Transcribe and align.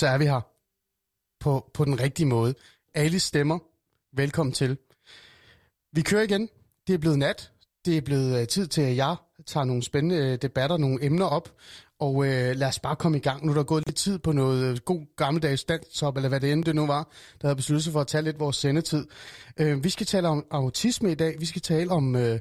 så 0.00 0.06
er 0.06 0.18
vi 0.18 0.24
her 0.24 0.40
på, 1.40 1.70
på 1.74 1.84
den 1.84 2.00
rigtige 2.00 2.26
måde. 2.26 2.54
Alle 2.94 3.20
stemmer. 3.20 3.58
Velkommen 4.16 4.52
til. 4.52 4.78
Vi 5.92 6.02
kører 6.02 6.22
igen. 6.22 6.48
Det 6.86 6.94
er 6.94 6.98
blevet 6.98 7.18
nat. 7.18 7.52
Det 7.84 7.96
er 7.96 8.00
blevet 8.00 8.40
øh, 8.40 8.46
tid 8.46 8.66
til, 8.66 8.82
at 8.82 8.96
jeg 8.96 9.16
tager 9.46 9.64
nogle 9.64 9.82
spændende 9.82 10.16
øh, 10.16 10.38
debatter, 10.42 10.76
nogle 10.76 11.04
emner 11.04 11.26
op. 11.26 11.52
Og 11.98 12.26
øh, 12.26 12.56
lad 12.56 12.68
os 12.68 12.78
bare 12.78 12.96
komme 12.96 13.18
i 13.18 13.20
gang. 13.20 13.44
Nu 13.44 13.50
er 13.50 13.56
der 13.56 13.62
gået 13.62 13.86
lidt 13.86 13.96
tid 13.96 14.18
på 14.18 14.32
noget 14.32 14.64
øh, 14.64 14.78
god 14.84 15.16
gammeldags 15.16 15.64
danstop, 15.64 16.16
eller 16.16 16.28
hvad 16.28 16.40
det 16.40 16.52
end 16.52 16.64
det 16.64 16.74
nu 16.74 16.86
var, 16.86 17.08
der 17.40 17.48
havde 17.48 17.56
besluttet 17.56 17.84
sig 17.84 17.92
for 17.92 18.00
at 18.00 18.06
tage 18.06 18.22
lidt 18.22 18.40
vores 18.40 18.56
sendetid. 18.56 19.06
Øh, 19.56 19.84
vi 19.84 19.88
skal 19.88 20.06
tale 20.06 20.28
om 20.28 20.46
autisme 20.50 21.12
i 21.12 21.14
dag. 21.14 21.40
Vi 21.40 21.46
skal 21.46 21.62
tale 21.62 21.90
om 21.90 22.16
øh, 22.16 22.40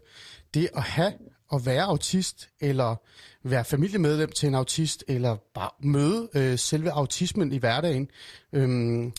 det 0.53 0.69
at 0.73 0.83
have 0.83 1.13
at 1.53 1.65
være 1.65 1.83
autist, 1.83 2.49
eller 2.59 2.95
være 3.43 3.65
familiemedlem 3.65 4.31
til 4.31 4.47
en 4.47 4.55
autist, 4.55 5.03
eller 5.07 5.37
bare 5.53 5.69
møde 5.79 6.29
øh, 6.35 6.59
selve 6.59 6.91
autismen 6.91 7.51
i 7.51 7.57
hverdagen, 7.57 8.09
øh, 8.53 9.11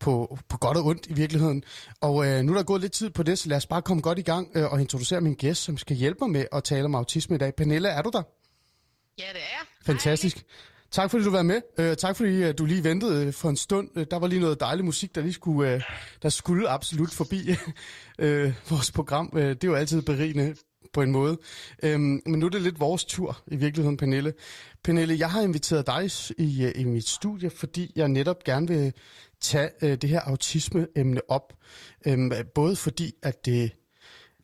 på, 0.00 0.38
på 0.48 0.58
godt 0.58 0.76
og 0.76 0.84
ondt 0.84 1.06
i 1.06 1.12
virkeligheden. 1.12 1.64
Og 2.00 2.26
øh, 2.26 2.42
nu 2.42 2.52
er 2.52 2.56
der 2.56 2.64
gået 2.64 2.80
lidt 2.80 2.92
tid 2.92 3.10
på 3.10 3.22
det, 3.22 3.38
så 3.38 3.48
lad 3.48 3.56
os 3.56 3.66
bare 3.66 3.82
komme 3.82 4.02
godt 4.02 4.18
i 4.18 4.22
gang 4.22 4.48
øh, 4.54 4.72
og 4.72 4.80
introducere 4.80 5.20
min 5.20 5.34
gæst, 5.34 5.62
som 5.62 5.78
skal 5.78 5.96
hjælpe 5.96 6.18
mig 6.20 6.30
med 6.30 6.46
at 6.52 6.64
tale 6.64 6.84
om 6.84 6.94
autisme 6.94 7.36
i 7.36 7.38
dag. 7.38 7.54
Pernille, 7.54 7.88
er 7.88 8.02
du 8.02 8.10
der? 8.12 8.22
Ja, 9.18 9.28
det 9.32 9.40
er. 9.40 9.66
Fantastisk. 9.86 10.36
Hej. 10.36 10.44
Tak 10.90 11.10
fordi 11.10 11.24
du 11.24 11.30
var 11.30 11.42
med. 11.42 11.60
Uh, 11.78 11.94
tak 11.94 12.16
fordi 12.16 12.48
uh, 12.48 12.50
du 12.58 12.64
lige 12.64 12.84
ventede 12.84 13.26
uh, 13.26 13.34
for 13.34 13.48
en 13.50 13.56
stund. 13.56 13.88
Uh, 13.96 14.02
der 14.10 14.18
var 14.18 14.26
lige 14.26 14.40
noget 14.40 14.60
dejlig 14.60 14.84
musik, 14.84 15.14
der 15.14 15.20
lige 15.20 15.32
skulle, 15.32 15.74
uh, 15.74 15.82
der 16.22 16.28
skulle 16.28 16.68
absolut 16.68 17.10
forbi 17.10 17.50
uh, 17.50 18.26
vores 18.70 18.92
program. 18.92 19.30
Uh, 19.32 19.40
det 19.40 19.64
er 19.64 19.68
jo 19.68 19.74
altid 19.74 20.02
berigende 20.02 20.56
på 20.96 21.02
en 21.02 21.10
måde. 21.10 21.38
Uh, 21.82 22.00
men 22.00 22.22
nu 22.26 22.46
er 22.46 22.50
det 22.50 22.62
lidt 22.62 22.80
vores 22.80 23.04
tur 23.04 23.42
i 23.46 23.56
virkeligheden, 23.56 23.96
Pernille. 23.96 24.34
Pernille, 24.84 25.18
jeg 25.18 25.30
har 25.30 25.42
inviteret 25.42 25.86
dig 25.86 26.10
i, 26.38 26.64
uh, 26.64 26.80
i 26.80 26.84
mit 26.84 27.08
studie, 27.08 27.50
fordi 27.50 27.92
jeg 27.96 28.08
netop 28.08 28.44
gerne 28.44 28.68
vil 28.68 28.92
tage 29.40 29.70
uh, 29.82 29.88
det 29.88 30.08
her 30.08 30.20
autisme-emne 30.20 31.20
op. 31.30 31.52
Uh, 32.06 32.30
både 32.54 32.76
fordi, 32.76 33.12
at 33.22 33.46
det 33.46 33.70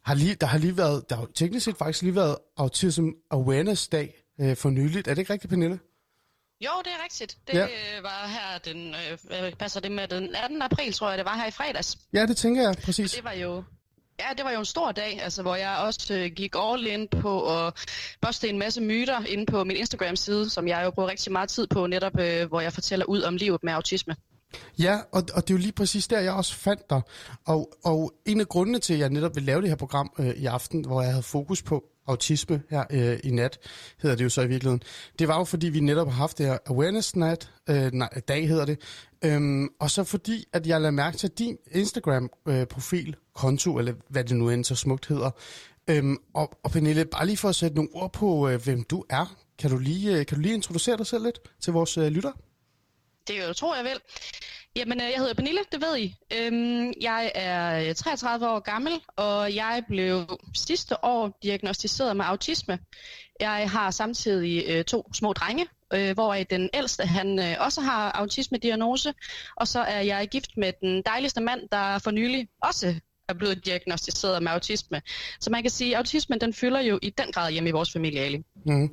har 0.05 0.15
lige, 0.15 0.35
der 0.35 0.47
har 0.47 0.59
lige 0.59 0.77
været, 0.77 1.11
der 1.11 1.17
har 1.17 1.29
teknisk 1.35 1.65
set 1.65 1.77
faktisk 1.77 2.03
lige 2.03 2.17
været 2.17 2.37
Autism 2.57 3.09
Awareness 3.31 3.89
Dag 3.89 4.15
uh, 4.39 4.57
for 4.57 4.71
nyligt. 4.71 5.09
Er 5.09 5.15
det 5.15 5.19
ikke 5.19 5.33
rigtigt, 5.33 5.51
Pernille? 5.51 5.79
Jo, 6.65 6.71
det 6.85 6.93
er 6.93 7.05
rigtigt. 7.05 7.39
Det 7.47 7.55
ja. 7.55 7.65
Øh, 7.65 8.03
var 8.03 8.27
her 8.27 8.59
den, 8.59 8.95
øh, 8.95 9.53
passer 9.53 9.81
det 9.81 9.93
med 9.93 10.09
den 10.09 10.35
18. 10.35 10.63
april, 10.63 10.93
tror 10.93 11.09
jeg, 11.09 11.19
det 11.19 11.25
var 11.25 11.37
her 11.37 11.47
i 11.47 11.51
fredags. 11.51 11.99
Ja, 12.13 12.27
det 12.27 12.37
tænker 12.37 12.63
jeg, 12.63 12.75
præcis. 12.85 13.13
Og 13.13 13.17
det 13.17 13.25
var 13.25 13.33
jo, 13.33 13.63
Ja, 14.23 14.35
det 14.37 14.45
var 14.45 14.51
jo 14.53 14.59
en 14.59 14.65
stor 14.65 14.93
dag, 14.93 15.21
altså, 15.23 15.43
hvor 15.43 15.57
jeg 15.57 15.77
også 15.87 16.15
øh, 16.15 16.31
gik 16.31 16.55
all 16.59 16.87
in 16.87 17.09
på 17.09 17.59
at 17.59 17.75
poste 18.21 18.49
en 18.49 18.59
masse 18.59 18.81
myter 18.81 19.25
inde 19.25 19.47
på 19.47 19.65
min 19.65 19.77
Instagram-side, 19.77 20.51
som 20.51 20.69
jeg 20.69 20.83
jo 20.85 20.91
bruger 20.91 21.09
rigtig 21.09 21.33
meget 21.33 21.49
tid 21.49 21.67
på, 21.67 21.87
netop 21.87 22.21
øh, 22.21 22.49
hvor 22.49 22.61
jeg 22.61 22.73
fortæller 22.73 23.07
ud 23.07 23.23
om 23.23 23.37
livet 23.37 23.65
med 23.65 23.73
autisme. 23.73 24.17
Ja, 24.79 24.99
og, 25.13 25.23
og 25.35 25.49
det 25.49 25.51
er 25.51 25.55
jo 25.55 25.59
lige 25.59 25.73
præcis 25.73 26.09
der, 26.09 26.21
jeg 26.21 26.33
også 26.33 26.55
fandt 26.55 26.91
dig. 26.91 27.03
Og, 27.47 27.73
og 27.85 28.13
en 28.27 28.41
af 28.41 28.49
grundene 28.49 28.79
til, 28.79 28.95
at 28.95 29.01
jeg 29.01 29.11
netop 29.11 29.35
vil 29.35 29.43
lave 29.43 29.61
det 29.61 29.69
her 29.69 29.77
program 29.77 30.13
øh, 30.19 30.27
i 30.27 30.47
aften, 30.47 30.85
hvor 30.85 31.03
jeg 31.03 31.11
havde 31.11 31.23
fokus 31.23 31.63
på 31.63 31.85
autisme 32.07 32.63
her 32.71 32.85
øh, 32.91 33.19
i 33.25 33.31
nat, 33.31 33.59
hedder 34.03 34.17
det 34.17 34.25
jo 34.25 34.29
så 34.29 34.43
i 34.43 34.47
virkeligheden. 34.47 34.83
Det 35.19 35.29
var 35.29 35.39
jo 35.39 35.45
fordi, 35.45 35.69
vi 35.69 35.81
netop 35.81 36.09
har 36.09 36.15
haft 36.15 36.39
det 36.39 36.47
her 36.47 36.59
awareness 36.67 37.17
nat, 37.17 37.51
øh, 37.71 37.93
nej, 37.93 38.09
dag 38.29 38.49
hedder 38.49 38.65
det, 38.65 38.79
øhm, 39.25 39.69
og 39.81 39.91
så 39.91 40.05
fordi, 40.05 40.45
at 40.53 40.67
jeg 40.67 40.81
lagde 40.81 40.93
mærke 40.93 41.17
til 41.17 41.31
din 41.31 41.57
Instagram-profil, 41.71 43.09
øh, 43.09 43.15
konto, 43.35 43.79
eller 43.79 43.95
hvad 44.09 44.25
det 44.25 44.37
nu 44.37 44.51
end 44.51 44.65
så 44.65 44.75
smukt 44.75 45.07
hedder. 45.07 45.31
Øhm, 45.91 46.17
og, 46.35 46.59
og 46.63 46.71
Pernille, 46.71 47.05
bare 47.05 47.27
lige 47.27 47.37
for 47.37 47.49
at 47.49 47.55
sætte 47.55 47.77
nogle 47.77 47.91
ord 47.93 48.13
på, 48.13 48.49
øh, 48.49 48.65
hvem 48.65 48.85
du 48.85 49.05
er, 49.11 49.37
kan 49.59 49.71
du, 49.71 49.79
lige, 49.79 50.19
øh, 50.19 50.27
kan 50.27 50.37
du 50.37 50.43
lige 50.43 50.55
introducere 50.55 50.97
dig 50.97 51.07
selv 51.07 51.25
lidt 51.25 51.39
til 51.61 51.73
vores 51.73 51.99
øh, 51.99 52.07
lytter? 52.07 52.33
Det 53.29 53.57
tror 53.57 53.77
jeg 53.77 53.85
vel. 53.85 54.01
Jamen, 54.77 55.01
øh, 55.01 55.07
jeg 55.11 55.19
hedder 55.19 55.35
Pernille, 55.35 55.61
det 55.73 55.81
ved 55.81 55.99
I. 55.99 56.15
Øhm, 56.35 56.93
jeg 57.01 57.33
er 57.35 57.89
øh, 57.89 57.95
33 57.95 58.49
år 58.49 58.61
gammel, 58.61 58.93
og 59.17 59.55
jeg 59.55 59.83
blev 59.89 60.27
sidste 60.55 61.05
år 61.05 61.39
diagnostiseret 61.43 62.17
med 62.17 62.25
autisme. 62.25 62.79
Jeg 63.41 63.71
har 63.71 63.91
samtidig 63.91 64.65
øh, 64.69 64.85
to 64.85 65.11
små 65.15 65.33
drenge, 65.33 65.67
øh, 65.95 66.13
hvor 66.15 66.35
den 66.35 66.71
ældste 66.75 67.07
han 67.07 67.39
øh, 67.39 67.57
også 67.59 67.81
har 67.81 68.13
autisme-diagnose, 68.13 69.15
og 69.57 69.69
så 69.69 69.81
er 69.81 70.01
jeg 70.01 70.29
gift 70.29 70.57
med 70.57 70.73
den 70.81 71.03
dejligste 71.07 71.41
mand, 71.41 71.69
der 71.73 71.99
for 71.99 72.11
nylig 72.11 72.49
også 72.63 72.95
er 73.33 73.39
blevet 73.39 73.65
diagnostiseret 73.65 74.43
med 74.43 74.53
autisme. 74.53 75.03
Så 75.41 75.51
man 75.51 75.63
kan 75.63 75.71
sige, 75.71 75.91
at 75.91 75.99
autismen 75.99 76.41
den 76.41 76.55
fylder 76.55 76.81
jo 76.81 76.99
i 77.03 77.11
den 77.11 77.33
grad 77.33 77.53
hjemme 77.53 77.69
i 77.69 77.73
vores 77.73 77.93
familie, 77.93 78.21
Ali. 78.21 78.45
Mm. 78.67 78.91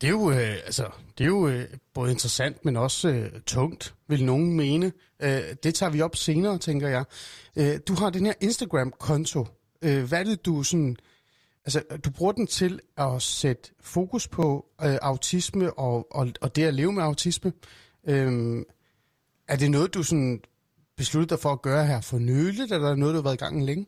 Det 0.00 0.06
er 0.06 0.10
jo, 0.10 0.30
øh, 0.30 0.54
altså, 0.64 0.90
det 1.18 1.24
er 1.24 1.28
jo 1.28 1.48
øh, 1.48 1.68
både 1.94 2.10
interessant, 2.10 2.64
men 2.64 2.76
også 2.76 3.08
øh, 3.08 3.30
tungt, 3.46 3.94
vil 4.08 4.24
nogen 4.24 4.56
mene. 4.56 4.92
Øh, 5.22 5.40
det 5.62 5.74
tager 5.74 5.90
vi 5.90 6.00
op 6.00 6.16
senere, 6.16 6.58
tænker 6.58 6.88
jeg. 6.88 7.04
Øh, 7.56 7.78
du 7.88 7.94
har 7.94 8.10
den 8.10 8.26
her 8.26 8.32
Instagram-konto. 8.40 9.46
Øh, 9.82 10.04
hvad 10.04 10.20
er 10.20 10.24
det, 10.24 10.46
du 10.46 10.62
sådan... 10.62 10.96
Altså, 11.64 11.82
du 12.04 12.10
bruger 12.10 12.32
den 12.32 12.46
til 12.46 12.80
at 12.96 13.22
sætte 13.22 13.70
fokus 13.80 14.28
på 14.28 14.66
øh, 14.82 14.98
autisme 15.02 15.72
og, 15.72 16.16
og, 16.16 16.28
og 16.40 16.56
det 16.56 16.64
at 16.64 16.74
leve 16.74 16.92
med 16.92 17.02
autisme. 17.02 17.52
Øh, 18.08 18.62
er 19.48 19.56
det 19.56 19.70
noget, 19.70 19.94
du 19.94 20.02
sådan 20.02 20.40
besluttet 21.00 21.30
dig 21.30 21.38
for 21.38 21.52
at 21.52 21.62
gøre 21.62 21.86
her 21.86 22.00
for 22.00 22.18
nyligt, 22.18 22.72
eller 22.72 22.86
er 22.86 22.90
det 22.90 22.98
noget, 22.98 23.12
du 23.14 23.18
har 23.20 23.22
været 23.22 23.34
i 23.34 23.44
gang 23.44 23.64
længe? 23.64 23.86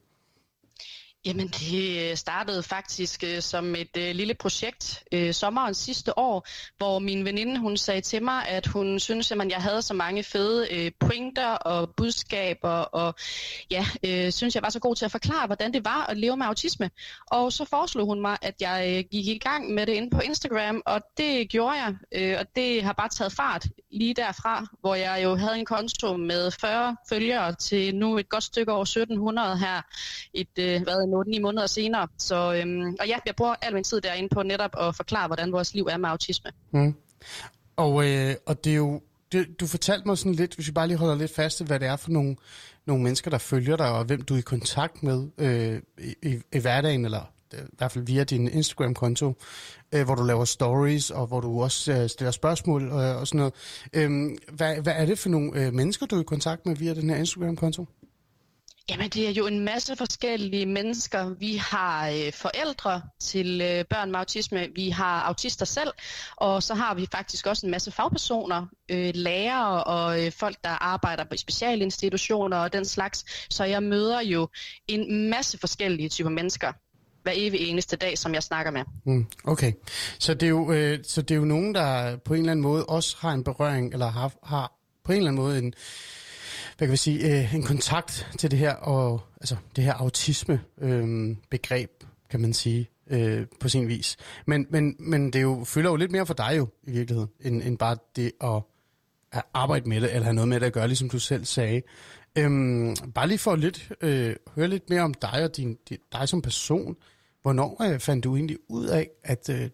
Jamen, 1.24 1.48
det 1.48 2.18
startede 2.18 2.62
faktisk 2.62 3.24
øh, 3.24 3.42
som 3.42 3.74
et 3.74 3.96
øh, 3.98 4.14
lille 4.14 4.34
projekt 4.34 5.04
øh, 5.12 5.34
sommeren 5.34 5.74
sidste 5.74 6.18
år, 6.18 6.46
hvor 6.76 6.98
min 6.98 7.24
veninde 7.24 7.58
hun 7.60 7.76
sagde 7.76 8.00
til 8.00 8.22
mig, 8.22 8.48
at 8.48 8.66
hun 8.66 8.98
synes, 9.00 9.32
at 9.32 9.50
jeg 9.50 9.58
havde 9.58 9.82
så 9.82 9.94
mange 9.94 10.22
fede 10.22 10.66
øh, 10.70 10.90
pointer 11.00 11.48
og 11.48 11.94
budskaber, 11.96 12.68
og 12.68 13.14
ja, 13.70 13.86
øh, 14.04 14.32
synes 14.32 14.54
jeg 14.54 14.62
var 14.62 14.68
så 14.68 14.78
god 14.80 14.96
til 14.96 15.04
at 15.04 15.10
forklare, 15.10 15.46
hvordan 15.46 15.72
det 15.72 15.84
var 15.84 16.06
at 16.06 16.16
leve 16.16 16.36
med 16.36 16.46
autisme. 16.46 16.90
Og 17.26 17.52
så 17.52 17.64
foreslog 17.64 18.06
hun 18.06 18.20
mig, 18.20 18.36
at 18.42 18.54
jeg 18.60 18.94
øh, 18.96 19.04
gik 19.10 19.26
i 19.26 19.38
gang 19.38 19.74
med 19.74 19.86
det 19.86 19.92
inde 19.92 20.10
på 20.10 20.20
Instagram, 20.20 20.82
og 20.86 21.00
det 21.16 21.48
gjorde 21.48 21.72
jeg, 21.72 21.94
øh, 22.12 22.36
og 22.40 22.46
det 22.56 22.82
har 22.82 22.92
bare 22.92 23.08
taget 23.08 23.32
fart 23.32 23.66
lige 23.90 24.14
derfra, 24.14 24.66
hvor 24.80 24.94
jeg 24.94 25.20
jo 25.24 25.36
havde 25.36 25.58
en 25.58 25.64
konto 25.64 26.16
med 26.16 26.50
40 26.50 26.96
følgere 27.08 27.54
til 27.54 27.94
nu 27.94 28.18
et 28.18 28.28
godt 28.28 28.44
stykke 28.44 28.72
over 28.72 28.82
1700 28.82 29.58
her, 29.58 29.82
et, 30.34 30.58
øh, 30.58 30.82
hvad 30.82 31.11
8-9 31.12 31.40
måneder 31.40 31.66
senere. 31.66 32.08
Så, 32.18 32.54
øhm, 32.54 32.96
og 33.00 33.06
ja, 33.06 33.16
jeg 33.26 33.34
bruger 33.36 33.54
al 33.62 33.74
min 33.74 33.84
tid 33.84 34.00
derinde 34.00 34.28
på 34.28 34.42
netop 34.42 34.70
at 34.80 34.96
forklare, 34.96 35.26
hvordan 35.26 35.52
vores 35.52 35.74
liv 35.74 35.86
er 35.90 35.96
med 35.96 36.08
autisme. 36.08 36.50
Mm. 36.70 36.94
Og, 37.76 38.08
øh, 38.08 38.34
og 38.46 38.64
det 38.64 38.72
er 38.72 38.76
jo, 38.76 39.00
det, 39.32 39.60
du 39.60 39.66
fortalte 39.66 40.08
mig 40.08 40.18
sådan 40.18 40.34
lidt, 40.34 40.54
hvis 40.54 40.66
vi 40.66 40.72
bare 40.72 40.88
lige 40.88 40.98
holder 40.98 41.14
lidt 41.14 41.34
fast 41.34 41.60
i, 41.60 41.64
hvad 41.64 41.80
det 41.80 41.88
er 41.88 41.96
for 41.96 42.10
nogle, 42.10 42.36
nogle 42.86 43.02
mennesker, 43.02 43.30
der 43.30 43.38
følger 43.38 43.76
dig, 43.76 43.92
og 43.92 44.04
hvem 44.04 44.22
du 44.22 44.34
er 44.34 44.38
i 44.38 44.42
kontakt 44.42 45.02
med 45.02 45.28
øh, 45.38 45.80
i, 46.22 46.38
i 46.52 46.58
hverdagen, 46.58 47.04
eller 47.04 47.32
øh, 47.54 47.60
i 47.60 47.76
hvert 47.78 47.92
fald 47.92 48.06
via 48.06 48.24
din 48.24 48.48
Instagram-konto, 48.48 49.34
øh, 49.94 50.04
hvor 50.04 50.14
du 50.14 50.22
laver 50.22 50.44
stories, 50.44 51.10
og 51.10 51.26
hvor 51.26 51.40
du 51.40 51.62
også 51.62 51.92
øh, 51.92 52.08
stiller 52.08 52.30
spørgsmål 52.30 52.82
øh, 52.82 53.20
og 53.20 53.26
sådan 53.26 53.38
noget. 53.38 53.54
Øh, 53.92 54.30
hvad, 54.52 54.76
hvad 54.82 54.92
er 54.96 55.06
det 55.06 55.18
for 55.18 55.28
nogle 55.28 55.66
øh, 55.66 55.72
mennesker, 55.72 56.06
du 56.06 56.16
er 56.16 56.20
i 56.20 56.24
kontakt 56.24 56.66
med 56.66 56.76
via 56.76 56.94
den 56.94 57.10
her 57.10 57.16
Instagram-konto? 57.16 57.86
Jamen, 58.90 59.08
det 59.08 59.28
er 59.28 59.30
jo 59.30 59.46
en 59.46 59.60
masse 59.60 59.96
forskellige 59.96 60.66
mennesker. 60.66 61.28
Vi 61.28 61.56
har 61.56 62.08
øh, 62.08 62.32
forældre 62.32 63.02
til 63.20 63.60
øh, 63.60 63.84
børn 63.90 64.10
med 64.10 64.18
autisme, 64.18 64.68
vi 64.74 64.88
har 64.88 65.20
autister 65.20 65.66
selv, 65.66 65.90
og 66.36 66.62
så 66.62 66.74
har 66.74 66.94
vi 66.94 67.06
faktisk 67.12 67.46
også 67.46 67.66
en 67.66 67.70
masse 67.70 67.90
fagpersoner, 67.90 68.66
øh, 68.90 69.10
lærere 69.14 69.84
og 69.84 70.26
øh, 70.26 70.32
folk, 70.32 70.56
der 70.64 70.70
arbejder 70.70 71.24
på 71.24 71.36
specialinstitutioner 71.36 72.56
og 72.56 72.72
den 72.72 72.84
slags. 72.84 73.24
Så 73.54 73.64
jeg 73.64 73.82
møder 73.82 74.20
jo 74.20 74.48
en 74.88 75.30
masse 75.30 75.58
forskellige 75.58 76.08
typer 76.08 76.30
mennesker 76.30 76.72
hver 77.22 77.32
evig 77.34 77.60
eneste 77.60 77.96
dag, 77.96 78.18
som 78.18 78.34
jeg 78.34 78.42
snakker 78.42 78.72
med. 78.72 78.82
Mm, 79.06 79.26
okay, 79.44 79.72
så 80.18 80.34
det, 80.34 80.42
er 80.42 80.50
jo, 80.50 80.72
øh, 80.72 80.98
så 81.04 81.22
det 81.22 81.30
er 81.30 81.38
jo 81.38 81.44
nogen, 81.44 81.74
der 81.74 82.16
på 82.16 82.34
en 82.34 82.40
eller 82.40 82.52
anden 82.52 82.62
måde 82.62 82.86
også 82.86 83.16
har 83.20 83.32
en 83.32 83.44
berøring, 83.44 83.92
eller 83.92 84.10
har, 84.10 84.32
har 84.42 84.72
på 85.04 85.12
en 85.12 85.18
eller 85.18 85.30
anden 85.30 85.42
måde 85.42 85.58
en 85.58 85.74
hvad 86.82 86.88
kan 86.88 86.92
vi 86.92 86.96
sige, 86.96 87.38
øh, 87.38 87.54
en 87.54 87.62
kontakt 87.62 88.26
til 88.38 88.50
det 88.50 88.58
her, 88.58 88.74
og, 88.74 89.20
altså, 89.40 89.56
det 89.76 89.84
her 89.84 89.92
autisme-begreb, 89.92 91.90
øh, 92.02 92.08
kan 92.30 92.40
man 92.40 92.52
sige, 92.52 92.90
øh, 93.10 93.46
på 93.60 93.68
sin 93.68 93.88
vis. 93.88 94.16
Men, 94.46 94.66
men, 94.70 94.96
men 94.98 95.32
det 95.32 95.42
jo, 95.42 95.64
fylder 95.64 95.90
jo 95.90 95.96
lidt 95.96 96.10
mere 96.10 96.26
for 96.26 96.34
dig 96.34 96.54
jo, 96.56 96.68
i 96.82 96.90
virkeligheden, 96.90 97.30
end, 97.40 97.62
end 97.62 97.78
bare 97.78 97.96
det 98.16 98.32
at, 98.40 98.62
at 99.32 99.42
arbejde 99.54 99.88
med 99.88 100.00
det, 100.00 100.10
eller 100.10 100.24
have 100.24 100.34
noget 100.34 100.48
med 100.48 100.60
det 100.60 100.66
at 100.66 100.72
gøre, 100.72 100.86
ligesom 100.86 101.10
du 101.10 101.18
selv 101.18 101.44
sagde. 101.44 101.82
Øhm, 102.38 102.96
bare 103.14 103.28
lige 103.28 103.38
for 103.38 103.52
at 103.52 103.58
lidt, 103.58 103.92
øh, 104.00 104.36
høre 104.54 104.68
lidt 104.68 104.90
mere 104.90 105.02
om 105.02 105.14
dig 105.14 105.44
og 105.44 105.56
din, 105.56 105.78
din, 105.88 105.98
dig 106.12 106.28
som 106.28 106.42
person. 106.42 106.96
Hvornår 107.42 107.82
øh, 107.82 108.00
fandt 108.00 108.24
du 108.24 108.36
egentlig 108.36 108.58
ud 108.68 108.86
af, 108.86 109.10
at 109.24 109.48
øh, 109.48 109.70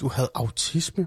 du 0.00 0.08
havde 0.08 0.30
autisme? 0.34 1.06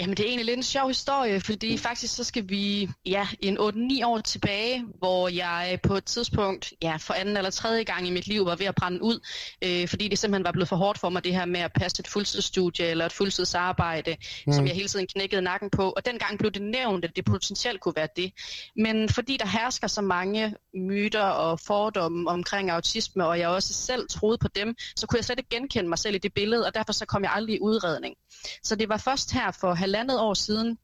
Jamen, 0.00 0.16
det 0.16 0.24
er 0.24 0.28
egentlig 0.28 0.46
lidt 0.46 0.56
en 0.56 0.62
sjov 0.62 0.88
historie, 0.88 1.40
fordi 1.40 1.76
faktisk 1.76 2.16
så 2.16 2.24
skal 2.24 2.48
vi 2.48 2.88
ja, 3.06 3.28
en 3.40 3.58
8-9 3.58 4.06
år 4.06 4.18
tilbage, 4.18 4.84
hvor 4.98 5.28
jeg 5.28 5.78
på 5.82 5.94
et 5.94 6.04
tidspunkt, 6.04 6.72
ja, 6.82 6.96
for 6.96 7.14
anden 7.14 7.36
eller 7.36 7.50
tredje 7.50 7.82
gang 7.82 8.06
i 8.06 8.10
mit 8.10 8.26
liv 8.26 8.46
var 8.46 8.56
ved 8.56 8.66
at 8.66 8.74
brænde 8.74 9.02
ud, 9.02 9.20
øh, 9.64 9.88
fordi 9.88 10.08
det 10.08 10.18
simpelthen 10.18 10.44
var 10.44 10.52
blevet 10.52 10.68
for 10.68 10.76
hårdt 10.76 10.98
for 10.98 11.08
mig, 11.08 11.24
det 11.24 11.34
her 11.34 11.44
med 11.44 11.60
at 11.60 11.72
passe 11.72 12.00
et 12.00 12.08
fuldtidsstudie 12.08 12.86
eller 12.86 13.06
et 13.06 13.12
fuldtidsarbejde, 13.12 14.16
mm. 14.46 14.52
som 14.52 14.66
jeg 14.66 14.74
hele 14.74 14.88
tiden 14.88 15.06
knækkede 15.06 15.42
nakken 15.42 15.70
på. 15.70 15.90
Og 15.90 16.06
dengang 16.06 16.38
blev 16.38 16.50
det 16.50 16.62
nævnt, 16.62 17.04
at 17.04 17.16
det 17.16 17.24
potentielt 17.24 17.80
kunne 17.80 17.96
være 17.96 18.08
det. 18.16 18.32
Men 18.76 19.08
fordi 19.08 19.36
der 19.36 19.46
hersker 19.46 19.86
så 19.86 20.00
mange 20.00 20.54
myter 20.74 21.22
og 21.24 21.60
fordomme 21.60 22.30
omkring 22.30 22.70
autisme, 22.70 23.26
og 23.26 23.38
jeg 23.38 23.48
også 23.48 23.74
selv 23.74 24.08
troede 24.08 24.38
på 24.38 24.48
dem, 24.48 24.74
så 24.96 25.06
kunne 25.06 25.16
jeg 25.16 25.24
slet 25.24 25.38
ikke 25.38 25.50
genkende 25.50 25.88
mig 25.88 25.98
selv 25.98 26.14
i 26.14 26.18
det 26.18 26.34
billede, 26.34 26.66
og 26.66 26.74
derfor 26.74 26.92
så 26.92 27.06
kom 27.06 27.22
jeg 27.22 27.32
aldrig 27.34 27.56
i 27.56 27.60
udredning. 27.60 28.14
Så 28.62 28.74
det 28.74 28.88
var 28.88 28.96
først 28.96 29.32
her 29.32 29.50
for 29.50 29.74
halvandet 29.88 30.20
år 30.20 30.34
siden, 30.34 30.78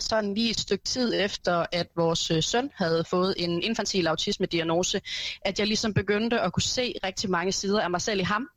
sådan 0.00 0.34
lige 0.34 0.50
et 0.50 0.60
stykke 0.60 0.84
tid 0.84 1.14
efter, 1.24 1.66
at 1.72 1.86
vores 1.96 2.30
øh, 2.30 2.42
søn 2.42 2.70
havde 2.74 3.04
fået 3.10 3.34
en 3.36 3.62
infantil 3.62 4.06
autisme-diagnose, 4.06 5.00
at 5.44 5.58
jeg 5.58 5.66
ligesom 5.66 5.94
begyndte 5.94 6.40
at 6.40 6.52
kunne 6.52 6.62
se 6.62 6.94
rigtig 7.04 7.30
mange 7.30 7.52
sider 7.52 7.80
af 7.80 7.90
mig 7.90 8.00
selv 8.00 8.20
i 8.20 8.22
ham. 8.22 8.48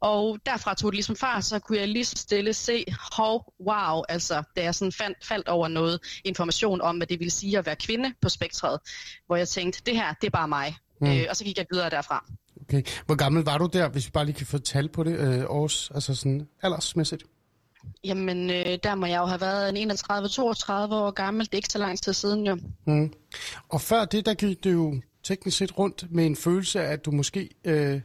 Og 0.00 0.38
derfra 0.46 0.74
tog 0.74 0.92
det 0.92 0.96
ligesom 0.96 1.16
far, 1.16 1.40
så 1.40 1.58
kunne 1.58 1.78
jeg 1.78 1.88
lige 1.88 2.04
så 2.04 2.16
stille 2.16 2.52
se, 2.52 2.84
hov, 3.12 3.54
wow, 3.60 4.02
altså 4.08 4.42
da 4.56 4.62
jeg 4.62 4.74
sådan 4.74 4.92
fandt, 4.92 5.24
faldt 5.24 5.48
over 5.48 5.68
noget 5.68 6.00
information 6.24 6.80
om, 6.80 6.96
hvad 6.96 7.06
det 7.06 7.18
ville 7.18 7.30
sige 7.30 7.58
at 7.58 7.66
være 7.66 7.76
kvinde 7.76 8.12
på 8.22 8.28
spektret, 8.28 8.80
hvor 9.26 9.36
jeg 9.36 9.48
tænkte, 9.48 9.82
det 9.86 9.94
her, 9.94 10.14
det 10.20 10.26
er 10.26 10.30
bare 10.30 10.48
mig. 10.48 10.76
Mm. 11.00 11.06
Øh, 11.06 11.26
og 11.30 11.36
så 11.36 11.44
gik 11.44 11.58
jeg 11.58 11.66
videre 11.70 11.90
derfra. 11.90 12.24
Okay. 12.60 12.82
Hvor 13.06 13.14
gammel 13.14 13.44
var 13.44 13.58
du 13.58 13.68
der, 13.72 13.88
hvis 13.88 14.06
vi 14.06 14.10
bare 14.10 14.24
lige 14.24 14.36
kan 14.36 14.46
få 14.46 14.58
tal 14.58 14.88
på 14.88 15.04
det, 15.04 15.18
øh, 15.18 15.44
års, 15.48 15.90
altså 15.90 16.14
sådan 16.14 16.48
aldersmæssigt? 16.62 17.22
Jamen, 18.04 18.50
øh, 18.50 18.78
der 18.82 18.94
må 18.94 19.06
jeg 19.06 19.18
jo 19.18 19.24
have 19.24 19.40
været 19.40 19.82
en 19.82 19.90
31-32 19.90 19.94
år 20.94 21.10
gammel. 21.10 21.46
Det 21.46 21.54
er 21.54 21.56
ikke 21.56 21.72
så 21.72 21.78
lang 21.78 22.02
tid 22.02 22.12
siden, 22.12 22.46
jo. 22.46 22.58
Mm. 22.86 23.12
Og 23.68 23.80
før 23.80 24.04
det, 24.04 24.26
der 24.26 24.34
gik 24.34 24.64
det 24.64 24.72
jo 24.72 25.00
teknisk 25.24 25.56
set 25.56 25.78
rundt 25.78 26.06
med 26.10 26.26
en 26.26 26.36
følelse 26.36 26.80
af, 26.80 26.92
at 26.92 27.04
du 27.04 27.10
måske... 27.10 27.50
Øh, 27.64 28.00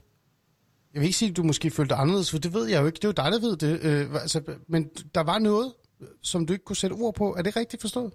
jeg 0.94 1.01
vil 1.01 1.04
ikke 1.04 1.18
sige, 1.18 1.30
at 1.30 1.38
du 1.38 1.44
måske 1.44 1.72
følte 1.72 1.95
anderledes, 1.95 2.31
for 2.31 2.38
det 2.38 2.54
ved 2.54 2.68
jeg 2.68 2.81
jo 2.81 2.86
ikke. 2.86 2.95
Det 2.95 3.04
er 3.04 3.07
jo 3.07 3.30
dig, 3.30 3.31
der 3.31 3.39
ved 3.39 3.57
det. 3.57 3.80
Øh, 3.83 4.22
altså, 4.22 4.42
men 4.68 4.89
der 5.16 5.22
var 5.22 5.39
noget, 5.39 5.74
som 6.22 6.45
du 6.45 6.54
ikke 6.54 6.66
kunne 6.66 6.75
sætte 6.75 6.94
ord 6.94 7.16
på. 7.16 7.36
Er 7.36 7.42
det 7.42 7.56
rigtigt 7.56 7.81
forstået? 7.81 8.13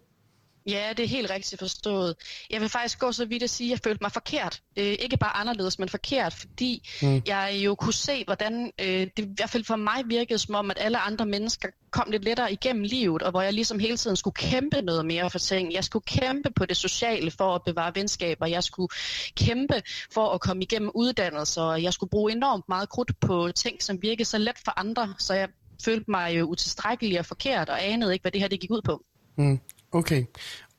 Ja, 0.67 0.93
det 0.97 1.05
er 1.05 1.09
helt 1.09 1.31
rigtigt 1.31 1.59
forstået. 1.59 2.15
Jeg 2.51 2.61
vil 2.61 2.69
faktisk 2.69 2.99
gå 2.99 3.13
så 3.13 3.25
vidt 3.25 3.43
at 3.43 3.51
sige, 3.51 3.69
at 3.69 3.71
jeg 3.71 3.81
følte 3.85 4.05
mig 4.05 4.13
forkert. 4.13 4.63
Øh, 4.77 4.85
ikke 4.85 5.17
bare 5.17 5.37
anderledes, 5.37 5.79
men 5.79 5.89
forkert, 5.89 6.33
fordi 6.33 6.89
mm. 7.03 7.23
jeg 7.27 7.53
jo 7.65 7.75
kunne 7.75 7.93
se, 7.93 8.25
hvordan 8.25 8.73
øh, 8.81 8.87
det 9.17 9.19
i 9.19 9.29
hvert 9.37 9.51
fald 9.51 9.65
for 9.65 9.77
mig 9.77 10.03
virkede 10.07 10.39
som 10.39 10.55
om, 10.55 10.71
at 10.71 10.79
alle 10.81 10.99
andre 10.99 11.27
mennesker 11.27 11.69
kom 11.91 12.11
lidt 12.11 12.25
lettere 12.25 12.53
igennem 12.53 12.83
livet, 12.83 13.23
og 13.23 13.31
hvor 13.31 13.43
jeg 13.43 13.53
ligesom 13.53 13.79
hele 13.79 13.97
tiden 13.97 14.17
skulle 14.17 14.35
kæmpe 14.35 14.83
noget 14.83 15.07
mere 15.07 15.31
for 15.31 15.39
ting. 15.39 15.73
Jeg 15.73 15.85
skulle 15.85 16.05
kæmpe 16.05 16.51
på 16.57 16.67
det 16.67 16.77
sociale 16.77 17.31
for 17.31 17.55
at 17.55 17.63
bevare 17.67 17.93
venskaber. 17.95 18.47
Jeg 18.47 18.65
skulle 18.65 18.89
kæmpe 19.35 19.83
for 20.13 20.29
at 20.29 20.41
komme 20.41 20.63
igennem 20.63 20.91
uddannelser, 20.95 21.63
og 21.63 21.83
jeg 21.83 21.93
skulle 21.93 22.11
bruge 22.11 22.33
enormt 22.33 22.65
meget 22.69 22.89
krudt 22.89 23.21
på 23.21 23.53
ting, 23.55 23.83
som 23.83 24.03
virkede 24.03 24.29
så 24.29 24.39
let 24.39 24.59
for 24.65 24.79
andre, 24.79 25.15
så 25.19 25.35
jeg 25.35 25.49
følte 25.85 26.11
mig 26.11 26.39
jo 26.39 26.45
utilstrækkelig 26.45 27.19
og 27.19 27.27
forkert, 27.27 27.69
og 27.69 27.85
anede 27.85 28.13
ikke, 28.13 28.23
hvad 28.23 28.33
det 28.33 28.41
her 28.41 28.49
det 28.49 28.61
gik 28.61 28.71
ud 28.71 28.83
på. 28.83 29.05
Mm. 29.39 29.61
Okay. 29.97 30.25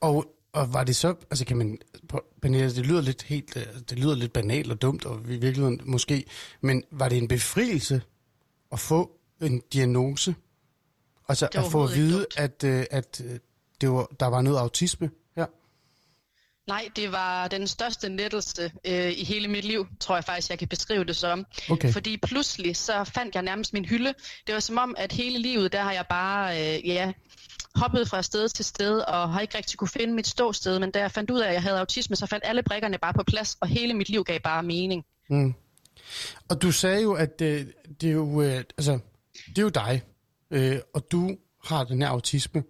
Og, 0.01 0.25
og 0.53 0.73
var 0.73 0.83
det 0.83 0.95
så, 0.95 1.15
altså 1.29 1.45
kan 1.45 1.57
man, 1.57 1.77
Pernille, 2.41 2.75
det 2.75 2.85
lyder 2.85 3.01
lidt 3.01 3.21
helt, 3.21 3.57
øh, 3.57 3.63
det 3.89 3.99
lyder 3.99 4.15
lidt 4.15 4.33
banalt 4.33 4.71
og 4.71 4.81
dumt, 4.81 5.05
og 5.05 5.19
i 5.21 5.37
virkeligheden 5.37 5.81
måske, 5.85 6.25
men 6.61 6.83
var 6.91 7.09
det 7.09 7.17
en 7.17 7.27
befrielse 7.27 8.01
at 8.71 8.79
få 8.79 9.11
en 9.41 9.61
diagnose? 9.73 10.35
Altså 11.29 11.49
at 11.53 11.71
få 11.71 11.83
at 11.83 11.95
vide, 11.95 12.25
at, 12.37 12.63
øh, 12.63 12.85
at, 12.91 13.21
øh, 13.25 13.39
det 13.81 13.91
var, 13.91 14.07
der 14.19 14.27
var 14.27 14.41
noget 14.41 14.57
autisme? 14.57 15.09
Nej, 16.67 16.89
det 16.95 17.11
var 17.11 17.47
den 17.47 17.67
største 17.67 18.09
nettelse 18.09 18.71
øh, 18.85 19.11
i 19.11 19.23
hele 19.23 19.47
mit 19.47 19.65
liv, 19.65 19.87
tror 19.99 20.15
jeg 20.15 20.23
faktisk, 20.23 20.49
jeg 20.49 20.59
kan 20.59 20.67
beskrive 20.67 21.03
det 21.03 21.15
som. 21.15 21.45
Okay. 21.69 21.91
Fordi 21.91 22.17
pludselig 22.17 22.75
så 22.75 23.03
fandt 23.03 23.35
jeg 23.35 23.43
nærmest 23.43 23.73
min 23.73 23.85
hylde. 23.85 24.13
Det 24.47 24.53
var 24.53 24.59
som 24.59 24.77
om, 24.77 24.95
at 24.97 25.11
hele 25.11 25.39
livet, 25.39 25.71
der 25.71 25.81
har 25.81 25.91
jeg 25.91 26.05
bare 26.09 26.75
øh, 26.75 26.87
ja, 26.87 27.11
hoppet 27.75 28.09
fra 28.09 28.21
sted 28.21 28.49
til 28.49 28.65
sted 28.65 28.99
og 28.99 29.33
har 29.33 29.39
ikke 29.39 29.57
rigtig 29.57 29.77
kunne 29.79 29.87
finde 29.87 30.13
mit 30.13 30.27
ståsted, 30.27 30.79
men 30.79 30.91
da 30.91 30.99
jeg 30.99 31.11
fandt 31.11 31.31
ud 31.31 31.39
af, 31.39 31.47
at 31.47 31.53
jeg 31.53 31.61
havde 31.61 31.79
autisme, 31.79 32.15
så 32.15 32.25
fandt 32.25 32.45
alle 32.47 32.63
brikkerne 32.63 32.97
bare 32.97 33.13
på 33.13 33.23
plads, 33.23 33.57
og 33.61 33.67
hele 33.67 33.93
mit 33.93 34.09
liv 34.09 34.23
gav 34.23 34.39
bare 34.39 34.63
mening. 34.63 35.03
Mm. 35.29 35.53
Og 36.49 36.61
du 36.61 36.71
sagde 36.71 37.01
jo, 37.01 37.13
at 37.13 37.39
det, 37.39 37.73
det, 38.01 38.09
er, 38.09 38.13
jo, 38.13 38.41
øh, 38.41 38.63
altså, 38.77 38.99
det 39.47 39.57
er 39.57 39.61
jo 39.61 39.69
dig, 39.69 40.01
øh, 40.51 40.79
og 40.93 41.11
du 41.11 41.37
har 41.63 41.83
den 41.83 42.01
her 42.01 42.09
autisme, 42.09 42.63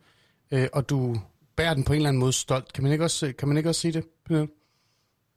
øh, 0.52 0.68
og 0.74 0.90
du 0.90 1.22
bærer 1.58 1.74
den 1.74 1.84
på 1.84 1.94
en 1.94 1.98
eller 1.98 2.10
anden 2.10 2.20
måde 2.20 2.34
stolt. 2.34 2.74
Kan 2.74 2.84
man 2.84 2.92
ikke 2.92 3.04
også, 3.04 3.34
kan 3.40 3.48
man 3.48 3.58
ikke 3.58 3.70
også 3.70 3.82
sige 3.82 3.92
det? 3.92 4.06
Pernille? 4.26 4.48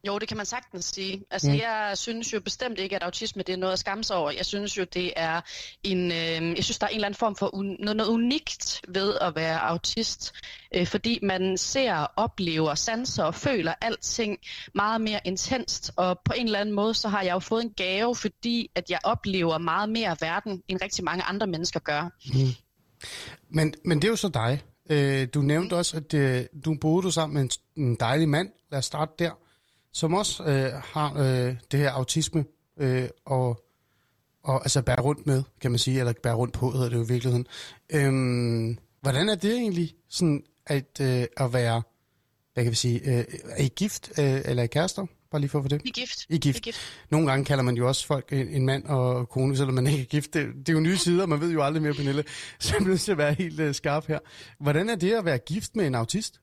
Jo, 0.06 0.18
det 0.18 0.28
kan 0.28 0.36
man 0.36 0.46
sagtens 0.46 0.84
sige. 0.84 1.24
Altså, 1.30 1.50
mm. 1.50 1.56
jeg 1.56 1.92
synes 1.94 2.32
jo 2.32 2.40
bestemt 2.40 2.78
ikke, 2.78 2.96
at 2.96 3.02
autisme 3.02 3.42
det 3.42 3.52
er 3.52 3.56
noget 3.56 3.72
at 3.72 3.78
skamme 3.78 4.04
sig 4.04 4.16
over. 4.16 4.30
Jeg 4.30 4.46
synes 4.46 4.78
jo, 4.78 4.84
det 4.84 5.12
er 5.16 5.40
en, 5.82 6.12
øh, 6.12 6.56
jeg 6.56 6.64
synes, 6.64 6.78
der 6.78 6.86
er 6.86 6.90
en 6.90 6.94
eller 6.94 7.06
anden 7.06 7.18
form 7.18 7.36
for 7.36 7.54
un, 7.54 7.76
noget, 7.80 7.96
noget 7.96 8.10
unikt 8.10 8.80
ved 8.88 9.18
at 9.20 9.34
være 9.34 9.60
autist, 9.60 10.32
øh, 10.74 10.86
fordi 10.86 11.18
man 11.22 11.56
ser, 11.56 12.06
oplever, 12.16 12.74
sanser 12.74 13.24
og 13.24 13.34
føler 13.34 13.74
alting 13.80 14.38
meget 14.74 15.00
mere 15.00 15.20
intenst. 15.24 15.92
Og 15.96 16.20
på 16.24 16.32
en 16.36 16.46
eller 16.46 16.58
anden 16.58 16.74
måde, 16.74 16.94
så 16.94 17.08
har 17.08 17.22
jeg 17.22 17.32
jo 17.32 17.38
fået 17.38 17.62
en 17.62 17.72
gave, 17.76 18.16
fordi 18.16 18.70
at 18.74 18.90
jeg 18.90 18.98
oplever 19.04 19.58
meget 19.58 19.88
mere 19.88 20.16
verden, 20.20 20.62
end 20.68 20.78
rigtig 20.82 21.04
mange 21.04 21.22
andre 21.22 21.46
mennesker 21.46 21.80
gør. 21.80 22.02
Mm. 22.34 22.54
Men, 23.48 23.74
men 23.84 23.98
det 23.98 24.04
er 24.04 24.10
jo 24.10 24.16
så 24.16 24.28
dig. 24.28 24.62
Øh, 24.90 25.28
du 25.34 25.42
nævnte 25.42 25.74
også, 25.74 25.96
at 25.96 26.14
øh, 26.14 26.44
du 26.64 26.76
boede 26.80 27.02
du 27.02 27.10
sammen 27.10 27.34
med 27.34 27.42
en, 27.42 27.84
en 27.84 27.94
dejlig 27.94 28.28
mand. 28.28 28.48
Lad 28.70 28.78
os 28.78 28.84
starte 28.84 29.12
der 29.18 29.30
som 29.92 30.14
også 30.14 30.44
øh, 30.44 30.72
har 30.84 31.14
øh, 31.18 31.56
det 31.72 31.80
her 31.80 31.90
autisme 31.90 32.44
øh, 32.76 33.08
og, 33.24 33.64
og 34.42 34.54
altså 34.54 34.82
bærer 34.82 35.00
rundt 35.00 35.26
med, 35.26 35.42
kan 35.60 35.70
man 35.70 35.78
sige, 35.78 35.98
eller 35.98 36.12
bærer 36.22 36.34
rundt 36.34 36.54
på, 36.54 36.70
hedder 36.70 36.88
det 36.88 36.96
jo 36.96 37.04
i 37.04 37.08
virkeligheden. 37.08 37.46
Øh, 37.92 38.76
hvordan 39.00 39.28
er 39.28 39.34
det 39.34 39.52
egentlig 39.52 39.94
sådan 40.08 40.42
at, 40.66 41.00
øh, 41.00 41.26
at 41.36 41.52
være, 41.52 41.82
hvad 42.54 42.64
kan 42.64 42.70
vi 42.70 42.76
sige, 42.76 43.00
øh, 43.18 43.24
er 43.44 43.62
I 43.62 43.68
gift 43.68 44.10
øh, 44.18 44.40
eller 44.44 44.62
er 44.62 44.64
I 44.64 44.66
kærester? 44.66 45.06
Bare 45.30 45.40
lige 45.40 45.50
for 45.50 45.58
at 45.58 45.64
få 45.64 45.68
det. 45.68 45.82
I 45.84 45.90
gift. 45.90 46.26
I 46.28 46.38
gift. 46.38 46.58
I 46.58 46.60
gift. 46.60 46.80
Nogle 47.10 47.30
gange 47.30 47.44
kalder 47.44 47.64
man 47.64 47.76
jo 47.76 47.88
også 47.88 48.06
folk 48.06 48.32
en, 48.32 48.66
mand 48.66 48.84
og 48.84 49.28
kone, 49.28 49.56
selvom 49.56 49.74
man 49.74 49.86
ikke 49.86 50.00
er 50.00 50.04
gift. 50.04 50.34
Det, 50.34 50.46
det 50.54 50.68
er 50.68 50.72
jo 50.72 50.80
nye 50.80 50.96
sider, 50.96 51.26
man 51.26 51.40
ved 51.40 51.50
jo 51.50 51.62
aldrig 51.62 51.82
mere, 51.82 51.94
Pernille. 51.94 52.24
Så 52.58 52.74
jeg 52.74 52.84
er 52.84 52.88
nødt 52.88 53.00
til 53.00 53.12
at 53.12 53.18
være 53.18 53.34
helt 53.34 53.60
uh, 53.60 53.74
skarp 53.74 54.06
her. 54.06 54.18
Hvordan 54.60 54.88
er 54.88 54.94
det 54.94 55.12
at 55.12 55.24
være 55.24 55.38
gift 55.38 55.76
med 55.76 55.86
en 55.86 55.94
autist? 55.94 56.40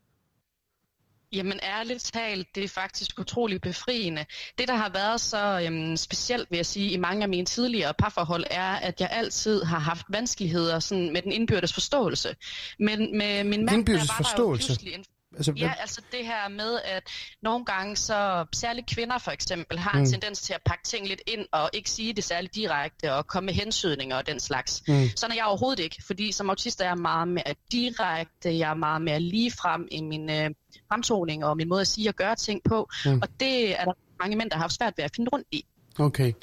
Jamen 1.32 1.60
ærligt 1.64 2.04
talt, 2.14 2.56
det 2.56 2.64
er 2.64 2.68
faktisk 2.68 3.20
utrolig 3.20 3.62
befriende. 3.62 4.26
Det, 4.58 4.68
der 4.68 4.76
har 4.76 4.90
været 4.90 5.22
så 5.22 5.62
øhm, 5.66 5.98
specielt, 5.98 6.52
vil 6.52 6.58
jeg 6.58 6.66
sige, 6.66 6.92
i 6.92 6.98
mange 6.98 7.24
af 7.24 7.30
mine 7.30 7.46
tidligere 7.46 7.94
parforhold, 7.94 8.44
er, 8.52 8.72
at 8.72 9.02
jeg 9.02 9.10
altid 9.12 9.64
har 9.64 9.80
haft 9.80 10.06
vanskeligheder 10.10 10.80
sådan, 10.80 11.14
med 11.14 11.22
den 11.22 11.32
indbyrdes 11.32 11.74
forståelse. 11.74 12.36
Men 12.80 13.18
med 13.18 13.44
min 13.44 13.66
mand, 13.66 13.78
indbyrdes 13.78 14.08
der 14.08 14.14
var 14.14 14.24
forståelse? 14.24 14.76
Der 14.76 14.92
jo 14.92 14.96
en 14.96 15.06
Altså, 15.36 15.54
ja, 15.58 15.74
altså 15.80 16.02
det 16.12 16.26
her 16.26 16.50
med, 16.50 16.80
at 16.84 17.04
nogle 17.42 17.66
gange 17.66 17.96
så, 17.96 18.46
særligt 18.54 18.88
kvinder 18.88 19.18
for 19.18 19.32
eksempel, 19.32 19.80
har 19.80 19.92
en 19.92 20.00
mm. 20.00 20.06
tendens 20.06 20.42
til 20.42 20.54
at 20.54 20.62
pakke 20.66 20.84
ting 20.84 21.08
lidt 21.08 21.22
ind 21.28 21.46
og 21.52 21.70
ikke 21.74 21.90
sige 21.90 22.14
det 22.14 22.24
særligt 22.24 22.56
direkte 22.56 23.14
og 23.14 23.28
komme 23.28 23.46
med 23.46 23.54
hensydninger 23.54 24.18
og 24.18 24.28
den 24.28 24.40
slags. 24.40 24.84
Mm. 24.88 25.04
Sådan 25.16 25.32
er 25.32 25.36
jeg 25.36 25.46
overhovedet 25.46 25.84
ikke, 25.84 26.04
fordi 26.08 26.32
som 26.32 26.50
autist 26.50 26.82
er 26.82 26.86
jeg 26.86 26.98
meget 26.98 27.28
mere 27.28 27.56
direkte, 27.72 28.58
jeg 28.58 28.70
er 28.70 28.74
meget 28.74 29.02
mere 29.02 29.20
ligefrem 29.20 29.88
i 29.92 30.02
min 30.02 30.30
øh, 30.30 30.50
fremtoning 30.90 31.46
og 31.46 31.58
min 31.58 31.70
måde 31.70 31.82
at 31.82 31.88
sige 31.88 32.10
og 32.10 32.16
gøre 32.16 32.36
ting 32.36 32.62
på, 32.64 32.90
mm. 33.06 33.20
og 33.22 33.28
det 33.40 33.80
er 33.80 33.86
der 33.86 33.94
mange 34.20 34.36
mænd, 34.36 34.50
der 34.50 34.56
har 34.56 34.62
haft 34.62 34.74
svært 34.74 34.94
ved 34.98 35.06
at 35.06 35.12
finde 35.16 35.30
rundt 35.34 35.48
i. 35.52 35.66
Okay. 36.00 36.34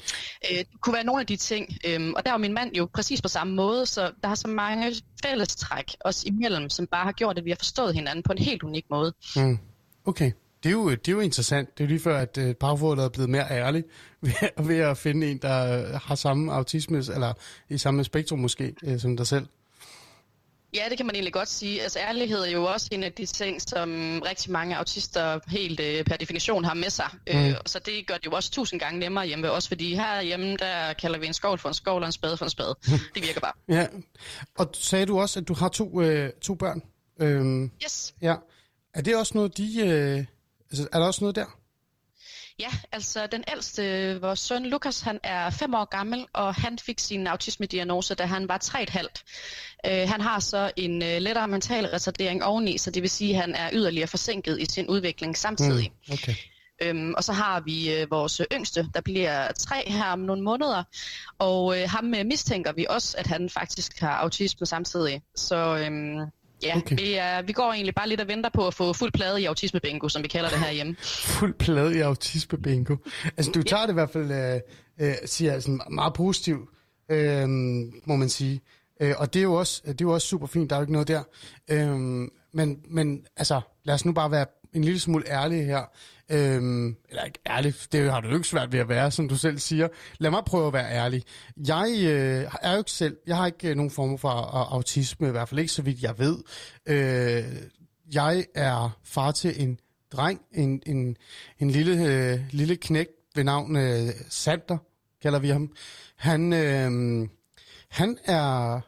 Øh, 0.51 0.57
det 0.57 0.67
kunne 0.81 0.93
være 0.93 1.03
nogle 1.03 1.21
af 1.21 1.27
de 1.27 1.35
ting. 1.35 1.77
Øhm, 1.87 2.13
og 2.13 2.25
der 2.25 2.33
er 2.33 2.37
min 2.37 2.53
mand 2.53 2.75
jo 2.75 2.89
præcis 2.93 3.21
på 3.21 3.27
samme 3.27 3.55
måde, 3.55 3.85
så 3.85 4.11
der 4.21 4.27
har 4.27 4.35
så 4.35 4.47
mange 4.47 4.95
fællestræk 5.25 5.85
os 5.99 6.23
imellem, 6.23 6.69
som 6.69 6.87
bare 6.87 7.03
har 7.03 7.11
gjort, 7.11 7.37
at 7.37 7.45
vi 7.45 7.49
har 7.49 7.57
forstået 7.59 7.93
hinanden 7.93 8.23
på 8.23 8.31
en 8.31 8.37
helt 8.37 8.63
unik 8.63 8.85
måde. 8.89 9.13
Mm. 9.35 9.57
Okay. 10.05 10.31
Det 10.63 10.71
er, 10.71 10.73
jo, 10.73 10.89
det 10.89 11.07
er 11.07 11.11
jo 11.11 11.19
interessant. 11.19 11.77
Det 11.77 11.83
er 11.83 11.87
lige 11.87 11.99
før, 11.99 12.17
at 12.17 12.37
uh, 12.37 12.51
parforholdet 12.51 13.05
er 13.05 13.09
blevet 13.09 13.29
mere 13.29 13.51
ærlig 13.51 13.83
ved, 14.21 14.65
ved 14.65 14.77
at 14.77 14.97
finde 14.97 15.31
en, 15.31 15.37
der 15.37 15.97
har 15.97 16.15
samme 16.15 16.53
autisme, 16.53 16.97
eller 16.97 17.33
i 17.69 17.77
samme 17.77 18.03
spektrum 18.03 18.39
måske, 18.39 18.75
uh, 18.87 18.99
som 18.99 19.17
dig 19.17 19.27
selv. 19.27 19.45
Ja, 20.75 20.89
det 20.89 20.97
kan 20.97 21.05
man 21.05 21.15
egentlig 21.15 21.33
godt 21.33 21.49
sige. 21.49 21.81
Altså 21.81 21.99
ærlighed 21.99 22.39
er 22.39 22.49
jo 22.49 22.63
også 22.63 22.87
en 22.91 23.03
af 23.03 23.13
de 23.13 23.25
ting, 23.25 23.61
som 23.61 23.89
rigtig 24.25 24.51
mange 24.51 24.77
autister 24.77 25.39
helt 25.47 25.79
øh, 25.79 26.03
per 26.03 26.17
definition 26.17 26.65
har 26.65 26.73
med 26.73 26.89
sig. 26.89 27.09
Øh, 27.27 27.35
mm. 27.35 27.47
Øh, 27.47 27.55
så 27.65 27.79
det 27.79 28.07
gør 28.07 28.13
det 28.13 28.25
jo 28.25 28.31
også 28.31 28.51
tusind 28.51 28.79
gange 28.79 28.99
nemmere 28.99 29.25
hjemme 29.25 29.51
også, 29.51 29.67
fordi 29.67 29.95
her 29.95 30.21
hjemme, 30.21 30.57
der 30.57 30.93
kalder 30.93 31.19
vi 31.19 31.27
en 31.27 31.33
skål 31.33 31.59
for 31.59 31.69
en 31.69 31.75
skål 31.75 32.01
og 32.01 32.07
en 32.07 32.11
spade 32.11 32.37
for 32.37 32.45
en 32.45 32.49
spade. 32.49 32.75
Det 33.15 33.23
virker 33.23 33.39
bare. 33.39 33.53
ja, 33.69 33.87
og 34.57 34.69
sagde 34.73 35.05
du 35.05 35.19
også, 35.19 35.39
at 35.39 35.47
du 35.47 35.53
har 35.53 35.69
to, 35.69 36.01
øh, 36.01 36.31
to 36.41 36.55
børn? 36.55 36.81
Øhm, 37.21 37.71
yes. 37.83 38.13
Ja. 38.21 38.35
Er 38.93 39.01
det 39.01 39.15
også 39.15 39.31
noget, 39.35 39.57
de... 39.57 39.79
Øh, 39.79 40.25
altså, 40.71 40.87
er 40.93 40.99
der 40.99 41.05
også 41.05 41.23
noget 41.23 41.35
der? 41.35 41.45
Ja, 42.59 42.69
altså 42.91 43.27
den 43.27 43.43
ældste, 43.51 44.21
vores 44.21 44.39
søn 44.39 44.65
Lukas, 44.65 45.01
han 45.01 45.19
er 45.23 45.49
fem 45.49 45.73
år 45.73 45.85
gammel, 45.85 46.25
og 46.33 46.55
han 46.55 46.79
fik 46.79 46.99
sin 46.99 47.27
autisme-diagnose, 47.27 48.15
da 48.15 48.25
han 48.25 48.47
var 48.47 48.57
tre 48.57 48.83
et 48.83 48.89
halvt. 48.89 49.23
Øh, 49.85 50.09
han 50.09 50.21
har 50.21 50.39
så 50.39 50.71
en 50.75 51.01
uh, 51.01 51.07
lettere 51.07 51.47
mental 51.47 51.85
retardering 51.85 52.43
oveni, 52.43 52.77
så 52.77 52.91
det 52.91 53.01
vil 53.01 53.09
sige, 53.09 53.35
at 53.35 53.41
han 53.41 53.55
er 53.55 53.69
yderligere 53.73 54.07
forsinket 54.07 54.61
i 54.61 54.65
sin 54.65 54.87
udvikling 54.87 55.37
samtidig. 55.37 55.91
Mm, 56.07 56.13
okay. 56.13 56.35
Øhm, 56.81 57.13
og 57.17 57.23
så 57.23 57.33
har 57.33 57.59
vi 57.59 57.93
øh, 57.93 58.11
vores 58.11 58.41
yngste, 58.53 58.89
der 58.93 59.01
bliver 59.01 59.51
tre 59.51 59.83
her 59.87 60.05
om 60.05 60.19
nogle 60.19 60.43
måneder, 60.43 60.83
og 61.39 61.81
øh, 61.81 61.89
ham 61.89 62.13
øh, 62.13 62.25
mistænker 62.25 62.71
vi 62.71 62.85
også, 62.89 63.17
at 63.17 63.27
han 63.27 63.49
faktisk 63.49 63.99
har 63.99 64.15
autisme 64.15 64.65
samtidig. 64.65 65.21
Så 65.35 65.77
øhm, 65.77 66.19
ja, 66.65 66.77
okay. 66.77 66.95
vi, 66.95 67.13
er, 67.13 67.41
vi 67.41 67.53
går 67.53 67.73
egentlig 67.73 67.95
bare 67.95 68.09
lidt 68.09 68.21
og 68.21 68.27
venter 68.27 68.49
på 68.49 68.67
at 68.67 68.73
få 68.73 68.93
fuld 68.93 69.11
plade 69.11 69.41
i 69.41 69.45
autisme 69.45 69.79
bingo, 69.79 70.07
som 70.09 70.23
vi 70.23 70.27
kalder 70.27 70.49
det 70.49 70.59
herhjemme. 70.59 70.95
fuld 71.39 71.53
plade 71.53 71.97
i 71.97 71.99
autisme 71.99 72.57
bingo. 72.57 72.95
Altså 73.37 73.51
du 73.51 73.63
tager 73.63 73.81
ja. 73.81 73.85
det 73.85 73.91
i 73.91 73.93
hvert 73.93 74.09
fald, 74.09 74.31
øh, 74.31 75.09
øh, 75.09 75.15
siger 75.25 75.59
sådan 75.59 75.81
meget 75.89 76.13
positivt, 76.13 76.69
øh, 77.11 77.49
må 78.05 78.15
man 78.15 78.29
sige. 78.29 78.61
Øh, 79.01 79.13
og 79.17 79.33
det 79.33 79.39
er, 79.39 79.43
jo 79.43 79.53
også, 79.53 79.81
det 79.85 80.01
er 80.01 80.05
jo 80.05 80.13
også 80.13 80.27
super 80.27 80.47
fint, 80.47 80.69
der 80.69 80.75
er 80.75 80.79
jo 80.79 80.83
ikke 80.83 80.93
noget 80.93 81.07
der. 81.07 81.23
Øh, 81.67 81.99
men, 82.53 82.79
men 82.89 83.25
altså, 83.37 83.61
lad 83.83 83.95
os 83.95 84.05
nu 84.05 84.11
bare 84.11 84.31
være 84.31 84.45
en 84.73 84.83
lille 84.83 84.99
smule 84.99 85.29
ærlige 85.29 85.63
her. 85.63 85.83
Øhm, 86.29 86.95
eller 87.09 87.23
ikke 87.23 87.39
ærlig, 87.49 87.73
det 87.91 88.11
har 88.11 88.21
du 88.21 88.27
jo 88.27 88.35
ikke 88.35 88.47
svært 88.47 88.71
ved 88.71 88.79
at 88.79 88.89
være, 88.89 89.11
som 89.11 89.29
du 89.29 89.37
selv 89.37 89.59
siger. 89.59 89.87
Lad 90.17 90.31
mig 90.31 90.43
prøve 90.45 90.67
at 90.67 90.73
være 90.73 90.91
ærlig. 90.91 91.23
Jeg 91.67 91.95
øh, 91.99 92.51
er 92.61 92.71
jo 92.71 92.77
ikke 92.77 92.91
selv, 92.91 93.17
jeg 93.27 93.37
har 93.37 93.45
ikke 93.45 93.69
øh, 93.69 93.75
nogen 93.75 93.91
form 93.91 94.17
for 94.17 94.29
øh, 94.29 94.73
autisme, 94.73 95.27
i 95.27 95.31
hvert 95.31 95.49
fald 95.49 95.59
ikke 95.59 95.71
så 95.71 95.81
vidt 95.81 96.01
jeg 96.01 96.19
ved. 96.19 96.37
Øh, 96.85 97.43
jeg 98.13 98.45
er 98.55 98.99
far 99.03 99.31
til 99.31 99.61
en 99.63 99.79
dreng, 100.11 100.41
en, 100.51 100.81
en, 100.85 101.17
en 101.59 101.71
lille, 101.71 102.05
øh, 102.05 102.39
lille 102.51 102.75
knæk 102.75 103.07
ved 103.35 103.43
navn 103.43 103.75
øh, 103.75 104.09
Sander, 104.29 104.77
kalder 105.21 105.39
vi 105.39 105.49
ham. 105.49 105.71
Han, 106.15 106.53
øh, 106.53 107.27
han 107.89 108.17
er, 108.25 108.79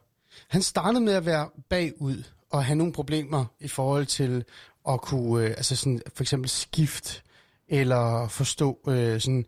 han 0.48 0.62
startede 0.62 1.04
med 1.04 1.14
at 1.14 1.26
være 1.26 1.50
bagud 1.70 2.24
og 2.50 2.66
have 2.66 2.76
nogle 2.76 2.94
problemer 2.94 3.46
i 3.60 3.68
forhold 3.68 4.06
til 4.06 4.44
at 4.90 5.02
kunne, 5.02 5.46
øh, 5.46 5.50
altså 5.50 5.76
sådan 5.76 6.02
for 6.16 6.24
eksempel 6.24 6.50
skift 6.50 7.24
eller 7.70 8.28
forstå 8.28 8.80
øh, 8.88 9.22
sådan 9.22 9.46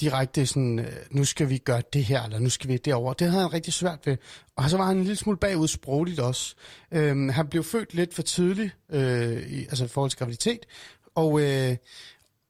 direkte 0.00 0.46
sådan, 0.46 0.78
øh, 0.78 0.92
nu 1.10 1.24
skal 1.24 1.48
vi 1.48 1.58
gøre 1.58 1.82
det 1.92 2.04
her, 2.04 2.22
eller 2.22 2.38
nu 2.38 2.50
skal 2.50 2.68
vi 2.68 2.76
derover. 2.76 3.12
Det 3.12 3.30
havde 3.30 3.42
han 3.42 3.52
rigtig 3.52 3.72
svært 3.72 3.98
ved. 4.04 4.16
Og 4.56 4.70
så 4.70 4.76
var 4.76 4.84
han 4.84 4.96
en 4.96 5.02
lille 5.02 5.16
smule 5.16 5.38
bagud 5.38 5.68
sprogligt 5.68 6.20
også. 6.20 6.54
Øhm, 6.92 7.28
han 7.28 7.48
blev 7.48 7.64
født 7.64 7.94
lidt 7.94 8.14
for 8.14 8.22
tidligt, 8.22 8.76
øh, 8.90 9.42
i, 9.50 9.60
altså 9.60 9.84
i 9.84 9.88
forhold 9.88 10.10
til 10.10 10.18
graviditet, 10.18 10.66
og, 11.14 11.40
øh, 11.40 11.76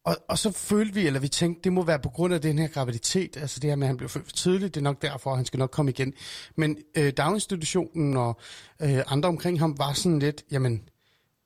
og, 0.05 0.17
og 0.29 0.39
så 0.39 0.51
følte 0.51 0.95
vi, 0.95 1.07
eller 1.07 1.21
vi 1.21 1.29
tænkte, 1.29 1.61
det 1.65 1.73
må 1.73 1.83
være 1.83 1.99
på 1.99 2.09
grund 2.09 2.35
af 2.35 2.41
den 2.41 2.59
her 2.59 2.69
graviditet, 2.69 3.37
altså 3.37 3.61
det 3.61 3.71
her 3.71 3.77
med, 3.77 3.87
at 3.87 3.89
han 3.89 3.97
blev 3.97 4.09
født 4.09 4.25
for 4.25 4.33
tidligt, 4.33 4.75
det 4.75 4.81
er 4.81 4.85
nok 4.85 5.03
derfor, 5.03 5.31
at 5.31 5.37
han 5.37 5.47
skal 5.47 5.59
nok 5.59 5.71
komme 5.71 5.91
igen. 5.91 6.15
Men 6.57 6.77
øh, 6.97 7.13
daginstitutionen 7.13 8.17
og 8.17 8.41
øh, 8.83 8.99
andre 9.07 9.29
omkring 9.29 9.59
ham 9.59 9.79
var 9.79 9.93
sådan 9.93 10.19
lidt, 10.19 10.45
jamen, 10.51 10.83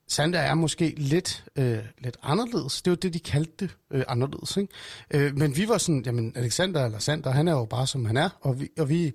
Sander 0.08 0.38
er 0.38 0.54
måske 0.54 0.94
lidt, 0.96 1.44
øh, 1.56 1.78
lidt 1.99 2.16
anderledes. 2.23 2.82
Det 2.82 2.90
var 2.90 2.96
det, 2.96 3.14
de 3.14 3.18
kaldte 3.18 3.52
det, 3.61 3.76
øh, 3.90 4.04
anderledes. 4.08 4.56
Ikke? 4.56 4.73
Øh, 5.11 5.37
men 5.37 5.56
vi 5.56 5.68
var 5.68 5.78
sådan, 5.78 6.02
jamen 6.06 6.32
Alexander 6.37 6.84
eller 6.84 6.99
Sander, 6.99 7.30
han 7.30 7.49
er 7.49 7.52
jo 7.52 7.64
bare 7.64 7.87
som 7.87 8.04
han 8.04 8.16
er, 8.16 8.28
og 8.40 8.61
vi, 8.61 8.68
og 8.78 8.88
vi, 8.88 9.12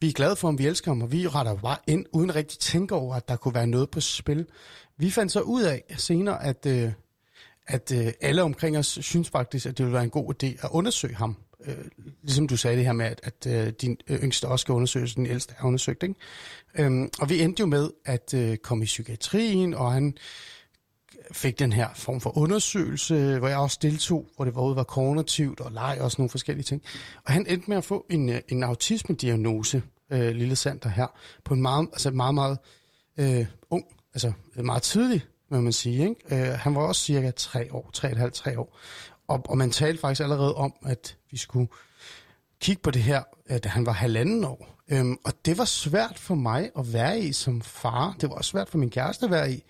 vi 0.00 0.08
er 0.08 0.12
glade 0.12 0.36
for 0.36 0.48
ham, 0.48 0.58
vi 0.58 0.66
elsker 0.66 0.90
ham, 0.90 1.02
og 1.02 1.12
vi 1.12 1.28
retter 1.28 1.54
bare 1.54 1.76
ind, 1.86 2.06
uden 2.12 2.34
rigtig 2.34 2.58
tænke 2.58 2.94
over, 2.94 3.14
at 3.14 3.28
der 3.28 3.36
kunne 3.36 3.54
være 3.54 3.66
noget 3.66 3.90
på 3.90 4.00
spil. 4.00 4.46
Vi 4.96 5.10
fandt 5.10 5.32
så 5.32 5.40
ud 5.40 5.62
af 5.62 5.84
senere, 5.96 6.44
at, 6.44 6.66
øh, 6.66 6.92
at 7.66 7.92
øh, 7.94 8.12
alle 8.20 8.42
omkring 8.42 8.78
os 8.78 8.98
synes 9.00 9.30
faktisk, 9.30 9.66
at 9.66 9.78
det 9.78 9.86
ville 9.86 9.94
være 9.94 10.04
en 10.04 10.10
god 10.10 10.34
idé 10.34 10.46
at 10.46 10.68
undersøge 10.70 11.14
ham. 11.14 11.36
Øh, 11.66 11.84
ligesom 12.22 12.48
du 12.48 12.56
sagde 12.56 12.76
det 12.76 12.84
her 12.84 12.92
med, 12.92 13.06
at, 13.06 13.20
at 13.22 13.46
øh, 13.46 13.72
din 13.72 13.96
øh, 14.08 14.22
yngste 14.22 14.48
også 14.48 14.62
skal 14.62 14.72
undersøges, 14.72 15.14
den 15.14 15.26
ældste 15.26 15.54
er 15.58 15.64
undersøgt. 15.64 16.02
Ikke? 16.02 16.14
Øhm, 16.78 17.10
og 17.20 17.28
vi 17.30 17.42
endte 17.42 17.60
jo 17.60 17.66
med 17.66 17.90
at 18.04 18.34
øh, 18.34 18.56
komme 18.56 18.84
i 18.84 18.86
psykiatrien, 18.86 19.74
og 19.74 19.92
han 19.92 20.14
fik 21.32 21.58
den 21.58 21.72
her 21.72 21.88
form 21.94 22.20
for 22.20 22.38
undersøgelse, 22.38 23.38
hvor 23.38 23.48
jeg 23.48 23.58
også 23.58 23.78
deltog, 23.82 24.26
hvor 24.36 24.44
det 24.44 24.54
både 24.54 24.76
var 24.76 24.82
kognitivt 24.82 25.60
og 25.60 25.72
leg 25.72 25.98
og 26.00 26.10
sådan 26.10 26.22
nogle 26.22 26.30
forskellige 26.30 26.64
ting. 26.64 26.82
Og 27.26 27.32
han 27.32 27.46
endte 27.46 27.68
med 27.68 27.76
at 27.76 27.84
få 27.84 28.06
en, 28.10 28.28
øh, 28.28 28.40
en 28.48 28.62
autisme-diagnose, 28.62 29.82
øh, 30.10 30.34
lille 30.34 30.56
Sander 30.56 30.88
her, 30.88 31.06
på 31.44 31.54
en 31.54 31.62
meget, 31.62 31.88
altså 31.92 32.10
meget, 32.10 32.34
meget 32.34 32.58
øh, 33.16 33.46
ung, 33.70 33.84
altså 34.14 34.32
meget 34.56 34.82
tidlig, 34.82 35.22
må 35.50 35.60
man 35.60 35.72
sige. 35.72 36.08
Ikke? 36.08 36.50
Øh, 36.50 36.58
han 36.58 36.74
var 36.74 36.80
også 36.80 37.04
cirka 37.04 37.30
tre 37.30 37.68
år, 37.72 37.90
tre 37.92 38.10
et 38.10 38.18
halvt, 38.18 38.34
tre 38.34 38.58
år. 38.58 38.78
Og, 39.28 39.42
og 39.48 39.58
man 39.58 39.70
talte 39.70 40.00
faktisk 40.00 40.20
allerede 40.20 40.54
om, 40.54 40.72
at 40.86 41.16
vi 41.30 41.36
skulle 41.36 41.68
kigge 42.60 42.82
på 42.82 42.90
det 42.90 43.02
her, 43.02 43.22
øh, 43.50 43.58
da 43.58 43.68
han 43.68 43.86
var 43.86 43.92
halvanden 43.92 44.44
år. 44.44 44.80
Øhm, 44.88 45.16
og 45.24 45.32
det 45.44 45.58
var 45.58 45.64
svært 45.64 46.18
for 46.18 46.34
mig 46.34 46.70
at 46.78 46.92
være 46.92 47.20
i 47.20 47.32
som 47.32 47.62
far. 47.62 48.16
Det 48.20 48.28
var 48.30 48.36
også 48.36 48.50
svært 48.50 48.68
for 48.68 48.78
min 48.78 48.90
kæreste 48.90 49.24
at 49.24 49.30
være 49.30 49.52
i. 49.52 49.64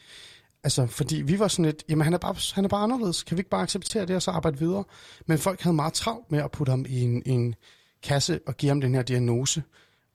Altså, 0.64 0.86
fordi 0.86 1.16
vi 1.16 1.38
var 1.38 1.48
sådan 1.48 1.64
lidt, 1.64 1.84
jamen 1.88 2.04
han 2.04 2.14
er, 2.14 2.18
bare, 2.18 2.36
han 2.54 2.64
er 2.64 2.68
bare 2.68 2.82
anderledes. 2.82 3.22
Kan 3.22 3.36
vi 3.36 3.40
ikke 3.40 3.50
bare 3.50 3.62
acceptere 3.62 4.06
det 4.06 4.16
og 4.16 4.22
så 4.22 4.30
arbejde 4.30 4.58
videre? 4.58 4.84
Men 5.26 5.38
folk 5.38 5.60
havde 5.60 5.76
meget 5.76 5.92
travlt 5.92 6.32
med 6.32 6.38
at 6.38 6.50
putte 6.50 6.70
ham 6.70 6.84
i 6.88 7.00
en, 7.00 7.22
en 7.26 7.54
kasse 8.02 8.40
og 8.46 8.56
give 8.56 8.68
ham 8.68 8.80
den 8.80 8.94
her 8.94 9.02
diagnose, 9.02 9.62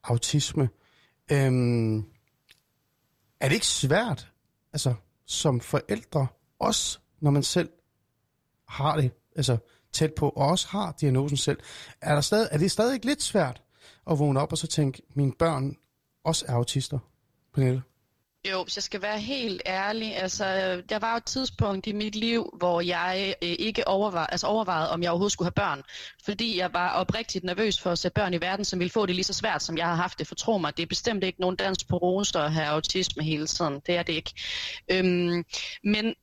autisme. 0.04 0.70
Øhm, 1.32 1.98
er 3.40 3.48
det 3.48 3.54
ikke 3.54 3.68
svært, 3.68 4.32
altså 4.74 4.94
som 5.25 5.60
forældre, 5.60 6.28
også 6.60 7.00
når 7.20 7.32
man 7.32 7.44
selv 7.44 7.70
har 8.68 8.98
det, 8.98 9.12
altså 9.36 9.58
tæt 9.96 10.14
på, 10.14 10.30
og 10.30 10.48
også 10.48 10.68
har 10.68 10.96
diagnosen 11.02 11.38
selv, 11.38 11.60
er, 12.02 12.14
der 12.14 12.22
stadig, 12.22 12.48
er 12.52 12.58
det 12.58 12.72
stadig 12.72 13.06
lidt 13.06 13.24
svært 13.24 13.62
at 14.12 14.20
vågne 14.20 14.40
op 14.40 14.52
og 14.52 14.58
så 14.58 14.68
tænke, 14.68 15.02
mine 15.14 15.34
børn 15.40 15.75
også 16.24 16.46
er 16.48 16.54
autister, 16.54 17.00
Pernille? 17.54 17.82
Jo, 18.52 18.64
hvis 18.64 18.78
jeg 18.78 18.84
skal 18.84 19.02
være 19.02 19.20
helt 19.20 19.62
ærlig, 19.66 20.18
altså 20.18 20.46
der 20.90 21.00
var 21.00 21.12
jo 21.12 21.18
et 21.18 21.25
tidspunkt 21.25 21.88
i 21.88 21.92
mit 21.92 22.16
liv, 22.16 22.54
hvor 22.58 22.82
jeg 22.82 23.36
øh, 23.42 23.56
ikke 23.60 23.88
overvejede, 23.88 24.28
altså 24.32 24.48
overvejede, 24.48 24.90
om 24.90 25.04
jeg 25.04 25.10
overhovedet 25.12 25.32
skulle 25.32 25.46
have 25.46 25.52
børn, 25.52 25.84
fordi 26.25 26.58
jeg 26.58 26.74
var 26.74 26.90
oprigtigt 26.90 27.44
nervøs 27.44 27.82
for 27.82 27.92
at 27.92 28.00
sætte 28.00 28.16
børn 28.16 28.34
i 28.34 28.42
verden, 28.42 28.66
som 28.66 28.80
ville 28.80 28.92
få 28.92 29.06
det 29.06 29.16
lige 29.16 29.24
så 29.24 29.34
svært, 29.34 29.64
som 29.64 29.78
jeg 29.78 29.86
har 29.86 29.96
haft 29.96 30.20
det. 30.20 30.28
For 30.28 30.36
tro 30.36 30.58
mig, 30.58 30.78
det 30.78 30.84
er 30.84 30.88
bestemt 30.88 31.24
ikke 31.24 31.42
nogen 31.42 31.56
dans 31.56 31.84
på 31.84 31.98
roser 31.98 32.40
at 32.40 32.54
have 32.54 32.68
autisme 32.68 33.24
hele 33.24 33.48
tiden. 33.48 33.82
Det 33.86 33.96
er 33.96 34.04
det 34.04 34.14
ikke. 34.14 34.34
Øhm, 34.92 35.46
men 35.84 36.16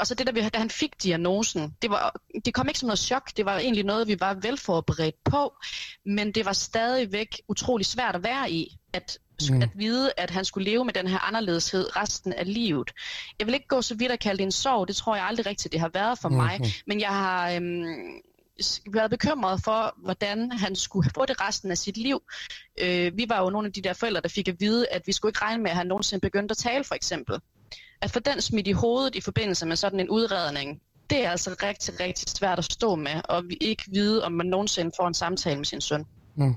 og 0.00 0.06
så 0.06 0.14
det, 0.14 0.26
der, 0.26 0.48
da 0.48 0.58
han 0.58 0.70
fik 0.70 1.02
diagnosen, 1.02 1.74
det, 1.82 1.90
var, 1.90 2.20
det 2.44 2.54
kom 2.54 2.68
ikke 2.68 2.80
som 2.80 2.86
noget 2.86 2.98
chok. 2.98 3.36
Det 3.36 3.44
var 3.44 3.58
egentlig 3.58 3.84
noget, 3.84 4.08
vi 4.08 4.20
var 4.20 4.34
velforberedt 4.34 5.24
på, 5.24 5.56
men 6.06 6.32
det 6.32 6.44
var 6.44 6.52
stadigvæk 6.52 7.40
utrolig 7.48 7.86
svært 7.86 8.16
at 8.16 8.22
være 8.22 8.50
i, 8.50 8.78
at, 8.92 9.18
mm. 9.50 9.62
at 9.62 9.68
vide, 9.74 10.12
at 10.16 10.30
han 10.30 10.44
skulle 10.44 10.70
leve 10.70 10.84
med 10.84 10.92
den 10.92 11.06
her 11.06 11.18
anderledeshed 11.18 11.96
resten 11.96 12.32
af 12.32 12.54
livet. 12.54 12.90
Jeg 13.38 13.46
vil 13.46 13.54
ikke 13.54 13.68
gå 13.68 13.82
så 13.82 13.94
vidt 13.94 14.12
at 14.12 14.20
kalde 14.20 14.38
det 14.38 14.44
en 14.44 14.52
sorg, 14.52 14.88
det 14.88 14.96
tror 14.96 15.16
jeg 15.16 15.24
aldrig 15.24 15.46
rigtigt, 15.46 15.72
det 15.72 15.80
har 15.80 15.90
været 15.94 16.18
for 16.18 16.28
mm. 16.28 16.36
mig, 16.36 16.60
men 16.86 17.00
jeg 17.00 17.10
har... 17.10 17.50
Øhm, 17.50 18.22
været 18.92 19.10
bekymret 19.10 19.60
for, 19.64 19.94
hvordan 20.04 20.50
han 20.52 20.76
skulle 20.76 21.10
få 21.14 21.26
det 21.26 21.40
resten 21.40 21.70
af 21.70 21.78
sit 21.78 21.96
liv. 21.96 22.22
Øh, 22.80 23.16
vi 23.16 23.26
var 23.28 23.40
jo 23.42 23.50
nogle 23.50 23.66
af 23.66 23.72
de 23.72 23.82
der 23.82 23.92
forældre, 23.92 24.20
der 24.20 24.28
fik 24.28 24.48
at 24.48 24.60
vide, 24.60 24.88
at 24.88 25.02
vi 25.06 25.12
skulle 25.12 25.30
ikke 25.30 25.42
regne 25.42 25.62
med, 25.62 25.70
at 25.70 25.76
han 25.76 25.86
nogensinde 25.86 26.20
begyndte 26.20 26.52
at 26.52 26.56
tale, 26.56 26.84
for 26.84 26.94
eksempel 26.94 27.40
at 28.00 28.10
få 28.10 28.20
den 28.20 28.40
smidt 28.40 28.66
i 28.66 28.72
hovedet 28.72 29.14
i 29.14 29.20
forbindelse 29.20 29.66
med 29.66 29.76
sådan 29.76 30.00
en 30.00 30.10
udredning, 30.10 30.80
det 31.10 31.24
er 31.24 31.30
altså 31.30 31.56
rigtig, 31.62 32.00
rigtig 32.00 32.28
svært 32.28 32.58
at 32.58 32.64
stå 32.64 32.94
med, 32.94 33.20
og 33.24 33.48
vi 33.48 33.56
ikke 33.60 33.82
vide, 33.86 34.24
om 34.24 34.32
man 34.32 34.46
nogensinde 34.46 34.90
får 34.96 35.08
en 35.08 35.14
samtale 35.14 35.56
med 35.56 35.64
sin 35.64 35.80
søn. 35.80 36.06
Mm. 36.34 36.54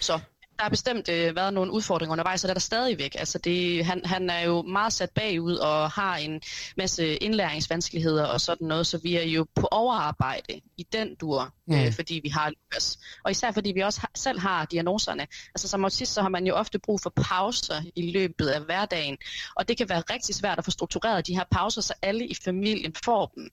Så 0.00 0.20
der 0.56 0.62
har 0.62 0.70
bestemt 0.70 1.08
øh, 1.08 1.36
været 1.36 1.54
nogle 1.54 1.72
udfordringer 1.72 2.12
undervejs, 2.12 2.44
og 2.44 2.48
der 2.48 2.52
er 2.52 2.54
der 2.54 2.60
stadigvæk. 2.60 3.14
Altså 3.18 3.38
det, 3.38 3.84
han, 3.84 4.00
han 4.04 4.30
er 4.30 4.40
jo 4.40 4.62
meget 4.62 4.92
sat 4.92 5.10
bagud 5.10 5.54
og 5.54 5.90
har 5.90 6.16
en 6.16 6.40
masse 6.76 7.16
indlæringsvanskeligheder 7.16 8.26
og 8.26 8.40
sådan 8.40 8.66
noget, 8.66 8.86
så 8.86 8.98
vi 8.98 9.16
er 9.16 9.22
jo 9.22 9.46
på 9.54 9.68
overarbejde 9.70 10.60
i 10.76 10.82
den 10.92 11.14
dur, 11.14 11.54
mm. 11.66 11.74
øh, 11.74 11.92
fordi 11.92 12.20
vi 12.22 12.28
har 12.28 12.50
Lukas. 12.50 12.98
Og 13.24 13.30
især 13.30 13.52
fordi 13.52 13.72
vi 13.72 13.80
også 13.80 14.00
har, 14.00 14.10
selv 14.14 14.38
har 14.38 14.64
diagnoserne. 14.64 15.26
Altså 15.54 15.68
som 15.68 15.84
autist, 15.84 16.12
så 16.12 16.22
har 16.22 16.28
man 16.28 16.46
jo 16.46 16.54
ofte 16.54 16.78
brug 16.78 17.00
for 17.00 17.12
pauser 17.16 17.82
i 17.96 18.10
løbet 18.10 18.46
af 18.46 18.60
hverdagen, 18.60 19.18
og 19.56 19.68
det 19.68 19.76
kan 19.76 19.88
være 19.88 20.00
rigtig 20.00 20.34
svært 20.34 20.58
at 20.58 20.64
få 20.64 20.70
struktureret 20.70 21.26
de 21.26 21.34
her 21.34 21.44
pauser, 21.50 21.80
så 21.80 21.94
alle 22.02 22.26
i 22.26 22.34
familien 22.44 22.94
får 23.04 23.32
dem 23.34 23.50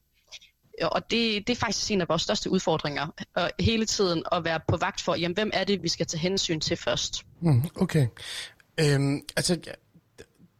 og 0.81 1.11
det, 1.11 1.47
det 1.47 1.53
er 1.53 1.59
faktisk 1.59 1.91
en 1.91 2.01
af 2.01 2.09
vores 2.09 2.21
største 2.21 2.49
udfordringer, 2.49 3.07
og 3.35 3.51
hele 3.59 3.85
tiden 3.85 4.23
at 4.31 4.43
være 4.43 4.59
på 4.67 4.77
vagt 4.77 5.01
for, 5.01 5.15
jamen, 5.15 5.35
hvem 5.35 5.51
er 5.53 5.63
det, 5.63 5.83
vi 5.83 5.87
skal 5.87 6.05
tage 6.05 6.21
hensyn 6.21 6.59
til 6.59 6.77
først. 6.77 7.25
Mm, 7.41 7.63
okay. 7.75 8.07
Øhm, 8.79 9.21
altså, 9.37 9.55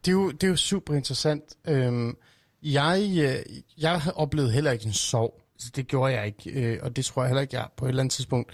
det 0.05 0.07
er, 0.07 0.11
jo, 0.11 0.31
det 0.31 0.43
er 0.43 0.47
jo 0.47 0.55
super 0.55 0.93
interessant. 0.93 1.43
Øhm, 1.67 2.17
jeg, 2.63 3.09
øh, 3.17 3.55
jeg 3.77 4.01
oplevede 4.15 4.51
heller 4.51 4.71
ikke 4.71 4.85
en 4.85 4.93
sorg. 4.93 5.41
så 5.57 5.71
det 5.75 5.88
gjorde 5.88 6.13
jeg 6.13 6.25
ikke, 6.25 6.51
øh, 6.51 6.79
og 6.81 6.95
det 6.95 7.05
tror 7.05 7.21
jeg 7.21 7.29
heller 7.29 7.41
ikke, 7.41 7.55
jeg 7.55 7.67
på 7.77 7.85
et 7.85 7.89
eller 7.89 8.01
andet 8.01 8.13
tidspunkt 8.13 8.51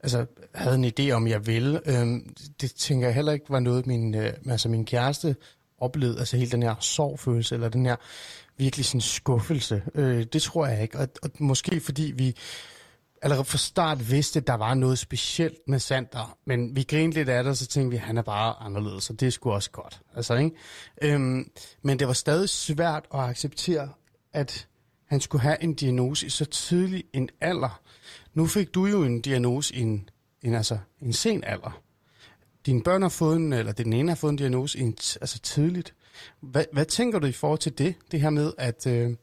altså, 0.00 0.26
havde 0.54 0.74
en 0.74 0.92
idé 0.98 1.10
om, 1.10 1.26
jeg 1.26 1.46
ville. 1.46 1.80
Øhm, 1.86 2.34
det 2.60 2.74
tænker 2.74 3.06
jeg 3.06 3.14
heller 3.14 3.32
ikke 3.32 3.46
var 3.48 3.60
noget, 3.60 3.86
min, 3.86 4.14
øh, 4.14 4.32
altså, 4.50 4.68
min 4.68 4.84
kæreste 4.84 5.36
oplevede, 5.80 6.18
altså 6.18 6.36
hele 6.36 6.50
den 6.50 6.62
her 6.62 6.74
sorgfølelse, 6.80 7.54
eller 7.54 7.68
den 7.68 7.86
her 7.86 7.96
virkelig 8.58 8.86
sådan 8.86 9.00
skuffelse. 9.00 9.82
Øh, 9.94 10.24
det 10.32 10.42
tror 10.42 10.66
jeg 10.66 10.82
ikke. 10.82 10.98
Og, 10.98 11.08
og 11.22 11.30
måske 11.38 11.80
fordi 11.80 12.12
vi 12.16 12.36
allerede 13.22 13.44
fra 13.44 13.58
start 13.58 14.10
vidste, 14.10 14.38
at 14.40 14.46
der 14.46 14.54
var 14.54 14.74
noget 14.74 14.98
specielt 14.98 15.58
med 15.66 15.78
Sander, 15.78 16.36
men 16.46 16.76
vi 16.76 16.82
grinede 16.82 17.14
lidt 17.14 17.28
af 17.28 17.44
det, 17.44 17.50
og 17.50 17.56
så 17.56 17.66
tænkte 17.66 17.90
vi, 17.90 17.96
at 17.96 18.02
han 18.02 18.18
er 18.18 18.22
bare 18.22 18.54
anderledes, 18.60 19.04
så 19.04 19.12
det 19.12 19.26
er 19.26 19.30
sgu 19.30 19.50
også 19.50 19.70
godt. 19.70 20.00
Altså, 20.16 20.34
ikke? 20.34 20.56
Øhm, 21.02 21.50
men 21.82 21.98
det 21.98 22.06
var 22.06 22.12
stadig 22.12 22.48
svært 22.48 23.04
at 23.14 23.20
acceptere, 23.20 23.88
at 24.32 24.68
han 25.06 25.20
skulle 25.20 25.42
have 25.42 25.62
en 25.62 25.74
diagnose 25.74 26.26
i 26.26 26.30
så 26.30 26.44
tidlig 26.44 27.04
en 27.12 27.28
alder. 27.40 27.80
Nu 28.34 28.46
fik 28.46 28.74
du 28.74 28.86
jo 28.86 29.04
en 29.04 29.20
diagnose 29.20 29.74
i 29.74 29.80
en, 29.80 30.08
en, 30.42 30.54
altså, 30.54 30.78
en 31.02 31.12
sen 31.12 31.44
alder. 31.44 31.80
Dine 32.66 32.82
børn 32.82 33.02
har 33.02 33.08
fået 33.08 33.36
en, 33.36 33.52
eller 33.52 33.72
den 33.72 33.92
ene 33.92 34.10
har 34.10 34.16
fået 34.16 34.30
en 34.30 34.36
diagnose 34.36 34.78
i 34.78 34.82
en, 34.82 34.96
altså 35.20 35.38
tidligt. 35.38 35.94
Hvad, 36.40 36.64
hvad 36.72 36.84
tænker 36.84 37.18
du 37.18 37.26
i 37.26 37.32
forhold 37.32 37.58
til 37.58 37.78
det? 37.78 37.94
Det 38.10 38.20
her 38.20 38.30
med, 38.30 38.52
at, 38.58 38.86
øh, 38.86 39.16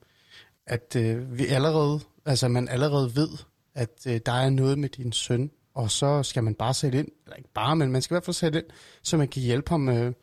at 0.67 0.95
øh, 0.95 1.37
vi 1.37 1.45
allerede, 1.45 1.99
altså 2.25 2.47
man 2.47 2.67
allerede 2.67 3.15
ved, 3.15 3.29
at 3.75 3.89
øh, 4.07 4.19
der 4.25 4.31
er 4.31 4.49
noget 4.49 4.79
med 4.79 4.89
din 4.89 5.11
søn, 5.11 5.51
og 5.75 5.91
så 5.91 6.23
skal 6.23 6.43
man 6.43 6.55
bare 6.55 6.73
sætte 6.73 6.99
ind, 6.99 7.07
eller 7.25 7.35
ikke 7.35 7.53
bare, 7.53 7.75
men 7.75 7.91
man 7.91 8.01
skal 8.01 8.13
i 8.13 8.15
hvert 8.15 8.25
fald 8.25 8.33
sætte 8.33 8.59
ind, 8.59 8.65
så 9.03 9.17
man 9.17 9.27
kan 9.27 9.41
hjælpe 9.41 9.69
ham 9.69 9.89
øh, 9.89 10.13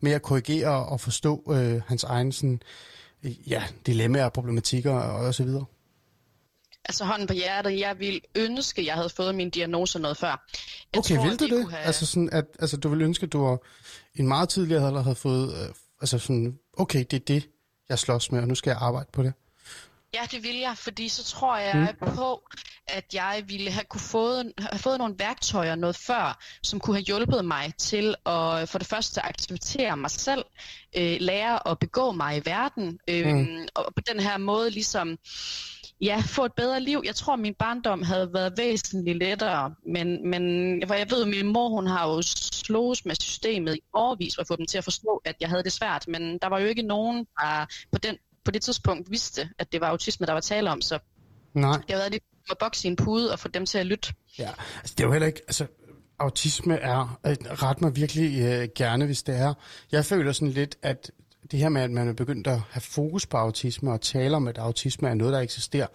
med 0.00 0.12
at 0.12 0.22
korrigere 0.22 0.86
og 0.86 1.00
forstå 1.00 1.52
øh, 1.54 1.82
hans 1.86 2.04
egen 2.04 2.32
sådan, 2.32 2.62
ja, 3.24 3.62
dilemmaer, 3.86 4.28
problematikker 4.28 4.92
og, 4.92 5.26
og 5.26 5.34
så 5.34 5.44
videre. 5.44 5.64
Altså 6.84 7.04
hånden 7.04 7.26
på 7.26 7.34
hjertet, 7.34 7.78
jeg 7.78 7.98
vil 7.98 8.20
ønske, 8.34 8.86
jeg 8.86 8.94
havde 8.94 9.08
fået 9.08 9.34
min 9.34 9.50
diagnose 9.50 9.98
noget 9.98 10.16
før. 10.16 10.46
Jeg 10.92 10.98
okay, 10.98 11.16
tror, 11.16 11.24
vil 11.24 11.40
du 11.40 11.56
det? 11.56 11.70
Have... 11.70 11.82
Altså 11.82 12.06
sådan, 12.06 12.28
at 12.32 12.44
altså, 12.58 12.76
du 12.76 12.88
vil 12.88 13.02
ønske, 13.02 13.26
at 13.26 13.32
du 13.32 13.44
var 13.44 13.58
en 14.14 14.28
meget 14.28 14.48
tidligere 14.48 14.86
alder 14.86 15.02
havde 15.02 15.16
fået, 15.16 15.54
øh, 15.54 15.74
altså 16.02 16.18
sådan, 16.18 16.58
okay, 16.72 17.04
det 17.10 17.12
er 17.12 17.24
det, 17.26 17.50
jeg 17.88 17.98
slås 17.98 18.32
med, 18.32 18.40
og 18.40 18.48
nu 18.48 18.54
skal 18.54 18.70
jeg 18.70 18.78
arbejde 18.80 19.08
på 19.12 19.22
det. 19.22 19.32
Ja, 20.14 20.26
det 20.30 20.42
vil 20.42 20.56
jeg, 20.56 20.78
fordi 20.78 21.08
så 21.08 21.24
tror 21.24 21.56
jeg 21.56 21.96
mm. 22.00 22.08
på, 22.14 22.42
at 22.86 23.14
jeg 23.14 23.44
ville 23.46 23.70
have 23.70 23.84
kunne 23.84 24.00
fået, 24.00 24.52
have 24.58 24.78
fået 24.78 24.98
nogle 24.98 25.14
værktøjer 25.18 25.74
noget 25.74 25.96
før, 25.96 26.38
som 26.62 26.80
kunne 26.80 26.96
have 26.96 27.04
hjulpet 27.04 27.44
mig 27.44 27.72
til 27.78 28.14
at 28.26 28.68
for 28.68 28.78
det 28.78 28.86
første 28.86 29.26
acceptere 29.26 29.96
mig 29.96 30.10
selv, 30.10 30.44
øh, 30.96 31.16
lære 31.20 31.68
at 31.68 31.78
begå 31.78 32.12
mig 32.12 32.36
i 32.36 32.42
verden, 32.44 32.98
øh, 33.08 33.34
mm. 33.36 33.66
og 33.74 33.94
på 33.96 34.02
den 34.08 34.20
her 34.20 34.38
måde 34.38 34.70
ligesom 34.70 35.18
ja, 36.02 36.22
få 36.26 36.44
et 36.44 36.52
bedre 36.52 36.80
liv. 36.80 37.02
Jeg 37.04 37.14
tror, 37.14 37.36
min 37.36 37.54
barndom 37.54 38.02
havde 38.02 38.30
været 38.34 38.52
væsentligt 38.58 39.18
lettere, 39.18 39.74
men, 39.86 40.30
men 40.30 40.42
for 40.86 40.94
jeg 40.94 41.10
ved, 41.10 41.22
at 41.22 41.28
min 41.28 41.46
mor 41.46 41.68
hun 41.68 41.86
har 41.86 42.08
jo 42.08 42.22
slået 42.22 43.06
med 43.06 43.14
systemet 43.20 43.76
i 43.76 43.80
årvis 43.94 44.34
for 44.34 44.40
at 44.40 44.48
få 44.48 44.56
dem 44.56 44.66
til 44.66 44.78
at 44.78 44.84
forstå, 44.84 45.22
at 45.24 45.36
jeg 45.40 45.48
havde 45.48 45.62
det 45.62 45.72
svært, 45.72 46.08
men 46.08 46.38
der 46.38 46.48
var 46.48 46.58
jo 46.58 46.66
ikke 46.66 46.82
nogen, 46.82 47.26
der 47.40 47.66
på, 47.92 47.98
den, 47.98 48.18
på 48.44 48.50
det 48.50 48.62
tidspunkt 48.62 49.10
vidste, 49.10 49.48
at 49.58 49.72
det 49.72 49.80
var 49.80 49.86
autisme, 49.86 50.26
der 50.26 50.32
var 50.32 50.40
tale 50.40 50.70
om, 50.70 50.80
så 50.80 50.98
Nej. 51.54 51.76
det 51.76 51.90
har 51.90 51.96
været 51.96 52.12
lidt 52.12 52.22
at 52.50 52.58
bokse 52.58 52.88
i 52.88 52.90
en 52.90 52.96
pude 52.96 53.32
og 53.32 53.38
få 53.38 53.48
dem 53.48 53.66
til 53.66 53.78
at 53.78 53.86
lytte. 53.86 54.14
Ja, 54.38 54.50
altså 54.76 54.94
det 54.98 55.00
er 55.00 55.06
jo 55.08 55.12
heller 55.12 55.26
ikke, 55.26 55.40
altså 55.40 55.66
autisme 56.18 56.76
er, 56.76 57.18
ret 57.62 57.80
mig 57.80 57.96
virkelig 57.96 58.42
øh, 58.42 58.68
gerne, 58.74 59.06
hvis 59.06 59.22
det 59.22 59.36
er. 59.36 59.54
Jeg 59.92 60.04
føler 60.04 60.32
sådan 60.32 60.50
lidt, 60.52 60.76
at 60.82 61.10
det 61.50 61.58
her 61.58 61.68
med, 61.68 61.82
at 61.82 61.90
man 61.90 62.08
er 62.08 62.12
begyndt 62.12 62.46
at 62.46 62.60
have 62.70 62.80
fokus 62.80 63.26
på 63.26 63.36
autisme 63.36 63.92
og 63.92 64.00
tale 64.00 64.36
om, 64.36 64.48
at 64.48 64.58
autisme 64.58 65.08
er 65.08 65.14
noget, 65.14 65.32
der 65.32 65.40
eksisterer, 65.40 65.86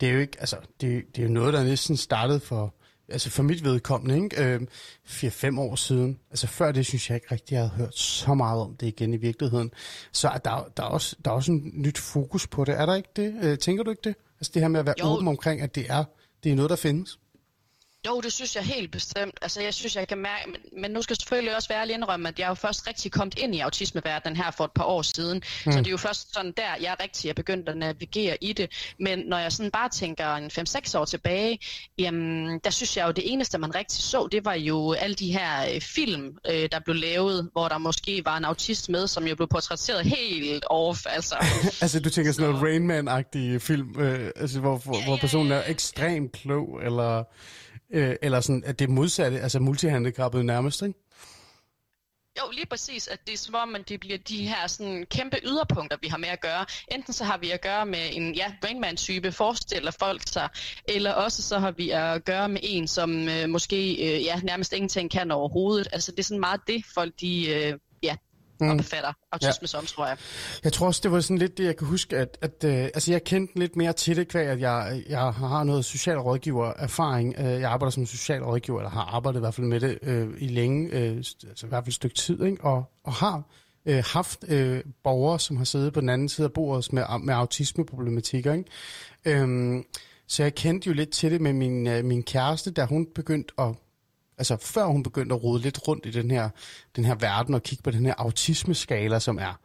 det 0.00 0.08
er 0.08 0.12
jo 0.12 0.18
ikke, 0.18 0.36
altså, 0.40 0.56
det, 0.80 1.04
det 1.16 1.22
er 1.22 1.26
jo 1.26 1.32
noget, 1.32 1.54
der 1.54 1.64
næsten 1.64 1.96
startede 1.96 2.40
for, 2.40 2.74
altså 3.08 3.30
for 3.30 3.42
mit 3.42 3.64
vedkommende, 3.64 4.24
ikke? 4.24 4.44
Øh, 4.44 4.60
4-5 5.06 5.60
år 5.60 5.74
siden. 5.74 6.18
Altså 6.30 6.46
før 6.46 6.72
det 6.72 6.86
synes 6.86 7.10
jeg 7.10 7.16
ikke 7.16 7.26
rigtig, 7.32 7.54
jeg 7.54 7.60
havde 7.62 7.72
hørt 7.76 7.98
så 7.98 8.34
meget 8.34 8.60
om 8.60 8.76
det 8.76 8.86
igen 8.86 9.14
i 9.14 9.16
virkeligheden. 9.16 9.70
Så 10.12 10.28
er 10.28 10.38
der, 10.38 10.68
der, 10.76 10.82
er 10.82 10.86
også, 10.86 11.16
der 11.24 11.30
er 11.30 11.34
også 11.34 11.52
en 11.52 11.72
nyt 11.74 11.98
fokus 11.98 12.46
på 12.46 12.64
det. 12.64 12.80
Er 12.80 12.86
der 12.86 12.94
ikke 12.94 13.08
det? 13.16 13.34
Øh, 13.42 13.58
tænker 13.58 13.84
du 13.84 13.90
ikke 13.90 14.02
det? 14.04 14.14
Altså 14.40 14.50
det 14.54 14.62
her 14.62 14.68
med 14.68 14.80
at 14.80 14.86
være 14.86 14.94
jo. 15.00 15.06
åben 15.06 15.28
omkring, 15.28 15.60
at 15.60 15.74
det 15.74 15.86
er, 15.88 16.04
det 16.44 16.52
er 16.52 16.56
noget, 16.56 16.70
der 16.70 16.76
findes? 16.76 17.18
Jo, 18.06 18.20
det 18.20 18.32
synes 18.32 18.56
jeg 18.56 18.64
helt 18.64 18.90
bestemt. 18.90 19.38
Altså, 19.42 19.62
jeg 19.62 19.74
synes, 19.74 19.96
jeg 19.96 20.08
kan 20.08 20.18
mærke, 20.18 20.50
men, 20.50 20.80
men 20.82 20.90
nu 20.90 21.02
skal 21.02 21.14
jeg 21.14 21.16
selvfølgelig 21.16 21.56
også 21.56 21.68
være 21.68 21.80
ærlig 21.80 21.94
indrømme, 21.94 22.28
at 22.28 22.38
jeg 22.38 22.44
er 22.44 22.48
jo 22.48 22.54
først 22.54 22.88
rigtig 22.88 23.12
kommet 23.12 23.38
ind 23.38 23.54
i 23.54 23.60
autismeverdenen 23.60 24.36
her 24.36 24.50
for 24.50 24.64
et 24.64 24.70
par 24.74 24.84
år 24.84 25.02
siden. 25.02 25.42
Mm. 25.66 25.72
Så 25.72 25.78
det 25.78 25.86
er 25.86 25.90
jo 25.90 25.96
først 25.96 26.34
sådan 26.34 26.52
der, 26.56 26.70
jeg 26.80 26.96
rigtig 27.02 27.28
er 27.28 27.34
begyndt 27.34 27.68
at 27.68 27.76
navigere 27.76 28.36
i 28.40 28.52
det. 28.52 28.94
Men 29.00 29.18
når 29.18 29.38
jeg 29.38 29.52
sådan 29.52 29.70
bare 29.70 29.88
tænker 29.88 30.34
en 30.34 30.50
5-6 30.58 30.98
år 30.98 31.04
tilbage, 31.04 31.58
jamen, 31.98 32.58
der 32.64 32.70
synes 32.70 32.96
jeg 32.96 33.06
jo, 33.06 33.12
det 33.12 33.32
eneste, 33.32 33.58
man 33.58 33.74
rigtig 33.74 34.02
så, 34.02 34.28
det 34.32 34.44
var 34.44 34.54
jo 34.54 34.92
alle 34.92 35.14
de 35.14 35.32
her 35.32 35.74
øh, 35.74 35.80
film, 35.80 36.38
øh, 36.50 36.68
der 36.72 36.80
blev 36.84 36.96
lavet, 36.96 37.48
hvor 37.52 37.68
der 37.68 37.78
måske 37.78 38.22
var 38.24 38.36
en 38.36 38.44
autist 38.44 38.88
med, 38.88 39.06
som 39.06 39.26
jo 39.26 39.34
blev 39.36 39.48
portrætteret 39.48 40.04
helt 40.04 40.64
off. 40.70 41.06
Altså, 41.06 41.34
altså 41.82 42.00
du 42.00 42.10
tænker 42.10 42.32
sådan 42.32 42.50
noget 42.50 42.62
Rain 42.62 42.86
Man-agtige 42.86 43.60
film, 43.60 44.00
øh, 44.00 44.30
altså, 44.36 44.60
hvor, 44.60 44.76
hvor, 44.76 44.98
ja, 44.98 45.04
hvor 45.04 45.16
personen 45.16 45.52
er 45.52 45.62
ekstremt 45.66 46.32
klog, 46.32 46.80
eller... 46.84 47.24
Øh, 47.90 48.16
eller 48.22 48.40
sådan, 48.40 48.62
at 48.66 48.78
det 48.78 48.90
modsatte, 48.90 49.40
altså 49.40 49.58
multihandicappet 49.58 50.44
nærmest, 50.44 50.82
ikke? 50.82 50.98
Jo, 52.38 52.50
lige 52.52 52.66
præcis, 52.66 53.08
at 53.08 53.26
det 53.26 53.32
er 53.32 53.36
som 53.38 53.54
om, 53.54 53.74
at 53.74 53.88
det 53.88 54.00
bliver 54.00 54.18
de 54.18 54.48
her 54.48 54.66
sådan, 54.66 55.06
kæmpe 55.10 55.36
yderpunkter, 55.44 55.96
vi 56.02 56.08
har 56.08 56.16
med 56.16 56.28
at 56.28 56.40
gøre. 56.40 56.66
Enten 56.92 57.12
så 57.12 57.24
har 57.24 57.38
vi 57.38 57.50
at 57.50 57.60
gøre 57.60 57.86
med 57.86 58.08
en 58.12 58.34
ja, 58.34 58.52
Brainman-type, 58.60 59.32
forestiller 59.32 59.90
folk 59.90 60.22
sig, 60.28 60.48
eller 60.88 61.12
også 61.12 61.42
så 61.42 61.58
har 61.58 61.70
vi 61.70 61.90
at 61.90 62.24
gøre 62.24 62.48
med 62.48 62.60
en, 62.62 62.88
som 62.88 63.28
øh, 63.28 63.48
måske 63.48 63.92
øh, 63.92 64.24
ja, 64.24 64.40
nærmest 64.42 64.72
ingenting 64.72 65.10
kan 65.10 65.30
overhovedet. 65.30 65.88
Altså 65.92 66.10
det 66.12 66.18
er 66.18 66.22
sådan 66.22 66.40
meget 66.40 66.60
det, 66.66 66.84
folk 66.94 67.20
de, 67.20 67.48
øh, 67.50 67.74
mm. 68.60 68.70
og 68.70 68.76
befatter 68.76 69.12
autisme 69.32 69.62
ja. 69.62 69.66
som, 69.66 69.86
tror 69.86 70.06
jeg. 70.06 70.16
Jeg 70.64 70.72
tror 70.72 70.86
også, 70.86 71.00
det 71.04 71.12
var 71.12 71.20
sådan 71.20 71.38
lidt 71.38 71.58
det, 71.58 71.64
jeg 71.64 71.76
kan 71.76 71.86
huske, 71.86 72.16
at, 72.16 72.38
at 72.40 72.64
uh, 72.64 72.70
altså, 72.70 73.12
jeg 73.12 73.24
kendte 73.24 73.58
lidt 73.58 73.76
mere 73.76 73.92
til 73.92 74.16
det, 74.16 74.28
kvæg, 74.28 74.46
at 74.46 74.60
jeg, 74.60 75.02
jeg 75.08 75.20
har 75.20 75.64
noget 75.64 75.84
social 75.84 76.18
rådgiver 76.18 76.72
erfaring. 76.76 77.38
Uh, 77.38 77.44
jeg 77.44 77.70
arbejder 77.70 77.90
som 77.90 78.06
social 78.06 78.42
rådgiver, 78.42 78.78
eller 78.78 78.90
har 78.90 79.04
arbejdet 79.04 79.38
i 79.38 79.40
hvert 79.40 79.54
fald 79.54 79.66
med 79.66 79.80
det 79.80 79.98
uh, 80.02 80.42
i 80.42 80.48
længe, 80.48 80.88
uh, 80.88 81.16
altså 81.16 81.66
i 81.66 81.68
hvert 81.68 81.84
fald 81.84 81.88
et 81.88 81.94
stykke 81.94 82.16
tid, 82.16 82.44
ikke? 82.44 82.64
Og, 82.64 82.84
og 83.04 83.12
har 83.12 83.42
uh, 83.90 83.94
haft 84.12 84.44
uh, 84.52 84.78
borgere, 85.04 85.40
som 85.40 85.56
har 85.56 85.64
siddet 85.64 85.92
på 85.92 86.00
den 86.00 86.08
anden 86.08 86.28
side 86.28 86.44
af 86.44 86.52
bordet 86.52 86.92
med, 86.92 87.04
med 87.20 87.34
autismeproblematikker. 87.34 88.52
Ikke? 88.52 89.42
Um, 89.42 89.84
så 90.28 90.42
jeg 90.42 90.54
kendte 90.54 90.88
jo 90.88 90.94
lidt 90.94 91.10
til 91.10 91.30
det 91.30 91.40
med 91.40 91.52
min, 91.52 91.86
uh, 91.86 92.04
min 92.04 92.22
kæreste, 92.22 92.70
da 92.70 92.84
hun 92.84 93.06
begyndte 93.14 93.54
at 93.58 93.74
altså 94.38 94.56
før 94.56 94.84
hun 94.84 95.02
begyndte 95.02 95.34
at 95.34 95.42
rode 95.42 95.62
lidt 95.62 95.88
rundt 95.88 96.06
i 96.06 96.10
den 96.10 96.30
her, 96.30 96.48
den 96.96 97.04
her 97.04 97.14
verden 97.14 97.54
og 97.54 97.62
kigge 97.62 97.82
på 97.82 97.90
den 97.90 98.06
her 98.06 98.14
autismeskala, 98.18 99.18
som 99.18 99.38
er 99.38 99.60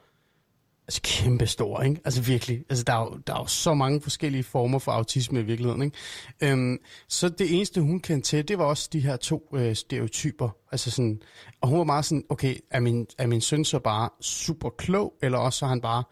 altså 0.88 1.01
kæmpe 1.03 1.47
stor, 1.47 1.81
ikke? 1.81 2.01
Altså 2.05 2.21
virkelig. 2.21 2.63
Altså 2.69 2.84
der 2.84 2.93
er, 2.93 2.99
jo, 2.99 3.19
der 3.27 3.34
er 3.34 3.39
jo 3.39 3.45
så 3.45 3.73
mange 3.73 4.01
forskellige 4.01 4.43
former 4.43 4.79
for 4.79 4.91
autisme 4.91 5.39
i 5.39 5.43
virkeligheden, 5.43 5.81
ikke? 5.81 5.97
Øhm, 6.41 6.77
så 7.07 7.29
det 7.29 7.55
eneste, 7.55 7.81
hun 7.81 7.99
kendte 7.99 8.29
til, 8.29 8.47
det 8.47 8.57
var 8.57 8.65
også 8.65 8.89
de 8.93 8.99
her 8.99 9.15
to 9.15 9.49
øh, 9.53 9.75
stereotyper. 9.75 10.49
Altså 10.71 10.91
sådan, 10.91 11.21
og 11.62 11.69
hun 11.69 11.77
var 11.77 11.84
meget 11.84 12.05
sådan, 12.05 12.23
okay, 12.29 12.55
er 12.71 12.79
min, 12.79 13.07
er 13.17 13.27
min 13.27 13.41
søn 13.41 13.65
så 13.65 13.79
bare 13.79 14.10
super 14.21 14.69
klog, 14.69 15.13
eller 15.21 15.38
også 15.38 15.60
så 15.60 15.65
er 15.65 15.69
han 15.69 15.81
bare, 15.81 16.03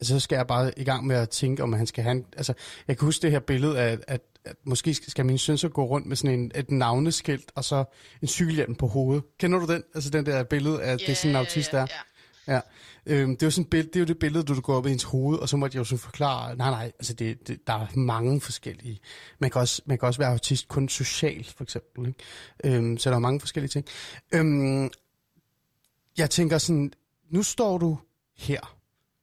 altså 0.00 0.14
så 0.14 0.20
skal 0.20 0.36
jeg 0.36 0.46
bare 0.46 0.72
i 0.76 0.84
gang 0.84 1.06
med 1.06 1.16
at 1.16 1.30
tænke, 1.30 1.62
om 1.62 1.72
han 1.72 1.86
skal 1.86 2.04
have 2.04 2.12
en, 2.12 2.24
altså 2.36 2.54
jeg 2.88 2.98
kan 2.98 3.04
huske 3.04 3.22
det 3.22 3.30
her 3.30 3.40
billede 3.40 3.80
af, 3.80 3.98
at 4.08 4.20
at 4.48 4.56
måske 4.64 4.94
skal 4.94 5.26
min 5.26 5.38
søn 5.38 5.58
så 5.58 5.68
gå 5.68 5.84
rundt 5.84 6.06
med 6.06 6.16
sådan 6.16 6.40
en, 6.40 6.52
et 6.54 6.70
navneskilt, 6.70 7.52
og 7.54 7.64
så 7.64 7.84
en 8.22 8.28
cykelhjelm 8.28 8.74
på 8.74 8.86
hovedet. 8.86 9.24
Kender 9.38 9.58
du 9.58 9.72
den? 9.72 9.82
Altså 9.94 10.10
den 10.10 10.26
der 10.26 10.42
billede 10.42 10.82
af, 10.82 10.88
yeah, 10.88 10.98
det 10.98 11.08
er 11.08 11.14
sådan 11.14 11.30
en 11.30 11.36
autist 11.36 11.72
der. 11.72 11.78
Yeah, 11.78 11.88
yeah. 11.88 12.04
Ja. 12.48 12.60
Øhm, 13.06 13.36
det, 13.36 13.42
er 13.42 13.46
jo 13.46 13.50
sådan 13.50 13.70
billede, 13.70 13.88
det 13.88 13.96
er 13.96 14.00
jo 14.00 14.06
det 14.06 14.18
billede, 14.18 14.44
du, 14.44 14.60
går 14.60 14.76
op 14.76 14.86
i 14.86 14.90
ens 14.90 15.02
hoved, 15.02 15.38
og 15.38 15.48
så 15.48 15.56
måtte 15.56 15.74
jeg 15.74 15.78
jo 15.78 15.84
så 15.84 15.96
forklare, 15.96 16.56
nej, 16.56 16.70
nej, 16.70 16.92
altså 16.98 17.14
det, 17.14 17.48
det, 17.48 17.66
der 17.66 17.72
er 17.72 17.96
mange 17.96 18.40
forskellige. 18.40 19.00
Man 19.38 19.50
kan, 19.50 19.60
også, 19.60 19.82
man 19.86 19.98
kan 19.98 20.06
også 20.06 20.20
være 20.20 20.30
autist 20.30 20.68
kun 20.68 20.88
socialt, 20.88 21.52
for 21.56 21.64
eksempel. 21.64 22.06
Ikke? 22.08 22.76
Øhm, 22.76 22.98
så 22.98 23.10
der 23.10 23.16
er 23.16 23.20
mange 23.20 23.40
forskellige 23.40 23.70
ting. 23.70 23.86
Øhm, 24.34 24.90
jeg 26.18 26.30
tænker 26.30 26.58
sådan, 26.58 26.92
nu 27.30 27.42
står 27.42 27.78
du 27.78 27.98
her. 28.36 28.76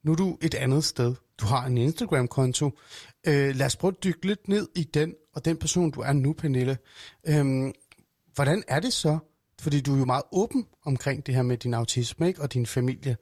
Nu 0.04 0.12
er 0.12 0.16
du 0.16 0.38
et 0.42 0.56
andet 0.56 0.84
sted. 0.84 1.16
Du 1.42 1.46
har 1.46 1.66
en 1.66 1.78
Instagram-konto. 1.78 2.72
Øh, 3.28 3.56
lad 3.56 3.66
os 3.66 3.76
prøve 3.76 3.92
at 3.98 4.04
dykke 4.04 4.26
lidt 4.26 4.48
ned 4.48 4.68
i 4.76 4.84
den, 4.84 5.14
og 5.34 5.46
den 5.46 5.58
person, 5.58 5.92
du 5.92 6.02
er 6.02 6.14
nu, 6.14 6.34
Pernille. 6.34 6.78
Øhm, 7.28 7.74
hvordan 8.36 8.64
er 8.68 8.80
det 8.80 8.94
så? 8.94 9.18
Fordi 9.62 9.82
du 9.82 9.94
er 9.94 10.00
jo 10.00 10.06
meget 10.06 10.24
åben 10.32 10.66
omkring 10.86 11.26
det 11.26 11.36
her 11.36 11.42
med 11.42 11.58
din 11.58 11.74
autisme 11.74 12.28
ikke? 12.28 12.42
og 12.42 12.54
din 12.54 12.66
familie. 12.66 13.18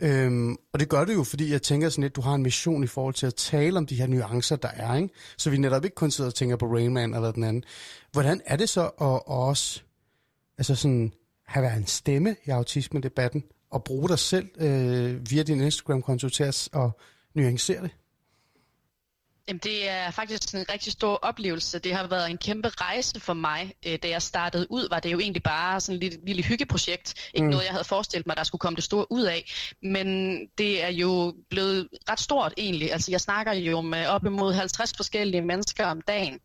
Øhm, 0.00 0.56
og 0.72 0.80
det 0.80 0.88
gør 0.88 1.04
du 1.04 1.12
jo, 1.12 1.22
fordi 1.24 1.52
jeg 1.52 1.62
tænker 1.62 1.88
sådan 1.88 2.02
lidt, 2.02 2.16
du 2.16 2.20
har 2.20 2.34
en 2.34 2.42
mission 2.42 2.84
i 2.84 2.86
forhold 2.86 3.14
til 3.14 3.26
at 3.26 3.34
tale 3.34 3.78
om 3.78 3.86
de 3.86 3.94
her 3.94 4.06
nuancer, 4.06 4.56
der 4.56 4.68
er. 4.68 4.94
Ikke? 4.94 5.08
Så 5.36 5.50
vi 5.50 5.56
netop 5.56 5.84
ikke 5.84 5.94
kun 5.94 6.10
sidder 6.10 6.30
og 6.30 6.34
tænker 6.34 6.56
på 6.56 6.66
Rain 6.66 6.94
Man 6.94 7.14
eller 7.14 7.32
den 7.32 7.44
anden. 7.44 7.64
Hvordan 8.12 8.40
er 8.46 8.56
det 8.56 8.68
så 8.68 8.82
at, 8.82 9.06
at 9.06 9.22
også 9.26 9.82
altså 10.58 10.74
sådan, 10.74 11.12
have 11.46 11.62
været 11.62 11.76
en 11.76 11.86
stemme 11.86 12.36
i 12.46 12.50
autisme-debatten, 12.50 13.44
og 13.70 13.84
bruge 13.84 14.08
dig 14.08 14.18
selv 14.18 14.48
øh, 14.60 15.30
via 15.30 15.42
din 15.42 15.60
Instagram-konto 15.60 16.28
til 16.28 16.44
at, 16.44 16.68
at 16.74 16.90
nuancere 17.34 17.82
det? 17.82 17.90
Jamen, 19.48 19.60
det 19.64 19.88
er 19.88 20.10
faktisk 20.10 20.54
en 20.54 20.64
rigtig 20.72 20.92
stor 20.92 21.14
oplevelse. 21.14 21.78
Det 21.78 21.94
har 21.94 22.06
været 22.06 22.30
en 22.30 22.38
kæmpe 22.38 22.68
rejse 22.68 23.20
for 23.20 23.34
mig. 23.34 23.72
Øh, 23.86 23.98
da 24.02 24.08
jeg 24.08 24.22
startede 24.22 24.66
ud, 24.70 24.88
var 24.90 25.00
det 25.00 25.12
jo 25.12 25.18
egentlig 25.18 25.42
bare 25.42 25.80
sådan 25.80 25.94
et 25.94 26.00
lille, 26.00 26.26
lille 26.26 26.42
hyggeprojekt. 26.42 27.30
Ikke 27.34 27.44
mm. 27.44 27.50
noget, 27.50 27.64
jeg 27.64 27.72
havde 27.72 27.84
forestillet 27.84 28.26
mig, 28.26 28.36
der 28.36 28.44
skulle 28.44 28.60
komme 28.60 28.76
det 28.76 28.84
store 28.84 29.12
ud 29.12 29.22
af. 29.22 29.52
Men 29.82 30.38
det 30.58 30.84
er 30.84 30.88
jo 30.88 31.34
blevet 31.50 31.88
ret 32.10 32.20
stort 32.20 32.54
egentlig. 32.56 32.92
Altså, 32.92 33.10
jeg 33.10 33.20
snakker 33.20 33.52
jo 33.52 33.80
med 33.80 34.06
op 34.06 34.24
imod 34.24 34.52
50 34.52 34.92
forskellige 34.96 35.42
mennesker 35.42 35.86
om 35.86 36.00
dagen 36.00 36.40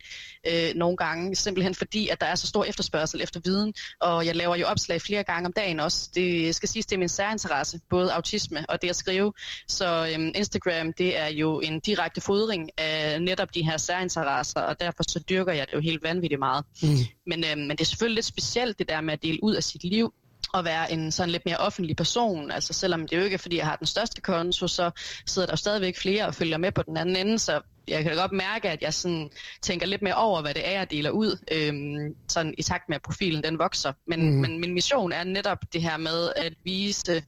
øh, 0.47 0.75
nogle 0.75 0.97
gange. 0.97 1.35
Simpelthen 1.35 1.75
fordi, 1.75 2.07
at 2.07 2.21
der 2.21 2.27
er 2.27 2.35
så 2.35 2.47
stor 2.47 2.63
efterspørgsel 2.63 3.21
efter 3.21 3.39
viden. 3.43 3.73
Og 4.01 4.25
jeg 4.25 4.35
laver 4.35 4.55
jo 4.55 4.65
opslag 4.65 5.01
flere 5.01 5.23
gange 5.23 5.45
om 5.45 5.53
dagen 5.53 5.79
også. 5.79 6.09
Det 6.15 6.55
skal 6.55 6.69
siges, 6.69 6.85
det 6.85 6.95
er 6.95 6.99
min 6.99 7.09
særinteresse. 7.09 7.79
Både 7.89 8.13
autisme 8.13 8.65
og 8.69 8.81
det 8.81 8.89
at 8.89 8.95
skrive. 8.95 9.33
Så 9.67 10.09
øhm, 10.13 10.31
Instagram, 10.35 10.93
det 10.93 11.17
er 11.17 11.27
jo 11.27 11.59
en 11.59 11.79
direkte 11.79 12.21
fodring 12.21 12.69
af 12.77 12.90
øh, 12.91 13.19
netop 13.19 13.55
de 13.55 13.63
her 13.63 13.77
særinteresser, 13.77 14.59
og 14.59 14.79
derfor 14.79 15.03
så 15.07 15.19
dyrker 15.29 15.53
jeg 15.53 15.67
det 15.67 15.73
jo 15.73 15.79
helt 15.79 16.03
vanvittigt 16.03 16.39
meget. 16.39 16.65
Mm. 16.83 16.87
Men, 17.27 17.43
øh, 17.43 17.57
men 17.57 17.69
det 17.69 17.81
er 17.81 17.85
selvfølgelig 17.85 18.15
lidt 18.15 18.25
specielt 18.25 18.79
det 18.79 18.89
der 18.89 19.01
med 19.01 19.13
at 19.13 19.23
dele 19.23 19.43
ud 19.43 19.55
af 19.55 19.63
sit 19.63 19.83
liv, 19.83 20.13
og 20.53 20.65
være 20.65 20.91
en 20.91 21.11
sådan 21.11 21.29
lidt 21.29 21.45
mere 21.45 21.57
offentlig 21.57 21.95
person. 21.95 22.51
Altså 22.51 22.73
selvom 22.73 23.07
det 23.07 23.17
jo 23.17 23.23
ikke 23.23 23.33
er, 23.33 23.37
fordi 23.37 23.57
jeg 23.57 23.65
har 23.65 23.75
den 23.75 23.87
største 23.87 24.21
konto, 24.21 24.67
så 24.67 24.91
sidder 25.25 25.45
der 25.45 25.53
jo 25.53 25.57
stadigvæk 25.57 25.97
flere 25.97 26.25
og 26.25 26.35
følger 26.35 26.57
med 26.57 26.71
på 26.71 26.83
den 26.83 26.97
anden 26.97 27.15
ende, 27.15 27.39
så 27.39 27.61
jeg 27.87 28.03
kan 28.03 28.15
godt 28.15 28.31
mærke, 28.31 28.69
at 28.69 28.81
jeg 28.81 28.93
sådan 28.93 29.29
tænker 29.61 29.85
lidt 29.85 30.01
mere 30.01 30.15
over, 30.15 30.41
hvad 30.41 30.53
det 30.53 30.67
er, 30.67 30.71
jeg 30.71 30.91
deler 30.91 31.09
ud, 31.09 31.37
øhm, 31.51 32.15
sådan 32.27 32.53
i 32.57 32.63
takt 32.63 32.89
med, 32.89 32.95
at 32.95 33.01
profilen 33.01 33.43
den 33.43 33.59
vokser. 33.59 33.93
Men, 34.07 34.31
mm. 34.31 34.41
men 34.41 34.59
min 34.59 34.73
mission 34.73 35.11
er 35.11 35.23
netop 35.23 35.57
det 35.73 35.81
her 35.81 35.97
med 35.97 36.31
at 36.35 36.53
vise 36.63 37.23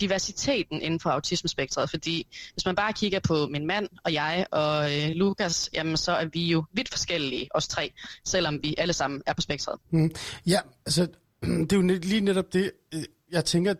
diversiteten 0.00 0.82
inden 0.82 1.00
for 1.00 1.10
autismespektret, 1.10 1.90
fordi 1.90 2.26
hvis 2.52 2.66
man 2.66 2.74
bare 2.74 2.92
kigger 2.92 3.20
på 3.20 3.46
min 3.46 3.66
mand 3.66 3.88
og 4.04 4.12
jeg 4.12 4.46
og 4.50 4.96
øh, 4.96 5.08
Lukas, 5.10 5.70
jamen 5.74 5.96
så 5.96 6.12
er 6.12 6.24
vi 6.24 6.46
jo 6.46 6.64
vidt 6.72 6.88
forskellige, 6.88 7.48
os 7.54 7.68
tre, 7.68 7.92
selvom 8.24 8.62
vi 8.62 8.74
alle 8.78 8.92
sammen 8.92 9.22
er 9.26 9.32
på 9.32 9.40
spektret. 9.40 9.78
Mm. 9.90 10.10
Ja, 10.46 10.60
altså 10.86 11.06
det 11.42 11.72
er 11.72 11.76
jo 11.76 11.82
lige 11.82 12.20
netop 12.20 12.52
det, 12.52 12.70
øh, 12.94 13.04
jeg 13.30 13.44
tænker, 13.44 13.74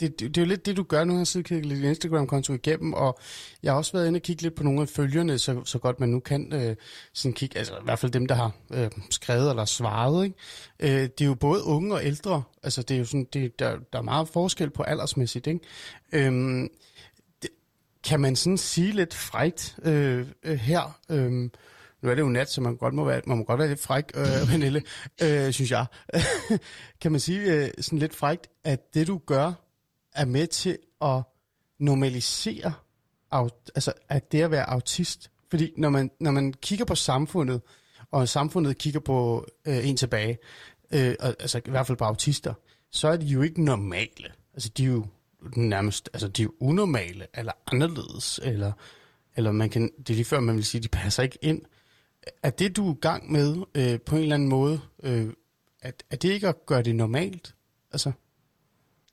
det, 0.00 0.20
det, 0.20 0.34
det 0.34 0.40
er 0.40 0.44
jo 0.44 0.48
lidt 0.48 0.66
det, 0.66 0.76
du 0.76 0.82
gør 0.82 1.04
nu, 1.04 1.16
har 1.16 1.24
siddet 1.24 1.48
kigget 1.48 1.66
lidt 1.66 1.84
Instagram-konto 1.84 2.52
igennem, 2.52 2.92
og 2.92 3.18
jeg 3.62 3.72
har 3.72 3.76
også 3.76 3.92
været 3.92 4.06
inde 4.06 4.16
og 4.18 4.22
kigge 4.22 4.42
lidt 4.42 4.54
på 4.54 4.62
nogle 4.62 4.82
af 4.82 4.88
følgerne, 4.88 5.38
så, 5.38 5.64
så 5.64 5.78
godt 5.78 6.00
man 6.00 6.08
nu 6.08 6.20
kan 6.20 6.52
øh, 6.52 6.76
sådan 7.12 7.32
kigge, 7.32 7.58
altså 7.58 7.74
i 7.74 7.84
hvert 7.84 7.98
fald 7.98 8.12
dem, 8.12 8.26
der 8.26 8.34
har 8.34 8.52
øh, 8.74 8.90
skrevet 9.10 9.50
eller 9.50 9.64
svaret, 9.64 10.24
ikke? 10.24 10.36
Øh, 10.80 11.02
det 11.02 11.20
er 11.20 11.24
jo 11.24 11.34
både 11.34 11.64
unge 11.64 11.94
og 11.94 12.04
ældre, 12.04 12.42
altså 12.62 12.82
det 12.82 12.94
er 12.94 12.98
jo 12.98 13.04
sådan, 13.04 13.26
det, 13.32 13.58
der, 13.58 13.76
der 13.92 13.98
er 13.98 14.02
meget 14.02 14.28
forskel 14.28 14.70
på 14.70 14.82
aldersmæssigt, 14.82 15.46
ikke? 15.46 15.60
Øh, 16.12 16.68
det, 17.42 17.50
kan 18.04 18.20
man 18.20 18.36
sådan 18.36 18.58
sige 18.58 18.92
lidt 18.92 19.14
frægt 19.14 19.78
øh, 19.84 20.26
øh 20.42 20.58
her, 20.58 20.98
øh, 21.10 21.50
nu 22.02 22.10
er 22.10 22.14
det 22.14 22.22
jo 22.22 22.28
nat, 22.28 22.50
så 22.50 22.60
man 22.60 22.76
godt 22.76 22.94
må 22.94 23.04
være, 23.04 23.20
man 23.26 23.38
må 23.38 23.44
godt 23.44 23.58
være 23.58 23.68
lidt 23.68 23.80
fræk, 23.80 24.04
øh, 24.14 24.24
Pernille, 24.50 24.82
øh, 25.22 25.52
synes 25.52 25.70
jeg. 25.70 25.86
kan 27.00 27.12
man 27.12 27.20
sige 27.20 27.40
øh, 27.40 27.70
sådan 27.80 27.98
lidt 27.98 28.14
frækt, 28.14 28.48
at 28.64 28.94
det 28.94 29.06
du 29.06 29.20
gør, 29.26 29.52
er 30.18 30.24
med 30.24 30.46
til 30.46 30.78
at 31.02 31.22
normalisere, 31.78 32.72
altså 33.74 33.92
at 34.08 34.32
det 34.32 34.42
at 34.42 34.50
være 34.50 34.70
autist. 34.70 35.30
Fordi 35.50 35.72
når 35.76 35.90
man, 35.90 36.10
når 36.20 36.30
man 36.30 36.52
kigger 36.52 36.84
på 36.84 36.94
samfundet, 36.94 37.60
og 38.10 38.28
samfundet 38.28 38.78
kigger 38.78 39.00
på 39.00 39.46
øh, 39.66 39.88
en 39.88 39.96
tilbage, 39.96 40.38
øh, 40.90 41.14
altså 41.20 41.60
i 41.66 41.70
hvert 41.70 41.86
fald 41.86 41.98
på 41.98 42.04
autister, 42.04 42.54
så 42.90 43.08
er 43.08 43.16
de 43.16 43.26
jo 43.26 43.42
ikke 43.42 43.64
normale. 43.64 44.32
Altså 44.54 44.68
de 44.68 44.84
er 44.84 44.88
jo 44.88 45.06
nærmest, 45.56 46.10
altså 46.12 46.28
de 46.28 46.42
er 46.42 46.44
jo 46.44 46.52
unormale, 46.60 47.26
eller 47.34 47.52
anderledes, 47.66 48.40
eller, 48.42 48.72
eller 49.36 49.52
man 49.52 49.70
kan, 49.70 49.90
det 49.98 50.10
er 50.10 50.14
lige 50.14 50.24
før 50.24 50.40
man 50.40 50.56
vil 50.56 50.64
sige, 50.64 50.80
de 50.80 50.88
passer 50.88 51.22
ikke 51.22 51.38
ind. 51.42 51.62
Er 52.42 52.50
det, 52.50 52.76
du 52.76 52.90
er 52.90 52.94
i 52.94 52.98
gang 53.00 53.32
med 53.32 53.56
øh, 53.74 54.00
på 54.00 54.16
en 54.16 54.22
eller 54.22 54.34
anden 54.34 54.48
måde, 54.48 54.80
øh, 55.02 55.32
at, 55.80 56.02
er 56.10 56.16
det 56.16 56.28
ikke 56.28 56.48
at 56.48 56.66
gøre 56.66 56.82
det 56.82 56.94
normalt? 56.94 57.54
Altså? 57.92 58.12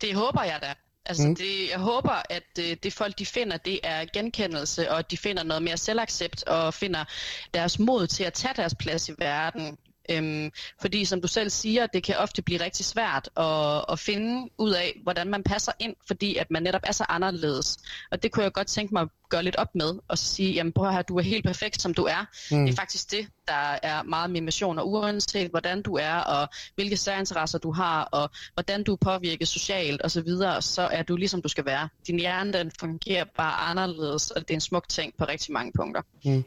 Det 0.02 0.16
håber 0.16 0.44
jeg 0.44 0.60
da. 0.62 0.74
Altså 1.06 1.28
mm. 1.28 1.36
det, 1.36 1.70
jeg 1.70 1.80
håber, 1.80 2.22
at 2.30 2.44
øh, 2.60 2.78
det 2.84 2.94
folk 2.94 3.20
de 3.20 3.26
finder, 3.26 3.58
det 3.58 3.80
er 3.84 4.06
genkendelse, 4.14 4.92
og 4.92 5.00
at 5.00 5.12
de 5.12 5.18
finder 5.18 5.44
noget 5.44 5.64
mere 5.64 5.78
selvaccept, 5.78 6.44
og 6.44 6.74
finder 6.74 7.06
deres 7.54 7.80
mod 7.80 8.08
til 8.08 8.24
at 8.24 8.34
tage 8.34 8.54
deres 8.54 8.76
plads 8.76 9.10
i 9.10 9.14
verden. 9.18 9.78
Øhm, 10.10 10.52
fordi 10.82 11.06
som 11.06 11.22
du 11.22 11.28
selv 11.28 11.50
siger, 11.50 11.88
det 11.88 12.04
kan 12.04 12.18
ofte 12.18 12.42
blive 12.42 12.60
rigtig 12.60 12.86
svært 12.86 13.30
at, 13.38 13.86
at 13.90 14.00
finde 14.00 14.50
ud 14.58 14.72
af, 14.72 15.00
hvordan 15.04 15.28
man 15.28 15.44
passer 15.44 15.72
ind, 15.80 15.96
fordi 16.08 16.36
at 16.36 16.52
man 16.52 16.64
netop 16.64 16.82
er 16.84 16.92
så 16.92 17.06
anderledes. 17.10 17.78
Og 18.12 18.24
det 18.24 18.32
kunne 18.32 18.44
jeg 18.44 18.54
godt 18.54 18.68
tænke 18.68 18.94
mig 18.94 19.02
at 19.02 19.10
gøre 19.30 19.44
lidt 19.44 19.56
op 19.56 19.76
med, 19.76 20.00
og 20.08 20.18
sige, 20.18 20.54
jamen 20.54 20.74
prøv 20.74 20.92
her, 20.92 21.02
du 21.02 21.18
er 21.18 21.22
helt 21.22 21.46
perfekt, 21.46 21.82
som 21.82 21.94
du 21.94 22.04
er. 22.04 22.26
Mm. 22.52 22.66
Det 22.66 22.72
er 22.72 22.76
faktisk 22.76 23.12
det, 23.12 23.28
der 23.48 23.80
er 23.84 24.04
meget 24.04 24.30
min 24.30 24.46
mission, 24.46 24.80
og 24.80 24.92
uanset 24.92 25.50
hvordan 25.50 25.82
du 25.82 25.96
er, 25.96 26.16
og 26.16 26.50
hvilke 26.76 26.98
særinteresser 26.98 27.60
du 27.60 27.72
har, 27.72 28.04
og 28.04 28.30
hvordan 28.54 28.84
du 28.84 28.94
er 28.94 28.98
påvirket 28.98 29.48
socialt 29.48 30.02
osv., 30.04 30.10
så, 30.10 30.22
videre, 30.22 30.62
så 30.62 30.82
er 30.82 31.04
du 31.04 31.16
ligesom 31.16 31.42
du 31.42 31.50
skal 31.50 31.66
være. 31.66 31.90
Din 32.08 32.20
hjerne, 32.20 32.54
den 32.54 32.72
fungerer 32.80 33.26
bare 33.38 33.70
anderledes, 33.70 34.32
og 34.32 34.42
det 34.42 34.50
er 34.50 34.54
en 34.54 34.62
smuk 34.62 34.90
ting 34.90 35.14
på 35.18 35.26
rigtig 35.26 35.54
mange 35.54 35.72
punkter. 35.76 36.02
Mm. 36.26 36.44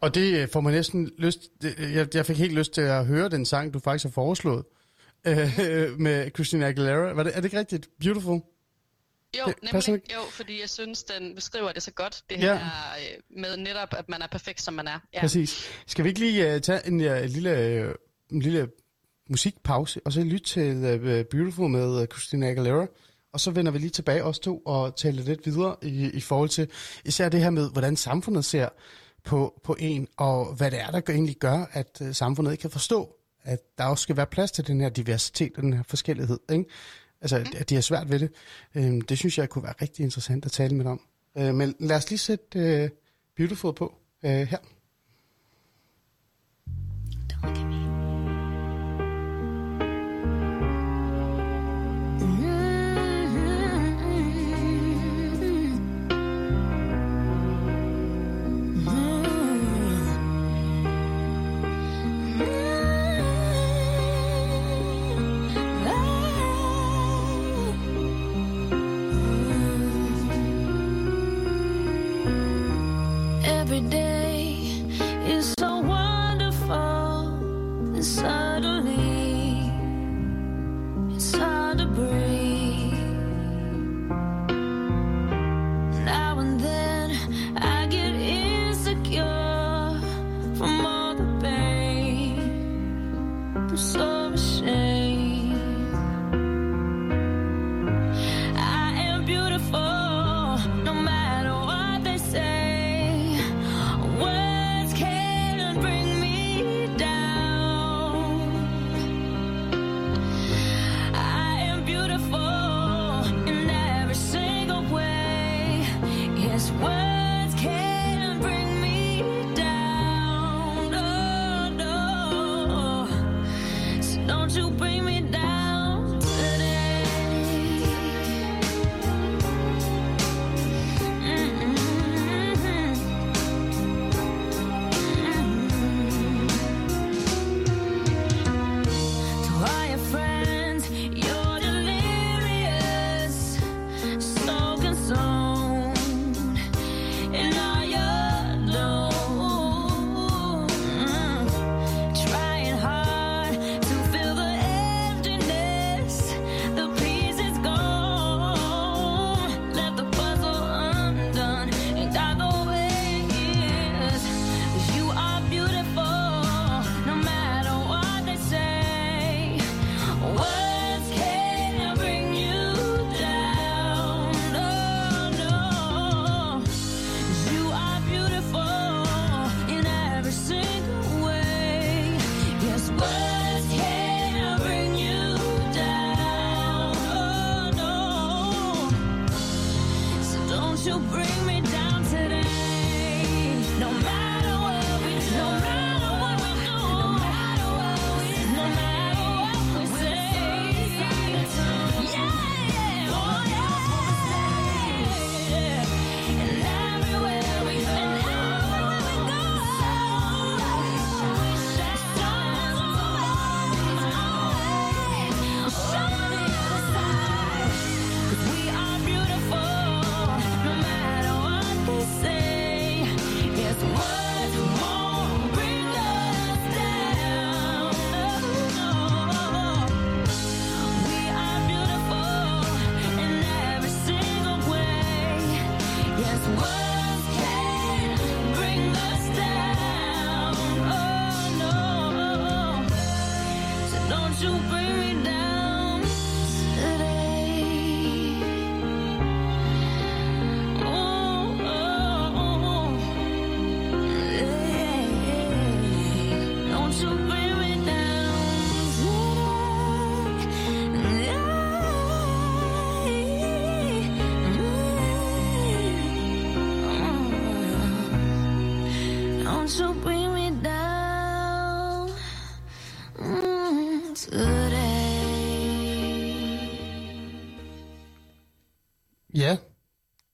Og 0.00 0.14
det 0.14 0.42
øh, 0.42 0.48
får 0.48 0.60
man 0.60 0.72
næsten 0.72 1.10
lyst... 1.18 1.40
Jeg, 1.94 2.14
jeg 2.14 2.26
fik 2.26 2.36
helt 2.36 2.52
lyst 2.52 2.72
til 2.72 2.80
at 2.80 3.06
høre 3.06 3.28
den 3.28 3.46
sang, 3.46 3.74
du 3.74 3.78
faktisk 3.78 4.04
har 4.04 4.10
foreslået 4.10 4.64
øh, 5.28 6.00
med 6.00 6.30
Christina 6.34 6.68
Aguilera. 6.68 7.12
Var 7.12 7.22
det, 7.22 7.32
er 7.36 7.40
det 7.40 7.44
ikke 7.44 7.58
rigtigt? 7.58 7.88
Beautiful? 8.00 8.40
Jo, 9.38 9.52
nemlig. 9.62 10.02
Jo, 10.14 10.20
fordi 10.30 10.60
jeg 10.60 10.68
synes, 10.68 11.04
den 11.04 11.34
beskriver 11.34 11.72
det 11.72 11.82
så 11.82 11.90
godt, 11.90 12.22
det 12.30 12.38
her 12.38 12.52
ja. 12.54 12.56
Øh, 12.56 13.40
med 13.42 13.56
netop, 13.56 13.88
at 13.98 14.08
man 14.08 14.22
er 14.22 14.26
perfekt, 14.26 14.62
som 14.62 14.74
man 14.74 14.86
er. 14.88 14.98
Ja. 15.14 15.20
Præcis. 15.20 15.70
Skal 15.86 16.04
vi 16.04 16.08
ikke 16.08 16.20
lige 16.20 16.54
uh, 16.54 16.60
tage 16.60 16.86
en, 16.86 17.00
uh, 17.00 17.24
lille, 17.24 17.84
uh, 17.88 17.94
en 18.36 18.42
lille 18.42 18.68
musikpause, 19.30 20.00
og 20.04 20.12
så 20.12 20.20
lytte 20.20 20.46
til 20.46 20.94
uh, 20.94 21.24
Beautiful 21.24 21.70
med 21.70 22.00
uh, 22.00 22.06
Christina 22.06 22.50
Aguilera? 22.50 22.86
Og 23.32 23.40
så 23.40 23.50
vender 23.50 23.72
vi 23.72 23.78
lige 23.78 23.90
tilbage 23.90 24.24
os 24.24 24.38
to 24.38 24.58
og 24.58 24.96
taler 24.96 25.22
lidt 25.22 25.46
videre 25.46 25.76
i, 25.82 26.10
i 26.10 26.20
forhold 26.20 26.48
til 26.48 26.70
især 27.04 27.28
det 27.28 27.40
her 27.40 27.50
med, 27.50 27.70
hvordan 27.70 27.96
samfundet 27.96 28.44
ser 28.44 28.68
på, 29.28 29.60
på 29.64 29.76
en, 29.78 30.08
og 30.16 30.54
hvad 30.54 30.70
det 30.70 30.80
er, 30.80 30.90
der 30.90 31.00
egentlig 31.08 31.36
gør, 31.36 31.64
at 31.72 31.98
øh, 32.02 32.14
samfundet 32.14 32.52
ikke 32.52 32.62
kan 32.62 32.70
forstå, 32.70 33.16
at 33.42 33.58
der 33.78 33.84
også 33.84 34.02
skal 34.02 34.16
være 34.16 34.26
plads 34.26 34.50
til 34.52 34.66
den 34.66 34.80
her 34.80 34.88
diversitet 34.88 35.52
og 35.56 35.62
den 35.62 35.72
her 35.72 35.82
forskellighed. 35.82 36.38
Ikke? 36.52 36.64
Altså, 37.20 37.38
mm. 37.38 37.46
at 37.56 37.70
de 37.70 37.74
har 37.74 37.82
svært 37.82 38.10
ved 38.10 38.18
det. 38.18 38.30
Uh, 38.74 39.00
det 39.08 39.18
synes 39.18 39.38
jeg 39.38 39.48
kunne 39.48 39.64
være 39.64 39.74
rigtig 39.82 40.02
interessant 40.04 40.44
at 40.44 40.52
tale 40.52 40.74
med 40.74 40.86
om. 40.86 41.00
Øh, 41.38 41.54
men 41.54 41.74
lad 41.78 41.96
os 41.96 42.10
lige 42.10 42.18
sætte 42.18 42.58
øh, 42.58 42.90
Beautiful 43.36 43.74
på 43.74 43.94
øh, 44.24 44.30
her. 44.30 44.58
today. 47.42 47.77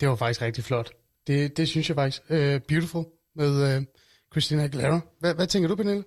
Det 0.05 0.11
var 0.11 0.17
faktisk 0.17 0.43
rigtig 0.43 0.65
flot. 0.65 0.93
Det, 1.27 1.57
det 1.57 1.69
synes 1.69 1.89
jeg 1.89 1.97
faktisk. 1.97 2.23
Uh, 2.31 2.37
beautiful 2.69 3.05
med 3.37 3.77
uh, 3.77 3.85
Christina 4.33 4.65
Aguilera. 4.65 5.01
Hvad, 5.21 5.35
hvad 5.35 5.47
tænker 5.47 5.69
du, 5.69 5.77
Pernille? 5.77 6.05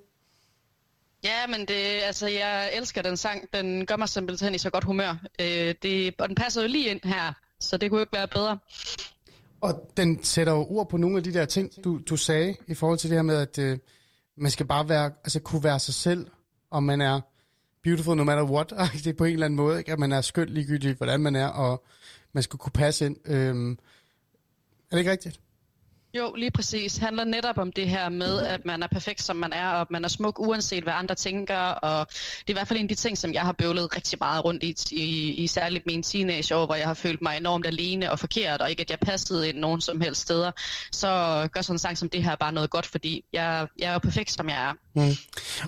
Ja, 1.24 1.48
men 1.48 1.60
det, 1.60 2.02
altså, 2.04 2.28
jeg 2.28 2.70
elsker 2.74 3.02
den 3.02 3.18
sang. 3.18 3.50
Den 3.54 3.86
gør 3.86 3.96
mig 3.96 4.10
simpelthen 4.10 4.56
i 4.56 4.58
så 4.58 4.70
godt 4.70 4.84
humør. 4.84 5.12
Uh, 5.12 5.46
det, 5.82 6.14
og 6.18 6.28
den 6.28 6.36
passer 6.36 6.62
jo 6.62 6.68
lige 6.68 6.90
ind 6.90 7.00
her, 7.04 7.34
så 7.60 7.78
det 7.78 7.90
kunne 7.90 7.98
jo 7.98 8.04
ikke 8.04 8.18
være 8.18 8.28
bedre. 8.28 8.58
Og 9.62 9.92
den 9.98 10.24
sætter 10.24 10.54
jo 10.54 10.66
ord 10.70 10.90
på 10.90 10.98
nogle 10.98 11.18
af 11.18 11.24
de 11.24 11.34
der 11.34 11.46
ting, 11.46 11.72
du, 11.84 12.00
du 12.10 12.18
sagde, 12.18 12.56
i 12.68 12.74
forhold 12.74 13.00
til 13.00 13.10
det 13.10 13.18
her 13.18 13.24
med, 13.24 13.36
at 13.38 13.58
uh, 13.58 13.78
man 14.38 14.52
skal 14.52 14.66
bare 14.66 14.90
være, 14.90 15.12
altså, 15.24 15.40
kunne 15.40 15.64
være 15.64 15.80
sig 15.80 15.94
selv, 15.94 16.28
og 16.72 16.84
man 16.84 17.02
er 17.02 17.22
beautiful 17.84 18.18
no 18.18 18.24
matter 18.24 18.44
what, 18.44 18.70
det 19.04 19.08
er 19.08 19.14
på 19.18 19.24
en 19.24 19.34
eller 19.34 19.46
anden 19.46 19.58
måde, 19.58 19.78
ikke? 19.78 19.92
at 19.92 20.00
man 20.00 20.12
er 20.12 20.22
skøn 20.22 20.50
ligegyldigt, 20.50 20.98
hvordan 20.98 21.20
man 21.20 21.36
er, 21.36 21.48
og 21.48 21.84
man 22.34 22.44
skulle 22.44 22.60
kunne 22.60 22.72
passe 22.72 23.06
ind. 23.06 23.18
Øhm, 23.26 23.72
er 23.72 23.76
det 24.92 24.98
ikke 24.98 25.12
rigtigt? 25.12 25.40
Jo, 26.13 26.34
lige 26.36 26.52
præcis. 26.52 26.98
handler 26.98 27.24
netop 27.24 27.58
om 27.58 27.72
det 27.72 27.90
her 27.90 28.10
med, 28.10 28.40
at 28.40 28.66
man 28.66 28.84
er 28.84 28.88
perfekt, 28.88 29.22
som 29.22 29.36
man 29.36 29.54
er, 29.54 29.68
og 29.68 29.82
at 29.82 29.92
man 29.92 30.04
er 30.04 30.08
smuk, 30.08 30.40
uanset 30.40 30.84
hvad 30.84 30.94
andre 30.94 31.16
tænker. 31.16 31.58
Og 31.58 32.08
det 32.10 32.48
er 32.48 32.50
i 32.50 32.54
hvert 32.54 32.68
fald 32.68 32.80
en 32.80 32.86
af 32.86 32.90
de 32.90 32.96
ting, 32.96 33.18
som 33.18 33.34
jeg 33.34 33.42
har 33.42 33.52
bøvlet 33.52 33.96
rigtig 33.96 34.18
meget 34.22 34.46
rundt 34.46 34.63
i, 34.63 34.76
i, 34.92 35.34
i 35.34 35.48
særligt 35.48 35.86
mine 35.86 36.04
teenageår, 36.04 36.66
hvor 36.66 36.76
jeg 36.76 36.88
har 36.88 36.94
følt 36.94 37.22
mig 37.22 37.38
enormt 37.38 37.66
alene 37.66 38.12
og 38.12 38.20
forkert, 38.20 38.62
og 38.62 38.70
ikke 38.70 38.82
at 38.82 38.90
jeg 38.90 39.00
passede 39.00 39.50
ind 39.50 39.58
nogen 39.58 39.82
som 39.82 40.02
helst 40.02 40.22
steder. 40.22 40.52
Så 40.92 41.08
gør 41.52 41.62
sådan 41.62 41.76
en 41.76 41.80
sang 41.80 41.98
som 41.98 42.10
det 42.10 42.24
her 42.24 42.36
bare 42.36 42.52
noget 42.52 42.70
godt, 42.70 42.86
fordi 42.86 43.26
jeg, 43.34 43.68
jeg 43.80 43.94
er 43.94 44.00
perfekt, 44.00 44.32
som 44.32 44.50
jeg 44.50 44.70
er. 44.70 44.74
Mm. 44.98 45.12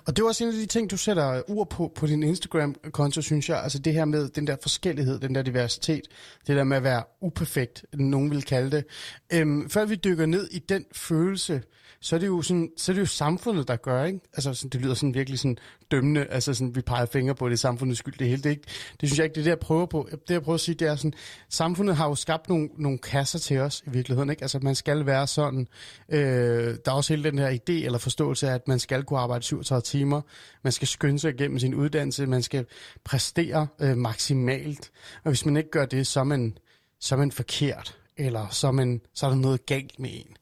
Og 0.05 0.15
det 0.15 0.23
var 0.23 0.27
også 0.27 0.43
en 0.43 0.49
af 0.49 0.55
de 0.55 0.65
ting, 0.65 0.91
du 0.91 0.97
sætter 0.97 1.41
ord 1.47 1.69
på 1.69 1.91
på 1.95 2.07
din 2.07 2.23
Instagram-konto, 2.23 3.21
synes 3.21 3.49
jeg. 3.49 3.63
Altså 3.63 3.79
det 3.79 3.93
her 3.93 4.05
med 4.05 4.29
den 4.29 4.47
der 4.47 4.55
forskellighed, 4.61 5.19
den 5.19 5.35
der 5.35 5.41
diversitet, 5.41 6.01
det 6.47 6.55
der 6.55 6.63
med 6.63 6.77
at 6.77 6.83
være 6.83 7.03
uperfekt, 7.21 7.85
nogen 7.93 8.31
vil 8.31 8.43
kalde 8.43 8.71
det. 8.71 8.85
Øhm, 9.33 9.69
før 9.69 9.85
vi 9.85 9.95
dykker 9.95 10.25
ned 10.25 10.49
i 10.51 10.59
den 10.59 10.85
følelse, 10.93 11.61
så 12.01 12.15
er 12.15 12.19
det 12.19 12.27
jo, 12.27 12.41
sådan, 12.41 12.69
så 12.77 12.91
er 12.91 12.93
det 12.93 13.01
jo 13.01 13.05
samfundet, 13.05 13.67
der 13.67 13.75
gør, 13.75 14.03
ikke? 14.03 14.19
Altså, 14.33 14.53
sådan, 14.53 14.69
det 14.69 14.81
lyder 14.81 14.93
sådan 14.93 15.13
virkelig 15.13 15.39
sådan 15.39 15.57
dømmende, 15.91 16.25
altså 16.25 16.53
sådan, 16.53 16.75
vi 16.75 16.81
peger 16.81 17.05
fingre 17.05 17.35
på, 17.35 17.49
det 17.49 17.53
er 17.53 17.57
samfundets 17.57 17.99
skyld, 17.99 18.13
det 18.19 18.27
hele, 18.27 18.41
det, 18.41 18.49
ikke, 18.49 18.63
det 19.01 19.09
synes 19.09 19.17
jeg 19.17 19.23
ikke, 19.23 19.35
det 19.35 19.41
er 19.41 19.43
det, 19.43 19.49
jeg 19.49 19.59
prøver 19.59 19.85
på. 19.85 20.07
Det, 20.11 20.29
jeg 20.29 20.41
prøver 20.41 20.55
at 20.55 20.61
sige, 20.61 20.75
det 20.75 20.87
er 20.87 20.95
sådan, 20.95 21.13
samfundet 21.49 21.95
har 21.95 22.07
jo 22.07 22.15
skabt 22.15 22.49
nogle, 22.49 22.69
nogle 22.77 22.97
kasser 22.97 23.39
til 23.39 23.57
os, 23.57 23.83
i 23.87 23.89
virkeligheden, 23.89 24.29
ikke? 24.29 24.41
Altså, 24.41 24.59
man 24.59 24.75
skal 24.75 25.05
være 25.05 25.27
sådan, 25.27 25.67
øh, 26.09 26.77
der 26.85 26.91
er 26.91 26.95
også 26.95 27.13
hele 27.13 27.29
den 27.29 27.39
her 27.39 27.49
idé 27.49 27.85
eller 27.85 27.97
forståelse 27.97 28.49
af, 28.49 28.53
at 28.53 28.67
man 28.67 28.79
skal 28.79 29.03
kunne 29.03 29.19
arbejde 29.19 29.43
37 29.43 29.81
timer, 29.81 30.21
man 30.63 30.73
skal 30.73 30.87
skynde 30.87 31.19
sig 31.19 31.33
igennem 31.33 31.59
sin 31.59 31.75
uddannelse, 31.75 32.25
man 32.25 32.43
skal 32.43 32.65
præstere 33.03 33.67
øh, 33.81 33.97
maksimalt, 33.97 34.91
og 35.23 35.31
hvis 35.31 35.45
man 35.45 35.57
ikke 35.57 35.69
gør 35.69 35.85
det, 35.85 36.07
så 36.07 36.19
er 36.19 36.23
man, 36.23 36.57
så 36.99 37.15
er 37.15 37.19
man 37.19 37.31
forkert 37.31 37.99
eller 38.19 38.47
så, 38.49 38.71
man, 38.71 39.01
så 39.13 39.25
er 39.25 39.29
der 39.29 39.37
noget 39.37 39.65
galt 39.65 39.99
med 39.99 40.09
en. 40.13 40.37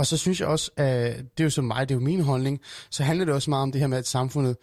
Og 0.00 0.06
så 0.06 0.16
synes 0.16 0.40
jeg 0.40 0.48
også, 0.48 0.70
at 0.76 1.16
det 1.16 1.40
er 1.40 1.44
jo 1.44 1.50
som 1.50 1.64
mig, 1.64 1.88
det 1.88 1.94
er 1.94 1.98
jo 1.98 2.04
min 2.04 2.20
holdning, 2.20 2.60
så 2.90 3.02
handler 3.02 3.24
det 3.24 3.34
også 3.34 3.50
meget 3.50 3.62
om 3.62 3.72
det 3.72 3.80
her 3.80 3.88
med, 3.88 3.98
at 3.98 4.06
samfundet 4.06 4.56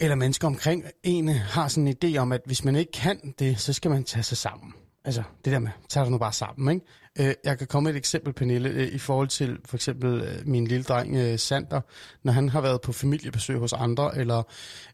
eller 0.00 0.16
mennesker 0.16 0.46
omkring 0.46 0.84
en 1.02 1.28
har 1.28 1.68
sådan 1.68 1.88
en 1.88 1.96
idé 2.04 2.16
om, 2.16 2.32
at 2.32 2.40
hvis 2.46 2.64
man 2.64 2.76
ikke 2.76 2.92
kan 2.92 3.34
det, 3.38 3.60
så 3.60 3.72
skal 3.72 3.90
man 3.90 4.04
tage 4.04 4.22
sig 4.22 4.36
sammen. 4.36 4.72
Altså 5.04 5.22
det 5.44 5.52
der 5.52 5.58
med, 5.58 5.70
tager 5.88 6.04
du 6.04 6.10
nu 6.10 6.18
bare 6.18 6.32
sammen, 6.32 6.74
ikke? 6.74 7.28
Øh, 7.28 7.34
jeg 7.44 7.58
kan 7.58 7.66
komme 7.66 7.84
med 7.84 7.94
et 7.94 7.98
eksempel, 7.98 8.32
Pernille, 8.32 8.68
øh, 8.68 8.88
i 8.88 8.98
forhold 8.98 9.28
til 9.28 9.58
for 9.64 9.76
eksempel 9.76 10.20
øh, 10.20 10.46
min 10.46 10.66
lille 10.66 10.84
dreng 10.84 11.16
øh, 11.16 11.38
Sander, 11.38 11.80
når 12.22 12.32
han 12.32 12.48
har 12.48 12.60
været 12.60 12.80
på 12.80 12.92
familiebesøg 12.92 13.58
hos 13.58 13.72
andre, 13.72 14.18
eller 14.18 14.42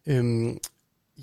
øhm, 0.06 0.58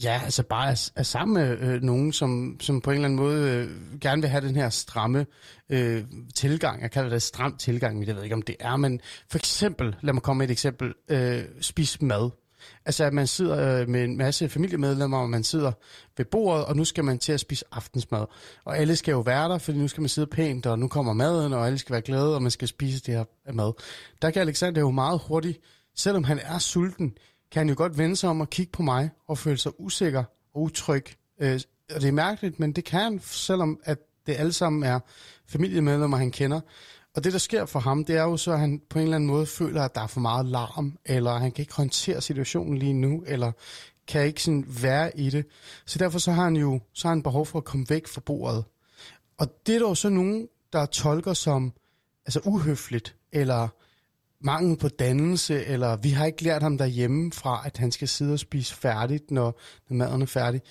Ja, 0.04 0.22
altså 0.24 0.44
bare 0.44 0.72
er, 0.72 0.92
er 0.96 1.04
sammen 1.04 1.34
med 1.34 1.60
øh, 1.60 1.82
nogen, 1.82 2.14
som, 2.14 2.58
som 2.60 2.82
på 2.82 2.92
en 2.92 2.96
eller 2.96 3.06
anden 3.06 3.20
måde 3.20 3.52
øh, 3.52 4.00
gerne 4.00 4.22
vil 4.22 4.30
have 4.30 4.48
den 4.48 4.56
her 4.56 4.70
stramme 4.70 5.26
øh, 5.70 6.04
tilgang. 6.36 6.82
Jeg 6.82 6.92
kalder 6.92 7.10
det 7.10 7.22
stram 7.22 7.58
tilgang, 7.58 7.98
men 7.98 8.08
jeg 8.08 8.16
ved 8.16 8.24
ikke, 8.24 8.36
om 8.36 8.42
det 8.42 8.56
er. 8.60 8.76
Men 8.76 9.02
for 9.30 9.38
eksempel, 9.38 9.96
lad 10.02 10.14
mig 10.14 10.24
komme 10.24 10.38
med 10.38 10.48
et 10.48 10.52
eksempel, 10.52 10.94
øh, 11.10 11.44
spis 11.62 12.02
mad. 12.02 12.30
Altså 12.86 13.04
at 13.04 13.14
man 13.14 13.28
sidder 13.28 13.82
øh, 13.82 13.90
med 13.90 14.04
en 14.04 14.18
masse 14.18 14.50
familiemedlemmer, 14.50 15.18
og 15.18 15.30
man 15.30 15.44
sidder 15.44 15.72
ved 16.18 16.26
bordet, 16.26 16.66
og 16.66 16.76
nu 16.76 16.86
skal 16.86 17.04
man 17.04 17.20
til 17.20 17.32
at 17.32 17.40
spise 17.40 17.66
aftensmad. 17.72 18.26
Og 18.66 18.78
alle 18.78 18.96
skal 18.96 19.12
jo 19.12 19.20
være 19.20 19.50
der, 19.50 19.58
fordi 19.58 19.78
nu 19.78 19.88
skal 19.88 20.02
man 20.02 20.10
sidde 20.10 20.28
pænt, 20.28 20.66
og 20.66 20.80
nu 20.80 20.88
kommer 20.88 21.14
maden, 21.14 21.54
og 21.54 21.66
alle 21.66 21.78
skal 21.78 21.94
være 21.94 22.02
glade, 22.02 22.36
og 22.36 22.42
man 22.42 22.52
skal 22.52 22.68
spise 22.68 23.00
det 23.00 23.14
her 23.14 23.54
mad. 23.54 23.74
Der 24.22 24.32
kan 24.32 24.42
Alexander 24.42 24.82
jo 24.82 24.92
meget 24.92 25.22
hurtigt, 25.28 25.60
selvom 25.96 26.24
han 26.24 26.40
er 26.40 26.60
sulten, 26.60 27.14
kan 27.54 27.60
han 27.60 27.70
jo 27.70 27.76
godt 27.78 27.98
vende 27.98 28.16
sig 28.16 28.30
om 28.30 28.42
og 28.42 28.50
kigge 28.50 28.72
på 28.72 28.84
mig 28.84 29.10
og 29.28 29.38
føle 29.38 29.58
sig 29.58 29.72
usikker 29.80 30.24
og 30.54 30.62
utryg. 30.62 31.06
Øh, 31.42 31.60
og 31.96 32.02
det 32.02 32.08
er 32.08 32.12
mærkeligt, 32.12 32.60
men 32.60 32.72
det 32.72 32.86
kan 32.86 33.02
han, 33.02 33.20
selvom 33.24 33.80
at 33.84 33.98
det 34.28 34.36
alle 34.36 34.54
sammen 34.54 34.84
er 34.84 35.00
familiemedlemmer, 35.48 36.18
han 36.18 36.32
kender. 36.32 36.62
Og 37.16 37.24
det, 37.24 37.34
der 37.34 37.40
sker 37.40 37.66
for 37.66 37.80
ham, 37.80 38.06
det 38.06 38.18
er 38.18 38.24
jo 38.24 38.38
så, 38.38 38.52
at 38.52 38.60
han 38.60 38.82
på 38.90 39.00
en 39.00 39.04
eller 39.04 39.16
anden 39.16 39.28
måde 39.28 39.46
føler, 39.46 39.82
at 39.82 39.96
der 39.96 40.02
er 40.02 40.08
for 40.08 40.20
meget 40.20 40.46
larm, 40.46 40.98
eller 41.06 41.38
han 41.38 41.52
kan 41.52 41.62
ikke 41.62 41.76
håndtere 41.76 42.22
situationen 42.22 42.78
lige 42.78 42.94
nu, 42.94 43.24
eller 43.28 43.52
kan 44.08 44.26
ikke 44.26 44.44
sådan 44.44 44.66
være 44.82 45.20
i 45.20 45.30
det. 45.30 45.46
Så 45.86 46.00
derfor 46.00 46.20
så 46.20 46.32
har 46.32 46.44
han 46.44 46.56
jo 46.56 46.80
så 46.94 47.08
har 47.08 47.16
han 47.16 47.24
behov 47.24 47.46
for 47.46 47.60
at 47.60 47.66
komme 47.66 47.86
væk 47.90 48.08
fra 48.08 48.22
bordet. 48.26 48.66
Og 49.38 49.48
det 49.68 49.76
er 49.76 49.80
der 49.80 49.88
jo 49.88 49.96
så 49.96 50.10
nogen, 50.10 50.48
der 50.74 50.86
tolker 50.86 51.34
som 51.34 51.74
altså 52.26 52.40
uhøfligt, 52.46 53.16
eller 53.32 53.68
mangel 54.44 54.78
på 54.78 54.88
dannelse, 54.88 55.66
eller 55.66 55.96
vi 55.96 56.10
har 56.10 56.26
ikke 56.26 56.44
lært 56.44 56.64
ham 56.64 56.78
derhjemme 56.78 57.32
fra, 57.32 57.62
at 57.66 57.78
han 57.78 57.92
skal 57.92 58.08
sidde 58.08 58.34
og 58.34 58.40
spise 58.40 58.76
færdigt, 58.76 59.32
når, 59.32 59.60
når 59.90 59.98
maden 59.98 60.22
er 60.22 60.26
færdig. 60.26 60.62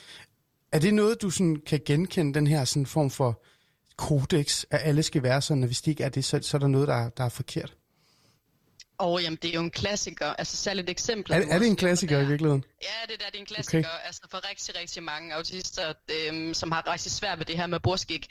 Er 0.72 0.78
det 0.78 0.94
noget, 0.94 1.22
du 1.22 1.30
sådan 1.30 1.56
kan 1.66 1.80
genkende, 1.87 2.35
den 2.35 2.46
her 2.46 2.64
sådan 2.64 2.87
form 2.87 3.11
for 3.11 3.42
kodex, 3.96 4.64
at 4.70 4.80
alle 4.82 5.02
skal 5.02 5.22
være 5.22 5.42
sådan, 5.42 5.62
og 5.62 5.66
hvis 5.66 5.82
de 5.82 5.90
ikke 5.90 6.04
er 6.04 6.08
det, 6.08 6.24
så, 6.24 6.38
så 6.42 6.56
er 6.56 6.58
der 6.58 6.68
noget, 6.68 6.88
der, 6.88 7.08
der 7.08 7.24
er 7.24 7.28
forkert? 7.28 7.76
Og 8.98 9.22
jamen, 9.22 9.38
det 9.42 9.50
er 9.50 9.55
jo 9.55 9.61
en 9.61 9.70
klassiker, 9.70 10.26
altså 10.26 10.57
særligt 10.57 10.85
et 10.85 10.90
eksempel. 10.90 11.33
Er, 11.33 11.55
er 11.55 11.59
det 11.59 11.68
en 11.68 11.76
klassiker 11.76 12.20
i 12.20 12.26
virkeligheden? 12.26 12.64
Ja, 12.83 13.12
det 13.12 13.20
der 13.20 13.26
det 13.26 13.37
er 13.37 13.40
en 13.40 13.46
klassiker, 13.46 13.78
okay. 13.78 14.07
altså 14.07 14.22
for 14.31 14.50
rigtig, 14.50 14.81
rigtig 14.81 15.02
mange 15.02 15.35
autister, 15.35 15.92
øhm, 16.11 16.55
som 16.55 16.72
har 16.72 16.92
rigtig 16.92 17.12
svært 17.12 17.38
ved 17.38 17.46
det 17.46 17.57
her 17.57 17.66
med 17.66 17.81
borskik. 17.81 18.26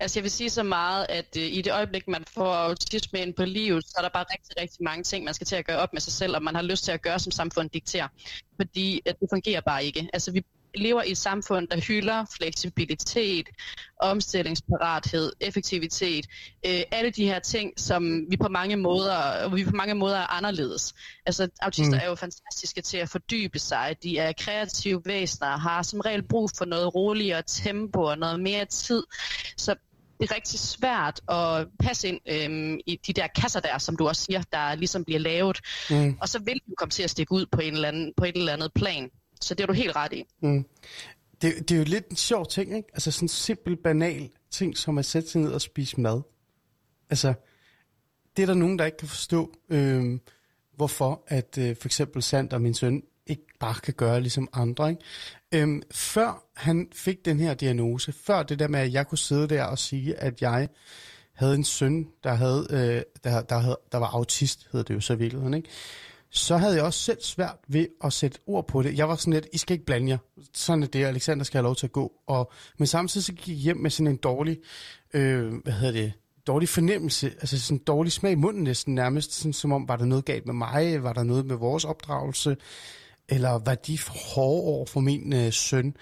Altså 0.00 0.18
jeg 0.18 0.22
vil 0.22 0.30
sige 0.30 0.50
så 0.50 0.62
meget, 0.62 1.06
at 1.08 1.36
øh, 1.36 1.42
i 1.42 1.62
det 1.62 1.72
øjeblik, 1.72 2.08
man 2.08 2.24
får 2.34 2.54
autisme 2.54 3.20
ind 3.20 3.34
på 3.34 3.44
livet, 3.44 3.84
så 3.84 3.94
er 3.98 4.02
der 4.02 4.08
bare 4.08 4.24
rigtig, 4.32 4.62
rigtig 4.62 4.84
mange 4.84 5.04
ting, 5.04 5.24
man 5.24 5.34
skal 5.34 5.46
til 5.46 5.56
at 5.56 5.66
gøre 5.66 5.78
op 5.78 5.92
med 5.92 6.00
sig 6.00 6.12
selv, 6.12 6.36
og 6.36 6.42
man 6.42 6.54
har 6.54 6.62
lyst 6.62 6.84
til 6.84 6.92
at 6.92 7.02
gøre, 7.02 7.18
som 7.18 7.32
samfundet 7.32 7.74
dikterer. 7.74 8.08
Fordi 8.56 9.02
at 9.06 9.20
det 9.20 9.28
fungerer 9.32 9.60
bare 9.60 9.84
ikke. 9.84 10.08
Altså 10.12 10.32
vi 10.32 10.44
lever 10.74 11.02
i 11.02 11.10
et 11.10 11.18
samfund, 11.18 11.68
der 11.68 11.80
hylder 11.80 12.24
fleksibilitet, 12.36 13.48
omstillingsparathed, 14.00 15.32
effektivitet, 15.40 16.26
øh, 16.66 16.82
alle 16.92 17.10
de 17.10 17.26
her 17.26 17.38
ting, 17.38 17.72
som 17.76 18.30
vi 18.30 18.36
på 18.36 18.48
mange 18.48 18.76
måder, 18.76 19.48
vi 19.54 19.64
på 19.64 19.76
mange 19.76 19.94
måder 19.94 20.16
er 20.16 20.36
anderledes. 20.36 20.94
Altså 21.26 21.48
autister 21.62 21.96
mm. 21.96 22.00
er 22.02 22.06
jo 22.06 22.14
fantastiske 22.14 22.82
til 22.82 22.96
at 22.96 23.08
fordybe 23.08 23.58
sig, 23.58 23.96
de 24.02 24.18
er 24.18 24.32
kreative 24.38 25.02
væsener, 25.04 25.58
har 25.58 25.82
som 25.82 26.00
regel 26.00 26.22
brug 26.22 26.50
for 26.58 26.64
noget 26.64 26.94
roligere 26.94 27.42
tempo 27.46 28.02
og 28.02 28.18
noget 28.18 28.40
mere 28.40 28.64
tid. 28.64 29.02
Så 29.56 29.74
det 30.20 30.30
er 30.30 30.34
rigtig 30.34 30.60
svært 30.60 31.20
at 31.28 31.66
passe 31.80 32.08
ind 32.08 32.20
øhm, 32.28 32.80
i 32.86 33.00
de 33.06 33.12
der 33.12 33.26
kasser 33.26 33.60
der, 33.60 33.78
som 33.78 33.96
du 33.96 34.08
også 34.08 34.22
siger, 34.22 34.42
der 34.52 34.74
ligesom 34.74 35.04
bliver 35.04 35.20
lavet. 35.20 35.60
Mm. 35.90 36.18
Og 36.20 36.28
så 36.28 36.38
vil 36.38 36.60
du 36.68 36.74
komme 36.76 36.90
til 36.90 37.02
at 37.02 37.10
stikke 37.10 37.32
ud 37.32 37.46
på, 37.52 37.60
en 37.60 37.74
eller 37.74 37.88
anden, 37.88 38.12
på 38.16 38.24
et 38.24 38.36
eller 38.36 38.52
andet 38.52 38.72
plan. 38.74 39.10
Så 39.44 39.54
det 39.54 39.62
er 39.62 39.66
du 39.66 39.72
helt 39.72 39.96
ret 39.96 40.12
i. 40.12 40.24
Mm. 40.40 40.66
Det, 41.42 41.68
det 41.68 41.70
er 41.70 41.78
jo 41.78 41.84
lidt 41.84 42.08
en 42.08 42.16
sjov 42.16 42.46
ting, 42.46 42.76
ikke? 42.76 42.88
Altså 42.92 43.10
sådan 43.10 43.24
en 43.24 43.28
simpel, 43.28 43.76
banal 43.76 44.30
ting, 44.50 44.78
som 44.78 44.98
at 44.98 45.04
sætte 45.04 45.28
sig 45.28 45.40
ned 45.40 45.52
og 45.52 45.60
spise 45.60 46.00
mad. 46.00 46.22
Altså, 47.10 47.34
det 48.36 48.42
er 48.42 48.46
der 48.46 48.54
nogen, 48.54 48.78
der 48.78 48.84
ikke 48.84 48.98
kan 48.98 49.08
forstå, 49.08 49.52
øh, 49.68 50.18
hvorfor 50.76 51.24
at 51.26 51.58
øh, 51.58 51.76
for 51.76 51.88
eksempel 51.88 52.22
Sand 52.22 52.52
og 52.52 52.62
min 52.62 52.74
søn 52.74 53.02
ikke 53.26 53.42
bare 53.60 53.74
kan 53.74 53.94
gøre 53.94 54.20
ligesom 54.20 54.48
andre. 54.52 54.90
Ikke? 54.90 55.02
Øhm, 55.54 55.82
før 55.90 56.44
han 56.56 56.88
fik 56.92 57.24
den 57.24 57.40
her 57.40 57.54
diagnose, 57.54 58.12
før 58.12 58.42
det 58.42 58.58
der 58.58 58.68
med, 58.68 58.80
at 58.80 58.92
jeg 58.92 59.06
kunne 59.06 59.18
sidde 59.18 59.48
der 59.48 59.64
og 59.64 59.78
sige, 59.78 60.14
at 60.14 60.42
jeg 60.42 60.68
havde 61.32 61.54
en 61.54 61.64
søn, 61.64 62.08
der, 62.24 62.34
havde, 62.34 62.66
øh, 62.70 63.02
der, 63.24 63.42
der, 63.42 63.58
havde, 63.58 63.78
der 63.92 63.98
var 63.98 64.06
autist, 64.06 64.68
hedder 64.72 64.84
det 64.84 64.94
jo 64.94 65.00
så 65.00 65.12
i 65.12 65.18
virkeligheden, 65.18 65.54
ikke? 65.54 65.68
Så 66.34 66.56
havde 66.56 66.74
jeg 66.74 66.84
også 66.84 67.00
selv 67.00 67.22
svært 67.22 67.56
ved 67.68 67.86
at 68.04 68.12
sætte 68.12 68.38
ord 68.46 68.66
på 68.66 68.82
det. 68.82 68.98
Jeg 68.98 69.08
var 69.08 69.16
sådan 69.16 69.32
lidt, 69.32 69.46
I 69.52 69.58
skal 69.58 69.74
ikke 69.74 69.86
blande 69.86 70.08
jer. 70.08 70.18
Sådan 70.54 70.82
er 70.82 70.86
det, 70.86 71.04
Alexander 71.04 71.44
skal 71.44 71.58
have 71.58 71.64
lov 71.64 71.76
til 71.76 71.86
at 71.86 71.92
gå. 71.92 72.12
Og, 72.26 72.52
men 72.78 72.86
samtidig 72.86 73.24
så 73.24 73.32
gik 73.32 73.48
jeg 73.48 73.56
hjem 73.56 73.76
med 73.76 73.90
sådan 73.90 74.06
en 74.06 74.16
dårlig, 74.16 74.58
øh, 75.14 75.52
hvad 75.62 75.72
hedder 75.72 75.92
det, 75.92 76.12
dårlig 76.46 76.68
fornemmelse, 76.68 77.26
altså 77.26 77.60
sådan 77.60 77.78
en 77.78 77.84
dårlig 77.84 78.12
smag 78.12 78.32
i 78.32 78.34
munden 78.34 78.62
næsten 78.62 78.94
nærmest, 78.94 79.32
sådan, 79.32 79.52
som 79.52 79.72
om, 79.72 79.88
var 79.88 79.96
der 79.96 80.04
noget 80.04 80.24
galt 80.24 80.46
med 80.46 80.54
mig, 80.54 81.02
var 81.02 81.12
der 81.12 81.22
noget 81.22 81.46
med 81.46 81.56
vores 81.56 81.84
opdragelse, 81.84 82.56
eller 83.28 83.50
var 83.50 83.74
de 83.74 83.98
for 83.98 84.12
hårde 84.34 84.62
over 84.62 84.86
for 84.86 85.00
min 85.00 85.32
øh, 85.32 85.52
søn, 85.52 85.96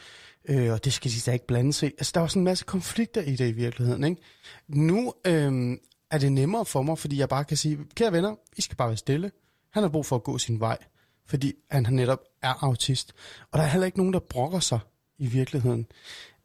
øh, 0.49 0.73
og 0.73 0.85
det 0.85 0.93
skal 0.93 1.11
de 1.11 1.21
da 1.27 1.33
ikke 1.33 1.47
blande 1.47 1.73
sig 1.73 1.93
Altså 1.99 2.11
der 2.15 2.21
var 2.21 2.27
sådan 2.27 2.41
en 2.41 2.45
masse 2.45 2.65
konflikter 2.65 3.23
i 3.23 3.37
det 3.37 3.49
i 3.49 3.53
virkeligheden, 3.53 4.05
ikke? 4.05 4.23
Nu 4.69 5.13
øh, 5.27 5.77
er 6.11 6.19
det 6.19 6.33
nemmere 6.33 6.65
for 6.65 6.83
mig, 6.83 6.99
fordi 6.99 7.19
jeg 7.19 7.29
bare 7.29 7.45
kan 7.45 7.57
sige, 7.57 7.79
kære 7.95 8.13
venner, 8.13 8.35
I 8.57 8.61
skal 8.61 8.77
bare 8.77 8.89
være 8.89 8.97
stille, 8.97 9.31
han 9.73 9.83
har 9.83 9.91
brug 9.91 10.07
for 10.07 10.17
at 10.17 10.25
gå 10.25 10.39
sin 10.39 10.61
vej. 10.61 10.79
fordi 11.27 11.53
han 11.71 11.87
netop 11.91 12.19
er 12.43 12.65
autist. 12.65 13.13
Og 13.51 13.59
der 13.59 13.65
er 13.65 13.69
heller 13.69 13.87
ikke 13.87 13.99
nogen, 13.99 14.13
der 14.13 14.19
brokker 14.19 14.61
sig 14.61 14.79
i 15.19 15.27
virkeligheden. 15.27 15.87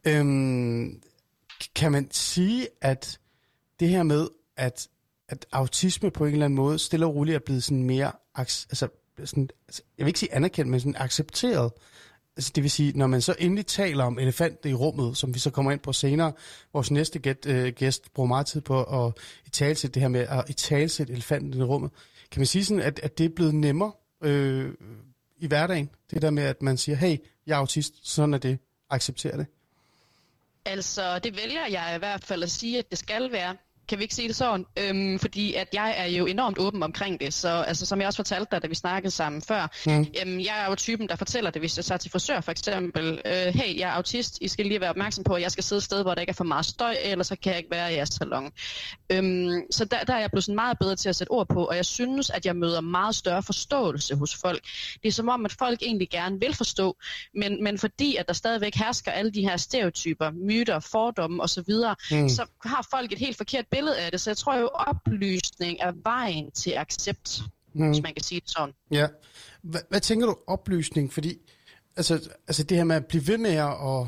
Øhm, 0.08 1.02
kan 1.76 1.92
man 1.92 2.08
sige, 2.12 2.68
at 2.82 3.20
det 3.80 3.90
her 3.90 4.04
med, 4.04 4.28
at, 4.58 4.88
at 5.30 5.46
autisme 5.52 6.12
på 6.12 6.26
en 6.26 6.32
eller 6.32 6.46
anden 6.46 6.56
måde 6.56 6.80
stille 6.80 7.06
og 7.06 7.16
roligt 7.16 7.36
er 7.36 7.40
blevet 7.40 7.64
sådan 7.64 7.84
mere, 7.84 8.12
altså, 8.36 8.88
sådan, 9.26 9.50
altså, 9.68 9.82
jeg 9.98 10.06
vil 10.06 10.10
ikke 10.10 10.20
sige 10.20 10.34
anerkendt, 10.34 10.72
men 10.72 10.80
sådan 10.80 10.96
accepteret. 10.98 11.72
Altså, 12.38 12.52
det 12.56 12.64
vil 12.64 12.72
sige, 12.72 12.98
når 12.98 13.08
man 13.08 13.22
så 13.22 13.36
endelig 13.40 13.66
taler 13.66 14.04
om 14.04 14.20
elefanten 14.20 14.70
i 14.70 14.74
rummet, 14.74 15.18
som 15.18 15.34
vi 15.34 15.40
så 15.40 15.50
kommer 15.50 15.72
ind 15.72 15.80
på 15.80 15.94
senere, 15.94 16.34
vores 16.74 16.92
næste 16.92 17.20
gæt, 17.20 17.46
øh, 17.46 17.74
gæst 17.74 18.14
bruger 18.14 18.28
meget 18.28 18.46
tid 18.46 18.62
på 18.62 18.84
at 18.84 19.14
i 19.46 19.50
talsætte 19.50 19.94
det 19.94 20.02
her 20.02 20.10
med 20.10 20.22
at 20.30 20.50
i 20.50 20.54
talsætte 20.54 21.14
elefanten 21.14 21.54
i 21.54 21.64
rummet. 21.64 21.92
Kan 22.32 22.40
man 22.40 22.46
sige 22.46 22.66
sådan, 22.66 22.84
at, 22.84 23.00
at 23.00 23.18
det 23.18 23.26
er 23.26 23.30
blevet 23.36 23.56
nemmere 23.56 23.92
øh, 24.24 24.74
i 25.38 25.48
hverdagen? 25.48 25.90
Det 26.12 26.22
der 26.22 26.30
med, 26.30 26.44
at 26.44 26.62
man 26.62 26.78
siger, 26.78 26.96
hey, 26.96 27.18
jeg 27.48 27.54
er 27.54 27.58
autist, 27.58 27.94
sådan 28.04 28.34
er 28.34 28.38
det, 28.38 28.60
accepterer 28.90 29.38
det. 29.38 29.46
Altså, 30.66 31.20
det 31.20 31.38
vælger 31.38 31.66
jeg 31.68 31.94
i 31.96 32.00
hvert 32.00 32.24
fald 32.24 32.44
at 32.44 32.52
sige, 32.52 32.80
at 32.80 32.90
det 32.90 33.00
skal 33.00 33.32
være. 33.32 33.56
Kan 33.90 33.98
vi 33.98 34.04
ikke 34.04 34.16
sige 34.16 34.28
det 34.28 34.36
sådan? 34.36 34.66
Øhm, 34.80 35.20
fordi 35.20 35.54
at 35.54 35.68
jeg 35.74 35.96
er 35.98 36.06
jo 36.06 36.26
enormt 36.26 36.60
åben 36.60 36.84
omkring 36.84 37.20
det. 37.20 37.34
Så 37.34 37.50
altså, 37.50 37.86
som 37.86 38.00
jeg 38.00 38.08
også 38.08 38.18
fortalte 38.18 38.48
dig, 38.52 38.62
da 38.62 38.68
vi 38.68 38.76
snakkede 38.76 39.12
sammen 39.12 39.42
før, 39.42 39.68
mm. 39.86 39.92
øhm, 39.92 40.40
jeg 40.40 40.64
er 40.64 40.70
jo 40.70 40.76
typen, 40.76 41.08
der 41.08 41.16
fortæller 41.16 41.52
det, 41.52 41.62
hvis 41.62 41.78
jeg 41.78 41.86
så 41.86 41.98
til 41.98 42.12
frisør 42.12 42.42
for 42.42 42.52
eksempel. 42.52 43.22
Øh, 43.26 43.34
hey, 43.34 43.80
jeg 43.80 43.90
er 43.90 43.94
autist, 43.94 44.38
I 44.42 44.48
skal 44.48 44.66
lige 44.66 44.82
være 44.82 44.90
opmærksom 44.90 45.24
på, 45.24 45.34
at 45.34 45.42
jeg 45.42 45.52
skal 45.52 45.64
sidde 45.64 45.78
et 45.78 45.84
sted, 45.84 46.02
hvor 46.02 46.14
der 46.14 46.22
ikke 46.22 46.32
er 46.32 46.34
for 46.34 46.44
meget 46.44 46.66
støj, 46.66 46.96
ellers 47.04 47.28
så 47.28 47.36
kan 47.44 47.50
jeg 47.50 47.58
ikke 47.58 47.72
være 47.72 47.94
i 47.94 47.96
jeres 47.96 48.10
salon. 48.10 48.52
Øhm, 49.10 49.62
så 49.72 49.86
der, 49.86 50.04
der 50.04 50.14
er 50.14 50.20
jeg 50.20 50.30
blevet 50.32 50.44
sådan 50.44 50.56
meget 50.56 50.78
bedre 50.80 50.96
til 50.96 51.10
at 51.10 51.16
sætte 51.16 51.32
ord 51.32 51.48
på, 51.48 51.66
og 51.66 51.76
jeg 51.76 51.86
synes, 51.86 52.30
at 52.30 52.46
jeg 52.46 52.56
møder 52.56 52.82
meget 52.82 53.16
større 53.16 53.44
forståelse 53.44 54.16
hos 54.16 54.36
folk. 54.36 54.64
Det 55.04 55.08
er 55.08 55.12
som 55.12 55.30
om, 55.30 55.46
at 55.46 55.56
folk 55.60 55.82
egentlig 55.82 56.10
gerne 56.10 56.40
vil 56.40 56.56
forstå, 56.56 56.98
men, 57.36 57.64
men 57.64 57.78
fordi 57.78 58.16
at 58.16 58.28
der 58.28 58.34
stadigvæk 58.34 58.76
hersker 58.76 59.12
alle 59.12 59.32
de 59.32 59.42
her 59.42 59.58
stereotyper, 59.58 60.32
myter, 60.32 60.80
fordomme 60.80 61.44
osv., 61.44 61.64
så, 61.64 61.96
mm. 62.12 62.30
så 62.30 62.46
har 62.66 62.88
folk 62.92 63.12
et 63.12 63.20
helt 63.20 63.38
forkert 63.38 63.66
billede 63.72 63.77
af 63.86 64.12
det, 64.12 64.22
så 64.22 64.30
jeg 64.30 64.38
tror 64.38 64.56
jo, 64.56 64.70
oplysning 64.74 65.78
er 65.82 65.94
vejen 66.04 66.52
til 66.52 66.72
accept, 66.72 67.42
mm. 67.74 67.88
hvis 67.88 68.04
man 68.04 68.14
kan 68.14 68.24
sige 68.24 68.42
det 68.42 68.50
sådan. 68.50 68.74
Ja. 68.92 69.08
Hvad, 69.62 69.82
hvad 69.90 70.00
tænker 70.00 70.28
du 70.28 70.38
oplysning? 70.48 71.14
Fordi 71.14 71.38
altså, 71.96 72.30
altså 72.48 72.64
det 72.64 72.78
her 72.78 72.84
med 72.84 72.96
at 72.96 73.06
blive 73.06 73.28
ved 73.28 73.38
med 73.38 73.52
at 73.52 74.08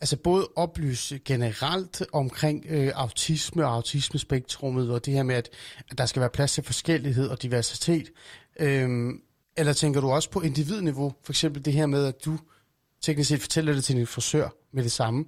altså 0.00 0.16
både 0.16 0.48
oplyse 0.56 1.18
generelt 1.18 2.02
omkring 2.12 2.64
øh, 2.68 2.92
autisme 2.94 3.66
og 3.66 3.74
autismespektrummet, 3.74 4.90
og 4.90 5.06
det 5.06 5.14
her 5.14 5.22
med, 5.22 5.34
at, 5.34 5.50
at 5.90 5.98
der 5.98 6.06
skal 6.06 6.20
være 6.20 6.30
plads 6.30 6.52
til 6.52 6.64
forskellighed 6.64 7.28
og 7.28 7.42
diversitet. 7.42 8.10
Øhm, 8.60 9.20
eller 9.56 9.72
tænker 9.72 10.00
du 10.00 10.10
også 10.10 10.30
på 10.30 10.40
individniveau? 10.40 11.14
For 11.22 11.32
eksempel 11.32 11.64
det 11.64 11.72
her 11.72 11.86
med, 11.86 12.06
at 12.06 12.24
du 12.24 12.38
teknisk 13.00 13.28
set 13.28 13.40
fortæller 13.40 13.72
det 13.72 13.84
til 13.84 13.96
din 13.96 14.06
frisør 14.06 14.48
med 14.72 14.82
det 14.82 14.92
samme. 14.92 15.24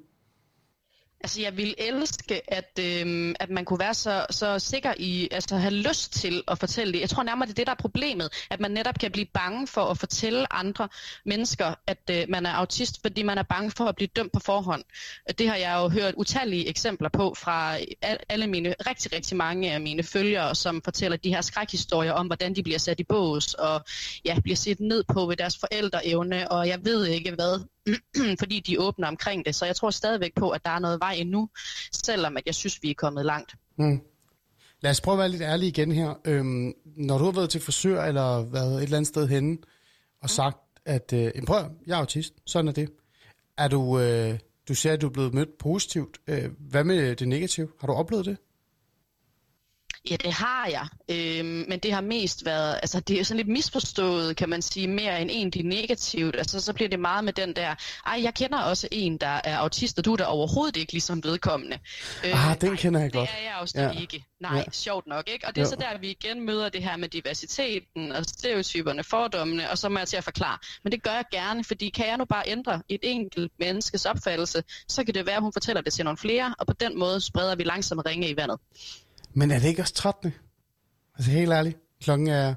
Altså, 1.20 1.40
jeg 1.40 1.56
vil 1.56 1.74
elske, 1.78 2.52
at, 2.52 2.78
øh, 2.80 3.34
at 3.40 3.50
man 3.50 3.64
kunne 3.64 3.78
være 3.78 3.94
så, 3.94 4.26
så 4.30 4.58
sikker 4.58 4.94
i, 4.96 5.28
altså 5.30 5.56
have 5.56 5.74
lyst 5.74 6.12
til 6.12 6.42
at 6.48 6.58
fortælle 6.58 6.92
det. 6.92 7.00
Jeg 7.00 7.08
tror 7.08 7.22
nærmere, 7.22 7.46
det 7.46 7.52
er 7.52 7.54
det, 7.54 7.66
der 7.66 7.72
er 7.72 7.76
problemet. 7.76 8.46
At 8.50 8.60
man 8.60 8.70
netop 8.70 8.98
kan 8.98 9.12
blive 9.12 9.26
bange 9.34 9.66
for 9.66 9.84
at 9.84 9.98
fortælle 9.98 10.52
andre 10.52 10.88
mennesker, 11.24 11.74
at 11.86 12.10
øh, 12.10 12.24
man 12.28 12.46
er 12.46 12.50
autist, 12.50 13.02
fordi 13.02 13.22
man 13.22 13.38
er 13.38 13.42
bange 13.42 13.70
for 13.70 13.84
at 13.84 13.96
blive 13.96 14.08
dømt 14.16 14.32
på 14.32 14.40
forhånd. 14.40 14.84
Det 15.38 15.48
har 15.48 15.56
jeg 15.56 15.76
jo 15.82 15.88
hørt 15.88 16.14
utallige 16.16 16.68
eksempler 16.68 17.08
på 17.08 17.34
fra 17.34 17.78
alle 18.28 18.46
mine, 18.46 18.74
rigtig, 18.86 19.12
rigtig 19.12 19.36
mange 19.36 19.72
af 19.72 19.80
mine 19.80 20.02
følgere, 20.02 20.54
som 20.54 20.82
fortæller 20.82 21.16
de 21.16 21.34
her 21.34 21.40
skrækhistorier 21.40 22.12
om, 22.12 22.26
hvordan 22.26 22.54
de 22.56 22.62
bliver 22.62 22.78
sat 22.78 23.00
i 23.00 23.04
bås, 23.04 23.54
og 23.54 23.84
ja, 24.24 24.40
bliver 24.40 24.56
set 24.56 24.80
ned 24.80 25.04
på 25.14 25.26
ved 25.26 25.36
deres 25.36 25.58
forældreevne, 25.58 26.50
og 26.50 26.68
jeg 26.68 26.84
ved 26.84 27.06
ikke 27.06 27.30
hvad, 27.30 27.60
fordi 28.40 28.60
de 28.60 28.80
åbner 28.80 29.08
omkring 29.08 29.46
det. 29.46 29.54
Så 29.54 29.66
jeg 29.66 29.76
tror 29.76 29.90
stadigvæk 29.90 30.34
på, 30.34 30.50
at 30.50 30.64
der 30.64 30.70
er 30.70 30.78
noget 30.78 31.00
vej 31.00 31.12
endnu, 31.12 31.48
selvom 31.92 32.36
at 32.36 32.42
jeg 32.46 32.54
synes, 32.54 32.82
vi 32.82 32.90
er 32.90 32.94
kommet 32.94 33.26
langt. 33.26 33.54
Mm. 33.78 34.00
Lad 34.80 34.90
os 34.90 35.00
prøve 35.00 35.14
at 35.14 35.18
være 35.18 35.28
lidt 35.28 35.42
ærlige 35.42 35.68
igen 35.68 35.92
her. 35.92 36.14
Øhm, 36.24 36.72
når 36.84 37.18
du 37.18 37.24
har 37.24 37.32
været 37.32 37.50
til 37.50 37.60
frisør 37.60 38.04
eller 38.04 38.42
været 38.42 38.76
et 38.76 38.82
eller 38.82 38.96
andet 38.96 39.08
sted 39.08 39.28
henne 39.28 39.58
og 40.22 40.30
sagt, 40.30 40.58
at 40.84 41.12
øh, 41.12 41.32
prøv, 41.46 41.64
jeg 41.86 41.94
er 41.94 41.98
autist, 41.98 42.34
sådan 42.46 42.68
er 42.68 42.72
det. 42.72 42.88
Er 43.58 43.68
du, 43.68 44.00
øh, 44.00 44.38
du 44.68 44.74
siger, 44.74 44.92
at 44.92 45.00
du 45.00 45.06
er 45.06 45.10
blevet 45.10 45.34
mødt 45.34 45.58
positivt. 45.58 46.18
Øh, 46.26 46.50
hvad 46.58 46.84
med 46.84 47.16
det 47.16 47.28
negative? 47.28 47.68
Har 47.80 47.86
du 47.86 47.92
oplevet 47.92 48.24
det? 48.24 48.36
Ja, 50.10 50.16
det 50.16 50.32
har 50.32 50.66
jeg, 50.66 50.88
øhm, 51.08 51.64
men 51.68 51.78
det 51.78 51.92
har 51.92 52.00
mest 52.00 52.44
været, 52.44 52.74
altså 52.82 53.00
det 53.00 53.20
er 53.20 53.24
sådan 53.24 53.36
lidt 53.36 53.48
misforstået, 53.48 54.36
kan 54.36 54.48
man 54.48 54.62
sige, 54.62 54.88
mere 54.88 55.20
end 55.20 55.30
egentlig 55.30 55.64
negativt. 55.64 56.36
Altså 56.36 56.60
så 56.60 56.72
bliver 56.72 56.88
det 56.88 57.00
meget 57.00 57.24
med 57.24 57.32
den 57.32 57.56
der, 57.56 57.74
ej, 58.06 58.22
jeg 58.22 58.34
kender 58.34 58.58
også 58.58 58.88
en, 58.92 59.16
der 59.16 59.40
er 59.44 59.58
autist, 59.58 59.98
og 59.98 60.04
du 60.04 60.12
er 60.12 60.16
der 60.16 60.24
overhovedet 60.24 60.76
ikke 60.76 60.92
ligesom 60.92 61.24
vedkommende. 61.24 61.78
Øh, 62.24 62.50
ah, 62.50 62.60
den 62.60 62.70
ej, 62.70 62.76
kender 62.76 63.00
jeg 63.00 63.12
godt. 63.12 63.28
Det 63.30 63.38
er 63.38 63.44
jeg 63.44 63.56
også 63.60 63.80
ja. 63.80 64.00
ikke. 64.00 64.24
Nej, 64.40 64.56
ja. 64.56 64.64
sjovt 64.72 65.06
nok, 65.06 65.28
ikke? 65.28 65.46
Og 65.46 65.54
det 65.54 65.60
er 65.60 65.64
jo. 65.64 65.70
så 65.70 65.76
der, 65.76 65.98
vi 65.98 66.10
igen 66.10 66.46
møder 66.46 66.68
det 66.68 66.82
her 66.82 66.96
med 66.96 67.08
diversiteten 67.08 68.12
og 68.12 68.24
stereotyperne, 68.24 69.04
fordommene, 69.04 69.70
og 69.70 69.78
så 69.78 69.88
må 69.88 69.98
jeg 69.98 70.08
til 70.08 70.16
at 70.16 70.24
forklare. 70.24 70.58
Men 70.82 70.92
det 70.92 71.02
gør 71.02 71.10
jeg 71.10 71.24
gerne, 71.30 71.64
fordi 71.64 71.88
kan 71.88 72.06
jeg 72.06 72.16
nu 72.16 72.24
bare 72.24 72.42
ændre 72.46 72.82
et 72.88 73.00
enkelt 73.02 73.52
menneskes 73.58 74.06
opfattelse, 74.06 74.62
så 74.88 75.04
kan 75.04 75.14
det 75.14 75.26
være, 75.26 75.36
at 75.36 75.42
hun 75.42 75.52
fortæller 75.52 75.82
det 75.82 75.92
til 75.92 76.04
nogle 76.04 76.18
flere, 76.18 76.54
og 76.58 76.66
på 76.66 76.72
den 76.72 76.98
måde 76.98 77.20
spreder 77.20 77.54
vi 77.54 77.64
langsomt 77.64 78.06
ringe 78.06 78.28
i 78.28 78.36
vandet. 78.36 78.58
Men 79.36 79.50
er 79.50 79.58
det 79.58 79.68
ikke 79.68 79.82
også 79.82 79.94
13? 79.94 80.34
Altså 81.14 81.30
helt 81.30 81.52
ærligt. 81.52 81.78
Klokken 82.02 82.28
er 82.28 82.54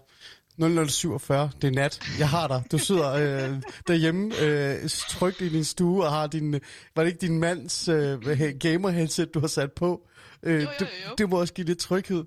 0047. 0.58 1.52
Det 1.62 1.68
er 1.68 1.72
nat. 1.72 2.00
Jeg 2.20 2.30
har 2.30 2.48
dig. 2.48 2.64
Du 2.72 2.78
sidder 2.78 3.12
øh, 3.12 3.62
derhjemme 3.88 4.40
øh, 4.42 4.90
trygt 4.90 5.42
i 5.42 5.50
din 5.50 5.64
stue 5.64 6.06
og 6.06 6.12
har 6.12 6.28
din... 6.28 6.54
Var 6.96 7.04
det 7.04 7.08
ikke 7.08 7.22
din 7.22 7.40
mands 7.40 7.88
øh, 7.88 8.20
gamer-headset, 8.60 9.34
du 9.34 9.40
har 9.40 9.48
sat 9.48 9.72
på? 9.72 10.08
Øh, 10.44 10.54
jo, 10.54 10.60
jo, 10.60 10.66
jo. 10.66 10.70
Det, 10.80 10.88
det 11.18 11.30
må 11.30 11.40
også 11.40 11.54
give 11.54 11.68
lidt 11.68 11.80
tryghed. 11.80 12.24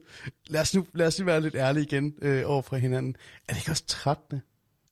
Lad 0.46 0.60
os 0.60 0.74
nu, 0.74 0.86
lad 0.94 1.06
os 1.06 1.18
nu 1.18 1.24
være 1.24 1.40
lidt 1.40 1.54
ærlige 1.54 1.84
igen 1.84 2.14
øh, 2.22 2.42
over 2.46 2.62
for 2.62 2.76
hinanden. 2.76 3.16
Er 3.48 3.52
det 3.52 3.60
ikke 3.60 3.70
også 3.70 3.86
13? 3.86 4.40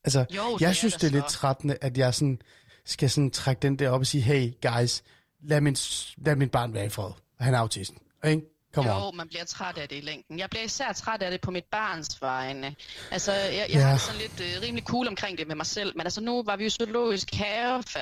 Altså, 0.03 0.25
jo, 0.35 0.57
jeg 0.59 0.75
synes, 0.75 0.93
det 0.93 1.03
er, 1.03 1.07
det 1.09 1.17
er 1.17 1.21
lidt 1.21 1.31
13, 1.31 1.75
at 1.81 1.97
jeg 1.97 2.13
sådan, 2.13 2.39
skal 2.85 3.09
sådan 3.09 3.31
trække 3.31 3.59
den 3.59 3.79
der 3.79 3.89
op 3.89 3.99
og 3.99 4.07
sige, 4.07 4.21
hey 4.21 4.51
guys, 4.61 5.03
lad 5.43 5.61
min, 5.61 5.75
lad 6.17 6.35
min 6.35 6.49
barn 6.49 6.73
være 6.73 6.85
i 6.85 6.89
fred. 6.89 7.11
Han 7.39 7.53
er 7.53 7.59
autisten. 7.59 7.97
Ikke? 8.25 8.50
Come 8.73 8.89
jo, 8.89 9.07
on. 9.07 9.17
man 9.17 9.27
bliver 9.27 9.45
træt 9.45 9.77
af 9.77 9.89
det 9.89 9.97
i 9.97 10.01
længden. 10.01 10.39
Jeg 10.39 10.49
bliver 10.49 10.63
især 10.63 10.93
træt 10.93 11.21
af 11.21 11.31
det 11.31 11.41
på 11.41 11.51
mit 11.51 11.65
barns 11.71 12.21
vegne. 12.21 12.75
Altså, 13.11 13.31
jeg, 13.31 13.65
jeg 13.69 13.69
yeah. 13.69 13.89
har 13.89 13.97
sådan 13.97 14.21
lidt 14.21 14.57
uh, 14.57 14.61
rimelig 14.63 14.83
cool 14.83 15.07
omkring 15.07 15.37
det 15.37 15.47
med 15.47 15.55
mig 15.55 15.65
selv, 15.65 15.93
men 15.97 16.05
altså 16.05 16.21
nu 16.21 16.43
var 16.43 16.55
vi 16.55 16.63
jo 16.63 16.69
zoologisk 16.69 17.33
have 17.33 17.83
for, 17.83 17.99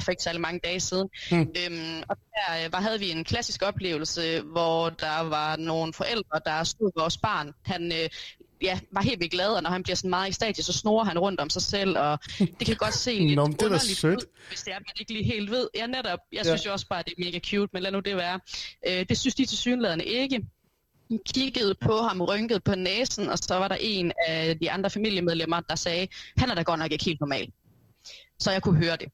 for 0.00 0.10
ikke 0.10 0.22
særlig 0.22 0.40
mange 0.40 0.60
dage 0.64 0.80
siden. 0.80 1.08
Mm. 1.30 1.38
Øhm, 1.40 2.02
og 2.08 2.16
der 2.16 2.64
øh, 2.64 2.72
var, 2.72 2.80
havde 2.80 2.98
vi 2.98 3.10
en 3.10 3.24
klassisk 3.24 3.62
oplevelse, 3.62 4.40
hvor 4.40 4.88
der 4.88 5.20
var 5.20 5.56
nogle 5.56 5.92
forældre, 5.92 6.40
der 6.44 6.64
stod 6.64 6.90
vores 6.96 7.16
barn. 7.16 7.52
Han 7.64 7.92
øh, 7.92 8.08
ja, 8.62 8.80
var 8.92 9.02
helt 9.02 9.20
vildt 9.20 9.32
glad, 9.32 9.48
og 9.48 9.62
når 9.62 9.70
han 9.70 9.82
bliver 9.82 9.96
sådan 9.96 10.10
meget 10.10 10.28
i 10.28 10.32
stadie, 10.32 10.64
så 10.64 10.72
snorer 10.72 11.04
han 11.04 11.18
rundt 11.18 11.40
om 11.40 11.50
sig 11.50 11.62
selv, 11.62 11.98
og 11.98 12.18
det 12.38 12.66
kan 12.66 12.76
godt 12.76 12.94
se 12.94 13.12
lidt 13.28 13.36
Nå, 13.36 13.46
det 13.46 13.62
underligt 13.62 13.98
sødt. 13.98 14.18
ud, 14.18 14.26
hvis 14.48 14.62
det 14.62 14.72
er, 14.74 14.78
man 14.78 14.94
ikke 15.00 15.12
lige 15.12 15.24
helt 15.24 15.50
ved. 15.50 15.68
Ja, 15.74 15.86
netop. 15.86 16.18
Jeg 16.32 16.44
synes 16.44 16.64
ja. 16.64 16.68
jo 16.68 16.72
også 16.72 16.86
bare, 16.88 16.98
at 16.98 17.06
det 17.06 17.14
er 17.18 17.24
mega 17.24 17.38
cute, 17.38 17.70
men 17.72 17.82
lad 17.82 17.92
nu 17.92 18.00
det 18.00 18.16
være. 18.16 18.40
Øh, 18.88 19.06
det 19.08 19.18
synes 19.18 19.34
de 19.34 19.44
til 19.46 19.58
synlædende 19.58 20.04
ikke 20.04 20.46
kiggede 21.34 21.74
på 21.74 21.96
ham, 21.96 22.22
rynkede 22.22 22.60
på 22.60 22.74
næsen, 22.74 23.28
og 23.28 23.38
så 23.38 23.54
var 23.54 23.68
der 23.68 23.76
en 23.80 24.12
af 24.26 24.58
de 24.58 24.70
andre 24.70 24.90
familiemedlemmer, 24.90 25.60
der 25.60 25.74
sagde, 25.74 26.08
han 26.36 26.50
er 26.50 26.54
da 26.54 26.62
godt 26.62 26.78
nok 26.78 26.92
ikke 26.92 27.04
helt 27.04 27.20
normal. 27.20 27.52
Så 28.38 28.50
jeg 28.50 28.62
kunne 28.62 28.84
høre 28.84 28.96
det. 28.96 29.08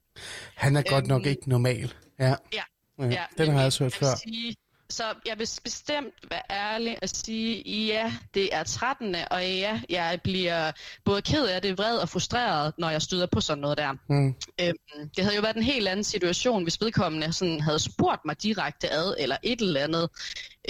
Han 0.54 0.76
er 0.76 0.82
godt 0.82 1.04
øhm, 1.04 1.08
nok 1.08 1.26
ikke 1.26 1.48
normal. 1.48 1.94
Ja. 2.20 2.34
Ja. 2.52 2.62
ja. 2.98 3.24
Den 3.38 3.50
har 3.50 3.58
jeg 3.58 3.66
også 3.66 3.84
hørt 3.84 3.94
før. 3.94 4.14
Sige, 4.22 4.56
så 4.90 5.04
jeg 5.26 5.38
vil 5.38 5.48
bestemt 5.64 6.14
være 6.30 6.42
ærlig 6.50 6.98
og 7.02 7.08
sige, 7.08 7.70
ja, 7.86 8.12
det 8.34 8.54
er 8.54 8.62
13. 8.64 9.16
Og 9.30 9.42
ja, 9.42 9.80
jeg 9.88 10.20
bliver 10.24 10.72
både 11.04 11.22
ked 11.22 11.46
af 11.46 11.62
det, 11.62 11.78
vred 11.78 11.98
og 11.98 12.08
frustreret, 12.08 12.72
når 12.78 12.90
jeg 12.90 13.02
støder 13.02 13.26
på 13.32 13.40
sådan 13.40 13.60
noget 13.60 13.78
der. 13.78 13.92
Mm. 14.08 14.34
Øhm, 14.60 15.08
det 15.16 15.24
havde 15.24 15.36
jo 15.36 15.42
været 15.42 15.56
en 15.56 15.62
helt 15.62 15.88
anden 15.88 16.04
situation, 16.04 16.62
hvis 16.62 16.80
vedkommende 16.80 17.32
sådan 17.32 17.60
havde 17.60 17.78
spurgt 17.78 18.24
mig 18.24 18.42
direkte 18.42 18.92
ad, 18.92 19.14
eller 19.18 19.36
et 19.42 19.60
eller 19.60 19.80
andet, 19.80 20.10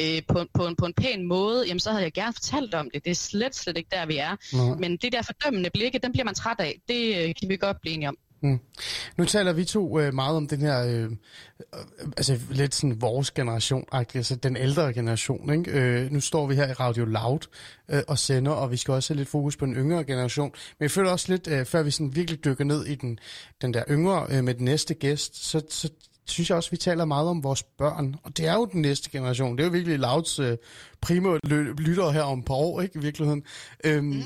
øh, 0.01 0.23
på, 0.29 0.45
på, 0.55 0.67
en, 0.67 0.77
på 0.77 0.87
en 0.87 0.95
pæn 0.95 1.25
måde, 1.25 1.67
jamen 1.67 1.81
så 1.81 1.91
havde 1.91 2.05
jeg 2.05 2.13
gerne 2.13 2.33
fortalt 2.33 2.75
om 2.75 2.91
det. 2.95 3.05
Det 3.05 3.11
er 3.11 3.15
slet, 3.15 3.57
slet 3.57 3.77
ikke 3.77 3.91
der, 3.93 4.07
vi 4.07 4.17
er. 4.17 4.37
Mm. 4.53 4.81
Men 4.81 4.97
det 4.97 5.13
der 5.13 5.23
fordømmende 5.23 5.71
blikke, 5.71 5.99
den 5.99 6.13
bliver 6.13 6.25
man 6.25 6.35
træt 6.35 6.61
af. 6.61 6.81
Det 6.89 7.17
øh, 7.17 7.35
kan 7.41 7.49
vi 7.49 7.57
godt 7.57 7.81
blive 7.81 7.95
enige 7.95 8.09
om. 8.09 8.17
Mm. 8.41 8.61
Nu 9.17 9.25
taler 9.25 9.53
vi 9.53 9.65
to 9.65 10.01
øh, 10.01 10.15
meget 10.15 10.37
om 10.37 10.49
den 10.49 10.61
her, 10.61 10.87
øh, 10.87 11.03
øh 11.03 11.11
altså 12.17 12.39
lidt 12.51 12.75
sådan 12.75 13.01
vores 13.01 13.31
generation, 13.31 13.85
altså 13.93 14.37
den 14.37 14.57
ældre 14.57 14.93
generation. 14.93 15.53
Ikke? 15.53 15.71
Øh, 15.71 16.13
nu 16.13 16.21
står 16.21 16.47
vi 16.47 16.55
her 16.55 16.69
i 16.69 16.73
Radio 16.73 17.05
Loud 17.05 17.39
øh, 17.89 18.03
og 18.09 18.19
sender, 18.19 18.53
og 18.53 18.71
vi 18.71 18.77
skal 18.77 18.95
også 18.95 19.15
have 19.15 19.19
lidt 19.19 19.29
fokus 19.29 19.57
på 19.57 19.67
den 19.67 19.75
yngre 19.75 20.05
generation. 20.05 20.51
Men 20.79 20.85
jeg 20.85 20.91
føler 20.91 21.11
også 21.11 21.33
lidt, 21.33 21.49
øh, 21.49 21.67
før 21.67 21.83
vi 21.83 21.91
sådan 21.91 22.17
virkelig 22.17 22.45
dykker 22.45 22.65
ned 22.65 22.87
i 22.87 22.95
den, 22.95 23.19
den 23.63 23.75
der 23.75 23.85
yngre 23.91 24.27
øh, 24.31 24.45
med 24.45 24.55
den 24.55 24.65
næste 24.65 24.95
gæst, 24.95 25.45
så, 25.51 25.63
så 25.71 25.91
synes 26.27 26.51
jeg 26.51 26.57
også, 26.57 26.71
vi 26.71 26.77
taler 26.77 27.05
meget 27.05 27.29
om 27.29 27.45
vores 27.45 27.63
børn, 27.63 28.17
og 28.23 28.37
det 28.37 28.47
er 28.47 28.55
jo 28.55 28.65
den 28.65 28.83
næste 28.83 29.11
generation. 29.11 29.57
Det 29.57 29.63
er 29.63 29.67
jo 29.67 29.73
virkelig 29.73 29.99
Louds 29.99 30.39
øh, 30.39 30.57
primære 31.01 31.39
lytter 31.79 32.11
her 32.11 32.23
om 32.23 32.39
et 32.39 32.45
par 32.45 32.55
år, 32.55 32.81
ikke, 32.81 32.99
i 32.99 33.03
virkeligheden. 33.03 33.43
Øhm, 33.85 34.05
mm. 34.05 34.23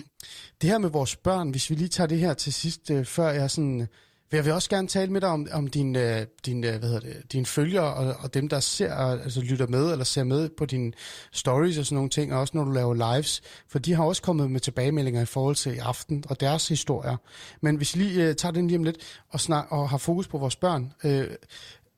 Det 0.63 0.71
her 0.71 0.79
med 0.79 0.91
vores 0.91 1.17
børn, 1.17 1.51
hvis 1.51 1.71
vi 1.71 1.75
lige 1.75 1.89
tager 1.89 2.09
det 2.09 2.19
her 2.19 2.35
til 2.35 2.53
sidst, 2.53 2.91
øh, 2.91 3.05
før 3.05 3.31
jeg 3.31 3.51
sådan... 3.51 3.89
Jeg 4.33 4.45
vil 4.45 4.53
også 4.53 4.71
gerne 4.71 4.89
tale 4.89 5.13
med 5.13 5.21
dig 5.21 5.29
om, 5.29 5.49
om 5.53 5.67
dine, 5.67 6.27
din, 6.47 6.61
hvad 6.61 6.81
hedder 6.81 7.01
det, 7.01 7.33
dine 7.33 7.47
følgere 7.47 7.95
og, 7.95 8.17
og 8.19 8.35
dem, 8.35 8.49
der 8.49 8.61
ser, 8.61 8.95
altså 8.95 9.41
lytter 9.41 9.67
med 9.67 9.93
eller 9.93 10.05
ser 10.05 10.25
med 10.25 10.49
på 10.59 10.67
dine 10.67 10.93
stories 11.33 11.79
og 11.79 11.87
sådan 11.87 11.95
nogle 11.95 12.11
ting, 12.11 12.33
og 12.33 12.41
også 12.41 12.57
når 12.57 12.65
du 12.65 12.71
laver 12.71 13.15
lives, 13.15 13.43
for 13.69 13.79
de 13.79 13.95
har 13.95 14.05
også 14.05 14.23
kommet 14.23 14.51
med 14.51 14.61
tilbagemeldinger 14.61 15.23
i 15.23 15.25
forhold 15.25 15.57
til 15.57 15.75
i 15.75 15.79
aften 15.79 16.25
og 16.29 16.41
deres 16.41 16.69
historier. 16.69 17.17
Men 17.61 17.77
hvis 17.77 17.97
vi 17.97 18.03
lige 18.03 18.29
uh, 18.29 18.35
tager 18.35 18.53
den 18.53 18.67
lige 18.67 18.79
om 18.79 18.85
lidt 18.85 18.97
og, 19.31 19.41
snak, 19.41 19.67
og 19.71 19.89
har 19.89 19.99
fokus 19.99 20.29
på 20.29 20.39
vores 20.39 20.57
børn, 20.57 20.93
uh, 21.05 21.11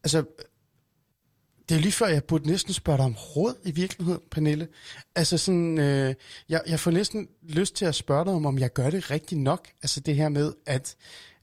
altså 0.05 0.25
det 1.69 1.77
er 1.77 1.81
lige 1.81 1.93
før, 1.93 2.07
jeg 2.07 2.25
burde 2.25 2.47
næsten 2.47 2.73
spørge 2.73 2.99
dig 2.99 3.05
om 3.05 3.15
råd 3.15 3.55
i 3.65 3.71
virkeligheden, 3.71 4.21
Pernille. 4.31 4.69
Altså 5.15 5.39
sådan, 5.39 5.79
øh, 5.79 6.15
jeg, 6.49 6.63
jeg 6.67 6.81
får 6.81 6.91
næsten 6.91 7.29
lyst 7.43 7.77
til 7.77 7.85
at 7.85 7.95
spørge 7.95 8.25
dig 8.25 8.33
om, 8.33 8.47
om 8.47 8.59
jeg 8.59 8.73
gør 8.73 8.91
det 8.91 9.11
rigtigt 9.11 9.41
nok. 9.41 9.69
Altså 9.83 10.01
det 10.01 10.17
her 10.17 10.29
med, 10.29 10.53
at 10.67 10.97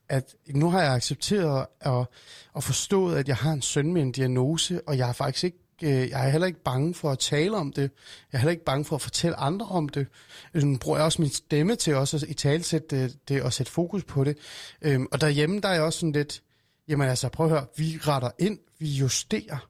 at 0.10 0.36
nu 0.47 0.70
har 0.70 0.82
jeg 0.82 0.93
accepteret 0.93 1.66
og, 1.82 2.12
og 2.53 2.64
forstået, 2.64 3.18
at 3.18 3.28
jeg 3.28 3.36
har 3.36 3.51
en 3.51 3.62
søn 3.62 3.93
med 3.93 4.01
en 4.01 4.12
diagnose, 4.12 4.82
og 4.88 4.97
jeg 4.97 5.10
er 5.10 5.14
faktisk 5.14 5.43
ikke 5.43 5.57
øh, 5.84 6.10
jeg 6.10 6.26
er 6.26 6.30
heller 6.30 6.47
ikke 6.47 6.64
bange 6.64 6.93
for 6.93 7.12
at 7.12 7.20
tale 7.20 7.57
om 7.57 7.74
det. 7.74 7.82
Jeg 7.82 8.38
er 8.38 8.38
heller 8.38 8.51
ikke 8.51 8.64
bange 8.64 8.86
for 8.86 8.95
at 8.95 9.01
fortælle 9.01 9.36
andre 9.36 9.66
om 9.66 9.89
det. 9.89 10.07
Øh, 10.53 10.64
nu 10.64 10.78
bruger 10.78 10.97
jeg 10.97 11.05
også 11.05 11.22
min 11.22 11.32
stemme 11.32 11.76
til 11.76 11.95
også 11.95 12.18
at 12.18 12.24
i 12.24 12.34
talsætte 12.34 12.95
det, 12.95 13.03
øh, 13.03 13.10
det 13.28 13.41
og 13.41 13.53
sætte 13.53 13.72
fokus 13.72 14.03
på 14.03 14.24
det. 14.24 14.38
Øhm, 14.82 15.07
og 15.12 15.22
derhjemme, 15.22 15.60
der 15.60 15.70
er 15.70 15.74
jeg 15.74 15.84
også 15.84 15.99
sådan 15.99 16.12
lidt, 16.12 16.41
jamen 16.90 17.10
altså 17.10 17.30
prøv 17.30 17.46
at 17.46 17.52
høre, 17.52 17.66
vi 17.78 18.00
retter 18.02 18.32
ind, 18.40 18.60
vi 18.80 18.88
justerer. 18.88 19.70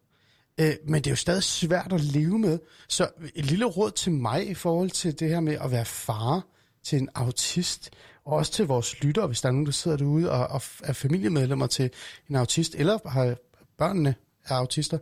Øh, 0.59 0.73
men 0.87 0.95
det 0.95 1.07
er 1.07 1.11
jo 1.11 1.15
stadig 1.15 1.43
svært 1.43 1.93
at 1.93 2.01
leve 2.01 2.39
med. 2.39 2.59
Så 2.87 3.09
et 3.35 3.45
lille 3.45 3.65
råd 3.65 3.91
til 3.91 4.11
mig 4.11 4.49
i 4.49 4.53
forhold 4.53 4.89
til 4.89 5.19
det 5.19 5.29
her 5.29 5.39
med 5.39 5.57
at 5.61 5.71
være 5.71 5.85
far 5.85 6.47
til 6.83 6.97
en 6.97 7.09
autist, 7.15 7.89
og 8.25 8.33
også 8.33 8.51
til 8.51 8.67
vores 8.67 9.03
lyttere, 9.03 9.27
hvis 9.27 9.41
der 9.41 9.47
er 9.49 9.53
nogen, 9.53 9.65
der 9.65 9.71
sidder 9.71 9.97
derude 9.97 10.31
og, 10.31 10.47
og 10.47 10.61
er 10.83 10.93
familiemedlemmer 10.93 11.67
til 11.67 11.89
en 12.29 12.35
autist, 12.35 12.75
eller 12.75 13.09
har 13.09 13.35
børnene 13.77 14.15
er 14.45 14.55
autister. 14.55 14.97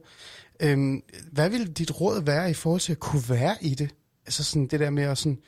Øhm, 0.60 1.04
hvad 1.32 1.50
vil 1.50 1.72
dit 1.72 2.02
råd 2.02 2.22
være 2.22 2.50
i 2.50 2.54
forhold 2.54 2.82
til 2.82 2.92
at 2.92 3.00
kunne 3.00 3.24
være 3.30 3.56
i 3.62 3.76
det? 3.76 3.90
Altså 4.26 4.44
sådan 4.44 4.68
det 4.68 4.80
der 4.80 4.90
med 4.90 5.04
at 5.04 5.18
sådan, 5.18 5.42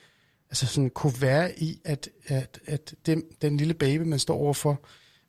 altså 0.50 0.66
sådan 0.66 0.90
kunne 0.90 1.12
være 1.20 1.58
i, 1.58 1.80
at, 1.84 2.08
at, 2.26 2.60
at 2.66 2.94
den, 3.06 3.22
den 3.42 3.56
lille 3.56 3.74
baby, 3.74 4.02
man 4.02 4.18
står 4.18 4.36
overfor, 4.36 4.84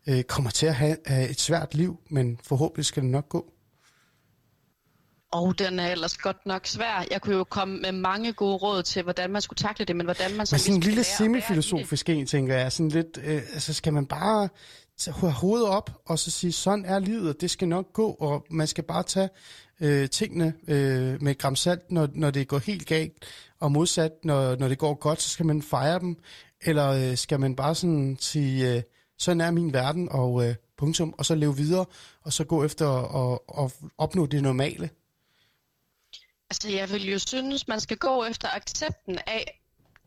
øh, 0.10 0.24
kommer 0.24 0.49
til 0.49 0.66
at 0.66 0.76
have, 0.76 1.30
et 1.30 1.39
svært 1.39 1.74
liv, 1.74 1.99
men 2.10 2.39
forhåbentlig 2.43 2.86
skal 2.86 3.04
det 3.04 3.12
nok 3.12 3.30
gå. 3.30 3.54
Og 5.32 5.60
den 5.60 5.80
er 5.80 5.91
ellers 5.91 6.18
godt 6.18 6.45
nok 6.45 6.68
svær. 6.68 7.06
Jeg 7.12 7.22
kunne 7.22 7.36
jo 7.36 7.43
komme 7.43 7.80
med 7.80 7.91
mange 7.91 8.34
gode 8.34 8.56
råd 8.56 8.84
til, 8.84 9.04
hvordan 9.04 9.30
man 9.30 9.41
skulle 9.41 9.58
takle 9.58 9.86
det, 9.86 9.95
men 9.95 10.06
hvordan 10.06 10.38
man 10.38 10.45
så... 10.45 10.56
Men 10.56 10.60
sådan 10.60 10.76
en 10.76 10.82
lille 10.82 11.04
semifilosofisk 11.04 12.10
en, 12.10 12.26
tænker 12.26 12.56
jeg. 12.56 12.72
Sådan 12.72 12.89
lidt, 12.89 13.20
øh, 13.24 13.41
altså 13.54 13.74
skal 13.74 13.93
man 13.93 14.06
bare 14.06 14.49
have 15.08 15.32
hovedet 15.32 15.68
op, 15.68 15.91
og 16.06 16.20
så 16.20 16.32
sige, 16.32 16.52
sådan 16.52 16.86
er 16.86 16.99
livet, 16.99 17.30
og 17.30 17.41
det 17.41 17.52
skal 17.52 17.68
nok 17.68 17.93
gå, 17.93 18.10
og 18.10 18.45
man 18.49 18.68
skal 18.68 18.84
bare 18.84 19.04
tage 19.04 19.30
øh, 19.82 20.10
tingene 20.10 20.54
øh, 20.68 21.22
med 21.24 21.38
gram 21.38 21.56
salt, 21.56 21.91
når, 21.91 22.08
når 22.14 22.32
det 22.32 22.47
går 22.47 22.58
helt 22.58 22.88
galt, 22.88 23.14
og 23.60 23.72
modsat, 23.72 24.12
når, 24.24 24.56
når 24.56 24.68
det 24.68 24.78
går 24.78 24.93
godt, 24.93 25.22
så 25.22 25.30
skal 25.30 25.45
man 25.45 25.62
fejre 25.62 25.99
dem, 25.99 26.16
eller 26.62 26.89
øh, 26.89 27.18
skal 27.18 27.39
man 27.39 27.56
bare 27.56 27.76
sådan 27.76 28.18
sige, 28.20 28.76
øh, 28.76 28.82
sådan 29.22 29.41
er 29.41 29.51
min 29.51 29.74
verden, 29.74 30.09
og 30.11 30.47
øh, 30.47 30.55
punktum, 30.78 31.13
og 31.17 31.26
så 31.26 31.36
leve 31.36 31.55
videre, 31.55 31.86
og 32.22 32.34
så 32.34 32.43
gå 32.43 32.63
efter 32.63 32.88
at, 33.63 33.74
opnå 33.97 34.26
det 34.26 34.43
normale. 34.43 34.89
Altså, 36.49 36.69
jeg 36.69 36.89
vil 36.89 37.11
jo 37.11 37.19
synes, 37.19 37.67
man 37.67 37.80
skal 37.80 37.97
gå 37.97 38.24
efter 38.24 38.47
accepten 38.55 39.17
af 39.28 39.61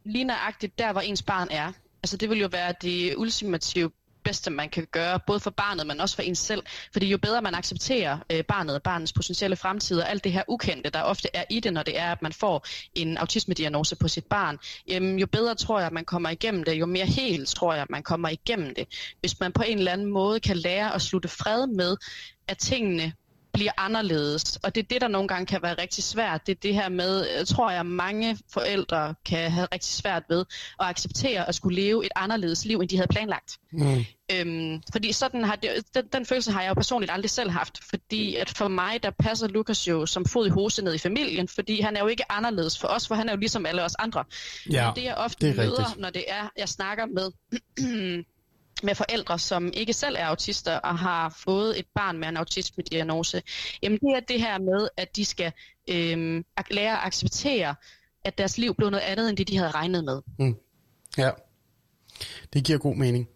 lige 0.05 0.25
nøjagtigt 0.25 0.79
der, 0.79 0.93
hvor 0.93 1.01
ens 1.01 1.23
barn 1.23 1.49
er. 1.51 1.73
Altså, 2.03 2.17
det 2.17 2.31
vil 2.31 2.41
jo 2.41 2.49
være 2.53 2.75
det 2.83 3.17
ultimative 3.17 3.91
bedste, 4.25 4.51
man 4.51 4.69
kan 4.69 4.87
gøre, 4.93 5.21
både 5.27 5.41
for 5.41 5.51
barnet, 5.51 5.87
men 5.87 6.01
også 6.01 6.15
for 6.15 6.23
ens 6.23 6.39
selv. 6.39 6.63
Fordi 6.93 7.07
jo 7.07 7.19
bedre 7.19 7.43
man 7.43 7.55
accepterer 7.55 8.19
øh, 8.33 8.45
barnet 8.45 8.75
og 8.75 8.83
barnets 8.83 9.13
potentielle 9.13 9.57
fremtid 9.57 10.01
og 10.01 10.11
alt 10.11 10.25
det 10.25 10.33
her 10.33 10.43
ukendte, 10.49 10.91
der 10.91 11.03
ofte 11.03 11.29
er 11.35 11.45
i 11.51 11.61
det, 11.61 11.73
når 11.73 11.83
det 11.83 11.99
er, 11.99 12.13
at 12.13 12.23
man 12.23 12.33
får 12.33 12.67
en 12.95 13.19
autismediagnose 13.19 13.97
på 13.97 14.09
sit 14.09 14.27
barn, 14.27 14.59
jamen, 14.89 15.19
jo 15.19 15.27
bedre 15.27 15.55
tror 15.55 15.79
jeg, 15.79 15.87
at 15.87 15.93
man 15.93 16.05
kommer 16.05 16.31
igennem 16.31 16.65
det, 16.65 16.73
jo 16.73 16.87
mere 16.87 17.07
helt 17.07 17.49
tror 17.49 17.73
jeg, 17.73 17.83
at 17.83 17.91
man 17.91 18.03
kommer 18.03 18.29
igennem 18.29 18.75
det. 18.75 18.89
Hvis 19.21 19.41
man 19.41 19.53
på 19.53 19.63
en 19.63 19.79
eller 19.79 19.93
anden 19.93 20.07
måde 20.07 20.41
kan 20.41 20.57
lære 20.57 20.95
at 20.95 21.03
slutte 21.03 21.29
fred 21.29 21.67
med, 21.67 21.97
at 22.49 22.59
tingene 22.59 23.13
bliver 23.55 23.73
anderledes. 23.77 24.57
Og 24.57 24.75
det 24.75 24.83
er 24.83 24.87
det, 24.91 25.01
der 25.01 25.09
nogle 25.09 25.29
gange 25.29 25.47
kan 25.47 25.63
være 25.63 25.75
rigtig 25.75 26.05
svært. 26.05 26.47
Det 26.47 26.53
er 26.55 26.61
det 26.63 26.75
her 26.75 26.89
med, 26.89 27.27
jeg 27.39 27.47
tror 27.47 27.71
jeg, 27.71 27.87
mange 27.87 28.39
forældre 28.53 29.15
kan 29.25 29.51
have 29.51 29.69
rigtig 29.73 29.93
svært 29.93 30.23
ved 30.29 30.45
at 30.81 30.87
acceptere 30.87 31.49
at 31.49 31.55
skulle 31.55 31.83
leve 31.83 32.07
et 32.07 32.13
anderledes 32.17 32.65
liv, 32.65 32.81
end 32.81 32.89
de 32.89 32.97
havde 32.97 33.09
planlagt. 33.09 33.59
Mm. 33.73 34.05
Øhm, 34.33 34.83
fordi 34.93 35.13
sådan 35.13 35.45
har 35.45 35.57
det, 35.57 35.71
den, 35.95 36.05
den 36.13 36.27
følelse 36.27 36.53
har 36.53 36.63
jeg 36.63 36.69
jo 36.69 36.75
personligt 36.75 37.13
aldrig 37.13 37.31
selv 37.31 37.51
haft, 37.51 37.85
fordi 37.91 38.37
at 38.37 38.51
for 38.51 38.69
mig, 38.69 39.03
der 39.03 39.11
passer 39.11 39.49
Lukas 39.49 39.89
jo 39.89 40.07
som 40.07 40.25
fod 40.25 40.47
i 40.47 40.51
hose 40.51 40.85
ned 40.85 40.95
i 40.95 40.99
familien, 40.99 41.49
fordi 41.49 41.81
han 41.81 41.97
er 41.97 42.01
jo 42.01 42.07
ikke 42.07 42.33
anderledes 42.33 42.79
for 42.79 42.89
os, 42.89 43.09
for 43.09 43.15
han 43.15 43.29
er 43.29 43.33
jo 43.33 43.39
ligesom 43.39 43.67
alle 43.67 43.85
os 43.85 43.95
andre. 43.99 44.25
Ja, 44.71 44.87
Men 44.87 44.97
det 44.97 45.05
jeg 45.05 45.15
ofte 45.15 45.47
det 45.47 45.57
møder, 45.57 45.79
rigtigt. 45.79 46.01
når 46.01 46.11
det 46.11 46.25
er, 46.29 46.49
jeg 46.59 46.69
snakker 46.69 47.07
med 47.07 47.31
med 48.85 48.95
forældre, 48.95 49.39
som 49.39 49.71
ikke 49.75 49.93
selv 49.93 50.17
er 50.19 50.27
autister 50.27 50.77
og 50.77 50.99
har 50.99 51.37
fået 51.45 51.79
et 51.79 51.87
barn 51.95 52.19
med 52.19 52.29
en 52.29 52.37
autisme-diagnose, 52.37 53.43
jamen 53.83 53.99
det 53.99 54.17
er 54.17 54.21
det 54.21 54.41
her 54.41 54.59
med, 54.59 54.89
at 54.97 55.17
de 55.17 55.25
skal 55.25 55.53
øh, 55.91 56.45
lære 56.71 56.93
at 56.93 57.07
acceptere, 57.07 57.75
at 58.25 58.39
deres 58.39 58.59
liv 58.59 58.75
blev 58.75 58.91
noget 58.91 59.05
andet, 59.05 59.29
end 59.29 59.37
det 59.37 59.49
de 59.49 59.57
havde 59.57 59.71
regnet 59.71 60.05
med. 60.05 60.23
Mm. 60.39 60.57
Ja, 61.19 61.31
det 62.53 62.65
giver 62.65 62.79
god 62.79 62.97
mening. 62.97 63.29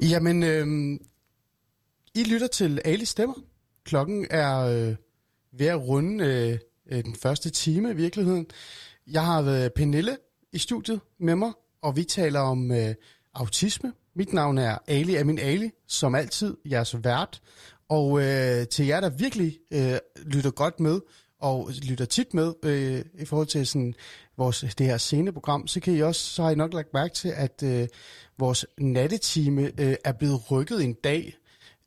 Jamen, 0.00 0.42
øh, 0.42 0.66
I 2.14 2.24
lytter 2.24 2.46
til 2.46 2.80
Ali 2.84 3.04
Stemmer. 3.04 3.34
Klokken 3.84 4.26
er 4.30 4.58
øh, 4.58 4.96
ved 5.58 5.66
at 5.66 5.80
runde 5.88 6.24
øh, 6.24 6.58
øh, 6.96 7.04
den 7.04 7.14
første 7.14 7.50
time 7.50 7.90
i 7.90 7.94
virkeligheden. 7.94 8.46
Jeg 9.06 9.24
har 9.24 9.42
været 9.42 9.72
Pernille 9.72 10.16
i 10.52 10.58
studiet 10.58 11.00
med 11.20 11.34
mig, 11.36 11.52
og 11.82 11.96
vi 11.96 12.04
taler 12.04 12.40
om 12.40 12.72
øh, 12.72 12.94
autisme. 13.34 13.92
Mit 14.14 14.32
navn 14.32 14.58
er 14.58 14.78
Ali 14.86 15.14
Amin 15.14 15.38
Ali, 15.38 15.70
som 15.86 16.14
altid 16.14 16.56
jeres 16.70 17.04
vært. 17.04 17.40
Og 17.88 18.22
øh, 18.22 18.66
til 18.66 18.86
jer, 18.86 19.00
der 19.00 19.10
virkelig 19.10 19.58
øh, 19.72 19.98
lytter 20.24 20.50
godt 20.50 20.80
med, 20.80 21.00
og 21.40 21.70
lytter 21.82 22.04
tit 22.04 22.34
med 22.34 22.54
øh, 22.62 23.04
i 23.22 23.24
forhold 23.24 23.46
til 23.46 23.66
sådan 23.66 23.94
vores 24.36 24.64
det 24.78 24.86
her 24.86 24.96
sceneprogram, 24.96 25.66
så 25.66 25.80
kan 25.80 25.94
I 25.94 26.00
også 26.00 26.20
så 26.20 26.42
har 26.42 26.50
I 26.50 26.54
nok 26.54 26.74
lagt 26.74 26.94
mærke 26.94 27.14
til, 27.14 27.28
at 27.28 27.62
øh, 27.64 27.88
vores 28.38 28.66
nattetime 28.78 29.62
øh, 29.80 29.94
er 30.04 30.12
blevet 30.12 30.50
rykket 30.50 30.84
en 30.84 30.92
dag. 30.92 31.36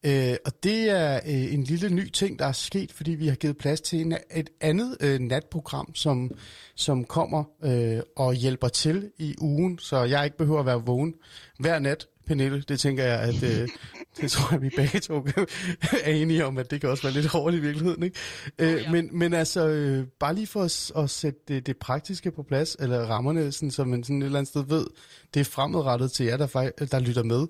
Øh, 0.05 0.35
og 0.45 0.63
det 0.63 0.89
er 0.89 1.15
øh, 1.15 1.53
en 1.53 1.63
lille 1.63 1.89
ny 1.89 2.09
ting, 2.09 2.39
der 2.39 2.45
er 2.45 2.51
sket, 2.51 2.91
fordi 2.91 3.11
vi 3.11 3.27
har 3.27 3.35
givet 3.35 3.57
plads 3.57 3.81
til 3.81 4.01
en, 4.01 4.17
et 4.35 4.49
andet 4.61 4.97
øh, 5.01 5.19
natprogram, 5.19 5.95
som, 5.95 6.31
som 6.75 7.05
kommer 7.05 7.43
øh, 7.63 7.99
og 8.15 8.33
hjælper 8.33 8.67
til 8.67 9.11
i 9.17 9.35
ugen, 9.41 9.79
så 9.79 10.03
jeg 10.03 10.25
ikke 10.25 10.37
behøver 10.37 10.59
at 10.59 10.65
være 10.65 10.85
vågen 10.85 11.13
hver 11.59 11.79
nat. 11.79 12.07
Pernille, 12.29 12.63
det 12.67 12.79
tænker 12.79 13.03
jeg, 13.03 13.19
at 13.19 13.43
øh, 13.43 13.67
det 14.21 14.31
tror 14.31 14.53
jeg, 14.53 14.61
vi 14.61 14.69
begge 14.75 14.99
to 14.99 15.27
er 16.03 16.11
enige 16.11 16.45
om, 16.45 16.57
at 16.57 16.71
det 16.71 16.81
kan 16.81 16.89
også 16.89 17.03
være 17.03 17.13
lidt 17.13 17.25
hårdt 17.25 17.55
i 17.55 17.59
virkeligheden. 17.59 18.03
Ikke? 18.03 18.19
Øh, 18.59 18.73
oh, 18.73 18.81
ja. 18.81 18.91
men, 18.91 19.09
men 19.11 19.33
altså, 19.33 19.67
øh, 19.67 20.07
bare 20.19 20.35
lige 20.35 20.47
for 20.47 20.63
at, 20.63 21.03
at 21.03 21.09
sætte 21.09 21.39
det, 21.47 21.67
det 21.67 21.77
praktiske 21.77 22.31
på 22.31 22.43
plads, 22.43 22.75
eller 22.79 23.05
rammerne, 23.05 23.51
sådan, 23.51 23.71
så 23.71 23.83
man 23.83 24.03
sådan 24.03 24.21
et 24.21 24.25
eller 24.25 24.39
andet 24.39 24.49
sted 24.49 24.63
ved, 24.67 24.85
det 25.33 25.39
er 25.39 25.43
fremadrettet 25.43 26.11
til 26.11 26.25
jer, 26.25 26.37
der, 26.37 26.47
der 26.91 26.99
lytter 26.99 27.23
med. 27.23 27.47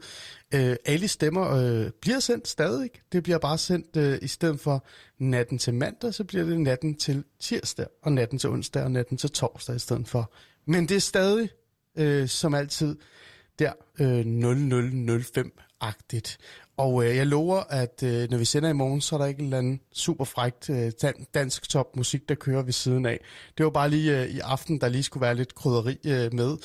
Øh, 0.54 0.76
alle 0.86 1.08
stemmer 1.08 1.56
øh, 1.56 1.92
bliver 2.02 2.20
sendt 2.20 2.48
stadig. 2.48 2.90
Det 3.12 3.24
bliver 3.24 3.38
bare 3.38 3.58
sendt 3.58 3.98
øh, 3.98 4.20
i 4.22 4.28
stedet 4.28 4.60
for 4.60 4.86
natten 5.20 5.58
til 5.58 5.74
mandag, 5.74 6.14
så 6.14 6.24
bliver 6.24 6.46
det 6.46 6.60
natten 6.60 6.96
til 6.96 7.24
tirsdag, 7.40 7.86
og 8.04 8.12
natten 8.12 8.40
til 8.40 8.50
onsdag, 8.50 8.84
og 8.84 8.92
natten 8.92 9.18
til 9.18 9.32
torsdag 9.32 9.76
i 9.76 9.80
stedet 9.80 10.08
for. 10.08 10.34
Men 10.68 10.90
det 10.90 10.96
er 10.96 11.02
stadig, 11.02 11.50
øh, 11.98 12.28
som 12.28 12.54
altid, 12.54 12.96
der 13.60 13.74
øh, 14.00 14.22
0005-agtigt. 14.22 16.38
Og 16.78 17.06
øh, 17.06 17.16
jeg 17.16 17.28
lover, 17.28 17.64
at 17.70 18.04
øh, 18.04 18.32
når 18.32 18.38
vi 18.38 18.46
sender 18.46 18.70
i 18.70 18.74
morgen, 18.74 19.02
så 19.02 19.16
er 19.16 19.20
der 19.20 19.26
ikke 19.26 19.40
en 19.40 19.46
eller 19.46 19.58
anden 19.58 19.80
super 19.94 20.26
frækt 20.26 20.70
øh, 20.70 20.92
dansk 21.34 21.70
top 21.70 21.96
musik, 21.96 22.30
der 22.30 22.36
kører 22.36 22.62
ved 22.62 22.74
siden 22.74 23.06
af. 23.06 23.20
Det 23.58 23.64
var 23.64 23.70
bare 23.70 23.90
lige 23.90 24.22
øh, 24.22 24.28
i 24.28 24.40
aften, 24.40 24.82
der 24.82 24.90
lige 24.90 25.04
skulle 25.04 25.22
være 25.22 25.36
lidt 25.36 25.56
krydderi 25.56 25.98
øh, 26.06 26.34
med. 26.34 26.58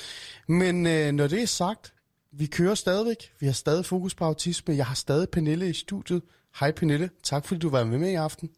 Men 0.48 0.86
øh, 0.86 1.12
når 1.12 1.26
det 1.26 1.42
er 1.42 1.46
sagt, 1.46 1.92
vi 2.32 2.46
kører 2.46 2.74
stadigvæk. 2.74 3.32
Vi 3.40 3.46
har 3.46 3.52
stadig 3.52 3.86
fokus 3.86 4.14
på 4.14 4.24
autisme. 4.24 4.76
Jeg 4.76 4.86
har 4.86 4.94
stadig 4.94 5.28
Pernille 5.28 5.70
i 5.70 5.72
studiet. 5.72 6.22
Hej 6.60 6.70
Pernille, 6.70 7.10
tak 7.22 7.46
fordi 7.46 7.60
du 7.60 7.68
var 7.68 7.84
med 7.84 7.98
med 7.98 8.10
i 8.10 8.14
aften. 8.14 8.50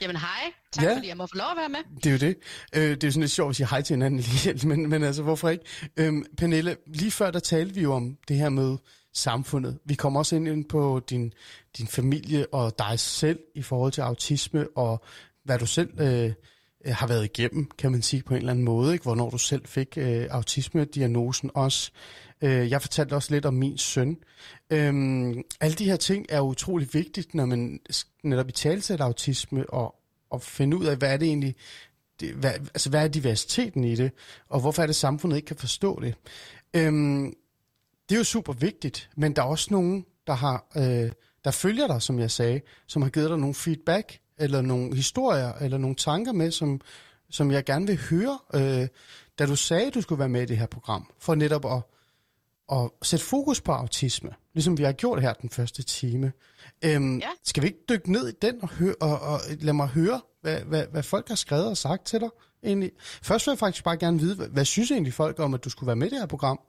Jamen 0.00 0.16
hej. 0.16 0.52
Tak 0.72 0.84
ja. 0.84 0.96
fordi 0.96 1.08
jeg 1.08 1.16
må 1.16 1.26
få 1.26 1.36
lov 1.36 1.46
at 1.50 1.56
være 1.56 1.68
med. 1.68 1.78
Det 1.96 2.06
er 2.06 2.10
jo 2.10 2.18
det. 2.18 2.36
Øh, 2.74 2.90
det 2.90 3.04
er 3.04 3.08
jo 3.08 3.10
sådan 3.10 3.20
lidt 3.20 3.30
sjovt 3.30 3.50
at 3.50 3.56
sige 3.56 3.66
hej 3.70 3.82
til 3.82 3.94
hinanden 3.94 4.20
lige, 4.20 4.68
men, 4.68 4.88
men 4.88 5.02
altså 5.02 5.22
hvorfor 5.22 5.48
ikke? 5.48 5.64
Øhm, 5.96 6.24
Pernille, 6.36 6.76
lige 6.86 7.10
før 7.10 7.30
der 7.30 7.38
talte 7.38 7.74
vi 7.74 7.80
jo 7.80 7.92
om 7.92 8.16
det 8.28 8.36
her 8.36 8.48
med 8.48 8.76
samfundet. 9.14 9.78
Vi 9.84 9.94
kommer 9.94 10.20
også 10.20 10.36
ind 10.36 10.64
på 10.64 11.00
din, 11.10 11.32
din 11.78 11.86
familie 11.86 12.46
og 12.54 12.74
dig 12.78 13.00
selv 13.00 13.38
i 13.54 13.62
forhold 13.62 13.92
til 13.92 14.00
autisme 14.00 14.66
og 14.76 15.04
hvad 15.44 15.58
du 15.58 15.66
selv 15.66 16.00
øh, 16.00 16.32
har 16.86 17.06
været 17.06 17.24
igennem, 17.24 17.70
kan 17.78 17.92
man 17.92 18.02
sige 18.02 18.22
på 18.22 18.34
en 18.34 18.38
eller 18.38 18.50
anden 18.50 18.64
måde. 18.64 18.92
Ikke? 18.92 19.02
Hvornår 19.02 19.30
du 19.30 19.38
selv 19.38 19.66
fik 19.66 19.88
øh, 19.96 20.26
autisme-diagnosen 20.30 21.50
også. 21.54 21.90
Øh, 22.42 22.70
jeg 22.70 22.82
fortalte 22.82 23.14
også 23.14 23.34
lidt 23.34 23.46
om 23.46 23.54
min 23.54 23.78
søn. 23.78 24.16
Øhm, 24.70 25.42
alle 25.60 25.76
de 25.76 25.84
her 25.84 25.96
ting 25.96 26.26
er 26.28 26.40
utrolig 26.40 26.88
vigtigt, 26.92 27.34
når 27.34 27.46
man 27.46 27.80
netop 28.26 28.48
i 28.48 28.52
talsæt 28.52 29.00
autisme 29.00 29.70
og, 29.70 29.94
og 30.30 30.42
finde 30.42 30.76
ud 30.76 30.84
af, 30.84 30.96
hvad 30.96 31.12
er 31.12 31.16
det 31.16 31.28
egentlig, 31.28 31.56
det, 32.20 32.34
hvad, 32.34 32.52
altså 32.52 32.90
hvad 32.90 33.04
er 33.04 33.08
diversiteten 33.08 33.84
i 33.84 33.94
det, 33.94 34.10
og 34.48 34.60
hvorfor 34.60 34.82
er 34.82 34.86
det 34.86 34.96
samfundet 34.96 35.36
ikke 35.36 35.46
kan 35.46 35.56
forstå 35.56 36.00
det. 36.00 36.14
Øhm, 36.74 37.34
det 38.08 38.14
er 38.14 38.18
jo 38.18 38.24
super 38.24 38.52
vigtigt, 38.52 39.10
men 39.16 39.36
der 39.36 39.42
er 39.42 39.46
også 39.46 39.68
nogen, 39.70 40.06
der 40.26 40.32
har, 40.32 40.66
øh, 40.76 41.10
der 41.44 41.50
følger 41.50 41.86
dig, 41.86 42.02
som 42.02 42.18
jeg 42.18 42.30
sagde, 42.30 42.60
som 42.86 43.02
har 43.02 43.08
givet 43.08 43.30
dig 43.30 43.38
nogle 43.38 43.54
feedback, 43.54 44.18
eller 44.38 44.60
nogle 44.60 44.96
historier, 44.96 45.52
eller 45.52 45.78
nogle 45.78 45.96
tanker 45.96 46.32
med, 46.32 46.50
som, 46.50 46.80
som 47.30 47.50
jeg 47.50 47.64
gerne 47.64 47.86
vil 47.86 48.00
høre, 48.10 48.38
øh, 48.54 48.88
da 49.38 49.46
du 49.46 49.56
sagde, 49.56 49.86
at 49.86 49.94
du 49.94 50.00
skulle 50.00 50.18
være 50.18 50.28
med 50.28 50.42
i 50.42 50.46
det 50.46 50.58
her 50.58 50.66
program, 50.66 51.12
for 51.18 51.34
netop 51.34 51.64
at, 51.66 51.82
at 52.72 52.90
sætte 53.02 53.24
fokus 53.24 53.60
på 53.60 53.72
autisme, 53.72 54.30
ligesom 54.54 54.78
vi 54.78 54.82
har 54.82 54.92
gjort 54.92 55.22
her 55.22 55.32
den 55.32 55.50
første 55.50 55.82
time. 55.82 56.32
Øhm, 56.86 57.18
ja. 57.18 57.28
Skal 57.44 57.62
vi 57.62 57.68
ikke 57.68 57.80
dykke 57.88 58.12
ned 58.12 58.28
i 58.28 58.32
den 58.42 58.62
og, 58.62 58.68
høre, 58.68 58.94
og, 59.00 59.20
og 59.20 59.40
lad 59.60 59.72
mig 59.72 59.86
høre, 59.86 60.20
hvad, 60.40 60.60
hvad, 60.60 60.86
hvad 60.92 61.02
folk 61.02 61.28
har 61.28 61.34
skrevet 61.34 61.66
og 61.66 61.76
sagt 61.76 62.06
til 62.06 62.20
dig? 62.20 62.28
Egentlig. 62.64 62.90
Først 63.22 63.46
vil 63.46 63.52
jeg 63.52 63.58
faktisk 63.58 63.84
bare 63.84 63.96
gerne 63.96 64.18
vide, 64.18 64.34
hvad, 64.36 64.48
hvad 64.48 64.64
synes 64.64 64.90
egentlig 64.90 65.14
folk 65.14 65.38
om, 65.38 65.54
at 65.54 65.64
du 65.64 65.70
skulle 65.70 65.86
være 65.86 65.96
med 65.96 66.06
i 66.06 66.10
det 66.10 66.18
her 66.18 66.26
program? 66.26 66.60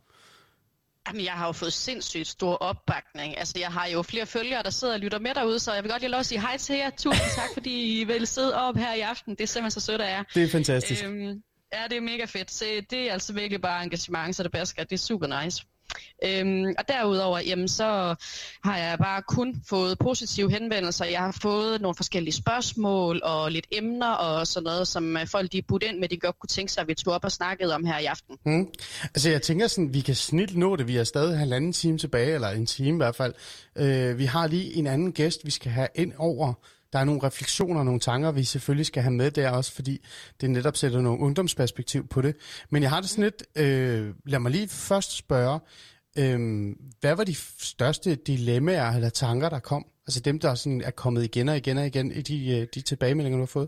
Jamen, 1.08 1.26
jeg 1.26 1.34
har 1.34 1.46
jo 1.46 1.52
fået 1.52 1.74
sindssygt 1.74 2.28
stor 2.28 2.54
opbakning. 2.54 3.38
Altså, 3.38 3.54
jeg 3.60 3.68
har 3.68 3.88
jo 3.88 4.02
flere 4.02 4.26
følgere, 4.26 4.64
der 4.64 4.70
sidder 4.70 4.94
og 4.94 5.00
lytter 5.00 5.20
med 5.20 5.34
derude, 5.36 5.60
så 5.60 5.74
jeg 5.74 5.84
vil 5.84 5.92
godt 5.92 6.02
lige 6.02 6.12
lov 6.12 6.20
at 6.20 6.26
sige 6.26 6.42
hej 6.42 6.58
til 6.58 6.76
jer. 6.76 6.90
Tusind 6.90 7.26
tak, 7.36 7.50
fordi 7.54 8.02
I 8.02 8.04
vil 8.04 8.28
sidde 8.28 8.56
op 8.56 8.76
her 8.76 8.94
i 8.94 9.00
aften. 9.00 9.36
Det 9.36 9.42
er 9.42 9.48
simpelthen 9.48 9.82
så 9.82 9.86
sødt 9.86 10.02
af 10.02 10.12
jer. 10.12 10.24
Det 10.34 10.44
er 10.44 10.50
fantastisk. 10.50 11.04
Øhm, 11.04 11.44
ja, 11.74 11.84
det 11.90 11.98
er 11.98 12.02
mega 12.02 12.26
fedt. 12.26 12.52
Så 12.52 12.66
det 12.90 13.10
er 13.10 13.14
altså 13.14 13.34
virkelig 13.34 13.62
bare 13.62 13.84
engagement, 13.84 14.36
så 14.36 14.44
det 14.44 14.52
basker. 14.52 14.84
Det 14.84 14.94
er 14.94 14.98
super 14.98 15.44
nice. 15.44 15.66
Øhm, 16.24 16.74
og 16.78 16.88
derudover, 16.88 17.40
jamen, 17.40 17.68
så 17.68 18.16
har 18.64 18.78
jeg 18.78 18.98
bare 18.98 19.22
kun 19.22 19.62
fået 19.70 20.00
positive 20.00 20.52
henvendelser. 20.52 21.06
Jeg 21.06 21.20
har 21.20 21.38
fået 21.42 21.82
nogle 21.82 21.96
forskellige 21.96 22.34
spørgsmål 22.34 23.22
og 23.24 23.52
lidt 23.52 23.68
emner 23.72 24.12
og 24.12 24.48
sådan 24.48 24.64
noget, 24.64 24.88
som 24.88 25.18
øh, 25.18 25.28
folk 25.28 25.52
de 25.52 25.62
budt 25.62 25.84
ind 25.84 26.00
med, 26.00 26.10
de 26.10 26.18
godt 26.18 26.40
kunne 26.40 26.48
tænke 26.48 26.72
sig, 26.72 26.82
at 26.82 26.88
vi 26.88 26.94
tog 26.94 27.14
op 27.14 27.24
og 27.24 27.32
snakkede 27.32 27.76
om 27.76 27.86
her 27.86 28.00
i 28.00 28.06
aften. 28.06 28.38
Mm. 28.46 28.68
Altså 29.04 29.30
jeg 29.30 29.42
tænker 29.42 29.68
sådan, 29.68 29.94
vi 29.94 30.02
kan 30.02 30.16
snit 30.16 30.58
nå 30.58 30.76
det. 30.76 30.88
Vi 30.88 30.96
har 30.96 31.04
stadig 31.04 31.38
halvanden 31.38 31.74
time 31.74 31.98
tilbage, 31.98 32.34
eller 32.34 32.50
en 32.50 32.66
time 32.66 32.96
i 32.96 32.98
hvert 32.98 33.16
fald. 33.16 33.34
Øh, 33.76 34.18
vi 34.18 34.26
har 34.26 34.48
lige 34.48 34.74
en 34.74 34.88
anden 34.88 35.12
gæst, 35.12 35.46
vi 35.46 35.52
skal 35.52 35.72
have 35.72 35.88
ind 35.96 36.14
over 36.18 36.54
der 36.94 37.00
er 37.00 37.04
nogle 37.04 37.24
refleksioner 37.24 37.80
og 37.80 37.86
nogle 37.86 38.00
tanker, 38.00 38.32
vi 38.32 38.44
selvfølgelig 38.44 38.86
skal 38.86 39.04
have 39.04 39.14
med 39.14 39.32
der 39.32 39.50
også, 39.50 39.74
fordi 39.74 40.06
det 40.42 40.50
netop 40.50 40.78
sætter 40.78 41.02
nogle 41.02 41.20
ungdomsperspektiv 41.20 42.08
på 42.08 42.22
det. 42.22 42.36
Men 42.70 42.84
jeg 42.84 42.90
har 42.90 43.02
det 43.02 43.10
sådan 43.10 43.24
lidt, 43.24 43.44
øh, 43.56 44.14
lad 44.26 44.40
mig 44.40 44.52
lige 44.52 44.68
først 44.68 45.18
spørge, 45.18 45.60
øh, 46.18 46.70
hvad 47.00 47.16
var 47.16 47.24
de 47.24 47.36
største 47.60 48.16
dilemmaer 48.16 48.92
eller 48.92 49.10
tanker, 49.10 49.50
der 49.50 49.60
kom? 49.60 49.86
Altså 50.08 50.20
dem, 50.20 50.40
der 50.40 50.56
sådan 50.56 50.82
er 50.82 50.92
kommet 50.92 51.24
igen 51.24 51.50
og 51.50 51.58
igen 51.58 51.78
og 51.78 51.88
igen 51.88 52.12
i 52.12 52.22
de, 52.22 52.50
øh, 52.50 52.68
de 52.76 52.82
tilbagemeldinger, 52.82 53.38
du 53.38 53.42
har 53.42 53.48
fået? 53.48 53.68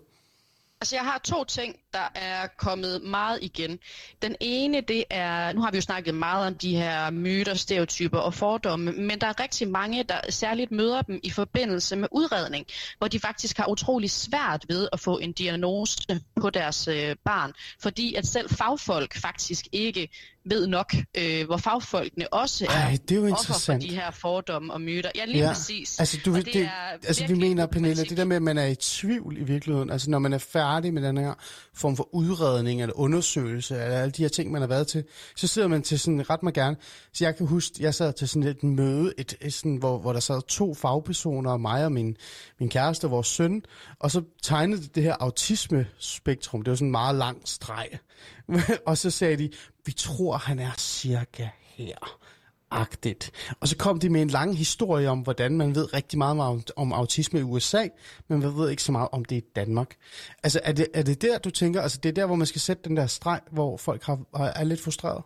Altså 0.81 0.95
jeg 0.95 1.03
har 1.03 1.17
to 1.17 1.43
ting, 1.43 1.75
der 1.93 2.07
er 2.15 2.47
kommet 2.57 3.03
meget 3.03 3.39
igen. 3.41 3.79
Den 4.21 4.35
ene, 4.39 4.81
det 4.81 5.03
er, 5.09 5.53
nu 5.53 5.61
har 5.61 5.71
vi 5.71 5.77
jo 5.77 5.81
snakket 5.81 6.15
meget 6.15 6.47
om 6.47 6.55
de 6.55 6.75
her 6.75 7.09
myter, 7.09 7.53
stereotyper 7.53 8.17
og 8.19 8.33
fordomme, 8.33 8.91
men 8.91 9.21
der 9.21 9.27
er 9.27 9.39
rigtig 9.39 9.67
mange, 9.67 10.03
der 10.03 10.19
særligt 10.29 10.71
møder 10.71 11.01
dem 11.01 11.19
i 11.23 11.29
forbindelse 11.29 11.95
med 11.95 12.07
udredning, 12.11 12.65
hvor 12.97 13.07
de 13.07 13.19
faktisk 13.19 13.57
har 13.57 13.69
utrolig 13.69 14.11
svært 14.11 14.65
ved 14.69 14.89
at 14.93 14.99
få 14.99 15.17
en 15.17 15.31
diagnose 15.31 15.97
på 16.41 16.49
deres 16.49 16.87
øh, 16.87 17.15
barn, 17.25 17.53
fordi 17.81 18.15
at 18.15 18.27
selv 18.27 18.49
fagfolk 18.49 19.17
faktisk 19.17 19.67
ikke 19.71 20.09
ved 20.49 20.67
nok, 20.67 20.95
øh, 21.17 21.45
hvor 21.45 21.57
fagfolkene 21.57 22.33
også 22.33 22.65
er, 22.65 22.69
Ej, 22.69 22.97
det 23.09 23.17
er 23.17 23.21
jo 23.21 23.31
offer 23.31 23.53
for 23.65 23.73
de 23.73 23.89
her 23.89 24.11
fordomme 24.11 24.73
og 24.73 24.81
myter. 24.81 25.11
Ja, 25.15 25.25
lige 25.25 25.43
ja. 25.43 25.53
præcis. 25.53 25.99
Altså, 25.99 26.17
du, 26.25 26.35
det, 26.35 26.45
det 26.45 26.69
altså 27.07 27.27
vi 27.27 27.33
mener, 27.33 27.65
Pernille, 27.65 28.03
det 28.03 28.17
der 28.17 28.25
med, 28.25 28.35
at 28.35 28.41
man 28.41 28.57
er 28.57 28.65
i 28.65 28.75
tvivl 28.75 29.37
i 29.37 29.43
virkeligheden, 29.43 29.89
altså 29.89 30.09
når 30.09 30.19
man 30.19 30.33
er 30.33 30.37
færdig 30.37 30.93
med 30.93 31.01
den 31.01 31.17
her 31.17 31.33
form 31.73 31.95
for 31.95 32.15
udredning 32.15 32.81
eller 32.81 32.99
undersøgelse, 32.99 33.73
eller 33.75 33.97
alle 33.97 34.11
de 34.11 34.21
her 34.21 34.29
ting, 34.29 34.51
man 34.51 34.61
har 34.61 34.67
været 34.67 34.87
til, 34.87 35.03
så 35.35 35.47
sidder 35.47 35.67
man 35.67 35.81
til 35.81 35.99
sådan, 35.99 36.29
ret 36.29 36.43
mig 36.43 36.53
gerne, 36.53 36.75
så 37.13 37.25
jeg 37.25 37.35
kan 37.35 37.47
huske, 37.47 37.75
jeg 37.79 37.93
sad 37.93 38.13
til 38.13 38.27
sådan 38.27 38.43
et 38.43 38.63
møde, 38.63 39.13
et, 39.17 39.35
et 39.41 39.53
sådan, 39.53 39.75
hvor, 39.75 39.97
hvor 39.97 40.13
der 40.13 40.19
sad 40.19 40.41
to 40.47 40.73
fagpersoner, 40.73 41.57
mig 41.57 41.85
og 41.85 41.91
min, 41.91 42.17
min 42.59 42.69
kæreste 42.69 43.05
og 43.05 43.11
vores 43.11 43.27
søn, 43.27 43.61
og 43.99 44.11
så 44.11 44.21
tegnede 44.43 44.81
det 44.95 45.03
her 45.03 45.15
autisme-spektrum, 45.19 46.61
det 46.61 46.71
var 46.71 46.75
sådan 46.75 46.87
en 46.87 46.91
meget 46.91 47.15
lang 47.15 47.41
streg, 47.45 47.87
og 48.87 48.97
så 48.97 49.09
sagde 49.09 49.37
de, 49.37 49.49
vi 49.89 49.93
tror, 49.93 50.37
han 50.37 50.59
er 50.59 50.71
cirka 50.77 51.47
her 51.61 52.19
agtigt. 52.71 53.31
Og 53.59 53.67
så 53.67 53.77
kom 53.77 53.99
de 53.99 54.09
med 54.09 54.21
en 54.21 54.29
lang 54.29 54.57
historie 54.57 55.09
om, 55.09 55.19
hvordan 55.19 55.57
man 55.57 55.75
ved 55.75 55.93
rigtig 55.93 56.17
meget 56.17 56.39
om, 56.39 56.63
om 56.75 56.93
autisme 56.93 57.39
i 57.39 57.43
USA, 57.43 57.87
men 58.27 58.39
man 58.39 58.57
ved 58.57 58.69
ikke 58.69 58.83
så 58.83 58.91
meget 58.91 59.09
om 59.11 59.25
det 59.25 59.35
i 59.35 59.43
Danmark. 59.55 59.95
Altså 60.43 60.59
er 60.63 60.71
det, 60.71 60.87
er 60.93 61.03
det 61.03 61.21
der, 61.21 61.37
du 61.37 61.49
tænker, 61.49 61.81
altså 61.81 61.99
det 62.03 62.09
er 62.09 62.13
der, 62.13 62.25
hvor 62.25 62.35
man 62.35 62.47
skal 62.47 62.61
sætte 62.61 62.83
den 62.83 62.97
der 62.97 63.07
streg, 63.07 63.41
hvor 63.51 63.77
folk 63.77 64.03
har, 64.03 64.19
er 64.33 64.63
lidt 64.63 64.81
frustreret? 64.81 65.23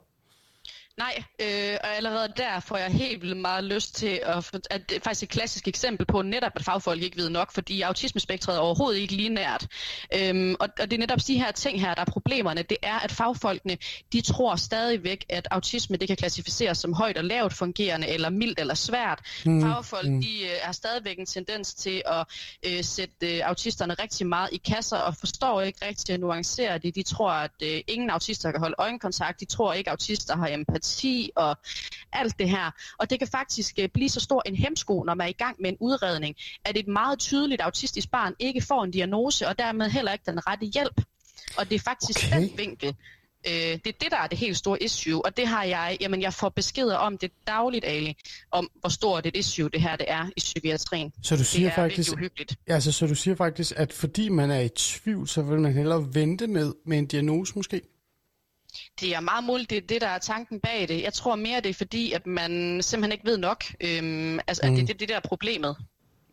Nej, 0.97 1.23
øh, 1.41 1.77
og 1.83 1.95
allerede 1.95 2.33
der 2.37 2.59
får 2.59 2.77
jeg 2.77 2.89
helt 2.91 3.21
vildt 3.21 3.37
meget 3.37 3.63
lyst 3.63 3.95
til 3.95 4.19
at, 4.23 4.51
at 4.69 4.89
det 4.89 4.95
er 4.97 5.01
faktisk 5.03 5.23
et 5.23 5.29
klassisk 5.29 5.67
eksempel 5.67 6.05
på 6.05 6.21
netop, 6.21 6.51
at 6.55 6.63
fagfolk 6.63 7.01
ikke 7.01 7.17
ved 7.17 7.29
nok, 7.29 7.51
fordi 7.51 7.81
autismespektret 7.81 8.55
er 8.55 8.59
overhovedet 8.59 8.99
ikke 8.99 9.13
linært. 9.13 9.67
Øhm, 10.15 10.55
og, 10.59 10.69
og 10.79 10.91
det 10.91 10.93
er 10.93 10.99
netop 10.99 11.19
de 11.27 11.37
her 11.37 11.51
ting 11.51 11.81
her, 11.81 11.93
der 11.93 12.01
er 12.01 12.05
problemerne. 12.05 12.61
Det 12.61 12.77
er, 12.81 12.99
at 12.99 13.11
fagfolkene, 13.11 13.77
de 14.13 14.21
tror 14.21 14.55
stadigvæk, 14.55 15.25
at 15.29 15.47
autisme 15.51 15.97
det 15.97 16.07
kan 16.07 16.17
klassificeres 16.17 16.77
som 16.77 16.93
højt 16.93 17.17
og 17.17 17.23
lavt 17.23 17.53
fungerende, 17.53 18.07
eller 18.07 18.29
mildt 18.29 18.59
eller 18.59 18.73
svært. 18.73 19.19
Mm. 19.45 19.61
Fagfolk, 19.61 20.09
mm. 20.09 20.21
de 20.21 20.43
øh, 20.43 20.49
har 20.61 20.73
stadigvæk 20.73 21.19
en 21.19 21.25
tendens 21.25 21.73
til 21.73 22.01
at 22.05 22.27
øh, 22.67 22.83
sætte 22.83 23.37
øh, 23.37 23.41
autisterne 23.43 23.93
rigtig 23.93 24.27
meget 24.27 24.49
i 24.51 24.57
kasser, 24.57 24.97
og 24.97 25.15
forstår 25.15 25.61
ikke 25.61 25.85
rigtig 25.87 26.13
at 26.13 26.19
nuancere 26.19 26.77
det. 26.77 26.95
De 26.95 27.03
tror, 27.03 27.31
at 27.31 27.51
øh, 27.63 27.81
ingen 27.87 28.09
autister 28.09 28.51
kan 28.51 28.59
holde 28.59 28.75
øjenkontakt. 28.77 29.39
De 29.39 29.45
tror 29.45 29.73
ikke, 29.73 29.89
at 29.89 29.91
autister 29.91 30.35
har 30.35 30.47
empati 30.47 30.82
empati 30.83 31.31
og 31.35 31.57
alt 32.13 32.39
det 32.39 32.49
her. 32.49 32.71
Og 32.97 33.09
det 33.09 33.19
kan 33.19 33.27
faktisk 33.27 33.79
øh, 33.79 33.89
blive 33.89 34.09
så 34.09 34.19
stor 34.19 34.41
en 34.45 34.55
hemsko, 34.55 35.03
når 35.03 35.13
man 35.13 35.25
er 35.25 35.29
i 35.29 35.33
gang 35.33 35.55
med 35.59 35.69
en 35.69 35.77
udredning, 35.79 36.35
at 36.65 36.77
et 36.77 36.87
meget 36.87 37.19
tydeligt 37.19 37.61
autistisk 37.61 38.11
barn 38.11 38.33
ikke 38.39 38.61
får 38.61 38.83
en 38.83 38.91
diagnose, 38.91 39.47
og 39.47 39.59
dermed 39.59 39.89
heller 39.89 40.11
ikke 40.11 40.25
den 40.25 40.47
rette 40.47 40.65
hjælp. 40.65 41.01
Og 41.57 41.69
det 41.69 41.75
er 41.75 41.79
faktisk 41.79 42.19
okay. 42.27 42.41
den 42.41 42.57
vinkel, 42.57 42.95
Øh, 43.47 43.51
det 43.53 43.87
er 43.87 43.97
det, 44.01 44.11
der 44.11 44.17
er 44.17 44.27
det 44.27 44.37
helt 44.37 44.57
store 44.57 44.83
issue, 44.83 45.25
og 45.25 45.37
det 45.37 45.47
har 45.47 45.63
jeg, 45.63 45.97
jamen 46.01 46.21
jeg 46.21 46.33
får 46.33 46.49
beskeder 46.49 46.95
om 46.95 47.17
det 47.17 47.31
dagligt, 47.47 47.85
Ali, 47.85 48.15
om 48.51 48.69
hvor 48.79 48.89
stort 48.89 49.25
et 49.25 49.35
issue 49.35 49.69
det 49.69 49.81
her 49.81 49.95
det 49.95 50.05
er 50.09 50.25
i 50.37 50.39
psykiatrien. 50.39 51.11
Så 51.23 51.35
du 51.35 51.43
siger 51.43 51.69
det 51.69 51.71
er 51.71 51.75
faktisk, 51.75 52.13
uhyggeligt. 52.13 52.55
Altså, 52.67 52.91
så 52.91 53.07
du 53.07 53.15
siger 53.15 53.35
faktisk, 53.35 53.73
at 53.75 53.93
fordi 53.93 54.29
man 54.29 54.51
er 54.51 54.59
i 54.59 54.69
tvivl, 54.69 55.27
så 55.27 55.41
vil 55.41 55.59
man 55.59 55.73
hellere 55.73 56.07
vente 56.13 56.47
med, 56.47 56.73
med 56.85 56.97
en 56.97 57.05
diagnose 57.05 57.53
måske? 57.55 57.81
Det 58.99 59.15
er 59.15 59.19
meget 59.19 59.43
muligt, 59.43 59.69
det 59.69 59.77
er 59.77 59.81
det, 59.87 60.01
der 60.01 60.07
er 60.07 60.17
tanken 60.17 60.59
bag 60.59 60.87
det. 60.87 61.01
Jeg 61.01 61.13
tror 61.13 61.35
mere, 61.35 61.61
det 61.61 61.69
er 61.69 61.73
fordi, 61.73 62.11
at 62.11 62.27
man 62.27 62.81
simpelthen 62.81 63.11
ikke 63.11 63.25
ved 63.25 63.37
nok. 63.37 63.63
Øhm, 63.81 64.39
altså, 64.47 64.61
mm. 64.63 64.71
at 64.71 64.75
det 64.75 64.81
er 64.81 64.87
det, 64.87 64.99
det, 64.99 65.09
der 65.09 65.15
er 65.15 65.19
problemet. 65.19 65.75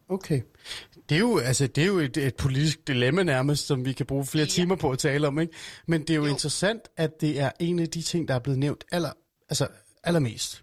Okay. 0.09 0.41
Det 1.09 1.15
er 1.15 1.19
jo, 1.19 1.39
altså, 1.39 1.67
det 1.67 1.83
er 1.83 1.87
jo 1.87 1.99
et, 1.99 2.17
et 2.17 2.37
politisk 2.37 2.89
dilemma 2.89 3.23
nærmest, 3.23 3.67
som 3.67 3.85
vi 3.85 3.93
kan 3.93 4.07
bruge 4.07 4.27
flere 4.27 4.45
ja. 4.45 4.51
timer 4.51 4.77
på 4.77 4.91
at 4.91 4.99
tale 4.99 5.27
om. 5.27 5.39
Ikke? 5.39 5.53
Men 5.87 6.01
det 6.01 6.11
er 6.11 6.15
jo, 6.15 6.25
jo 6.25 6.31
interessant, 6.31 6.81
at 6.97 7.21
det 7.21 7.41
er 7.41 7.51
en 7.61 7.79
af 7.79 7.89
de 7.89 8.03
ting, 8.03 8.29
der 8.29 8.35
er 8.35 8.39
blevet 8.39 8.59
nævnt 8.59 8.85
aller, 8.93 9.13
altså, 9.49 9.67
allermest. 10.05 10.63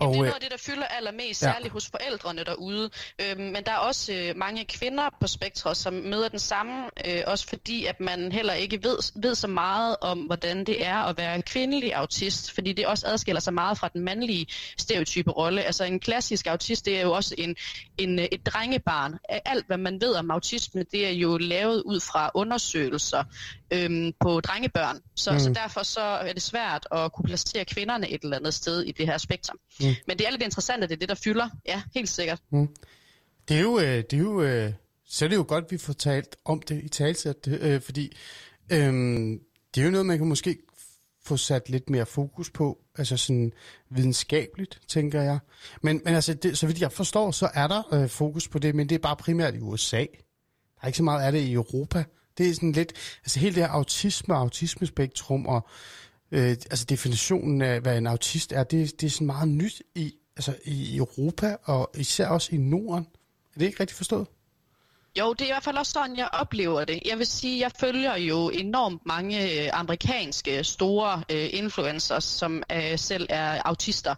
Og, 0.00 0.08
det 0.08 0.18
er 0.18 0.22
noget 0.22 0.34
af 0.34 0.40
det, 0.40 0.50
der 0.50 0.56
fylder 0.56 0.86
allermest, 0.86 1.42
ja. 1.42 1.52
særligt 1.52 1.72
hos 1.72 1.86
forældrene 1.90 2.44
derude. 2.44 2.90
Øhm, 3.20 3.40
men 3.40 3.64
der 3.66 3.72
er 3.72 3.76
også 3.76 4.12
øh, 4.12 4.36
mange 4.36 4.64
kvinder 4.64 5.08
på 5.20 5.26
spektret, 5.26 5.76
som 5.76 5.94
møder 5.94 6.28
den 6.28 6.38
samme, 6.38 6.84
øh, 7.06 7.22
også 7.26 7.46
fordi 7.48 7.84
at 7.84 8.00
man 8.00 8.32
heller 8.32 8.52
ikke 8.52 8.82
ved, 8.82 9.20
ved 9.22 9.34
så 9.34 9.46
meget 9.46 9.96
om, 10.00 10.18
hvordan 10.18 10.64
det 10.64 10.86
er 10.86 10.96
at 10.96 11.18
være 11.18 11.42
kvindelig 11.42 11.94
autist, 11.94 12.52
fordi 12.52 12.72
det 12.72 12.86
også 12.86 13.06
adskiller 13.06 13.40
sig 13.40 13.54
meget 13.54 13.78
fra 13.78 13.88
den 13.88 14.00
mandlige 14.00 14.46
stereotype 14.78 15.30
rolle. 15.30 15.62
Altså 15.62 15.84
en 15.84 16.00
klassisk 16.00 16.46
autist, 16.46 16.84
det 16.84 16.98
er 16.98 17.02
jo 17.02 17.12
også 17.12 17.34
en, 17.38 17.56
en, 17.98 18.18
et 18.18 18.46
drengebarn. 18.46 19.18
Alt, 19.28 19.66
hvad 19.66 19.78
man 19.78 20.00
ved 20.00 20.14
om 20.14 20.30
autisme, 20.30 20.82
det 20.82 21.06
er 21.06 21.10
jo 21.10 21.38
lavet 21.38 21.82
ud 21.82 22.00
fra 22.00 22.30
undersøgelser 22.34 23.24
øhm, 23.70 24.12
på 24.20 24.40
drengebørn. 24.40 25.00
Så, 25.14 25.32
mm. 25.32 25.38
så 25.38 25.52
derfor 25.52 25.82
så 25.82 26.00
er 26.00 26.32
det 26.32 26.42
svært 26.42 26.86
at 26.92 27.12
kunne 27.12 27.24
placere 27.24 27.64
kvinderne 27.64 28.10
et 28.10 28.22
eller 28.22 28.36
andet 28.36 28.54
sted 28.54 28.82
i 28.82 28.92
det 28.92 29.06
her 29.06 29.18
spektrum. 29.18 29.58
Mm. 29.80 29.86
Men 30.06 30.18
det 30.18 30.26
er 30.26 30.30
lidt 30.30 30.42
interessant, 30.42 30.82
at 30.82 30.88
det 30.90 30.96
er 30.96 31.00
det, 31.00 31.08
der 31.08 31.14
fylder. 31.14 31.48
Ja, 31.66 31.82
helt 31.94 32.08
sikkert. 32.08 32.40
Mm. 32.50 32.68
Det 33.48 33.56
er 33.56 33.60
jo, 33.60 33.78
øh, 33.78 34.04
det 34.10 34.12
er 34.12 34.18
jo 34.18 34.42
øh, 34.42 34.72
så 35.08 35.24
er 35.24 35.28
det 35.28 35.36
jo 35.36 35.44
godt, 35.48 35.64
at 35.64 35.70
vi 35.70 35.78
får 35.78 35.92
talt 35.92 36.36
om 36.44 36.62
det 36.62 36.84
i 36.84 36.88
talsæt, 36.88 37.48
øh, 37.48 37.80
fordi 37.80 38.16
øh, 38.72 38.92
det 39.74 39.80
er 39.80 39.84
jo 39.84 39.90
noget, 39.90 40.06
man 40.06 40.18
kan 40.18 40.26
måske 40.26 40.58
få 41.24 41.36
sat 41.36 41.68
lidt 41.68 41.90
mere 41.90 42.06
fokus 42.06 42.50
på, 42.50 42.78
altså 42.98 43.16
sådan 43.16 43.52
videnskabeligt, 43.90 44.80
tænker 44.88 45.22
jeg. 45.22 45.38
Men, 45.82 46.00
men 46.04 46.14
altså, 46.14 46.34
det, 46.34 46.58
så 46.58 46.66
vidt 46.66 46.80
jeg 46.80 46.92
forstår, 46.92 47.30
så 47.30 47.50
er 47.54 47.66
der 47.66 47.94
øh, 47.94 48.08
fokus 48.08 48.48
på 48.48 48.58
det, 48.58 48.74
men 48.74 48.88
det 48.88 48.94
er 48.94 48.98
bare 48.98 49.16
primært 49.16 49.54
i 49.54 49.60
USA. 49.60 49.96
Der 50.00 50.82
er 50.82 50.86
ikke 50.86 50.96
så 50.96 51.02
meget 51.02 51.26
af 51.26 51.32
det 51.32 51.40
i 51.40 51.52
Europa. 51.52 52.04
Det 52.38 52.48
er 52.48 52.54
sådan 52.54 52.72
lidt, 52.72 52.92
altså 53.22 53.40
hele 53.40 53.54
det 53.54 53.62
her 53.62 53.70
autisme 53.70 54.34
og 54.34 54.40
autismespektrum 54.40 55.46
og 55.46 55.68
øh, 56.32 56.48
altså 56.48 56.84
definitionen 56.84 57.62
af, 57.62 57.80
hvad 57.80 57.98
en 57.98 58.06
autist 58.06 58.52
er, 58.52 58.64
det, 58.64 59.00
det 59.00 59.06
er 59.06 59.10
sådan 59.10 59.26
meget 59.26 59.48
nyt 59.48 59.82
i, 59.94 60.14
altså 60.36 60.56
i 60.64 60.96
Europa 60.96 61.56
og 61.64 61.90
især 61.96 62.28
også 62.28 62.54
i 62.54 62.58
Norden. 62.58 63.06
Er 63.54 63.58
det 63.58 63.66
ikke 63.66 63.80
rigtigt 63.80 63.96
forstået? 63.96 64.26
Jo, 65.18 65.32
det 65.32 65.40
er 65.40 65.46
i 65.46 65.50
hvert 65.50 65.62
fald 65.62 65.76
også 65.76 65.92
sådan, 65.92 66.16
jeg 66.16 66.28
oplever 66.32 66.84
det. 66.84 67.00
Jeg 67.04 67.18
vil 67.18 67.26
sige, 67.26 67.60
jeg 67.60 67.70
følger 67.80 68.16
jo 68.16 68.48
enormt 68.48 69.06
mange 69.06 69.64
øh, 69.64 69.70
amerikanske 69.72 70.64
store 70.64 71.22
øh, 71.30 71.48
influencers, 71.52 72.24
som 72.24 72.62
øh, 72.72 72.98
selv 72.98 73.26
er 73.30 73.62
autister. 73.64 74.14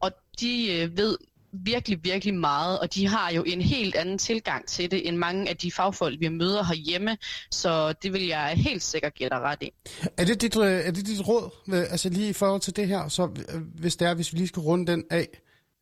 Og 0.00 0.12
de 0.40 0.72
øh, 0.72 0.96
ved 0.96 1.18
virkelig, 1.52 2.04
virkelig 2.04 2.34
meget, 2.34 2.78
og 2.78 2.94
de 2.94 3.08
har 3.08 3.32
jo 3.32 3.42
en 3.42 3.60
helt 3.60 3.94
anden 3.94 4.18
tilgang 4.18 4.66
til 4.66 4.90
det, 4.90 5.08
end 5.08 5.16
mange 5.16 5.48
af 5.48 5.56
de 5.56 5.72
fagfolk, 5.72 6.20
vi 6.20 6.28
møder 6.28 6.64
herhjemme, 6.64 7.16
så 7.50 7.92
det 7.92 8.12
vil 8.12 8.26
jeg 8.26 8.52
helt 8.56 8.82
sikkert 8.82 9.14
give 9.14 9.28
dig 9.28 9.40
ret 9.40 9.62
i. 9.62 9.70
Er 10.16 10.24
det 10.24 10.40
dit, 10.40 10.56
øh, 10.56 10.64
er 10.64 10.90
det 10.90 11.06
dit 11.06 11.28
råd, 11.28 11.50
øh, 11.68 11.78
altså 11.78 12.08
lige 12.08 12.28
i 12.28 12.32
forhold 12.32 12.60
til 12.60 12.76
det 12.76 12.88
her, 12.88 13.08
så 13.08 13.22
øh, 13.22 13.60
hvis 13.74 13.96
det 13.96 14.08
er, 14.08 14.14
hvis 14.14 14.32
vi 14.32 14.38
lige 14.38 14.48
skal 14.48 14.60
runde 14.60 14.92
den 14.92 15.04
af, 15.10 15.28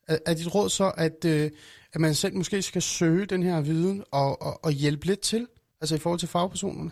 er, 0.09 0.19
er 0.27 0.35
dit 0.35 0.55
råd 0.55 0.71
så, 0.71 0.93
at, 0.97 1.25
at 1.93 2.01
man 2.01 2.15
selv 2.15 2.35
måske 2.35 2.63
skal 2.63 2.83
søge 2.83 3.27
den 3.27 3.43
her 3.43 3.61
viden 3.61 4.05
og, 4.13 4.43
og, 4.43 4.65
og 4.65 4.73
hjælpe 4.73 5.07
lidt 5.07 5.21
til, 5.21 5.47
altså 5.81 5.95
i 5.95 5.99
forhold 5.99 6.21
til 6.21 6.29
fagpersonerne? 6.29 6.91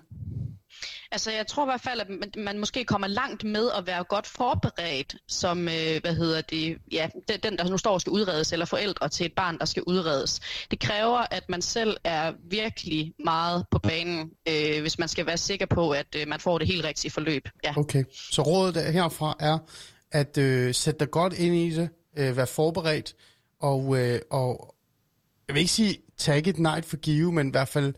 Altså, 1.12 1.30
jeg 1.30 1.46
tror 1.46 1.64
i 1.64 1.66
hvert 1.66 1.80
fald, 1.80 2.00
at 2.00 2.08
man, 2.08 2.32
man 2.36 2.58
måske 2.58 2.84
kommer 2.84 3.06
langt 3.06 3.44
med 3.44 3.70
at 3.78 3.86
være 3.86 4.04
godt 4.04 4.26
forberedt, 4.26 5.16
som, 5.28 5.68
øh, 5.68 6.00
hvad 6.00 6.14
hedder 6.14 6.40
det, 6.40 6.78
ja, 6.92 7.08
den, 7.42 7.58
der 7.58 7.68
nu 7.68 7.78
står 7.78 7.92
og 7.92 8.00
skal 8.00 8.10
udredes, 8.10 8.52
eller 8.52 8.66
forældre 8.66 9.08
til 9.08 9.26
et 9.26 9.32
barn, 9.32 9.58
der 9.58 9.64
skal 9.64 9.82
udredes. 9.86 10.40
Det 10.70 10.80
kræver, 10.80 11.26
at 11.30 11.48
man 11.48 11.62
selv 11.62 11.96
er 12.04 12.32
virkelig 12.50 13.14
meget 13.24 13.64
på 13.70 13.78
banen, 13.78 14.30
øh, 14.48 14.80
hvis 14.80 14.98
man 14.98 15.08
skal 15.08 15.26
være 15.26 15.36
sikker 15.36 15.66
på, 15.66 15.90
at 15.90 16.06
øh, 16.16 16.28
man 16.28 16.40
får 16.40 16.58
det 16.58 16.66
helt 16.66 16.84
rigtige 16.84 17.10
forløb. 17.10 17.48
Ja. 17.64 17.72
Okay, 17.76 18.04
så 18.30 18.42
rådet 18.42 18.92
herfra 18.92 19.36
er 19.40 19.58
at 20.12 20.38
øh, 20.38 20.74
sætte 20.74 20.98
dig 20.98 21.10
godt 21.10 21.32
ind 21.32 21.54
i 21.54 21.70
det, 21.70 21.88
øh, 22.18 22.36
være 22.36 22.46
forberedt, 22.46 23.14
og, 23.60 23.98
øh, 23.98 24.20
og 24.30 24.74
jeg 25.48 25.54
vil 25.54 25.60
ikke 25.60 25.72
sige, 25.72 25.98
tag 26.18 26.48
et 26.48 26.58
night 26.58 26.84
for 26.84 26.96
give, 26.96 27.32
men 27.32 27.48
i 27.48 27.50
hvert 27.50 27.68
fald 27.68 27.94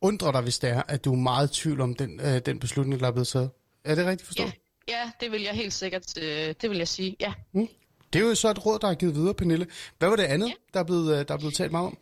undre 0.00 0.32
dig, 0.32 0.40
hvis 0.40 0.58
det 0.58 0.70
er, 0.70 0.82
at 0.88 1.04
du 1.04 1.12
er 1.12 1.16
meget 1.16 1.50
i 1.58 1.60
tvivl 1.60 1.80
om 1.80 1.94
den, 1.94 2.20
øh, 2.20 2.40
den 2.46 2.58
beslutning, 2.58 3.00
der 3.00 3.06
er 3.06 3.12
blevet 3.12 3.28
taget. 3.28 3.50
Er 3.84 3.94
det 3.94 4.06
rigtigt 4.06 4.26
forstået? 4.26 4.52
Ja, 4.88 4.98
ja 4.98 5.10
det 5.20 5.32
vil 5.32 5.42
jeg 5.42 5.52
helt 5.52 5.72
sikkert, 5.72 6.18
øh, 6.22 6.54
det 6.62 6.70
vil 6.70 6.78
jeg 6.78 6.88
sige, 6.88 7.16
ja. 7.20 7.32
Mm. 7.52 7.68
Det 8.12 8.22
er 8.22 8.28
jo 8.28 8.34
så 8.34 8.50
et 8.50 8.66
råd, 8.66 8.78
der 8.78 8.88
er 8.88 8.94
givet 8.94 9.14
videre, 9.14 9.34
Pernille. 9.34 9.66
Hvad 9.98 10.08
var 10.08 10.16
det 10.16 10.22
andet, 10.22 10.48
ja. 10.48 10.52
der, 10.74 10.80
er 10.80 10.84
blevet, 10.84 11.18
øh, 11.18 11.28
der 11.28 11.34
er 11.34 11.38
blevet 11.38 11.54
talt 11.54 11.72
meget 11.72 11.86
om? 11.86 11.98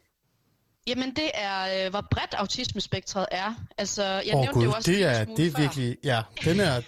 Jamen 0.86 1.16
det 1.16 1.30
er, 1.34 1.86
øh, 1.86 1.90
hvor 1.90 2.06
bredt 2.10 2.34
autismespektret 2.34 3.26
er. 3.30 3.54
Altså, 3.78 4.04
jeg 4.04 4.34
oh, 4.34 4.40
nævnte 4.40 4.52
Gud, 4.52 4.62
det 4.62 4.66
jo 4.66 4.72
også 4.72 4.90
det 4.90 5.04
er, 5.04 5.24
det 5.24 5.46
er 5.46 5.50
før. 5.50 5.60
virkelig, 5.60 5.96
ja, 6.04 6.22
den 6.44 6.60
er, 6.60 6.74
ja. 6.74 6.80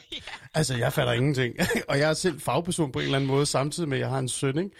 altså 0.54 0.76
jeg 0.76 0.92
fatter 0.92 1.12
ingenting. 1.12 1.54
og 1.88 1.98
jeg 1.98 2.10
er 2.10 2.14
selv 2.14 2.40
fagperson 2.40 2.92
på 2.92 2.98
en 2.98 3.04
eller 3.04 3.16
anden 3.16 3.28
måde, 3.28 3.46
samtidig 3.46 3.88
med, 3.88 3.96
at 3.96 4.00
jeg 4.00 4.10
har 4.10 4.18
en 4.18 4.28
søn, 4.28 4.58
ikke? 4.58 4.70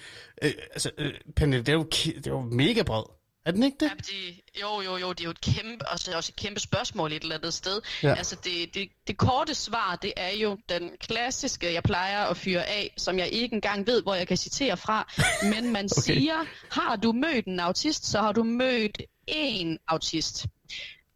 Øh, 0.43 0.53
altså, 0.73 0.91
øh, 0.99 1.13
Pernille, 1.37 1.65
det 1.65 1.69
er, 1.69 1.77
jo, 1.77 1.83
det 2.05 2.27
er 2.27 2.31
jo 2.31 2.41
mega 2.41 2.83
bred. 2.83 3.16
Er 3.47 3.51
den 3.51 3.63
ikke 3.63 3.77
det? 3.81 3.87
Ja, 3.87 3.95
det 3.97 4.61
jo, 4.61 4.81
jo, 4.81 4.97
jo, 4.97 5.13
det 5.13 5.21
er 5.21 5.25
jo 5.25 5.31
et 5.31 5.41
kæmpe, 5.41 5.89
også, 5.89 6.17
også 6.17 6.33
et 6.33 6.37
kæmpe 6.37 6.61
spørgsmål 6.61 7.13
et 7.13 7.23
eller 7.23 7.35
andet 7.35 7.55
sted. 7.55 7.81
Ja. 8.03 8.15
Altså 8.15 8.37
det, 8.45 8.75
det, 8.75 8.89
det 9.07 9.17
korte 9.17 9.55
svar, 9.55 9.99
det 10.03 10.13
er 10.17 10.31
jo 10.31 10.59
den 10.69 10.91
klassiske, 11.01 11.73
jeg 11.73 11.83
plejer 11.83 12.25
at 12.25 12.37
fyre 12.37 12.65
af, 12.67 12.95
som 12.97 13.19
jeg 13.19 13.29
ikke 13.29 13.55
engang 13.55 13.87
ved, 13.87 14.03
hvor 14.03 14.15
jeg 14.15 14.29
kan 14.29 14.37
citere 14.37 14.77
fra. 14.77 15.13
Men 15.55 15.73
man 15.73 15.85
okay. 15.85 16.03
siger, 16.03 16.35
har 16.71 16.97
du 16.97 17.13
mødt 17.13 17.47
en 17.47 17.61
autist, 17.61 18.07
så 18.07 18.21
har 18.21 18.33
du 18.33 18.43
mødt 18.43 19.03
en 19.27 19.79
autist. 19.89 20.47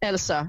Altså, 0.02 0.46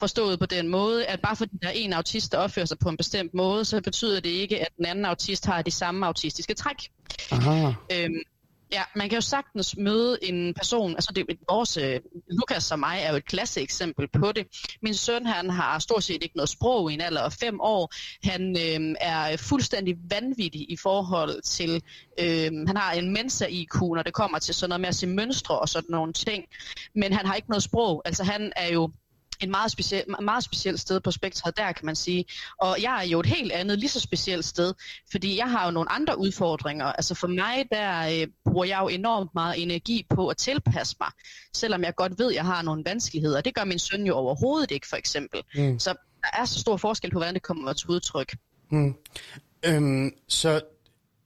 forstået 0.00 0.38
på 0.38 0.46
den 0.46 0.68
måde, 0.68 1.06
at 1.06 1.20
bare 1.20 1.36
fordi 1.36 1.56
der 1.62 1.68
er 1.68 1.72
en 1.72 1.92
autist, 1.92 2.32
der 2.32 2.38
opfører 2.38 2.66
sig 2.66 2.78
på 2.78 2.88
en 2.88 2.96
bestemt 2.96 3.34
måde, 3.34 3.64
så 3.64 3.80
betyder 3.80 4.20
det 4.20 4.30
ikke, 4.30 4.60
at 4.60 4.68
den 4.76 4.84
anden 4.84 5.04
autist 5.04 5.46
har 5.46 5.62
de 5.62 5.70
samme 5.70 6.06
autistiske 6.06 6.54
træk. 6.54 6.76
Aha. 7.30 7.72
Øhm, 7.92 8.22
Ja, 8.72 8.82
man 8.94 9.08
kan 9.08 9.16
jo 9.16 9.20
sagtens 9.20 9.76
møde 9.76 10.18
en 10.22 10.54
person, 10.54 10.94
altså 10.94 11.12
det, 11.16 11.26
vores, 11.50 11.76
øh, 11.76 12.00
Lukas 12.30 12.72
og 12.72 12.78
mig 12.78 12.98
er 13.02 13.10
jo 13.10 13.16
et 13.16 13.24
klasse 13.24 13.60
eksempel 13.60 14.08
på 14.08 14.32
det. 14.32 14.46
Min 14.82 14.94
søn, 14.94 15.26
han 15.26 15.50
har 15.50 15.78
stort 15.78 16.04
set 16.04 16.22
ikke 16.22 16.36
noget 16.36 16.48
sprog 16.48 16.90
i 16.90 16.94
en 16.94 17.00
alder 17.00 17.22
af 17.22 17.32
fem 17.32 17.60
år. 17.60 17.92
Han 18.24 18.56
øh, 18.58 18.96
er 19.00 19.36
fuldstændig 19.36 19.96
vanvittig 20.10 20.70
i 20.70 20.76
forhold 20.76 21.42
til, 21.42 21.82
øh, 22.18 22.66
han 22.66 22.76
har 22.76 22.92
en 22.92 23.12
mensa-IQ, 23.12 23.80
når 23.80 24.02
det 24.02 24.14
kommer 24.14 24.38
til 24.38 24.54
sådan 24.54 24.68
noget 24.68 24.80
med 24.80 24.88
at 24.88 24.94
se 24.94 25.06
mønstre 25.06 25.58
og 25.58 25.68
sådan 25.68 25.90
nogle 25.90 26.12
ting. 26.12 26.44
Men 26.94 27.12
han 27.12 27.26
har 27.26 27.34
ikke 27.34 27.50
noget 27.50 27.62
sprog, 27.62 28.02
altså 28.04 28.24
han 28.24 28.52
er 28.56 28.68
jo 28.68 28.90
et 29.42 29.48
meget, 29.48 29.70
speciel, 29.70 30.04
meget 30.22 30.44
specielt 30.44 30.80
sted 30.80 31.00
på 31.00 31.10
spektret 31.10 31.56
der, 31.56 31.72
kan 31.72 31.86
man 31.86 31.96
sige. 31.96 32.24
Og 32.60 32.82
jeg 32.82 32.98
er 33.04 33.08
jo 33.08 33.20
et 33.20 33.26
helt 33.26 33.52
andet, 33.52 33.78
lige 33.78 33.90
så 33.90 34.00
specielt 34.00 34.44
sted, 34.44 34.74
fordi 35.10 35.36
jeg 35.36 35.50
har 35.50 35.64
jo 35.64 35.70
nogle 35.70 35.92
andre 35.92 36.18
udfordringer. 36.18 36.86
Altså 36.86 37.14
for 37.14 37.26
mig, 37.26 37.64
der 37.72 38.20
øh, 38.20 38.26
bruger 38.44 38.64
jeg 38.64 38.78
jo 38.82 38.88
enormt 38.88 39.30
meget 39.34 39.62
energi 39.62 40.06
på 40.10 40.28
at 40.28 40.36
tilpasse 40.36 40.96
mig, 41.00 41.10
selvom 41.54 41.84
jeg 41.84 41.94
godt 41.94 42.18
ved, 42.18 42.30
at 42.30 42.34
jeg 42.34 42.44
har 42.44 42.62
nogle 42.62 42.82
vanskeligheder. 42.86 43.40
Det 43.40 43.54
gør 43.54 43.64
min 43.64 43.78
søn 43.78 44.06
jo 44.06 44.14
overhovedet 44.14 44.70
ikke, 44.70 44.86
for 44.88 44.96
eksempel. 44.96 45.42
Mm. 45.54 45.78
Så 45.78 45.94
der 46.22 46.40
er 46.40 46.44
så 46.44 46.60
stor 46.60 46.76
forskel 46.76 47.10
på, 47.10 47.18
hvordan 47.18 47.34
det 47.34 47.42
kommer 47.42 47.72
til 47.72 47.90
udtryk. 47.90 48.36
Mm. 48.70 48.94
Øhm, 49.64 50.10
så 50.28 50.60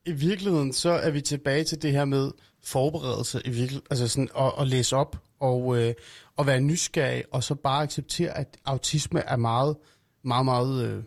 i 0.05 0.11
virkeligheden, 0.11 0.73
så 0.73 0.89
er 0.89 1.09
vi 1.09 1.21
tilbage 1.21 1.63
til 1.63 1.81
det 1.81 1.91
her 1.91 2.05
med 2.05 2.31
forberedelse, 2.63 3.41
i 3.45 3.49
virkelig, 3.49 3.81
altså 3.89 4.07
sådan 4.07 4.29
at, 4.39 4.51
at 4.59 4.67
læse 4.67 4.95
op 4.95 5.26
og, 5.39 5.77
øh, 5.77 5.93
at 6.39 6.47
være 6.47 6.61
nysgerrig, 6.61 7.23
og 7.31 7.43
så 7.43 7.55
bare 7.55 7.83
acceptere, 7.83 8.37
at 8.37 8.57
autisme 8.65 9.19
er 9.19 9.35
meget, 9.35 9.77
meget, 10.23 10.45
meget, 10.45 10.83
øh, 10.83 11.03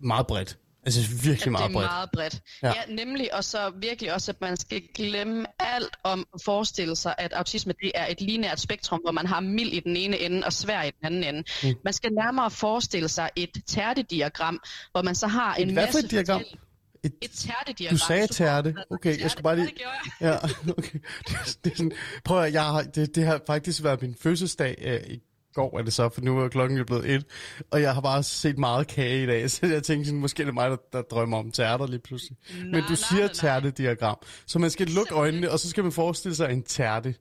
meget 0.00 0.26
bredt. 0.26 0.58
Altså 0.86 1.00
virkelig 1.24 1.52
meget 1.52 1.72
bredt. 1.72 1.84
Det 1.84 1.90
er 1.90 1.96
meget 1.96 2.10
bredt. 2.10 2.40
Ja. 2.62 2.68
ja, 2.68 2.94
nemlig, 2.94 3.34
og 3.34 3.44
så 3.44 3.72
virkelig 3.76 4.14
også, 4.14 4.30
at 4.30 4.40
man 4.40 4.56
skal 4.56 4.82
glemme 4.94 5.46
alt 5.58 5.96
om 6.04 6.26
at 6.34 6.40
forestille 6.44 6.96
sig, 6.96 7.14
at 7.18 7.32
autisme 7.32 7.72
det 7.82 7.92
er 7.94 8.06
et 8.06 8.20
lineært 8.20 8.60
spektrum, 8.60 9.00
hvor 9.00 9.12
man 9.12 9.26
har 9.26 9.40
mild 9.40 9.72
i 9.72 9.80
den 9.80 9.96
ene 9.96 10.18
ende 10.18 10.42
og 10.46 10.52
svær 10.52 10.82
i 10.82 10.90
den 10.90 11.06
anden 11.06 11.24
ende. 11.24 11.44
Mm. 11.62 11.74
Man 11.84 11.92
skal 11.92 12.10
nærmere 12.12 12.50
forestille 12.50 13.08
sig 13.08 13.30
et 13.36 13.50
tærtediagram, 13.66 14.60
hvor 14.92 15.02
man 15.02 15.14
så 15.14 15.26
har 15.26 15.54
en 15.54 15.72
Hvad 15.72 15.74
masse... 15.74 16.00
Hvad 16.00 16.08
for 16.08 16.18
et 16.18 16.26
diagram? 16.26 16.42
Et, 17.04 17.12
et 17.22 17.30
tærtediagram. 17.30 17.96
Du 17.96 18.04
sagde 18.06 18.26
tærte. 18.26 18.74
Okay, 18.90 19.20
jeg 19.20 19.30
skal 19.30 19.42
bare 19.42 19.56
lige... 19.56 19.72
Ja, 20.20 20.36
okay. 20.78 20.98
Det, 21.28 21.58
det 21.64 21.72
er 21.72 21.76
sådan, 21.76 21.92
prøv 22.24 22.42
at, 22.42 22.52
jeg 22.52 22.64
har, 22.64 22.82
det, 22.82 23.14
det 23.14 23.24
har 23.24 23.40
faktisk 23.46 23.84
været 23.84 24.02
min 24.02 24.14
fødselsdag 24.14 24.74
øh, 24.80 25.14
i 25.14 25.20
går, 25.54 25.78
er 25.78 25.82
det 25.82 25.92
så, 25.92 26.08
for 26.08 26.20
nu 26.20 26.38
er 26.40 26.48
klokken 26.48 26.78
jo 26.78 26.84
blevet 26.84 27.10
et, 27.10 27.26
og 27.70 27.82
jeg 27.82 27.94
har 27.94 28.00
bare 28.00 28.22
set 28.22 28.58
meget 28.58 28.86
kage 28.86 29.22
i 29.22 29.26
dag, 29.26 29.50
så 29.50 29.66
jeg 29.66 29.82
tænkte 29.82 30.06
sådan, 30.06 30.20
måske 30.20 30.42
er 30.42 30.44
det 30.44 30.54
mig, 30.54 30.70
der, 30.70 30.76
der 30.92 31.02
drømmer 31.02 31.38
om 31.38 31.50
tærter 31.50 31.86
lige 31.86 32.00
pludselig. 32.00 32.38
Nej, 32.54 32.64
Men 32.64 32.82
du 32.88 32.96
siger 32.96 33.28
tærtediagram, 33.28 34.18
så 34.46 34.58
man 34.58 34.70
skal 34.70 34.86
lukke 34.86 35.14
øjnene, 35.14 35.50
og 35.50 35.58
så 35.58 35.70
skal 35.70 35.82
man 35.82 35.92
forestille 35.92 36.34
sig 36.34 36.52
en 36.52 36.62
tærte. 36.62 37.14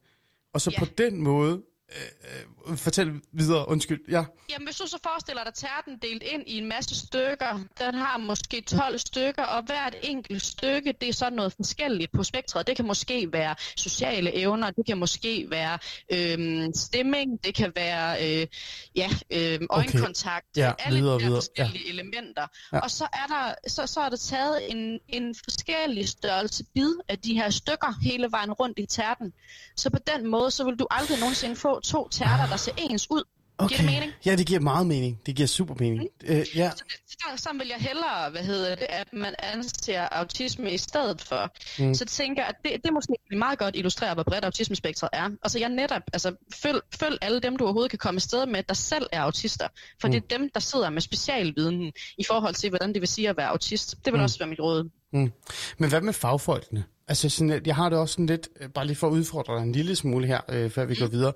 Og 0.54 0.62
så 0.62 0.72
ja. 0.72 0.80
på 0.80 0.86
den 0.98 1.22
måde, 1.22 1.62
Øh, 1.96 2.72
øh, 2.72 2.78
fortæl 2.78 3.12
videre, 3.32 3.68
undskyld. 3.68 4.00
Ja. 4.10 4.24
Jamen, 4.50 4.68
hvis 4.68 4.76
du 4.76 4.88
så 4.88 5.00
forestiller 5.04 5.44
dig 5.44 5.54
tærten 5.54 5.98
delt 6.02 6.24
ind 6.24 6.44
i 6.48 6.58
en 6.58 6.70
masse 6.70 7.00
stykker, 7.00 7.60
den 7.80 7.96
har 7.96 8.18
måske 8.18 8.62
12 8.62 8.98
stykker, 9.00 9.44
og 9.44 9.64
hvert 9.64 9.96
enkelt 10.02 10.42
stykke, 10.42 10.94
det 11.02 11.10
er 11.10 11.14
sådan 11.14 11.34
noget 11.34 11.54
forskelligt 11.54 12.12
på 12.12 12.24
spektret. 12.24 12.68
Det 12.68 12.76
kan 12.76 12.86
måske 12.86 13.32
være 13.32 13.56
sociale 13.78 14.36
evner, 14.36 14.72
det 14.72 14.86
kan 14.86 14.98
måske 14.98 15.48
være 15.50 15.78
øh, 16.12 16.70
stemming, 16.76 17.44
det 17.44 17.56
kan 17.56 17.72
være 17.76 18.42
øh, 18.42 18.48
ja, 18.96 19.10
øh, 19.32 19.60
øjenkontakt, 19.70 20.46
okay. 20.58 20.62
ja, 20.62 20.74
alle 20.80 21.00
videre, 21.00 21.16
de 21.16 21.24
videre. 21.24 21.38
forskellige 21.38 21.84
ja. 21.86 21.94
elementer. 21.94 22.48
Ja. 22.74 22.80
Og 22.80 22.92
så 22.92 23.04
er 23.04 23.28
der 23.28 23.70
så, 23.70 23.88
så 23.88 24.00
er 24.00 24.10
der 24.10 24.18
taget 24.18 24.72
en, 24.72 25.00
en 25.08 25.36
forskellig 25.44 26.10
størrelse 26.10 26.64
bid 26.74 26.94
af 27.08 27.20
de 27.20 27.34
her 27.34 27.50
stykker 27.50 27.94
hele 28.02 28.32
vejen 28.32 28.52
rundt 28.52 28.80
i 28.80 28.86
tærten. 28.86 29.34
Så 29.76 29.90
på 29.90 30.00
den 30.08 30.28
måde, 30.28 30.52
så 30.52 30.64
vil 30.64 30.76
du 30.76 30.88
aldrig 30.92 31.20
nogensinde 31.20 31.56
få 31.56 31.79
to 31.80 32.10
tærter, 32.10 32.48
der 32.48 32.58
ser 32.58 32.72
ens 32.78 33.12
ud. 33.12 33.24
Okay. 33.60 33.76
Giver 33.76 33.90
det 33.90 34.00
mening? 34.00 34.14
Ja, 34.26 34.36
det 34.36 34.48
giver 34.48 34.60
meget 34.60 34.88
mening. 34.88 35.22
Det 35.26 35.36
giver 35.36 35.48
super 35.48 35.76
mening. 35.80 36.10
Mm. 36.22 36.30
Uh, 36.30 36.58
ja. 36.58 36.72
Så, 36.76 36.84
så, 37.08 37.44
så 37.44 37.50
vil 37.58 37.68
jeg 37.68 37.78
hellere, 37.78 38.30
hvad 38.32 38.42
hedder 38.42 38.76
det, 38.76 38.86
at 38.90 39.14
man 39.14 39.36
anser 39.40 40.02
autisme 40.12 40.72
i 40.72 40.78
stedet 40.78 41.22
for. 41.22 41.56
Mm. 41.80 41.94
Så 41.94 42.06
tænker 42.06 42.42
jeg, 42.42 42.50
at 42.50 42.56
det, 42.66 42.84
det 42.84 42.94
måske 42.94 43.14
meget 43.38 43.60
godt 43.60 43.76
illustrerer, 43.76 44.14
hvor 44.14 44.24
bredt 44.24 44.46
autismespektret 44.46 45.10
er. 45.14 45.30
Altså 45.44 45.60
jeg 45.60 45.70
netop, 45.70 46.02
altså 46.14 46.36
følg, 46.54 46.80
følg 47.00 47.18
alle 47.22 47.40
dem, 47.40 47.58
du 47.58 47.64
overhovedet 47.64 47.90
kan 47.90 48.00
komme 48.00 48.20
sted 48.20 48.46
med, 48.46 48.64
der 48.64 48.74
selv 48.74 49.08
er 49.12 49.22
autister. 49.22 49.68
For 50.02 50.08
mm. 50.08 50.12
det 50.12 50.24
er 50.24 50.38
dem, 50.38 50.50
der 50.54 50.60
sidder 50.60 50.90
med 50.90 51.02
specialviden 51.02 51.92
i 52.18 52.24
forhold 52.28 52.56
til, 52.56 52.70
hvordan 52.70 52.94
det 52.94 53.02
vil 53.02 53.10
sige 53.10 53.30
at 53.30 53.38
være 53.38 53.48
autist. 53.48 53.96
Det 54.06 54.14
vil 54.14 54.20
mm. 54.20 54.24
også 54.24 54.40
være 54.40 54.50
mit 54.50 54.60
råd. 54.60 54.90
Mm. 55.14 55.32
Men 55.78 55.90
hvad 55.90 56.02
med 56.02 56.14
fagfolkene? 56.14 56.84
Altså, 57.10 57.30
sådan, 57.30 57.62
jeg 57.66 57.76
har 57.76 57.90
det 57.90 57.98
også 57.98 58.14
sådan 58.14 58.26
lidt, 58.26 58.50
øh, 58.60 58.70
bare 58.70 58.86
lige 58.86 58.96
for 58.96 59.08
at 59.08 59.12
udfordre 59.12 59.56
dig 59.56 59.64
en 59.64 59.72
lille 59.72 59.96
smule 59.96 60.28
her, 60.28 60.42
øh, 60.50 60.70
før 60.70 60.86
vi 60.86 60.96
går 60.96 61.08
videre. 61.08 61.34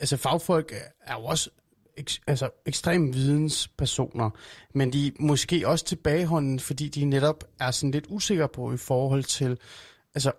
Altså, 0.00 0.16
fagfolk 0.16 0.74
er 1.00 1.14
jo 1.14 1.24
også 1.24 1.50
ek, 1.96 2.10
altså, 2.26 2.50
ekstrem 2.66 3.14
videnspersoner, 3.14 4.30
men 4.74 4.92
de 4.92 5.06
er 5.06 5.10
måske 5.20 5.68
også 5.68 5.84
tilbageholdende, 5.84 6.60
fordi 6.60 6.88
de 6.88 7.04
netop 7.04 7.44
er 7.60 7.70
sådan 7.70 7.90
lidt 7.90 8.06
usikre 8.08 8.48
på 8.48 8.72
i 8.72 8.76
forhold 8.76 9.24
til, 9.24 9.58
altså, 10.14 10.32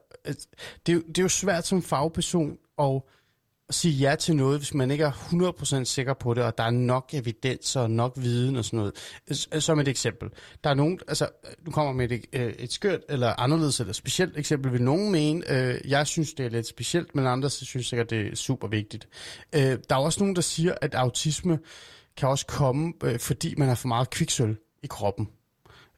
det, 0.85 1.03
det 1.07 1.17
er 1.17 1.21
jo 1.21 1.29
svært 1.29 1.67
som 1.67 1.81
fagperson 1.81 2.57
at 2.79 3.01
sige 3.69 3.93
ja 3.93 4.15
til 4.15 4.35
noget, 4.35 4.59
hvis 4.59 4.73
man 4.73 4.91
ikke 4.91 5.03
er 5.03 5.11
100% 5.11 5.83
sikker 5.83 6.13
på 6.13 6.33
det, 6.33 6.43
og 6.43 6.57
der 6.57 6.63
er 6.63 6.69
nok 6.71 7.09
evidens 7.13 7.75
og 7.75 7.91
nok 7.91 8.13
viden 8.15 8.55
og 8.55 8.65
sådan 8.65 8.77
noget. 8.77 8.93
Øh, 9.53 9.61
som 9.61 9.79
et 9.79 9.87
eksempel. 9.87 10.29
Der 10.63 10.69
er 10.69 10.73
nogen, 10.73 10.99
altså, 11.07 11.29
nu 11.65 11.71
kommer 11.71 11.93
med 11.93 12.11
et, 12.11 12.25
øh, 12.33 12.53
et 12.53 12.73
skørt 12.73 12.99
eller 13.09 13.39
anderledes 13.39 13.79
eller 13.79 13.93
specielt 13.93 14.37
eksempel, 14.37 14.71
vil 14.73 14.81
nogen 14.81 15.11
mene, 15.11 15.51
øh, 15.51 15.89
jeg 15.89 16.07
synes, 16.07 16.33
det 16.33 16.45
er 16.45 16.49
lidt 16.49 16.67
specielt, 16.67 17.15
men 17.15 17.27
andre 17.27 17.49
synes 17.49 17.87
sikkert, 17.87 18.09
det 18.09 18.27
er 18.27 18.35
super 18.35 18.67
vigtigt. 18.67 19.07
Øh, 19.55 19.61
der 19.61 19.95
er 19.95 19.99
også 19.99 20.19
nogen, 20.19 20.35
der 20.35 20.41
siger, 20.41 20.75
at 20.81 20.95
autisme 20.95 21.59
kan 22.17 22.29
også 22.29 22.45
komme, 22.45 22.93
øh, 23.03 23.19
fordi 23.19 23.55
man 23.57 23.67
har 23.67 23.75
for 23.75 23.87
meget 23.87 24.09
kviksøl 24.09 24.57
i 24.83 24.87
kroppen, 24.87 25.29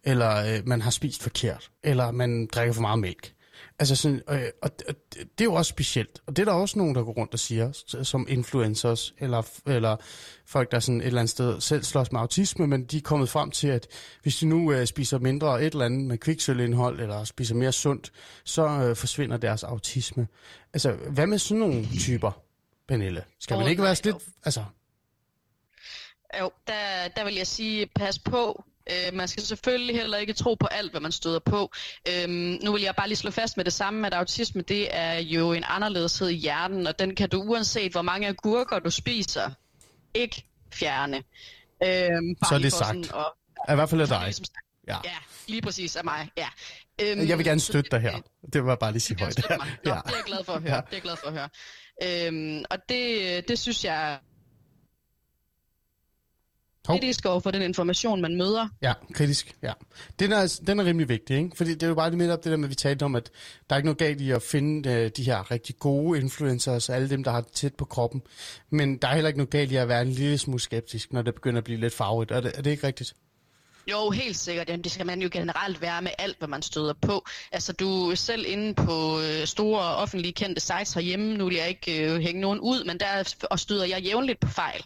eller 0.03 0.35
øh, 0.35 0.67
man 0.67 0.81
har 0.81 0.91
spist 0.91 1.23
forkert, 1.23 1.71
eller 1.83 2.11
man 2.11 2.47
drikker 2.53 2.73
for 2.73 2.81
meget 2.81 2.99
mælk. 2.99 3.33
Altså 3.79 3.95
sådan, 3.95 4.21
øh, 4.29 4.43
og, 4.61 4.71
og 4.87 4.95
det 5.13 5.41
er 5.41 5.43
jo 5.43 5.53
også 5.53 5.69
specielt. 5.69 6.21
Og 6.25 6.35
det 6.35 6.41
er 6.41 6.45
der 6.45 6.59
også 6.59 6.77
nogen, 6.77 6.95
der 6.95 7.03
går 7.03 7.13
rundt 7.13 7.33
og 7.33 7.39
siger, 7.39 7.71
som 8.03 8.25
influencers, 8.29 9.13
eller, 9.19 9.41
eller 9.67 9.97
folk, 10.45 10.71
der 10.71 10.79
sådan 10.79 11.01
et 11.01 11.07
eller 11.07 11.19
andet 11.19 11.29
sted 11.29 11.61
selv 11.61 11.83
slås 11.83 12.11
med 12.11 12.21
autisme, 12.21 12.67
men 12.67 12.85
de 12.85 12.97
er 12.97 13.01
kommet 13.01 13.29
frem 13.29 13.51
til, 13.51 13.67
at 13.67 13.87
hvis 14.21 14.37
de 14.37 14.45
nu 14.45 14.71
øh, 14.71 14.87
spiser 14.87 15.19
mindre 15.19 15.63
et 15.63 15.73
eller 15.73 15.85
andet 15.85 16.07
med 16.07 16.17
kviksølindhold, 16.17 16.99
eller 16.99 17.23
spiser 17.23 17.55
mere 17.55 17.71
sundt, 17.71 18.11
så 18.43 18.67
øh, 18.67 18.95
forsvinder 18.95 19.37
deres 19.37 19.63
autisme. 19.63 20.27
Altså, 20.73 20.91
hvad 20.91 21.27
med 21.27 21.37
sådan 21.37 21.59
nogle 21.59 21.85
typer, 21.99 22.41
Pernille? 22.87 23.23
Skal 23.39 23.57
man 23.57 23.67
ikke 23.67 23.83
være 23.83 23.95
lidt... 24.03 24.15
Altså... 24.43 24.63
Jo, 26.39 26.51
der, 26.67 27.07
der 27.15 27.23
vil 27.23 27.35
jeg 27.35 27.47
sige, 27.47 27.87
pas 27.95 28.19
på, 28.19 28.63
Øh, 28.91 29.13
man 29.13 29.27
skal 29.27 29.43
selvfølgelig 29.43 29.95
heller 29.95 30.17
ikke 30.17 30.33
tro 30.33 30.55
på 30.55 30.67
alt, 30.67 30.91
hvad 30.91 31.01
man 31.01 31.11
støder 31.11 31.39
på. 31.39 31.71
Øh, 32.09 32.29
nu 32.63 32.71
vil 32.71 32.81
jeg 32.81 32.95
bare 32.95 33.07
lige 33.07 33.17
slå 33.17 33.31
fast 33.31 33.57
med 33.57 33.65
det 33.65 33.73
samme, 33.73 34.07
at 34.07 34.13
autisme 34.13 34.61
det 34.61 34.95
er 34.95 35.13
jo 35.13 35.53
en 35.53 35.63
anderledeshed 35.67 36.29
i 36.29 36.35
hjernen, 36.35 36.87
og 36.87 36.99
den 36.99 37.15
kan 37.15 37.29
du 37.29 37.41
uanset 37.41 37.91
hvor 37.91 38.01
mange 38.01 38.27
agurker 38.27 38.79
du 38.79 38.89
spiser, 38.89 39.51
ikke 40.13 40.45
fjerne. 40.73 41.17
Øh, 41.83 42.35
så 42.49 42.55
er 42.55 42.59
det 42.59 42.73
sagt. 42.73 42.87
Sådan, 42.87 43.05
og, 43.13 43.35
I 43.73 43.75
hvert 43.75 43.89
fald 43.89 44.01
af 44.01 44.07
dig. 44.07 44.21
Ligesom, 44.23 44.45
ja. 44.87 44.97
ja, 45.03 45.17
lige 45.47 45.61
præcis 45.61 45.95
af 45.95 46.03
mig. 46.03 46.29
Ja. 46.37 46.47
Øhm, 47.01 47.27
jeg 47.27 47.37
vil 47.37 47.45
gerne 47.45 47.59
støtte 47.59 47.89
dig 47.91 47.99
her. 47.99 48.21
Det 48.53 48.65
var 48.65 48.75
bare 48.75 48.91
lige 48.91 49.01
sige 49.01 49.19
højt. 49.19 49.49
Nå, 49.49 49.55
ja. 49.57 50.01
Det 50.05 50.11
er 50.11 50.15
jeg 50.15 50.23
glad 50.25 50.43
for 50.43 50.53
at 50.53 50.61
høre. 50.61 50.75
Ja. 50.75 50.81
Det 50.81 50.87
er 50.87 50.95
jeg 50.95 51.01
glad 51.01 51.15
for 51.15 51.27
at 51.27 51.33
høre. 51.33 51.49
Øhm, 52.03 52.63
og 52.69 52.77
det, 52.89 53.47
det 53.47 53.59
synes 53.59 53.85
jeg 53.85 54.19
kritisk 56.87 57.25
over 57.25 57.39
for 57.39 57.51
den 57.51 57.61
information, 57.61 58.21
man 58.21 58.35
møder. 58.35 58.67
Ja, 58.81 58.93
kritisk, 59.13 59.55
ja. 59.63 59.71
Den 60.19 60.31
er, 60.31 60.59
den 60.67 60.79
er 60.79 60.85
rimelig 60.85 61.09
vigtig, 61.09 61.37
ikke? 61.37 61.57
Fordi 61.57 61.73
det 61.73 61.83
er 61.83 61.87
jo 61.87 61.95
bare 61.95 62.09
det 62.09 62.17
midt 62.17 62.31
op 62.31 62.43
det 62.43 62.51
der 62.51 62.57
med, 62.57 62.65
at 62.65 62.69
vi 62.69 62.75
talte 62.75 63.03
om, 63.03 63.15
at 63.15 63.29
der 63.69 63.75
er 63.75 63.77
ikke 63.77 63.85
noget 63.85 63.97
galt 63.97 64.21
i 64.21 64.31
at 64.31 64.41
finde 64.41 64.89
uh, 64.89 64.95
de 65.17 65.23
her 65.23 65.51
rigtig 65.51 65.75
gode 65.79 66.19
influencers, 66.19 66.89
alle 66.89 67.09
dem, 67.09 67.23
der 67.23 67.31
har 67.31 67.41
det 67.41 67.51
tæt 67.51 67.75
på 67.75 67.85
kroppen. 67.85 68.21
Men 68.69 68.97
der 68.97 69.07
er 69.07 69.13
heller 69.13 69.27
ikke 69.27 69.37
noget 69.37 69.49
galt 69.49 69.71
i 69.71 69.75
at 69.75 69.87
være 69.87 70.01
en 70.01 70.11
lille 70.11 70.37
smule 70.37 70.59
skeptisk, 70.59 71.13
når 71.13 71.21
det 71.21 71.33
begynder 71.33 71.57
at 71.57 71.63
blive 71.63 71.79
lidt 71.79 71.93
farvet. 71.93 72.31
Er 72.31 72.41
det, 72.41 72.51
er 72.55 72.61
det 72.61 72.71
ikke 72.71 72.87
rigtigt? 72.87 73.13
Jo, 73.91 74.09
helt 74.09 74.37
sikkert. 74.37 74.69
Jamen, 74.69 74.83
det 74.83 74.91
skal 74.91 75.05
man 75.05 75.21
jo 75.21 75.29
generelt 75.31 75.81
være 75.81 76.01
med 76.01 76.11
alt, 76.17 76.37
hvad 76.37 76.47
man 76.47 76.61
støder 76.61 76.93
på. 77.01 77.25
Altså, 77.51 77.73
du 77.73 78.09
er 78.09 78.15
selv 78.15 78.45
inde 78.47 78.73
på 78.73 79.19
øh, 79.21 79.45
store 79.45 79.81
offentlige 79.81 80.33
kendte 80.33 80.61
sites 80.61 80.93
herhjemme. 80.93 81.37
Nu 81.37 81.45
vil 81.45 81.55
jeg 81.55 81.69
ikke 81.69 82.13
øh, 82.13 82.19
hænge 82.19 82.41
nogen 82.41 82.59
ud, 82.59 82.83
men 82.83 82.99
der 82.99 83.33
og 83.51 83.59
støder 83.59 83.85
jeg 83.85 84.01
jævnligt 84.01 84.39
på 84.39 84.47
fejl 84.47 84.81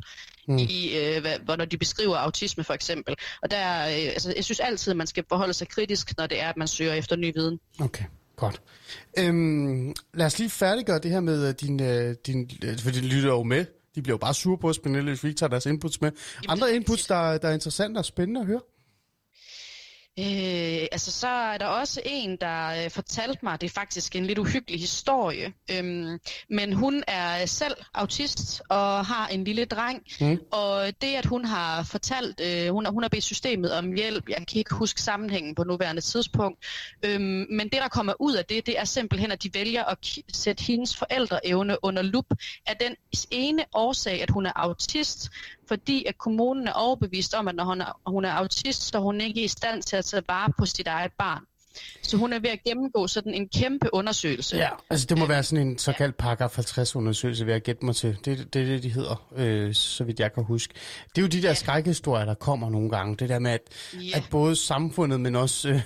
mm. 0.52 0.58
i, 0.58 0.98
øh, 0.98 1.22
hvad, 1.22 1.58
når 1.58 1.66
de 1.66 1.78
beskriver 1.78 2.18
autisme 2.18 2.64
for 2.64 2.74
eksempel. 2.74 3.16
Og 3.42 3.52
der, 3.52 3.82
øh, 3.82 3.88
altså, 3.88 4.34
jeg 4.36 4.44
synes 4.44 4.60
altid, 4.60 4.92
at 4.92 4.98
man 4.98 5.08
skal 5.08 5.24
forholde 5.30 5.54
sig 5.54 5.68
kritisk, 5.68 6.18
når 6.18 6.28
det 6.28 6.42
er, 6.42 6.50
at 6.50 6.58
man 6.58 6.68
søger 6.68 6.94
efter 6.94 7.16
ny 7.16 7.34
viden. 7.36 7.60
Okay. 7.80 8.06
Godt. 8.36 8.62
Øhm, 9.20 9.94
lad 10.14 10.26
os 10.26 10.40
lige 10.40 10.50
færdiggøre 10.50 11.00
det 11.00 11.12
her 11.12 11.20
med 11.20 11.48
øh, 11.48 11.54
din, 11.62 11.82
øh, 11.82 12.16
din 12.28 12.50
øh, 12.64 12.80
for 12.80 12.92
de 12.92 13.02
lytter 13.02 13.30
jo 13.30 13.44
med. 13.44 13.66
De 13.96 14.02
bliver 14.02 14.14
jo 14.14 14.18
bare 14.18 14.34
sure 14.34 14.58
på 14.58 14.70
os, 14.70 14.80
Pernille, 14.80 15.12
hvis 15.12 15.24
vi 15.24 15.30
ikke 15.30 15.40
tager 15.40 15.50
deres 15.50 15.66
inputs 15.66 16.02
med. 16.02 16.12
Andre 16.48 16.76
inputs, 16.76 17.06
der, 17.08 17.38
der 17.38 17.48
er 17.48 17.54
interessante 17.54 17.98
og 17.98 18.06
spændende 18.06 18.42
at 18.42 18.48
høre? 18.48 18.62
Øh, 20.20 20.88
altså 20.92 21.12
så 21.12 21.28
er 21.28 21.58
der 21.58 21.66
også 21.66 22.02
en, 22.06 22.38
der 22.42 22.84
øh, 22.84 22.90
fortalte 22.90 23.40
mig, 23.44 23.62
det 23.62 23.68
er 23.68 23.74
faktisk 23.74 24.16
en 24.16 24.26
lidt 24.26 24.40
uhyggelig 24.40 24.80
historie, 24.80 25.54
øhm, 25.72 26.20
men 26.50 26.74
hun 26.74 27.04
er 27.08 27.46
selv 27.46 27.76
autist 27.94 28.62
og 28.70 29.06
har 29.06 29.28
en 29.28 29.44
lille 29.44 29.66
dreng, 29.66 30.04
mm. 30.22 30.40
og 30.52 31.02
det 31.02 31.16
at 31.16 31.26
hun 31.26 31.46
har 31.46 31.84
fortalt, 31.84 32.42
øh, 32.44 32.74
hun, 32.74 32.86
har, 32.86 32.92
hun 32.92 33.04
har 33.04 33.10
bedt 33.10 33.24
systemet 33.24 33.74
om 33.74 33.94
hjælp, 33.94 34.30
jeg 34.30 34.38
kan 34.38 34.58
ikke 34.58 34.76
huske 34.76 35.02
sammenhængen 35.02 35.56
på 35.56 35.64
nuværende 35.64 36.02
tidspunkt, 36.02 36.66
øhm, 37.06 37.46
men 37.50 37.70
det 37.70 37.82
der 37.82 37.88
kommer 37.88 38.14
ud 38.20 38.34
af 38.34 38.46
det, 38.46 38.66
det 38.66 38.80
er 38.80 38.86
simpelthen, 38.86 39.32
at 39.32 39.44
de 39.44 39.50
vælger 39.54 39.84
at 39.84 39.98
sætte 40.34 40.64
hendes 40.64 40.98
forældreevne 40.98 41.78
under 41.84 42.02
lup 42.02 42.26
af 42.66 42.78
den 42.78 42.96
ene 43.32 43.66
årsag, 43.74 44.22
at 44.22 44.30
hun 44.30 44.46
er 44.46 44.54
autist, 44.56 45.30
fordi 45.72 46.06
at 46.06 46.18
kommunen 46.18 46.68
er 46.68 46.74
overbevist 46.74 47.34
om, 47.34 47.48
at 47.48 47.56
når 47.56 47.64
hun 47.64 47.82
er, 47.82 48.00
hun 48.08 48.26
er 48.26 48.32
autist, 48.32 48.82
så 48.84 48.98
er 48.98 49.02
hun 49.02 49.22
ikke 49.22 49.44
i 49.44 49.48
stand 49.48 49.84
til 49.84 49.96
at 49.96 50.06
tage 50.06 50.24
vare 50.28 50.54
på 50.58 50.66
sit 50.66 50.88
eget 50.88 51.12
barn. 51.18 51.44
Så 52.02 52.18
hun 52.18 52.34
er 52.34 52.40
ved 52.40 52.50
at 52.50 52.64
gennemgå 52.64 53.08
sådan 53.08 53.34
en 53.34 53.50
kæmpe 53.50 53.90
undersøgelse. 53.94 54.58
Ja, 54.58 54.70
altså 54.90 55.06
det 55.10 55.18
må 55.18 55.26
være 55.26 55.44
sådan 55.44 55.68
en 55.68 55.78
såkaldt 55.78 56.18
paragraf 56.18 56.56
50 56.56 56.96
undersøgelse, 56.96 57.46
vil 57.46 57.52
jeg 57.52 57.62
gætte 57.62 57.86
mig 57.86 57.96
til. 57.96 58.18
Det 58.26 58.34
er 58.34 58.36
det, 58.38 58.54
det, 58.54 58.84
de 58.84 58.90
hedder, 58.90 59.32
øh, 59.36 59.74
så 59.74 60.04
vidt 60.04 60.20
jeg 60.20 60.34
kan 60.34 60.44
huske. 60.44 60.74
Det 61.10 61.18
er 61.18 61.22
jo 61.22 61.28
de 61.28 61.42
der 61.42 61.48
ja. 61.48 61.54
skrækhistorier, 61.54 62.26
der 62.26 62.34
kommer 62.34 62.70
nogle 62.70 62.90
gange. 62.90 63.16
Det 63.16 63.30
der 63.30 63.40
med, 63.40 63.52
at, 63.52 63.62
ja. 63.94 64.18
at 64.18 64.24
både 64.32 64.56
samfundet, 64.56 65.22
men 65.22 65.36
også 65.36 65.70
øh, 65.70 65.82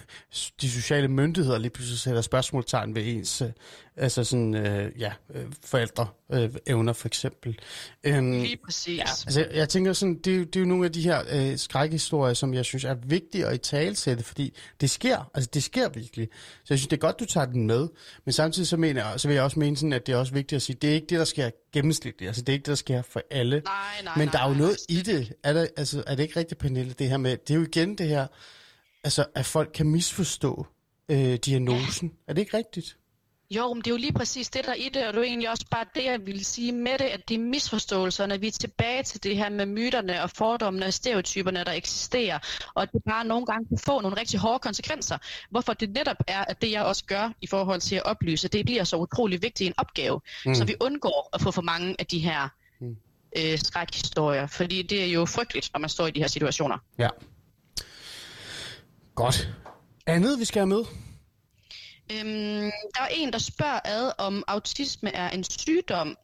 de 0.61 0.69
sociale 0.69 1.07
myndigheder 1.07 1.57
lige 1.57 1.71
pludselig 1.71 1.99
sætter 1.99 2.21
spørgsmålstegn 2.21 2.95
ved 2.95 3.03
ens 3.05 3.41
øh, 3.41 3.49
altså 3.97 4.23
sådan, 4.23 4.55
øh, 4.55 4.91
ja, 4.99 5.13
øh, 5.33 5.45
forældre 5.65 6.07
øh, 6.31 6.49
evner 6.67 6.93
for 6.93 7.07
eksempel. 7.07 7.59
Øhm, 8.03 8.31
Lige 8.31 8.57
præcis. 8.65 8.97
Ja, 8.97 9.03
altså, 9.03 9.47
jeg 9.53 9.69
tænker 9.69 9.93
sådan, 9.93 10.15
det, 10.15 10.25
det 10.25 10.55
er 10.55 10.59
jo 10.59 10.65
nogle 10.65 10.85
af 10.85 10.91
de 10.91 11.01
her 11.01 11.23
øh, 11.31 11.57
skrækhistorier, 11.57 12.33
som 12.33 12.53
jeg 12.53 12.65
synes 12.65 12.83
er 12.83 12.93
vigtige 12.93 13.45
at 13.45 13.55
i 13.55 13.57
talsætte, 13.57 14.23
fordi 14.23 14.57
det 14.81 14.89
sker, 14.89 15.31
altså 15.33 15.49
det 15.53 15.63
sker 15.63 15.89
virkelig. 15.89 16.27
Så 16.63 16.73
jeg 16.73 16.79
synes, 16.79 16.87
det 16.87 16.97
er 16.97 17.01
godt, 17.01 17.19
du 17.19 17.25
tager 17.25 17.45
den 17.45 17.67
med, 17.67 17.87
men 18.25 18.33
samtidig 18.33 18.67
så, 18.67 18.77
mener 18.77 19.09
jeg, 19.09 19.19
så 19.19 19.27
vil 19.27 19.35
jeg 19.35 19.43
også 19.43 19.59
mene 19.59 19.77
sådan, 19.77 19.93
at 19.93 20.07
det 20.07 20.13
er 20.13 20.17
også 20.17 20.33
vigtigt 20.33 20.55
at 20.55 20.61
sige, 20.61 20.77
det 20.81 20.89
er 20.89 20.93
ikke 20.93 21.07
det, 21.07 21.19
der 21.19 21.25
sker 21.25 21.49
gennemsnitligt, 21.73 22.29
altså 22.29 22.41
det 22.41 22.49
er 22.49 22.53
ikke 22.53 22.63
det, 22.63 22.69
der 22.69 22.75
sker 22.75 23.01
for 23.01 23.21
alle. 23.31 23.61
Nej, 23.65 23.73
nej, 24.03 24.13
men 24.17 24.27
der 24.27 24.33
nej, 24.33 24.45
er 24.45 24.49
jo 24.49 24.55
noget 24.55 24.77
i 24.89 25.01
det. 25.01 25.33
Er, 25.43 25.53
der, 25.53 25.67
altså, 25.77 26.03
er 26.07 26.15
det 26.15 26.23
ikke 26.23 26.39
rigtigt, 26.39 26.59
Pernille, 26.59 26.93
det 26.93 27.09
her 27.09 27.17
med, 27.17 27.37
det 27.37 27.53
er 27.53 27.57
jo 27.57 27.63
igen 27.63 27.97
det 27.97 28.07
her, 28.07 28.27
altså 29.03 29.25
at 29.35 29.45
folk 29.45 29.71
kan 29.73 29.85
misforstå 29.89 30.67
øh, 31.11 31.35
diagnosen. 31.35 32.07
Ja. 32.07 32.15
Er 32.27 32.33
det 32.33 32.41
ikke 32.41 32.57
rigtigt? 32.57 32.97
Jo, 33.49 33.73
men 33.73 33.81
det 33.81 33.87
er 33.87 33.91
jo 33.91 33.97
lige 33.97 34.13
præcis 34.13 34.49
det, 34.49 34.65
der 34.65 34.71
er 34.71 34.75
i 34.75 34.89
det, 34.93 35.07
og 35.07 35.13
det 35.13 35.19
er 35.19 35.23
egentlig 35.23 35.49
også 35.49 35.65
bare 35.71 35.85
det, 35.95 36.05
jeg 36.05 36.25
vil 36.25 36.45
sige 36.45 36.71
med 36.71 36.91
det, 36.91 37.05
at 37.05 37.29
det 37.29 37.35
er 37.35 37.39
misforståelserne. 37.39 38.39
Vi 38.39 38.47
er 38.47 38.51
tilbage 38.51 39.03
til 39.03 39.23
det 39.23 39.37
her 39.37 39.49
med 39.49 39.65
myterne 39.65 40.23
og 40.23 40.29
fordommene 40.29 40.85
og 40.85 40.93
stereotyperne, 40.93 41.63
der 41.63 41.71
eksisterer, 41.71 42.39
og 42.73 42.83
at 42.83 42.89
det 42.93 43.01
bare 43.03 43.25
nogle 43.25 43.45
gange 43.45 43.67
kan 43.67 43.77
få 43.77 44.01
nogle 44.01 44.19
rigtig 44.19 44.39
hårde 44.39 44.59
konsekvenser. 44.59 45.17
Hvorfor 45.49 45.73
det 45.73 45.89
netop 45.89 46.17
er, 46.27 46.45
at 46.47 46.61
det 46.61 46.71
jeg 46.71 46.83
også 46.83 47.05
gør 47.05 47.33
i 47.41 47.47
forhold 47.47 47.81
til 47.81 47.95
at 47.95 48.05
oplyse, 48.05 48.47
det 48.47 48.65
bliver 48.65 48.83
så 48.83 48.97
utrolig 48.97 49.41
vigtig 49.41 49.67
en 49.67 49.73
opgave, 49.77 50.21
mm. 50.45 50.55
så 50.55 50.65
vi 50.65 50.75
undgår 50.81 51.29
at 51.33 51.41
få 51.41 51.51
for 51.51 51.61
mange 51.61 51.95
af 51.99 52.05
de 52.05 52.19
her 52.19 52.49
mm. 52.79 52.95
øh, 53.37 53.59
skrækhistorier, 53.59 54.47
fordi 54.47 54.81
det 54.81 55.03
er 55.03 55.07
jo 55.07 55.25
frygteligt, 55.25 55.69
når 55.73 55.79
man 55.79 55.89
står 55.89 56.07
i 56.07 56.11
de 56.11 56.19
her 56.19 56.27
situationer. 56.27 56.77
Ja. 56.97 57.09
Godt. 59.15 59.49
Andet, 60.07 60.39
vi 60.39 60.45
skal 60.45 60.59
have 60.59 60.67
med? 60.67 61.04
Øhm, 62.11 62.71
der 62.95 63.01
er 63.01 63.07
en, 63.11 63.33
der 63.33 63.39
spørger 63.39 63.79
ad, 63.85 64.11
om 64.17 64.43
autisme 64.47 65.15
er 65.15 65.29
en 65.29 65.43
sygdom. 65.43 66.17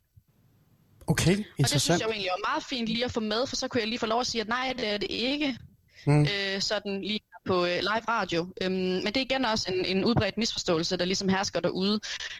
Okay, 1.07 1.31
interessant. 1.31 1.59
Og 1.59 1.73
det 1.73 1.81
synes 1.81 1.99
jeg 1.99 2.07
jo 2.07 2.11
egentlig 2.11 2.27
er 2.27 2.49
meget 2.49 2.63
fint 2.63 2.87
lige 2.87 3.05
at 3.05 3.11
få 3.11 3.19
med, 3.19 3.47
for 3.47 3.55
så 3.55 3.67
kunne 3.67 3.81
jeg 3.81 3.87
lige 3.87 3.99
få 3.99 4.05
lov 4.05 4.19
at 4.19 4.27
sige, 4.27 4.41
at 4.41 4.47
nej, 4.47 4.73
det 4.77 4.87
er 4.87 4.97
det 4.97 5.11
ikke. 5.11 5.57
Mm. 6.05 6.21
Øh, 6.21 6.61
sådan 6.61 7.01
lige 7.01 7.19
på 7.45 7.65
øh, 7.65 7.79
live 7.79 8.05
radio. 8.07 8.47
Øhm, 8.61 8.73
men 8.73 9.05
det 9.05 9.17
er 9.17 9.21
igen 9.21 9.45
også 9.45 9.71
en, 9.73 9.97
en 9.97 10.05
udbredt 10.05 10.37
misforståelse, 10.37 10.97
der 10.97 11.05
ligesom 11.05 11.29
hersker 11.29 11.59
derude, 11.59 11.99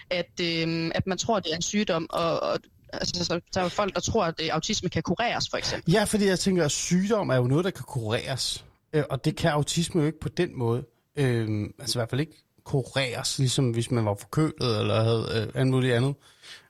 at, 0.09 0.39
øh, 0.41 0.91
at 0.95 1.07
man 1.07 1.17
tror, 1.17 1.39
det 1.39 1.51
er 1.51 1.55
en 1.55 1.61
sygdom, 1.61 2.07
og, 2.09 2.39
og 2.39 2.59
altså, 2.93 3.25
så, 3.25 3.41
der 3.53 3.61
er 3.61 3.69
folk, 3.69 3.95
der 3.95 4.01
tror, 4.01 4.25
at 4.25 4.37
det, 4.37 4.49
autisme 4.49 4.89
kan 4.89 5.03
kureres, 5.03 5.49
for 5.49 5.57
eksempel. 5.57 5.93
Ja, 5.93 6.03
fordi 6.03 6.25
jeg 6.25 6.39
tænker, 6.39 6.65
at 6.65 6.71
sygdom 6.71 7.29
er 7.29 7.35
jo 7.35 7.43
noget, 7.43 7.65
der 7.65 7.71
kan 7.71 7.83
kureres. 7.87 8.65
Øh, 8.93 9.03
og 9.09 9.25
det 9.25 9.35
kan 9.35 9.51
autisme 9.51 10.01
jo 10.01 10.07
ikke 10.07 10.19
på 10.19 10.29
den 10.29 10.57
måde. 10.57 10.83
Øh, 11.15 11.69
altså 11.79 11.97
i 11.97 11.99
hvert 11.99 12.09
fald 12.09 12.21
ikke 12.21 12.43
kureres, 12.71 13.39
ligesom 13.39 13.71
hvis 13.71 13.91
man 13.91 14.05
var 14.05 14.15
forkølet 14.15 14.79
eller 14.79 15.03
havde 15.03 15.47
øh, 15.55 15.61
alt 15.61 15.67
muligt 15.67 15.93
andet. 15.93 16.15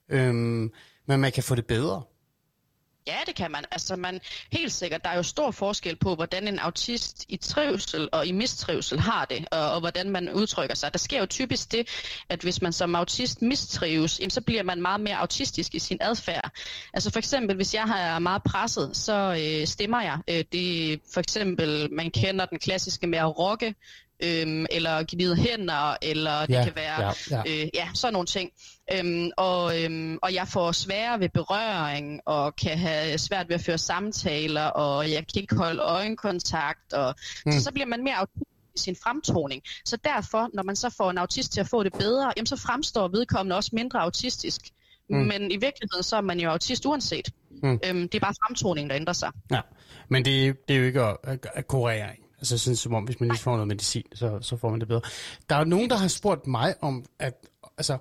Øhm, 0.10 0.72
men 1.06 1.20
man 1.20 1.32
kan 1.32 1.43
få 1.43 1.56
det 1.56 1.66
bedre. 1.66 2.02
Ja, 3.08 3.18
det 3.26 3.36
kan 3.36 3.52
man. 3.52 3.66
Altså 3.72 3.95
man, 3.95 4.20
helt 4.52 4.72
sikkert, 4.72 5.04
der 5.04 5.10
er 5.10 5.16
jo 5.16 5.24
stor 5.24 5.52
forskel 5.52 5.95
på, 5.95 6.16
hvordan 6.16 6.47
en 6.47 6.60
autist 6.60 7.26
i 7.30 7.38
trivsel 7.38 8.10
og 8.12 8.26
i 8.26 8.32
mistrivsel 8.32 8.99
har 8.99 9.26
det, 9.26 9.45
og, 9.52 9.72
og 9.72 9.80
hvordan 9.80 10.10
man 10.10 10.34
udtrykker 10.34 10.76
sig. 10.76 10.93
Der 10.93 10.99
sker 10.99 11.20
jo 11.20 11.26
typisk 11.26 11.72
det, 11.72 11.88
at 12.30 12.41
hvis 12.41 12.62
man 12.62 12.74
som 12.74 12.95
autist 12.95 13.41
mistrives, 13.41 14.20
jamen, 14.20 14.30
så 14.30 14.41
bliver 14.41 14.64
man 14.64 14.82
meget 14.82 15.02
mere 15.02 15.18
autistisk 15.18 15.76
i 15.76 15.80
sin 15.80 15.97
adfærd. 16.02 16.52
Altså 16.93 17.12
for 17.12 17.20
eksempel, 17.20 17.56
hvis 17.56 17.74
jeg 17.74 18.14
er 18.16 18.20
meget 18.20 18.43
presset, 18.43 18.97
så 18.97 19.38
øh, 19.39 19.68
stemmer 19.68 20.02
jeg. 20.02 20.20
Øh, 20.28 20.43
det 20.52 20.99
for 21.14 21.20
eksempel, 21.20 21.93
man 21.93 22.12
kender 22.12 22.45
den 22.45 22.60
klassiske 22.60 23.08
med 23.08 23.20
at 23.20 23.38
rokke, 23.39 23.76
øhm, 24.24 24.65
eller 24.72 25.03
gnide 25.07 25.36
hænder, 25.36 25.97
eller 26.01 26.45
det 26.45 26.53
Ja, 26.53 26.63
kan 26.63 26.76
være 26.76 27.01
ja, 27.01 27.13
ja. 27.32 27.63
Øh, 27.63 27.69
ja, 27.74 27.88
sådan 27.93 28.13
nogle 28.13 28.26
ting. 28.26 28.51
Øhm, 28.93 29.30
og, 29.38 29.84
øhm, 29.84 30.17
og 30.22 30.34
jeg 30.34 30.47
får 30.47 30.72
svære 30.72 31.19
ved 31.19 31.30
berøring, 31.30 32.22
og 32.26 32.55
kan 32.55 32.78
have 32.78 33.17
svært 33.17 33.49
ved 33.49 33.55
at 33.55 33.61
føre 33.61 33.78
samtaler, 33.78 34.65
og 34.65 35.11
jeg 35.11 35.28
kan 35.34 35.41
ikke 35.41 35.55
holde 35.55 35.82
øjenkontakt, 35.82 36.93
og 36.93 37.15
mm. 37.45 37.51
så, 37.51 37.63
så 37.63 37.72
bliver 37.72 37.88
man 37.88 38.03
mere 38.03 38.28
i 38.76 38.80
sin 38.80 38.95
fremtoning. 39.03 39.61
Så 39.86 39.97
derfor, 40.03 40.49
når 40.53 40.63
man 40.63 40.76
så 40.76 40.89
får 40.97 41.09
en 41.09 41.17
autist 41.17 41.53
til 41.53 41.59
at 41.59 41.67
få 41.67 41.84
det 41.84 41.93
bedre, 41.93 42.34
jamen 42.38 42.45
så 42.45 42.55
fremstår 42.55 43.07
vedkommende 43.07 43.55
også 43.55 43.69
mindre 43.74 43.99
autistisk. 43.99 44.61
Mm. 45.09 45.17
Men 45.17 45.51
i 45.51 45.57
virkeligheden, 45.57 46.03
så 46.03 46.15
er 46.15 46.22
man 46.22 46.39
jo 46.39 46.49
autist 46.49 46.86
uanset. 46.86 47.30
Mm. 47.63 47.80
Øhm, 47.86 48.09
det 48.09 48.15
er 48.15 48.19
bare 48.19 48.34
fremtoningen, 48.45 48.89
der 48.89 48.95
ændrer 48.95 49.13
sig. 49.13 49.32
Ja, 49.51 49.61
men 50.09 50.26
det, 50.26 50.67
det 50.67 50.76
er 50.76 50.80
jo 50.80 50.86
ikke 50.86 51.01
at, 51.01 51.17
at, 51.24 51.47
at 51.53 51.67
kurere. 51.67 52.09
Altså 52.41 52.57
sådan 52.57 52.75
som 52.75 52.93
om, 52.93 53.03
hvis 53.03 53.19
man 53.19 53.29
lige 53.29 53.39
får 53.39 53.51
noget 53.51 53.67
medicin, 53.67 54.03
så, 54.13 54.39
så 54.41 54.57
får 54.57 54.69
man 54.69 54.79
det 54.79 54.87
bedre. 54.87 55.01
Der 55.49 55.55
er 55.55 55.63
nogen, 55.63 55.89
der 55.89 55.95
har 55.95 56.07
spurgt 56.07 56.47
mig 56.47 56.75
om, 56.81 57.05
at, 57.19 57.33
altså, 57.77 57.97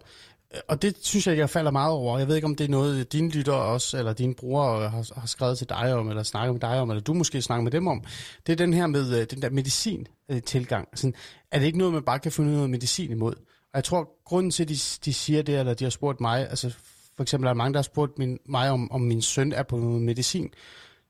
og 0.68 0.82
det 0.82 0.97
synes 1.01 1.26
jeg, 1.26 1.36
jeg 1.36 1.51
falder 1.51 1.70
meget 1.70 1.93
over. 1.93 2.18
Jeg 2.18 2.28
ved 2.28 2.34
ikke, 2.34 2.47
om 2.47 2.55
det 2.55 2.64
er 2.64 2.68
noget, 2.68 3.12
dine 3.12 3.30
lyttere 3.30 3.62
også, 3.62 3.99
eller 3.99 4.12
dine 4.12 4.34
brugere 4.34 4.84
øh, 4.84 4.93
har, 4.93 5.20
har 5.20 5.26
skrevet 5.26 5.59
til 5.59 5.68
dig 5.68 5.95
om, 5.95 6.09
eller 6.09 6.22
snakket 6.22 6.55
med 6.55 6.61
dig 6.61 6.80
om, 6.80 6.91
eller 6.91 7.03
du 7.03 7.14
måske 7.14 7.43
snakker 7.43 7.62
med 7.62 7.72
dem 7.72 7.86
om. 7.86 8.05
Det 8.47 8.53
er 8.53 8.57
den 8.57 8.74
her 8.74 8.86
med 8.86 9.20
øh, 9.20 9.26
den 9.30 9.43
der 9.43 9.51
medicin-tilgang. 9.51 10.88
Sådan, 10.95 11.14
er 11.51 11.59
det 11.59 11.66
ikke 11.66 11.78
noget, 11.78 11.93
man 11.93 12.03
bare 12.03 12.18
kan 12.18 12.32
finde 12.32 12.53
noget 12.53 12.70
medicin 12.70 13.11
imod? 13.11 13.34
Og 13.34 13.74
jeg 13.74 13.84
tror, 13.84 14.09
grunden 14.24 14.51
til, 14.51 14.62
at 14.62 14.68
de, 14.68 14.78
de 15.05 15.14
siger 15.14 15.43
det, 15.43 15.59
eller 15.59 15.74
de 15.74 15.84
har 15.84 15.91
spurgt 15.91 16.20
mig, 16.20 16.51
altså 16.51 16.70
for 17.16 17.22
eksempel 17.22 17.47
er 17.47 17.51
der 17.51 17.57
mange, 17.57 17.72
der 17.72 17.78
har 17.78 17.82
spurgt 17.82 18.18
min, 18.18 18.38
mig, 18.47 18.70
om, 18.70 18.93
om 18.93 19.01
min 19.01 19.22
søn 19.22 19.53
er 19.53 19.62
på 19.62 19.76
noget 19.76 20.03
medicin. 20.03 20.51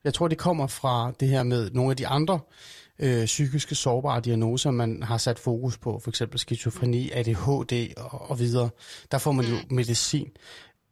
Jeg 0.03 0.13
tror, 0.13 0.27
det 0.27 0.37
kommer 0.37 0.67
fra 0.67 1.11
det 1.19 1.27
her 1.27 1.43
med 1.43 1.71
nogle 1.71 1.91
af 1.91 1.97
de 1.97 2.07
andre 2.07 2.39
øh, 2.99 3.25
psykiske 3.25 3.75
sårbare 3.75 4.21
diagnoser, 4.21 4.71
man 4.71 5.03
har 5.03 5.17
sat 5.17 5.39
fokus 5.39 5.77
på, 5.77 5.99
for 5.99 6.11
eksempel 6.11 6.39
skizofreni, 6.39 7.11
ADHD 7.11 7.93
og, 7.97 8.29
og 8.31 8.39
videre. 8.39 8.69
Der 9.11 9.17
får 9.17 9.31
man 9.31 9.45
jo 9.45 9.55
medicin. 9.69 10.31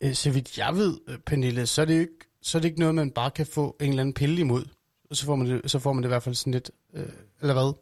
Øh, 0.01 0.13
så 0.13 0.31
vidt 0.31 0.57
jeg 0.57 0.75
ved, 0.75 0.97
Pernille, 1.25 1.67
så 1.67 1.81
er, 1.81 1.85
det 1.85 1.95
jo 1.95 1.99
ikke, 1.99 2.13
så 2.41 2.57
er 2.57 2.61
det 2.61 2.69
ikke 2.69 2.79
noget, 2.79 2.95
man 2.95 3.11
bare 3.11 3.31
kan 3.31 3.45
få 3.45 3.75
en 3.81 3.89
eller 3.89 4.01
anden 4.01 4.13
pille 4.13 4.39
imod. 4.39 4.65
Så 5.11 5.25
får 5.25 5.35
man 5.35 5.47
det, 5.47 5.71
så 5.71 5.79
får 5.79 5.93
man 5.93 6.03
det 6.03 6.07
i 6.07 6.13
hvert 6.13 6.23
fald 6.23 6.35
sådan 6.35 6.53
lidt, 6.53 6.71
øh, 6.93 7.05
eller 7.41 7.53
hvad? 7.53 7.73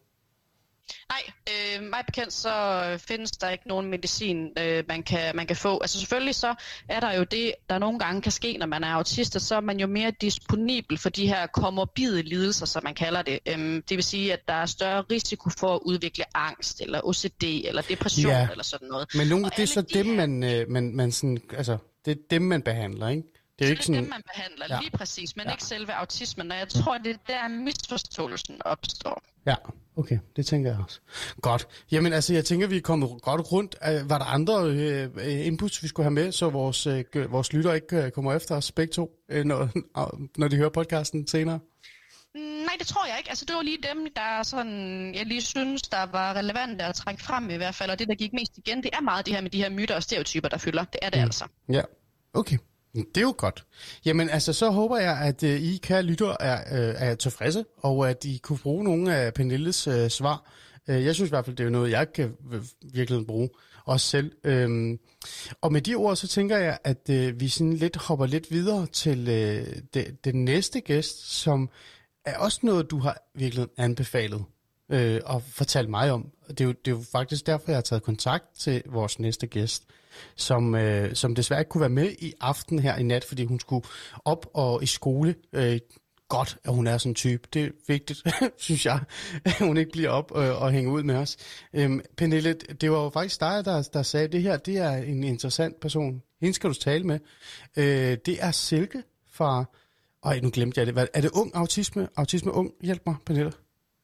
Nej, 1.10 1.24
øh, 1.50 1.67
mig 1.82 2.04
bekendt 2.06 2.34
så 2.34 2.84
øh, 2.92 3.00
findes 3.00 3.32
der 3.32 3.50
ikke 3.50 3.68
nogen 3.68 3.88
medicin, 3.90 4.48
øh, 4.60 4.84
man, 4.88 5.04
kan, 5.04 5.36
man 5.36 5.48
kan 5.48 5.56
få. 5.56 5.80
Altså 5.82 6.00
selvfølgelig 6.00 6.36
så 6.36 6.56
er 6.90 7.00
der 7.00 7.14
jo 7.14 7.24
det, 7.24 7.54
der 7.70 7.78
nogle 7.80 8.00
gange 8.00 8.22
kan 8.22 8.32
ske, 8.32 8.58
når 8.58 8.66
man 8.66 8.84
er 8.84 8.88
autist, 8.88 9.36
og 9.36 9.42
så 9.42 9.56
er 9.56 9.60
man 9.62 9.80
jo 9.80 9.88
mere 9.88 10.12
disponibel 10.22 10.98
for 10.98 11.10
de 11.10 11.28
her 11.28 11.48
komorbide 11.48 12.22
lidelser, 12.22 12.66
som 12.66 12.84
man 12.84 12.96
kalder 12.96 13.22
det. 13.22 13.40
Øhm, 13.48 13.82
det 13.90 13.96
vil 13.98 14.04
sige, 14.04 14.34
at 14.34 14.40
der 14.48 14.54
er 14.54 14.66
større 14.66 15.02
risiko 15.12 15.50
for 15.60 15.76
at 15.76 15.80
udvikle 15.86 16.24
angst, 16.38 16.82
eller 16.82 17.02
OCD, 17.04 17.44
eller 17.44 17.82
depression, 17.82 18.32
Ja. 18.32 18.48
eller 18.52 18.64
sådan 18.64 18.88
noget. 18.88 19.08
Men 19.16 19.28
nogle, 19.28 19.46
Og 19.46 19.52
det 19.58 19.64
er 19.64 19.68
så 19.68 19.82
de 19.82 19.94
dem, 19.94 20.06
her- 20.06 20.14
man, 20.16 20.44
øh, 20.44 20.70
man, 20.70 20.96
man 20.96 21.12
sådan, 21.12 21.38
altså, 21.58 21.78
det 22.06 22.12
er 22.12 22.22
dem, 22.30 22.42
man 22.42 22.62
behandler, 22.62 23.10
ikke? 23.10 23.24
Det 23.60 23.66
er 23.66 23.70
jo 23.70 23.70
Det 23.70 23.72
ikke 23.72 23.80
er 23.82 23.84
sådan, 23.84 24.02
dem, 24.02 24.10
man 24.10 24.22
behandler, 24.36 24.66
Ja. 24.70 24.80
lige 24.80 24.92
præcis, 24.92 25.36
men 25.36 25.46
Ja. 25.46 25.52
ikke 25.52 25.64
selve 25.64 25.94
autismen. 25.94 26.52
Og 26.52 26.58
jeg 26.58 26.70
tror, 26.70 26.98
det 26.98 27.12
er 27.12 27.18
der 27.28 27.48
misforståelsen 27.48 28.62
opstår. 28.66 29.22
Ja, 29.46 29.56
okay, 29.96 30.20
det 30.36 30.46
tænker 30.46 30.72
jeg 30.72 30.80
også. 30.84 31.00
Godt. 31.42 31.68
Jamen 31.92 32.14
altså, 32.14 32.34
jeg 32.34 32.46
tænker, 32.46 32.68
vi 32.68 32.78
er 32.78 32.82
kommet 32.82 33.10
godt 33.22 33.52
rundt. 33.52 33.76
Var 34.10 34.18
der 34.18 34.26
andre 34.26 34.64
øh, 34.66 35.10
øh, 35.16 35.46
inputs, 35.46 35.84
vi 35.84 35.88
skulle 35.88 36.04
have 36.04 36.14
med, 36.14 36.32
så 36.32 36.50
vores, 36.50 36.88
øh, 36.88 37.06
vores 37.32 37.54
lytter 37.54 37.74
ikke 37.74 37.96
øh, 38.04 38.12
kommer 38.12 38.34
efter 38.34 38.56
os 38.56 38.72
begge 38.72 38.94
to, 38.94 39.12
øh, 39.30 39.46
når, 39.46 39.70
når 40.40 40.48
de 40.48 40.56
hører 40.58 40.70
podcasten 40.70 41.28
senere? 41.28 41.60
Mm, 42.36 42.42
Nej, 42.42 42.76
det 42.80 42.88
tror 42.88 43.06
jeg 43.06 43.16
ikke. 43.18 43.30
Altså, 43.30 43.46
det 43.46 43.56
var 43.56 43.62
lige 43.62 43.78
dem, 43.94 44.08
der 44.16 44.44
sådan, 44.44 45.16
jeg 45.16 45.26
lige 45.26 45.42
synes, 45.42 45.82
der 45.82 46.06
var 46.06 46.34
relevante 46.34 46.86
at 46.86 46.96
trække 46.96 47.24
frem 47.24 47.50
i 47.50 47.56
hvert 47.56 47.76
fald. 47.76 47.92
Og 47.92 48.00
det, 48.00 48.08
der 48.08 48.16
gik 48.16 48.34
mest 48.34 48.58
igen, 48.58 48.84
det 48.84 48.90
er 48.94 49.02
meget 49.02 49.26
det 49.26 49.34
her 49.34 49.42
med 49.42 49.50
de 49.50 49.58
her 49.58 49.70
myter 49.70 49.96
og 49.96 50.04
stereotyper, 50.04 50.48
der 50.50 50.58
fylder. 50.58 50.84
Det 50.84 51.00
er 51.02 51.10
det 51.10 51.20
mm. 51.20 51.24
altså. 51.24 51.46
Ja, 51.70 51.82
okay. 52.34 52.58
Det 52.98 53.18
er 53.18 53.22
jo 53.22 53.36
godt. 53.38 53.66
Jamen 54.06 54.30
altså, 54.30 54.54
så 54.54 54.70
håber 54.70 54.98
jeg, 54.98 55.18
at 55.18 55.44
øh, 55.44 55.62
I, 55.62 55.78
kære 55.78 56.04
lytter, 56.04 56.36
er, 56.40 56.90
øh, 56.90 56.96
er 56.98 57.16
tilfredse, 57.16 57.66
og 57.78 58.10
at 58.10 58.26
I 58.26 58.40
kunne 58.44 58.60
bruge 58.60 58.84
nogle 58.84 59.16
af 59.16 59.34
Pernilles 59.34 59.88
øh, 59.88 60.10
svar. 60.10 60.52
Øh, 60.88 61.06
jeg 61.06 61.16
synes 61.16 61.30
i 61.30 61.32
hvert 61.32 61.46
fald, 61.46 61.56
det 61.56 61.66
er 61.66 61.70
noget, 61.70 61.92
jeg 61.92 62.14
kan 62.14 62.34
virkelig 62.94 63.28
bruge, 63.28 63.50
os 63.88 64.02
selv. 64.02 64.32
Øhm, 64.44 65.00
og 65.62 65.72
med 65.72 65.82
de 65.82 65.96
ord, 65.96 66.16
så 66.16 66.28
tænker 66.28 66.58
jeg, 66.58 66.78
at 66.84 67.10
øh, 67.10 67.40
vi 67.40 67.48
sådan 67.48 67.74
lidt 67.74 67.96
hopper 67.96 68.26
lidt 68.26 68.52
videre 68.52 68.86
til 68.86 69.28
øh, 69.30 69.76
det, 69.94 70.26
den 70.26 70.46
næste 70.46 70.80
gæst, 70.80 71.32
som 71.32 71.70
er 72.26 72.38
også 72.38 72.60
noget, 72.64 72.92
du 72.92 73.00
har 73.00 73.18
virkelig 73.36 73.68
anbefalet 73.78 74.44
øh, 74.90 75.22
og 75.26 75.44
fortalt 75.44 75.90
mig 75.90 76.12
om. 76.12 76.32
Det 76.48 76.62
er, 76.62 76.66
jo, 76.66 76.72
det 76.72 76.92
er 76.92 76.96
jo 76.96 77.04
faktisk 77.12 77.46
derfor, 77.46 77.64
jeg 77.68 77.78
har 77.78 77.82
taget 77.82 78.04
kontakt 78.04 78.46
til 78.60 78.84
vores 78.86 79.20
næste 79.20 79.48
gæst, 79.48 79.84
som, 80.36 80.76
øh, 80.76 81.16
som 81.16 81.36
desværre 81.36 81.62
ikke 81.62 81.70
kunne 81.70 81.82
være 81.82 81.90
med 81.90 82.12
i 82.20 82.34
aften 82.42 82.80
her 82.80 82.96
i 82.98 83.04
nat, 83.04 83.24
fordi 83.24 83.46
hun 83.46 83.60
skulle 83.60 83.86
op 84.26 84.46
og 84.54 84.84
i 84.84 84.86
skole. 84.86 85.36
Øh, 85.54 85.80
godt, 86.30 86.58
at 86.64 86.74
hun 86.74 86.88
er 86.88 86.98
sådan 86.98 87.10
en 87.12 87.16
type. 87.16 87.48
Det 87.54 87.64
er 87.64 87.70
vigtigt, 87.88 88.24
synes 88.58 88.86
jeg, 88.86 89.00
at 89.46 89.58
hun 89.60 89.78
ikke 89.78 89.92
bliver 89.92 90.10
op 90.10 90.32
øh, 90.38 90.62
og 90.62 90.72
hænger 90.72 90.92
ud 90.92 91.04
med 91.04 91.16
os. 91.16 91.38
Øhm, 91.74 92.02
Pernille, 92.18 92.54
det 92.54 92.92
var 92.92 93.04
jo 93.04 93.10
faktisk 93.10 93.40
dig, 93.40 93.66
der, 93.66 93.82
der 93.94 94.04
sagde, 94.04 94.24
at 94.26 94.32
det 94.32 94.42
her 94.42 94.58
det 94.58 94.78
er 94.78 94.92
en 94.92 95.24
interessant 95.24 95.80
person. 95.80 96.22
Hende 96.42 96.54
skal 96.54 96.70
du 96.70 96.74
tale 96.76 97.04
med. 97.04 97.20
Øh, 97.78 98.18
det 98.26 98.38
er 98.44 98.52
Silke 98.52 99.04
fra... 99.34 99.66
Ej, 100.26 100.40
nu 100.40 100.50
glemte 100.54 100.80
jeg 100.80 100.86
det. 100.86 100.94
Hvad- 100.96 101.08
Er 101.14 101.22
det 101.22 101.32
ung 101.34 101.52
autisme? 101.56 102.08
Autisme 102.18 102.52
ung? 102.52 102.72
Hjælp 102.82 103.02
mig, 103.06 103.16
Pernille. 103.26 103.52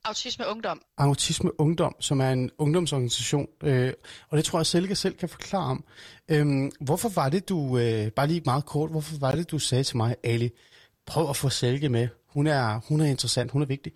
Autisme 0.05 0.47
Ungdom. 0.47 0.81
Autisme 0.97 1.61
Ungdom, 1.61 1.95
som 1.99 2.21
er 2.21 2.29
en 2.29 2.51
ungdomsorganisation, 2.57 3.47
øh, 3.63 3.93
og 4.29 4.37
det 4.37 4.45
tror 4.45 4.59
jeg, 4.59 4.65
Selke 4.65 4.95
selv 4.95 5.15
kan 5.17 5.29
forklare 5.29 5.65
om. 5.65 5.83
Øhm, 6.29 6.71
hvorfor 6.81 7.09
var 7.09 7.29
det, 7.29 7.49
du, 7.49 7.77
øh, 7.77 8.11
bare 8.11 8.27
lige 8.27 8.41
meget 8.45 8.65
kort, 8.65 8.91
hvorfor 8.91 9.17
var 9.19 9.31
det, 9.31 9.51
du 9.51 9.59
sagde 9.59 9.83
til 9.83 9.97
mig, 9.97 10.15
Ali, 10.23 10.49
prøv 11.05 11.29
at 11.29 11.35
få 11.35 11.49
Selke 11.49 11.89
med. 11.89 12.07
Hun 12.27 12.47
er, 12.47 12.79
hun 12.89 13.01
er 13.01 13.05
interessant, 13.05 13.51
hun 13.51 13.61
er 13.61 13.65
vigtig. 13.65 13.93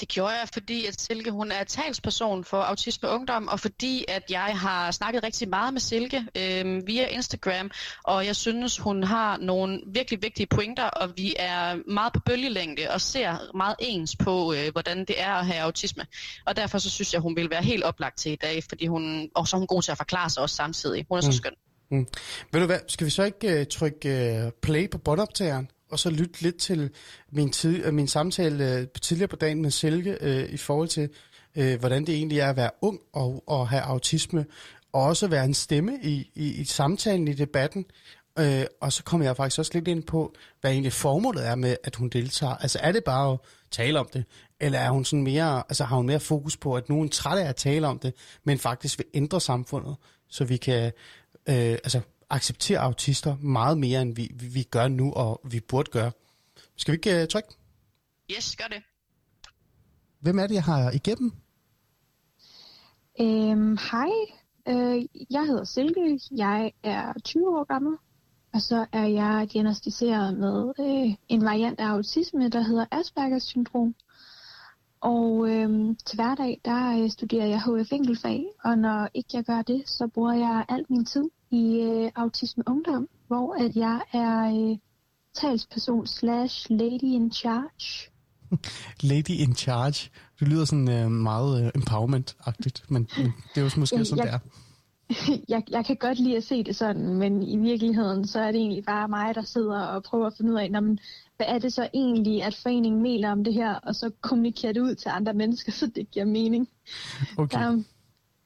Det 0.00 0.08
gjorde 0.08 0.32
jeg, 0.32 0.48
fordi 0.52 0.86
at 0.86 1.00
Silke 1.00 1.30
hun 1.30 1.52
er 1.52 1.64
talsperson 1.64 2.44
for 2.44 2.56
Autisme 2.56 3.08
Ungdom, 3.08 3.48
og 3.48 3.60
fordi 3.60 4.04
at 4.08 4.22
jeg 4.30 4.58
har 4.58 4.90
snakket 4.90 5.22
rigtig 5.22 5.48
meget 5.48 5.72
med 5.72 5.80
Silke 5.80 6.26
øh, 6.36 6.86
via 6.86 7.06
Instagram, 7.06 7.70
og 8.04 8.26
jeg 8.26 8.36
synes, 8.36 8.78
hun 8.78 9.02
har 9.02 9.36
nogle 9.36 9.80
virkelig 9.86 10.22
vigtige 10.22 10.46
pointer, 10.46 10.84
og 10.84 11.12
vi 11.16 11.34
er 11.38 11.90
meget 11.92 12.12
på 12.12 12.20
bølgelængde 12.26 12.90
og 12.90 13.00
ser 13.00 13.56
meget 13.56 13.76
ens 13.78 14.16
på, 14.16 14.52
øh, 14.52 14.72
hvordan 14.72 14.98
det 14.98 15.20
er 15.20 15.32
at 15.34 15.46
have 15.46 15.60
autisme. 15.60 16.06
Og 16.46 16.56
derfor 16.56 16.78
så 16.78 16.90
synes 16.90 17.12
jeg, 17.12 17.20
hun 17.20 17.36
vil 17.36 17.50
være 17.50 17.62
helt 17.62 17.84
oplagt 17.84 18.18
til 18.18 18.32
i 18.32 18.36
dag, 18.36 18.64
fordi 18.68 18.86
hun, 18.86 19.30
og 19.34 19.48
så 19.48 19.56
er 19.56 19.58
hun 19.58 19.66
god 19.66 19.82
til 19.82 19.90
at 19.90 19.98
forklare 19.98 20.30
sig 20.30 20.42
også 20.42 20.56
samtidig. 20.56 21.06
Hun 21.08 21.18
er 21.18 21.22
så 21.22 21.32
skøn. 21.32 21.52
Mm. 21.90 22.06
Ved 22.52 22.60
du 22.60 22.66
hvad, 22.66 22.78
skal 22.88 23.04
vi 23.04 23.10
så 23.10 23.22
ikke 23.22 23.60
uh, 23.60 23.66
trykke 23.66 24.42
uh, 24.46 24.52
play 24.62 24.90
på 24.90 24.98
båndoptageren, 24.98 25.70
og 25.94 25.98
så 25.98 26.10
lytte 26.10 26.42
lidt 26.42 26.56
til 26.56 26.90
min, 27.32 27.52
tid, 27.52 27.84
øh, 27.84 27.94
min 27.94 28.08
samtale 28.08 28.78
øh, 28.78 28.86
tidligere 29.02 29.28
på 29.28 29.36
dagen 29.36 29.62
med 29.62 29.70
Silke 29.70 30.18
øh, 30.20 30.48
i 30.52 30.56
forhold 30.56 30.88
til, 30.88 31.08
øh, 31.56 31.78
hvordan 31.80 32.06
det 32.06 32.14
egentlig 32.14 32.38
er 32.38 32.50
at 32.50 32.56
være 32.56 32.70
ung 32.82 33.00
og, 33.12 33.44
og 33.46 33.68
have 33.68 33.82
autisme, 33.82 34.46
og 34.92 35.02
også 35.02 35.26
være 35.26 35.44
en 35.44 35.54
stemme 35.54 35.98
i, 36.02 36.30
i, 36.34 36.52
i 36.52 36.64
samtalen, 36.64 37.28
i 37.28 37.32
debatten. 37.32 37.84
Øh, 38.38 38.64
og 38.80 38.92
så 38.92 39.04
kommer 39.04 39.26
jeg 39.26 39.36
faktisk 39.36 39.58
også 39.58 39.70
lidt 39.74 39.88
ind 39.88 40.02
på, 40.02 40.34
hvad 40.60 40.70
egentlig 40.70 40.92
formålet 40.92 41.46
er 41.46 41.54
med, 41.54 41.76
at 41.84 41.96
hun 41.96 42.08
deltager. 42.08 42.54
Altså 42.54 42.78
er 42.82 42.92
det 42.92 43.04
bare 43.04 43.32
at 43.32 43.38
tale 43.70 44.00
om 44.00 44.08
det, 44.12 44.24
eller 44.60 44.78
er 44.78 44.90
hun 44.90 45.04
sådan 45.04 45.22
mere, 45.22 45.62
altså 45.68 45.84
har 45.84 45.96
hun 45.96 46.06
mere 46.06 46.20
fokus 46.20 46.56
på, 46.56 46.76
at 46.76 46.88
nogen 46.88 47.04
er 47.06 47.10
træt 47.10 47.38
af 47.38 47.48
at 47.48 47.56
tale 47.56 47.86
om 47.86 47.98
det, 47.98 48.14
men 48.44 48.58
faktisk 48.58 48.98
vil 48.98 49.06
ændre 49.14 49.40
samfundet, 49.40 49.96
så 50.28 50.44
vi 50.44 50.56
kan 50.56 50.92
øh, 51.48 51.54
altså, 51.56 52.00
acceptere 52.34 52.78
autister 52.78 53.36
meget 53.36 53.78
mere, 53.78 54.02
end 54.02 54.16
vi, 54.16 54.30
vi, 54.34 54.46
vi 54.46 54.62
gør 54.62 54.88
nu, 54.88 55.12
og 55.12 55.40
vi 55.44 55.60
burde 55.60 55.90
gøre. 55.90 56.12
Skal 56.76 56.92
vi 56.92 56.96
ikke 56.96 57.22
uh, 57.22 57.28
trykke? 57.28 57.48
Yes, 58.30 58.56
gør 58.56 58.64
det. 58.64 58.82
Hvem 60.20 60.38
er 60.38 60.46
det, 60.46 60.54
jeg 60.54 60.64
har 60.64 60.90
igennem? 60.90 61.32
Øhm, 63.20 63.78
hej, 63.90 64.10
øh, 64.68 65.04
jeg 65.30 65.46
hedder 65.46 65.64
Silke, 65.64 66.20
jeg 66.30 66.72
er 66.82 67.12
20 67.24 67.58
år 67.58 67.64
gammel, 67.64 67.96
og 68.54 68.60
så 68.62 68.86
er 68.92 69.06
jeg 69.06 69.48
diagnostiseret 69.52 70.38
med 70.38 70.72
øh, 70.80 71.14
en 71.28 71.44
variant 71.44 71.80
af 71.80 71.86
autisme, 71.86 72.48
der 72.48 72.60
hedder 72.60 72.86
Aspergers 72.90 73.42
syndrom. 73.42 73.94
Og 75.04 75.48
øh, 75.48 75.96
til 76.06 76.16
hverdag, 76.16 76.60
der 76.64 77.02
øh, 77.02 77.10
studerer 77.10 77.46
jeg 77.46 77.60
HF 77.60 77.92
enkeltfag, 77.92 78.44
og 78.64 78.78
når 78.78 79.08
ikke 79.14 79.28
jeg 79.32 79.44
gør 79.44 79.62
det, 79.62 79.82
så 79.86 80.08
bruger 80.14 80.32
jeg 80.32 80.64
al 80.68 80.84
min 80.88 81.04
tid 81.04 81.30
i 81.50 81.80
øh, 81.80 82.10
Autisme 82.16 82.64
Ungdom, 82.66 83.08
hvor 83.26 83.64
at 83.64 83.76
jeg 83.76 84.00
er 84.12 84.70
øh, 84.70 84.78
talsperson 85.34 86.06
slash 86.06 86.66
lady 86.70 87.02
in 87.02 87.32
charge. 87.32 88.10
lady 89.10 89.30
in 89.30 89.54
charge. 89.54 90.10
Du 90.40 90.44
lyder 90.44 90.64
sådan 90.64 91.04
uh, 91.04 91.10
meget 91.10 91.62
uh, 91.62 91.70
empowerment-agtigt, 91.74 92.84
men, 92.88 93.08
men 93.16 93.34
det 93.54 93.60
er 93.60 93.64
jo 93.64 93.70
måske 93.76 93.96
ja, 93.96 94.04
sådan, 94.04 94.24
jeg, 94.24 94.32
det 94.32 94.34
er. 94.34 94.60
Jeg, 95.48 95.62
jeg 95.70 95.86
kan 95.86 95.96
godt 95.96 96.18
lide 96.18 96.36
at 96.36 96.44
se 96.44 96.64
det 96.64 96.76
sådan, 96.76 97.14
men 97.14 97.42
i 97.42 97.56
virkeligheden, 97.56 98.26
så 98.26 98.40
er 98.40 98.52
det 98.52 98.60
egentlig 98.60 98.84
bare 98.84 99.08
mig, 99.08 99.34
der 99.34 99.42
sidder 99.42 99.80
og 99.80 100.02
prøver 100.02 100.26
at 100.26 100.32
finde 100.36 100.52
ud 100.52 100.58
af, 100.58 100.70
men, 100.70 100.98
hvad 101.36 101.46
er 101.48 101.58
det 101.58 101.72
så 101.72 101.88
egentlig, 101.94 102.42
at 102.42 102.54
foreningen 102.62 103.02
mener 103.02 103.32
om 103.32 103.44
det 103.44 103.54
her, 103.54 103.74
og 103.74 103.94
så 103.94 104.10
kommunikerer 104.20 104.72
det 104.72 104.80
ud 104.80 104.94
til 104.94 105.08
andre 105.08 105.34
mennesker, 105.34 105.72
så 105.80 105.86
det 105.94 106.10
giver 106.10 106.24
mening. 106.24 106.68
Okay. 107.36 107.58
Der, 107.58 107.82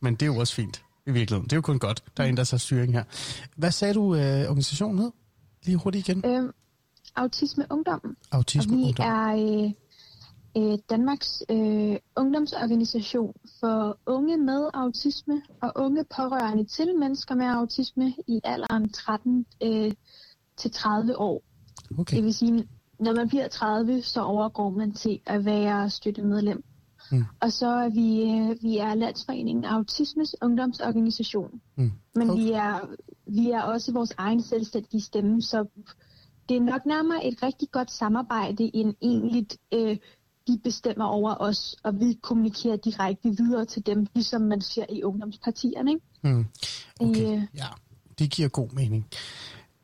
men 0.01 0.15
det 0.15 0.23
er 0.23 0.27
jo 0.27 0.37
også 0.37 0.55
fint 0.55 0.83
i 1.07 1.11
virkeligheden. 1.11 1.45
Det 1.45 1.53
er 1.53 1.57
jo 1.57 1.63
kun 1.63 1.79
godt, 1.79 2.05
der 2.17 2.25
er 2.25 2.33
der 2.33 2.45
tager 2.45 2.59
styring 2.59 2.93
her. 2.93 3.05
Hvad 3.57 3.71
sagde 3.71 3.95
du, 3.95 4.15
øh, 4.15 4.41
organisationen 4.41 4.99
hed? 4.99 5.11
Lige 5.65 5.77
hurtigt 5.77 6.09
igen. 6.09 6.27
Øhm, 6.27 6.53
Autisme 7.17 7.67
Ungdom. 7.71 8.17
Autisme 8.31 8.73
og 8.73 8.79
vi 8.79 8.85
Ungdom. 8.85 9.07
er 9.07 9.65
øh, 10.57 10.73
øh, 10.73 10.79
Danmarks 10.91 11.43
øh, 11.51 11.97
ungdomsorganisation 12.17 13.35
for 13.61 13.99
unge 14.07 14.37
med 14.37 14.71
autisme 14.75 15.43
og 15.63 15.73
unge 15.77 16.05
pårørende 16.17 16.65
til 16.65 16.99
mennesker 16.99 17.35
med 17.35 17.47
autisme 17.47 18.15
i 18.27 18.41
alderen 18.45 18.93
13 18.93 19.47
øh, 19.63 19.93
til 20.57 20.71
30 20.71 21.19
år. 21.19 21.43
Okay. 21.99 22.17
Det 22.17 22.25
vil 22.25 22.35
sige, 22.35 22.69
når 23.01 23.15
man 23.15 23.29
bliver 23.29 23.49
30, 23.49 24.03
så 24.03 24.23
overgår 24.23 24.71
man 24.71 24.93
til 24.93 25.21
at 25.27 25.45
være 25.45 25.91
støttemedlem 25.91 26.65
Mm. 27.11 27.25
Og 27.41 27.53
så 27.53 27.67
er 27.67 27.89
vi, 27.89 28.23
øh, 28.23 28.63
vi 28.63 28.79
er 28.79 28.95
Landsforeningen 28.95 29.65
Autismes 29.65 30.37
Ungdomsorganisation. 30.43 31.61
Mm. 31.77 31.93
Men 32.15 32.31
okay. 32.31 32.43
vi, 32.43 32.51
er, 32.53 32.81
vi 33.27 33.51
er 33.51 33.63
også 33.63 33.93
vores 33.93 34.15
egen 34.19 34.43
selvstændige 34.43 35.01
stemme, 35.01 35.43
så 35.43 35.65
det 36.49 36.57
er 36.57 36.61
nok 36.61 36.87
nærmere 36.87 37.27
et 37.27 37.43
rigtig 37.43 37.69
godt 37.71 37.91
samarbejde 37.91 38.71
end 38.75 38.95
egentlig 39.03 39.47
øh, 39.75 39.97
de 40.49 40.61
bestemmer 40.65 41.05
over 41.05 41.35
os, 41.41 41.77
og 41.85 42.01
vi 42.01 42.19
kommunikerer 42.23 42.77
direkte 42.77 43.29
videre 43.29 43.65
til 43.65 43.87
dem, 43.87 44.07
ligesom 44.15 44.43
man 44.43 44.61
ser 44.61 44.85
i 44.91 45.03
ungdomspartierne. 45.03 45.91
Ikke? 45.91 46.03
Mm. 46.23 46.47
Okay, 47.01 47.37
øh, 47.37 47.43
ja, 47.55 47.67
det 48.19 48.31
giver 48.31 48.49
god 48.49 48.69
mening. 48.71 49.07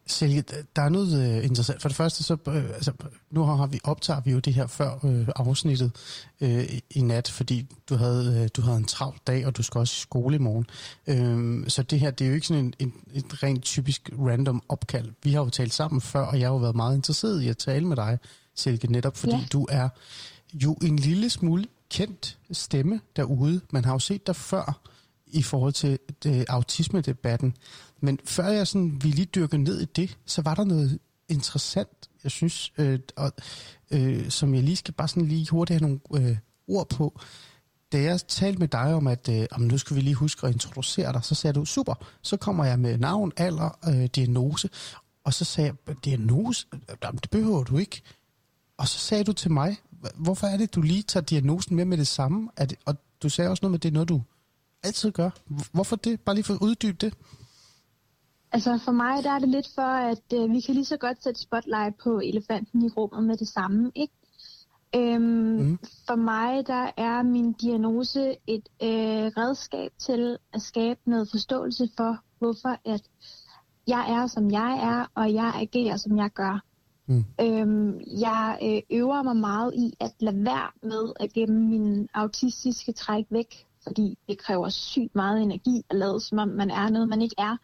Selje, 0.06 0.44
der 0.76 0.82
er 0.82 0.88
noget 0.88 1.38
uh, 1.38 1.44
interessant. 1.44 1.82
For 1.82 1.88
det 1.88 1.96
første, 1.96 2.22
så, 2.22 2.36
uh, 2.46 2.54
altså, 2.56 2.92
nu 3.30 3.42
har 3.42 3.66
vi, 3.66 3.80
optager 3.84 4.20
vi 4.20 4.30
jo 4.30 4.38
det 4.38 4.54
her 4.54 4.66
før 4.66 4.98
uh, 5.02 5.28
afsnittet 5.36 5.92
uh, 6.40 6.64
i 6.90 7.00
nat, 7.02 7.28
fordi 7.28 7.66
du 7.88 7.96
havde, 7.96 8.40
uh, 8.40 8.46
du 8.56 8.62
havde 8.62 8.76
en 8.76 8.84
travl 8.84 9.16
dag, 9.26 9.46
og 9.46 9.56
du 9.56 9.62
skal 9.62 9.78
også 9.78 9.94
i 9.94 10.00
skole 10.00 10.36
i 10.36 10.38
morgen. 10.38 10.66
Uh, 11.06 11.68
så 11.68 11.82
det 11.82 12.00
her, 12.00 12.10
det 12.10 12.24
er 12.24 12.28
jo 12.28 12.34
ikke 12.34 12.46
sådan 12.46 12.64
en, 12.64 12.74
en, 12.78 12.92
et 13.12 13.42
rent 13.42 13.62
typisk 13.62 14.10
random 14.18 14.62
opkald. 14.68 15.10
Vi 15.22 15.32
har 15.32 15.40
jo 15.40 15.50
talt 15.50 15.74
sammen 15.74 16.00
før, 16.00 16.20
og 16.20 16.40
jeg 16.40 16.48
har 16.48 16.52
jo 16.52 16.58
været 16.58 16.76
meget 16.76 16.96
interesseret 16.96 17.42
i 17.42 17.48
at 17.48 17.58
tale 17.58 17.86
med 17.86 17.96
dig, 17.96 18.18
Silke, 18.54 18.92
netop 18.92 19.16
fordi 19.16 19.36
ja. 19.36 19.46
du 19.52 19.66
er 19.70 19.88
jo 20.54 20.72
en 20.72 20.96
lille 20.96 21.30
smule 21.30 21.66
kendt 21.90 22.38
stemme 22.52 23.00
derude. 23.16 23.60
Man 23.70 23.84
har 23.84 23.92
jo 23.92 23.98
set 23.98 24.26
dig 24.26 24.36
før 24.36 24.80
i 25.34 25.42
forhold 25.42 25.72
til 25.72 25.98
det, 26.22 26.44
autisme-debatten. 26.48 27.56
Men 28.00 28.18
før 28.24 28.48
jeg 28.48 28.66
sådan 28.66 29.02
ville 29.02 29.16
lige 29.16 29.26
dyrke 29.26 29.58
ned 29.58 29.80
i 29.80 29.84
det, 29.84 30.18
så 30.26 30.42
var 30.42 30.54
der 30.54 30.64
noget 30.64 30.98
interessant, 31.28 32.10
jeg 32.24 32.30
synes, 32.30 32.72
øh, 32.78 32.98
og, 33.16 33.32
øh, 33.90 34.30
som 34.30 34.54
jeg 34.54 34.62
lige 34.62 34.76
skal 34.76 34.94
bare 34.94 35.08
sådan 35.08 35.28
lige 35.28 35.48
hurtigt 35.50 35.80
have 35.80 35.98
nogle 36.10 36.28
øh, 36.28 36.36
ord 36.68 36.88
på. 36.88 37.20
Da 37.92 38.02
jeg 38.02 38.20
talte 38.28 38.58
med 38.58 38.68
dig 38.68 38.94
om, 38.94 39.06
at 39.06 39.28
øh, 39.28 39.46
om 39.50 39.60
nu 39.60 39.78
skal 39.78 39.96
vi 39.96 40.00
lige 40.00 40.14
huske 40.14 40.46
at 40.46 40.52
introducere 40.52 41.12
dig, 41.12 41.24
så 41.24 41.34
sagde 41.34 41.54
du, 41.54 41.64
super, 41.64 41.94
så 42.22 42.36
kommer 42.36 42.64
jeg 42.64 42.78
med 42.78 42.98
navn, 42.98 43.32
alder, 43.36 43.78
øh, 43.88 44.04
diagnose, 44.04 44.68
og 45.24 45.34
så 45.34 45.44
sagde 45.44 45.74
jeg, 45.86 45.96
diagnose? 46.04 46.66
Det 47.22 47.30
behøver 47.30 47.64
du 47.64 47.78
ikke. 47.78 48.02
Og 48.76 48.88
så 48.88 48.98
sagde 48.98 49.24
du 49.24 49.32
til 49.32 49.50
mig, 49.50 49.76
hvorfor 50.14 50.46
er 50.46 50.56
det, 50.56 50.74
du 50.74 50.82
lige 50.82 51.02
tager 51.02 51.24
diagnosen 51.24 51.76
med 51.76 51.84
med 51.84 51.98
det 51.98 52.06
samme? 52.06 52.50
Er 52.56 52.64
det, 52.64 52.78
og 52.84 52.96
du 53.22 53.28
sagde 53.28 53.50
også 53.50 53.60
noget 53.62 53.70
med, 53.70 53.78
at 53.78 53.82
det 53.82 53.88
er 53.88 53.92
noget, 53.92 54.08
du 54.08 54.22
altid 54.84 55.10
gør. 55.12 55.30
Hvorfor 55.72 55.96
det? 55.96 56.20
Bare 56.20 56.34
lige 56.34 56.44
for 56.44 56.54
at 56.54 56.60
uddybe 56.60 56.96
det. 57.00 57.14
Altså 58.52 58.78
for 58.84 58.92
mig 58.92 59.24
der 59.24 59.30
er 59.30 59.38
det 59.38 59.48
lidt 59.48 59.68
for, 59.74 59.82
at 59.82 60.22
øh, 60.34 60.50
vi 60.50 60.60
kan 60.60 60.74
lige 60.74 60.84
så 60.84 60.96
godt 60.96 61.22
sætte 61.22 61.40
spotlight 61.40 61.96
på 62.04 62.20
elefanten 62.24 62.82
i 62.82 62.88
rummet 62.88 63.24
med 63.24 63.36
det 63.36 63.48
samme, 63.48 63.92
ikke? 63.94 64.14
Øhm, 64.96 65.22
mm. 65.22 65.78
For 66.06 66.16
mig 66.16 66.66
der 66.66 66.90
er 66.96 67.22
min 67.22 67.52
diagnose 67.52 68.36
et 68.46 68.68
øh, 68.82 69.26
redskab 69.36 69.90
til 69.98 70.38
at 70.52 70.62
skabe 70.62 71.00
noget 71.06 71.28
forståelse 71.30 71.88
for, 71.96 72.18
hvorfor 72.38 72.78
at 72.84 73.02
jeg 73.86 74.04
er, 74.08 74.26
som 74.26 74.50
jeg 74.50 74.72
er, 74.82 75.06
og 75.14 75.34
jeg 75.34 75.52
agerer, 75.54 75.96
som 75.96 76.16
jeg 76.16 76.30
gør. 76.30 76.64
Mm. 77.06 77.24
Øhm, 77.40 78.00
jeg 78.20 78.58
øh, 78.62 78.98
øver 78.98 79.22
mig 79.22 79.36
meget 79.36 79.74
i 79.74 79.92
at 80.00 80.12
lade 80.20 80.44
være 80.44 80.70
med 80.82 81.12
at 81.20 81.32
gemme 81.32 81.60
min 81.60 82.08
autistiske 82.14 82.92
træk 82.92 83.24
væk, 83.30 83.66
fordi 83.86 84.18
det 84.28 84.38
kræver 84.38 84.68
sygt 84.68 85.14
meget 85.14 85.42
energi 85.42 85.82
at 85.90 85.96
lade, 85.96 86.20
som 86.20 86.38
om 86.38 86.48
man 86.48 86.70
er 86.70 86.90
noget, 86.90 87.08
man 87.08 87.22
ikke 87.22 87.34
er. 87.38 87.56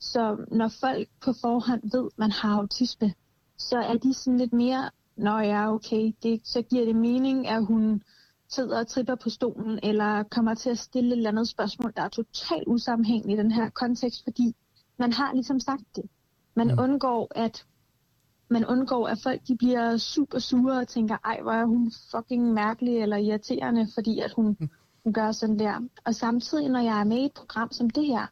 Så 0.00 0.36
når 0.50 0.68
folk 0.68 1.08
på 1.24 1.32
forhånd 1.40 1.80
ved, 1.92 2.06
at 2.06 2.18
man 2.18 2.30
har 2.30 2.56
autisme, 2.56 3.14
så 3.58 3.78
er 3.78 3.96
de 3.96 4.14
sådan 4.14 4.38
lidt 4.38 4.52
mere, 4.52 4.90
når 5.16 5.40
jeg 5.40 5.62
er 5.62 5.68
okay, 5.68 6.12
det, 6.22 6.40
så 6.44 6.62
giver 6.62 6.84
det 6.84 6.96
mening, 6.96 7.48
at 7.48 7.66
hun 7.66 8.02
sidder 8.48 8.78
og 8.78 8.86
tripper 8.86 9.14
på 9.14 9.30
stolen, 9.30 9.80
eller 9.82 10.22
kommer 10.22 10.54
til 10.54 10.70
at 10.70 10.78
stille 10.78 11.08
et 11.08 11.16
eller 11.16 11.30
andet 11.30 11.48
spørgsmål, 11.48 11.92
der 11.96 12.02
er 12.02 12.08
totalt 12.08 12.64
usammenhængende 12.66 13.34
i 13.34 13.36
den 13.36 13.52
her 13.52 13.70
kontekst, 13.70 14.24
fordi 14.24 14.54
man 14.98 15.12
har 15.12 15.32
ligesom 15.32 15.60
sagt 15.60 15.96
det. 15.96 16.04
Man 16.54 16.68
ja. 16.68 16.82
undgår, 16.82 17.32
at 17.34 17.66
man 18.48 18.66
undgår, 18.66 19.08
at 19.08 19.18
folk 19.22 19.40
de 19.48 19.56
bliver 19.56 19.96
super 19.96 20.38
sure 20.38 20.78
og 20.78 20.88
tænker, 20.88 21.16
ej, 21.24 21.38
hvor 21.42 21.52
er 21.52 21.64
hun 21.64 21.92
fucking 22.10 22.52
mærkelig 22.52 22.98
eller 22.98 23.16
irriterende, 23.16 23.88
fordi 23.94 24.20
at 24.20 24.32
hun, 24.32 24.56
mm. 25.04 25.12
gør 25.12 25.32
sådan 25.32 25.58
der. 25.58 25.88
Og 26.04 26.14
samtidig, 26.14 26.68
når 26.68 26.80
jeg 26.80 27.00
er 27.00 27.04
med 27.04 27.18
i 27.18 27.24
et 27.24 27.32
program 27.32 27.72
som 27.72 27.90
det 27.90 28.06
her, 28.06 28.26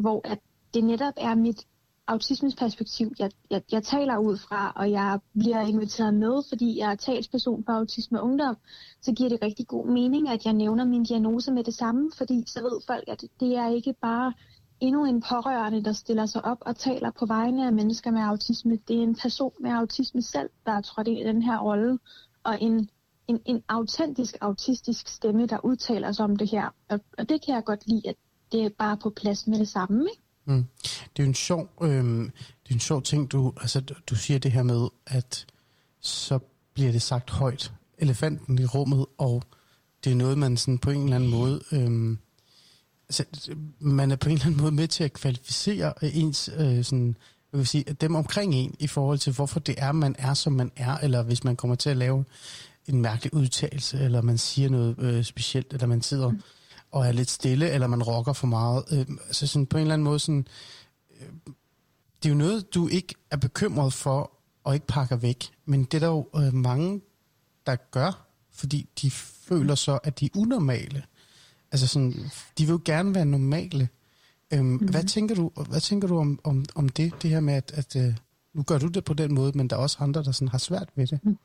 hvor 0.00 0.20
at 0.24 0.38
det 0.74 0.84
netop 0.84 1.14
er 1.16 1.34
mit 1.34 1.66
autismesperspektiv, 2.06 3.12
jeg, 3.18 3.30
jeg, 3.50 3.62
jeg 3.72 3.82
taler 3.82 4.18
ud 4.18 4.36
fra, 4.36 4.72
og 4.76 4.90
jeg 4.90 5.20
bliver 5.38 5.60
inviteret 5.60 6.14
med, 6.14 6.42
fordi 6.48 6.78
jeg 6.78 6.90
er 6.90 6.94
talsperson 6.94 7.64
for 7.64 7.72
autisme 7.72 8.20
og 8.20 8.24
ungdom, 8.24 8.56
så 9.02 9.12
giver 9.12 9.28
det 9.28 9.42
rigtig 9.42 9.66
god 9.66 9.86
mening, 9.86 10.28
at 10.28 10.44
jeg 10.44 10.52
nævner 10.52 10.84
min 10.84 11.04
diagnose 11.04 11.52
med 11.52 11.64
det 11.64 11.74
samme, 11.74 12.10
fordi 12.16 12.44
så 12.46 12.62
ved 12.62 12.80
folk, 12.86 13.04
at 13.08 13.24
det 13.40 13.56
er 13.56 13.68
ikke 13.68 13.94
bare 14.02 14.32
endnu 14.80 15.04
en 15.04 15.20
pårørende, 15.20 15.84
der 15.84 15.92
stiller 15.92 16.26
sig 16.26 16.44
op 16.44 16.58
og 16.60 16.76
taler 16.76 17.10
på 17.10 17.26
vegne 17.26 17.66
af 17.66 17.72
mennesker 17.72 18.10
med 18.10 18.20
autisme. 18.20 18.78
Det 18.88 18.98
er 18.98 19.02
en 19.02 19.16
person 19.22 19.52
med 19.60 19.70
autisme 19.70 20.22
selv, 20.22 20.50
der 20.66 20.72
er 20.72 20.80
trådt 20.80 21.08
ind 21.08 21.18
i 21.18 21.24
den 21.24 21.42
her 21.42 21.58
rolle, 21.58 21.98
og 22.44 22.62
en, 22.62 22.88
en, 23.30 23.40
en 23.46 23.62
autentisk 23.68 24.36
autistisk 24.40 25.08
stemme, 25.08 25.46
der 25.46 25.64
udtaler 25.64 26.12
sig 26.12 26.24
om 26.24 26.36
det 26.36 26.48
her. 26.48 26.74
Og, 26.88 27.00
og 27.18 27.28
det 27.28 27.44
kan 27.44 27.54
jeg 27.54 27.64
godt 27.64 27.86
lide, 27.86 28.08
at 28.08 28.14
det 28.52 28.64
er 28.64 28.70
bare 28.78 28.96
på 28.96 29.10
plads 29.10 29.46
med 29.46 29.58
det 29.58 29.68
samme. 29.68 30.06
Ikke? 30.10 30.22
Mm. 30.44 30.64
Det 31.16 31.22
er 31.22 31.26
en 31.26 31.34
sjov, 31.34 31.68
øh, 31.82 32.04
det 32.62 32.70
er 32.70 32.74
en 32.74 32.80
sjov 32.80 33.02
ting, 33.02 33.32
du, 33.32 33.52
altså, 33.60 33.80
du 33.80 34.14
siger 34.14 34.38
det 34.38 34.52
her 34.52 34.62
med, 34.62 34.88
at 35.06 35.46
så 36.00 36.38
bliver 36.74 36.92
det 36.92 37.02
sagt 37.02 37.30
højt, 37.30 37.72
elefanten 37.98 38.58
i 38.58 38.64
rummet, 38.64 39.06
og 39.18 39.42
det 40.04 40.12
er 40.12 40.16
noget, 40.16 40.38
man 40.38 40.56
sådan 40.56 40.78
på 40.78 40.90
en 40.90 41.04
eller 41.04 41.16
anden 41.16 41.30
måde, 41.30 41.60
øh, 41.72 42.16
altså, 43.08 43.54
man 43.78 44.10
er 44.10 44.16
på 44.16 44.28
en 44.28 44.34
eller 44.34 44.46
anden 44.46 44.60
måde 44.60 44.72
med 44.72 44.88
til 44.88 45.04
at 45.04 45.12
kvalificere 45.12 45.92
ens, 46.02 46.50
øh, 46.56 46.84
sådan, 46.84 47.16
jeg 47.52 47.58
vil 47.58 47.66
sige, 47.66 47.84
dem 47.84 48.14
omkring 48.14 48.54
en, 48.54 48.74
i 48.78 48.86
forhold 48.86 49.18
til, 49.18 49.32
hvorfor 49.32 49.60
det 49.60 49.74
er, 49.78 49.92
man 49.92 50.16
er, 50.18 50.34
som 50.34 50.52
man 50.52 50.72
er, 50.76 50.96
eller 50.96 51.22
hvis 51.22 51.44
man 51.44 51.56
kommer 51.56 51.76
til 51.76 51.90
at 51.90 51.96
lave 51.96 52.24
en 52.92 53.02
mærkelig 53.02 53.34
udtalelse, 53.34 53.98
eller 53.98 54.22
man 54.22 54.38
siger 54.38 54.68
noget 54.68 54.98
øh, 54.98 55.24
specielt, 55.24 55.72
eller 55.72 55.86
man 55.86 56.02
sidder 56.02 56.30
mm 56.30 56.40
og 56.92 57.06
er 57.06 57.12
lidt 57.12 57.30
stille, 57.30 57.70
eller 57.70 57.86
man 57.86 58.02
rocker 58.02 58.32
for 58.32 58.46
meget. 58.46 58.84
Øh, 58.92 59.06
altså 59.26 59.46
sådan 59.46 59.66
på 59.66 59.76
en 59.76 59.80
eller 59.80 59.94
anden 59.94 60.04
måde 60.04 60.18
sådan... 60.18 60.46
Øh, 61.20 61.28
det 62.22 62.28
er 62.28 62.32
jo 62.32 62.38
noget, 62.38 62.74
du 62.74 62.88
ikke 62.88 63.14
er 63.30 63.36
bekymret 63.36 63.92
for, 63.92 64.32
og 64.64 64.74
ikke 64.74 64.86
pakker 64.86 65.16
væk. 65.16 65.50
Men 65.64 65.84
det 65.84 65.94
er 65.94 65.98
der 65.98 66.06
jo 66.06 66.28
øh, 66.36 66.54
mange, 66.54 67.00
der 67.66 67.76
gør, 67.76 68.26
fordi 68.52 68.88
de 69.02 69.10
føler 69.10 69.74
så, 69.74 69.98
at 70.04 70.20
de 70.20 70.26
er 70.26 70.30
unormale. 70.36 71.02
Altså 71.72 71.86
sådan, 71.86 72.30
de 72.58 72.66
vil 72.66 72.72
jo 72.72 72.80
gerne 72.84 73.14
være 73.14 73.24
normale. 73.24 73.88
Øhm, 74.52 74.66
mm-hmm. 74.66 74.88
hvad, 74.88 75.04
tænker 75.04 75.34
du, 75.34 75.50
hvad 75.68 75.80
tænker 75.80 76.08
du 76.08 76.18
om, 76.18 76.40
om, 76.44 76.64
om 76.74 76.88
det, 76.88 77.12
det 77.22 77.30
her 77.30 77.40
med, 77.40 77.54
at, 77.54 77.72
at 77.74 77.96
øh, 77.96 78.14
nu 78.54 78.62
gør 78.62 78.78
du 78.78 78.86
det 78.86 79.04
på 79.04 79.14
den 79.14 79.34
måde, 79.34 79.52
men 79.54 79.70
der 79.70 79.76
er 79.76 79.80
også 79.80 79.96
andre, 80.00 80.22
der 80.22 80.32
sådan 80.32 80.48
har 80.48 80.58
svært 80.58 80.88
ved 80.94 81.06
det? 81.06 81.24
Mm. 81.24 81.38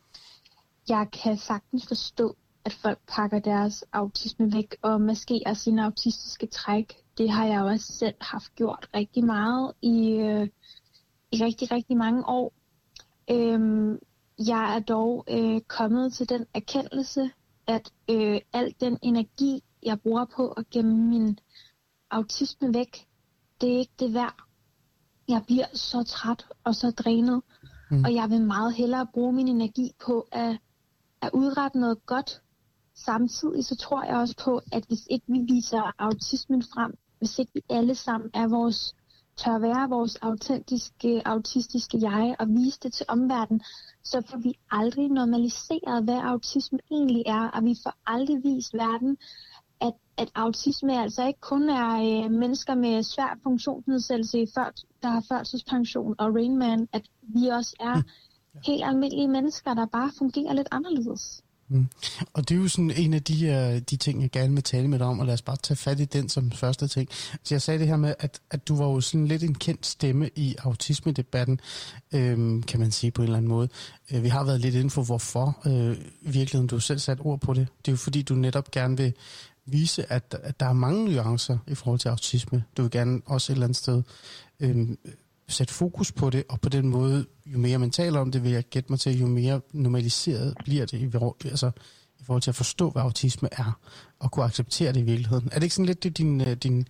Jeg 0.89 1.07
kan 1.23 1.37
sagtens 1.37 1.87
forstå, 1.87 2.35
at 2.65 2.73
folk 2.73 2.99
pakker 3.07 3.39
deres 3.39 3.83
autisme 3.91 4.53
væk 4.53 4.75
og 4.81 5.01
maskerer 5.01 5.53
sine 5.53 5.85
autistiske 5.85 6.47
træk. 6.47 6.93
Det 7.17 7.29
har 7.29 7.45
jeg 7.45 7.63
også 7.63 7.93
selv 7.93 8.15
haft 8.21 8.55
gjort 8.55 8.89
rigtig 8.95 9.25
meget 9.25 9.73
i, 9.81 10.11
øh, 10.11 10.47
i 11.31 11.43
rigtig, 11.43 11.71
rigtig 11.71 11.97
mange 11.97 12.23
år. 12.27 12.53
Øhm, 13.31 13.99
jeg 14.39 14.75
er 14.75 14.79
dog 14.79 15.25
øh, 15.29 15.61
kommet 15.61 16.13
til 16.13 16.29
den 16.29 16.45
erkendelse, 16.53 17.29
at 17.67 17.91
øh, 18.09 18.41
al 18.53 18.75
den 18.79 18.97
energi, 19.01 19.63
jeg 19.83 20.01
bruger 20.01 20.25
på 20.35 20.47
at 20.47 20.69
gemme 20.69 20.97
min 20.97 21.39
autisme 22.11 22.73
væk, 22.73 23.07
det 23.61 23.73
er 23.73 23.79
ikke 23.79 23.93
det 23.99 24.13
værd. 24.13 24.35
Jeg 25.27 25.43
bliver 25.45 25.65
så 25.73 26.03
træt 26.03 26.45
og 26.63 26.75
så 26.75 26.91
drænet. 26.91 27.41
Mm. 27.91 28.03
Og 28.03 28.13
jeg 28.13 28.29
vil 28.29 28.41
meget 28.41 28.73
hellere 28.73 29.07
bruge 29.13 29.33
min 29.33 29.47
energi 29.47 29.91
på 30.05 30.27
at, 30.31 30.57
at 31.25 31.31
udrette 31.33 31.79
noget 31.79 32.05
godt. 32.05 32.41
Samtidig 32.95 33.65
så 33.65 33.75
tror 33.75 34.03
jeg 34.03 34.15
også 34.15 34.35
på, 34.43 34.61
at 34.71 34.83
hvis 34.87 35.07
ikke 35.09 35.25
vi 35.27 35.39
viser 35.39 35.93
autismen 35.97 36.63
frem, 36.73 36.97
hvis 37.17 37.39
ikke 37.39 37.51
vi 37.53 37.61
alle 37.69 37.95
sammen 37.95 38.29
er 38.33 38.47
vores, 38.47 38.95
tør 39.37 39.57
være 39.59 39.89
vores 39.89 40.15
autentiske, 40.15 41.21
autistiske 41.25 41.97
jeg 42.01 42.35
og 42.39 42.47
vise 42.49 42.79
det 42.83 42.93
til 42.93 43.05
omverdenen, 43.09 43.61
så 44.03 44.21
får 44.29 44.37
vi 44.37 44.53
aldrig 44.71 45.09
normaliseret, 45.09 46.03
hvad 46.03 46.19
autisme 46.23 46.79
egentlig 46.91 47.23
er, 47.25 47.47
og 47.47 47.65
vi 47.65 47.75
får 47.83 47.93
aldrig 48.05 48.43
vist 48.43 48.73
verden, 48.73 49.17
at, 49.81 49.93
at 50.17 50.31
autisme 50.35 51.01
altså 51.01 51.27
ikke 51.27 51.39
kun 51.39 51.69
er 51.69 51.91
øh, 51.95 52.31
mennesker 52.31 52.75
med 52.75 53.03
svær 53.03 53.39
funktionsnedsættelse, 53.43 54.47
før, 54.55 54.71
der 55.01 55.09
har 55.09 55.25
førtidspension 55.27 56.15
og 56.17 56.35
Rainman, 56.35 56.87
at 56.93 57.05
vi 57.21 57.47
også 57.47 57.75
er 57.79 57.95
hm 57.95 58.09
helt 58.63 58.83
almindelige 58.83 59.27
mennesker, 59.27 59.73
der 59.73 59.85
bare 59.85 60.11
fungerer 60.17 60.53
lidt 60.53 60.67
anderledes. 60.71 61.41
Mm. 61.67 61.87
Og 62.33 62.49
det 62.49 62.55
er 62.55 62.59
jo 62.59 62.67
sådan 62.67 62.91
en 62.91 63.13
af 63.13 63.23
de, 63.23 63.71
uh, 63.73 63.81
de 63.81 63.97
ting, 63.97 64.21
jeg 64.21 64.31
gerne 64.31 64.53
vil 64.53 64.63
tale 64.63 64.87
med 64.87 64.99
dig 64.99 65.07
om, 65.07 65.19
og 65.19 65.25
lad 65.25 65.33
os 65.33 65.41
bare 65.41 65.55
tage 65.55 65.77
fat 65.77 65.99
i 65.99 66.05
den 66.05 66.29
som 66.29 66.51
første 66.51 66.87
ting. 66.87 67.09
Så 67.43 67.55
jeg 67.55 67.61
sagde 67.61 67.79
det 67.79 67.87
her 67.87 67.97
med, 67.97 68.13
at, 68.19 68.41
at 68.51 68.67
du 68.67 68.75
var 68.75 68.85
jo 68.85 69.01
sådan 69.01 69.27
lidt 69.27 69.43
en 69.43 69.55
kendt 69.55 69.85
stemme 69.85 70.29
i 70.35 70.55
autisme-debatten, 70.59 71.59
øhm, 72.13 72.63
kan 72.63 72.79
man 72.79 72.91
sige 72.91 73.11
på 73.11 73.21
en 73.21 73.23
eller 73.23 73.37
anden 73.37 73.49
måde. 73.49 73.69
Øh, 74.11 74.23
vi 74.23 74.27
har 74.27 74.43
været 74.43 74.61
lidt 74.61 74.75
inde 74.75 74.89
for, 74.89 75.03
hvorfor 75.03 75.57
øh, 75.65 75.97
virkeligheden 76.21 76.67
du 76.67 76.79
selv 76.79 76.99
sat 76.99 77.17
ord 77.21 77.39
på 77.39 77.53
det. 77.53 77.67
Det 77.85 77.87
er 77.87 77.93
jo 77.93 77.97
fordi, 77.97 78.21
du 78.21 78.35
netop 78.35 78.71
gerne 78.71 78.97
vil 78.97 79.13
vise, 79.65 80.13
at, 80.13 80.35
at 80.43 80.59
der 80.59 80.65
er 80.65 80.73
mange 80.73 81.05
nuancer 81.05 81.57
i 81.67 81.75
forhold 81.75 81.99
til 81.99 82.09
autisme. 82.09 82.63
Du 82.77 82.81
vil 82.81 82.91
gerne 82.91 83.21
også 83.25 83.51
et 83.51 83.55
eller 83.55 83.65
andet 83.65 83.77
sted 83.77 84.03
øh, 84.59 84.87
sætte 85.47 85.73
fokus 85.73 86.11
på 86.11 86.29
det, 86.29 86.43
og 86.49 86.61
på 86.61 86.69
den 86.69 86.89
måde, 86.89 87.25
jo 87.45 87.57
mere 87.57 87.79
man 87.79 87.91
taler 87.91 88.19
om 88.19 88.31
det, 88.31 88.43
vil 88.43 88.51
jeg 88.51 88.63
gætte 88.63 88.91
mig 88.91 88.99
til, 88.99 89.19
jo 89.19 89.27
mere 89.27 89.61
normaliseret 89.71 90.57
bliver 90.65 90.85
det 90.85 90.99
i, 90.99 91.03
altså, 91.47 91.71
i 92.19 92.23
forhold 92.23 92.41
til 92.41 92.51
at 92.51 92.55
forstå, 92.55 92.89
hvad 92.89 93.01
autisme 93.01 93.49
er, 93.51 93.79
og 94.19 94.31
kunne 94.31 94.45
acceptere 94.45 94.93
det 94.93 94.99
i 94.99 95.03
virkeligheden. 95.03 95.49
Er 95.51 95.55
det 95.55 95.63
ikke 95.63 95.75
sådan 95.75 95.85
lidt 95.85 96.03
det, 96.03 96.17
din, 96.17 96.41
øh, 96.41 96.47
din, 96.47 96.87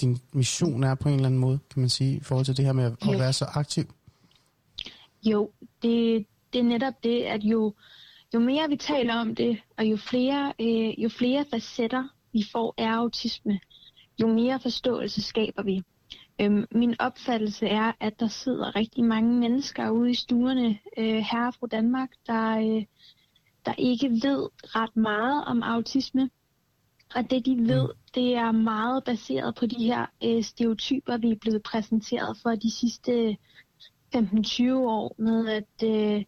din 0.00 0.18
mission 0.32 0.84
er 0.84 0.94
på 0.94 1.08
en 1.08 1.14
eller 1.14 1.26
anden 1.26 1.40
måde, 1.40 1.58
kan 1.70 1.80
man 1.80 1.88
sige, 1.88 2.16
i 2.16 2.22
forhold 2.22 2.46
til 2.46 2.56
det 2.56 2.64
her 2.64 2.72
med 2.72 2.84
at, 2.84 2.92
at 3.12 3.18
være 3.18 3.32
så 3.32 3.44
aktiv? 3.44 3.84
Jo, 5.22 5.50
det, 5.82 6.26
det 6.52 6.58
er 6.58 6.62
netop 6.62 6.94
det, 7.04 7.22
at 7.22 7.42
jo, 7.44 7.74
jo 8.34 8.40
mere 8.40 8.68
vi 8.68 8.76
taler 8.76 9.14
om 9.14 9.34
det, 9.34 9.58
og 9.76 9.84
jo 9.84 9.96
flere, 9.96 10.52
øh, 10.60 11.02
jo 11.02 11.08
flere 11.08 11.44
facetter 11.50 12.08
vi 12.32 12.46
får 12.52 12.74
af 12.78 12.88
autisme, 12.88 13.60
jo 14.20 14.26
mere 14.26 14.60
forståelse 14.60 15.22
skaber 15.22 15.62
vi. 15.62 15.82
Øhm, 16.40 16.66
min 16.70 16.94
opfattelse 16.98 17.66
er, 17.66 17.92
at 18.00 18.20
der 18.20 18.28
sidder 18.28 18.76
rigtig 18.76 19.04
mange 19.04 19.34
mennesker 19.40 19.90
ude 19.90 20.10
i 20.10 20.14
stuerne 20.14 20.78
øh, 20.98 21.16
her 21.16 21.50
fra 21.50 21.66
Danmark, 21.66 22.10
der, 22.26 22.58
øh, 22.58 22.84
der 23.66 23.74
ikke 23.78 24.10
ved 24.10 24.48
ret 24.62 24.96
meget 24.96 25.44
om 25.44 25.62
autisme. 25.62 26.30
Og 27.14 27.30
det 27.30 27.46
de 27.46 27.56
ved, 27.56 27.82
mm. 27.82 27.98
det 28.14 28.34
er 28.34 28.52
meget 28.52 29.04
baseret 29.04 29.54
på 29.54 29.66
de 29.66 29.84
her 29.84 30.06
øh, 30.24 30.42
stereotyper, 30.42 31.16
vi 31.16 31.30
er 31.30 31.36
blevet 31.40 31.62
præsenteret 31.62 32.38
for 32.42 32.50
de 32.50 32.70
sidste 32.70 33.36
15-20 34.16 34.72
år 34.72 35.14
med, 35.18 35.48
at 35.48 35.88
øh, 35.88 36.24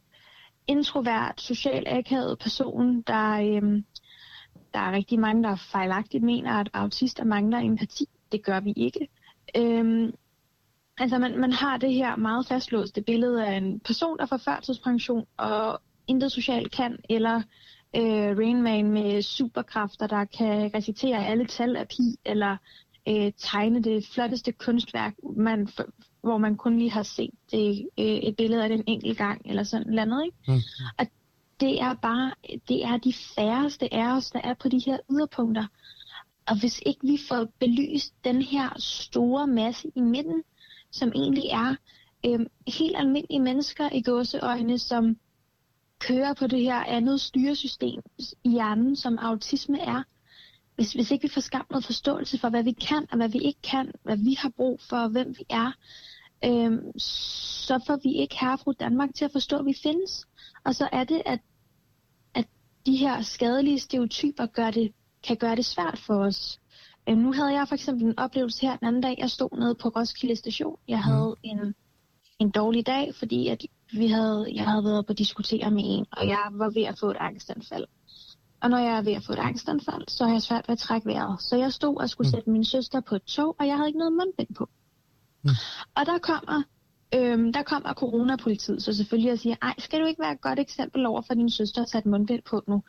introvert, 0.67 1.41
social 1.41 1.85
akavet 1.87 2.39
person, 2.39 3.03
der, 3.03 3.33
øh, 3.33 3.83
der 4.75 4.81
er 4.81 4.93
rigtig 4.93 5.19
mange, 5.19 5.43
der 5.43 5.57
fejlagtigt 5.57 6.25
mener, 6.25 6.53
at 6.53 6.71
autister 6.73 7.25
mangler 7.25 7.59
empati. 7.59 8.07
Det 8.33 8.45
gør 8.45 8.61
vi 8.61 8.73
ikke. 8.77 9.09
Øhm, 9.57 10.13
altså 10.99 11.19
man, 11.19 11.41
man 11.41 11.53
har 11.53 11.77
det 11.77 11.95
her 11.95 12.17
meget 12.17 12.47
fastlåste 12.47 13.03
billede 13.03 13.47
af 13.47 13.57
en 13.57 13.81
person, 13.81 14.19
der 14.19 14.27
får 14.27 14.37
førtidspension 14.37 15.27
og 15.37 15.81
intet 16.07 16.33
socialt 16.33 16.73
kan, 16.73 16.99
eller 17.11 17.43
øh, 17.97 18.39
Rainman 18.39 18.91
med 18.91 19.23
superkræfter, 19.23 20.07
der 20.07 20.25
kan 20.25 20.71
recitere 20.75 21.27
alle 21.27 21.47
tal 21.47 21.77
af 21.77 21.89
pi, 21.89 22.17
eller 22.25 22.57
øh, 23.09 23.33
tegne 23.39 23.83
det 23.83 24.07
flotteste 24.15 24.53
kunstværk, 24.53 25.15
man, 25.37 25.69
hvor 26.23 26.39
man 26.39 26.57
kun 26.57 26.79
lige 26.79 26.91
har 26.91 27.03
set 27.03 27.31
det, 27.51 27.89
øh, 27.99 28.05
et 28.07 28.37
billede 28.37 28.63
af 28.63 28.69
den 28.69 28.85
enkelt 28.87 29.19
gang, 29.19 29.43
eller 29.45 29.63
sådan 29.63 29.87
noget 29.87 29.99
andet. 29.99 30.25
Ikke? 30.25 30.37
Mm. 30.49 30.61
Og 30.99 31.07
det 31.61 31.81
er 31.81 31.95
bare, 31.95 32.33
det 32.69 32.85
er 32.85 32.97
de 32.97 33.15
færreste 33.37 33.95
af 33.95 34.17
os, 34.17 34.31
der 34.31 34.41
er 34.45 34.55
på 34.55 34.69
de 34.69 34.83
her 34.87 34.99
yderpunkter. 35.11 35.67
Og 36.49 36.61
hvis 36.61 36.81
ikke 36.87 37.01
vi 37.07 37.19
får 37.29 37.47
belyst 37.59 38.15
den 38.25 38.43
her 38.43 38.69
store 38.79 39.47
masse 39.47 39.89
i 39.95 40.01
midten, 40.01 40.43
som 40.91 41.13
egentlig 41.15 41.45
er 41.51 41.75
øh, 42.27 42.41
helt 42.67 42.97
almindelige 42.97 43.41
mennesker 43.41 43.89
i 43.93 44.03
gåseøjne, 44.03 44.79
som 44.79 45.17
kører 45.99 46.35
på 46.35 46.47
det 46.47 46.63
her 46.63 46.85
andet 46.85 47.21
styresystem 47.21 48.03
i 48.45 48.51
hjernen, 48.51 48.97
som 48.97 49.19
autisme 49.19 49.81
er. 49.81 50.03
Hvis, 50.75 50.93
hvis 50.93 51.11
ikke 51.11 51.23
vi 51.23 51.35
får 51.35 51.41
skabt 51.41 51.71
noget 51.71 51.85
forståelse 51.85 52.39
for, 52.39 52.49
hvad 52.49 52.63
vi 52.63 52.73
kan 52.73 53.07
og 53.11 53.17
hvad 53.17 53.29
vi 53.29 53.39
ikke 53.39 53.63
kan, 53.63 53.93
hvad 54.03 54.17
vi 54.17 54.35
har 54.35 54.53
brug 54.57 54.81
for, 54.81 54.97
og 54.97 55.09
hvem 55.09 55.35
vi 55.39 55.45
er, 55.51 55.73
øh, 56.45 56.79
så 57.67 57.81
får 57.87 57.97
vi 58.03 58.13
ikke 58.13 58.41
herfra 58.41 58.73
Danmark 58.81 59.15
til 59.15 59.25
at 59.25 59.33
forstå, 59.33 59.59
at 59.59 59.67
vi 59.67 59.75
findes. 59.83 60.27
Og 60.65 60.75
så 60.75 60.89
er 60.93 61.05
det, 61.05 61.23
at, 61.27 61.41
at 62.35 62.47
de 62.87 62.97
her 62.97 63.23
skadelige 63.23 63.79
stereotyper 63.79 64.47
gør 64.47 64.71
det 64.71 64.93
kan 65.27 65.37
gøre 65.37 65.57
det 65.57 65.65
svært 65.65 65.99
for 66.07 66.15
os. 66.15 66.61
Øh, 67.09 67.17
nu 67.17 67.33
havde 67.33 67.53
jeg 67.53 67.69
for 67.69 67.75
eksempel 67.75 68.07
en 68.07 68.19
oplevelse 68.19 68.67
her 68.67 68.77
den 68.77 68.87
anden 68.87 69.03
dag. 69.03 69.15
Jeg 69.19 69.31
stod 69.31 69.59
nede 69.59 69.75
på 69.75 69.89
Roskilde 69.89 70.37
station. 70.37 70.77
Jeg 70.89 71.03
havde 71.03 71.35
mm. 71.45 71.51
en, 71.51 71.75
en 72.39 72.51
dårlig 72.51 72.87
dag, 72.87 73.15
fordi 73.15 73.49
at 73.49 73.63
vi 73.93 74.07
havde, 74.07 74.47
jeg 74.55 74.65
havde 74.65 74.85
været 74.85 75.07
på 75.07 75.13
at 75.13 75.19
diskutere 75.19 75.71
med 75.71 75.83
en, 75.87 76.07
og 76.13 76.29
jeg 76.29 76.49
var 76.53 76.71
ved 76.71 76.83
at 76.83 76.99
få 76.99 77.11
et 77.11 77.17
angstanfald. 77.21 77.85
Og 78.61 78.71
når 78.71 78.79
jeg 78.79 78.97
er 78.99 79.03
ved 79.03 79.13
at 79.13 79.25
få 79.25 79.33
et 79.33 79.39
angstanfald, 79.39 80.09
så 80.09 80.25
har 80.25 80.33
jeg 80.33 80.43
svært 80.43 80.69
ved 80.69 80.73
at 80.73 80.79
trække 80.79 81.07
vejret. 81.07 81.43
Så 81.43 81.57
jeg 81.57 81.73
stod 81.73 81.97
og 81.97 82.11
skulle 82.11 82.29
mm. 82.29 82.31
sætte 82.31 82.51
min 82.51 82.65
søster 82.65 83.01
på 83.01 83.15
et 83.15 83.23
tog, 83.23 83.57
og 83.59 83.67
jeg 83.67 83.77
havde 83.77 83.89
ikke 83.89 83.99
noget 83.99 84.13
mundbind 84.13 84.55
på. 84.55 84.69
Mm. 85.43 85.51
Og 85.95 86.07
der 86.07 86.19
kommer, 86.19 86.63
øhm, 87.15 87.53
der 87.53 87.63
kommer 87.63 87.95
coronapolitiet, 87.95 88.83
så 88.83 88.93
selvfølgelig 88.93 89.29
jeg 89.29 89.39
siger, 89.39 89.57
ej, 89.63 89.75
skal 89.79 90.01
du 90.01 90.07
ikke 90.07 90.23
være 90.23 90.33
et 90.33 90.41
godt 90.41 90.59
eksempel 90.59 91.07
over 91.07 91.23
for 91.23 91.35
din 91.35 91.51
søster 91.51 91.83
at 91.83 91.89
sætte 91.89 92.09
mundbind 92.09 92.43
på 92.43 92.63
nu? 92.69 92.83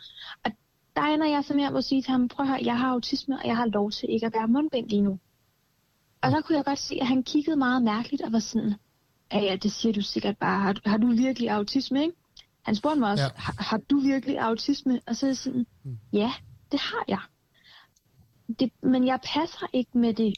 Og 0.45 0.51
der 0.99 1.05
ender 1.13 1.27
jeg 1.27 1.43
så 1.43 1.53
med 1.53 1.77
at 1.77 1.83
sige 1.83 2.01
til 2.01 2.11
ham, 2.11 2.27
prøv 2.27 2.43
at 2.43 2.49
høre, 2.49 2.59
jeg 2.63 2.77
har 2.77 2.87
autisme, 2.87 3.39
og 3.39 3.47
jeg 3.47 3.57
har 3.57 3.65
lov 3.65 3.91
til 3.91 4.09
ikke 4.09 4.25
at 4.25 4.33
være 4.33 4.47
mundbind 4.47 4.89
lige 4.89 5.01
nu. 5.01 5.19
Og 6.21 6.31
så 6.31 6.41
kunne 6.41 6.57
jeg 6.57 6.65
godt 6.65 6.79
se, 6.79 6.97
at 7.01 7.07
han 7.07 7.23
kiggede 7.23 7.55
meget 7.55 7.83
mærkeligt 7.83 8.21
og 8.21 8.31
var 8.31 8.39
sådan, 8.39 8.73
ja, 9.33 9.39
ja, 9.39 9.55
det 9.55 9.71
siger 9.71 9.93
du 9.93 10.01
sikkert 10.01 10.37
bare, 10.37 10.59
har, 10.59 10.75
har 10.85 10.97
du 10.97 11.07
virkelig 11.07 11.49
autisme, 11.49 12.01
ikke? 12.01 12.13
Han 12.61 12.75
spurgte 12.75 12.99
mig 12.99 13.11
også, 13.11 13.23
ja. 13.23 13.29
har, 13.35 13.55
har 13.63 13.77
du 13.77 13.99
virkelig 13.99 14.39
autisme? 14.39 14.99
Og 15.07 15.15
så 15.15 15.25
er 15.25 15.29
jeg 15.29 15.37
sådan, 15.37 15.65
mm. 15.83 15.97
ja, 16.13 16.31
det 16.71 16.79
har 16.79 17.03
jeg. 17.07 17.21
Det, 18.59 18.71
men 18.83 19.07
jeg 19.07 19.19
passer 19.23 19.67
ikke 19.73 19.97
med 19.97 20.13
det 20.13 20.33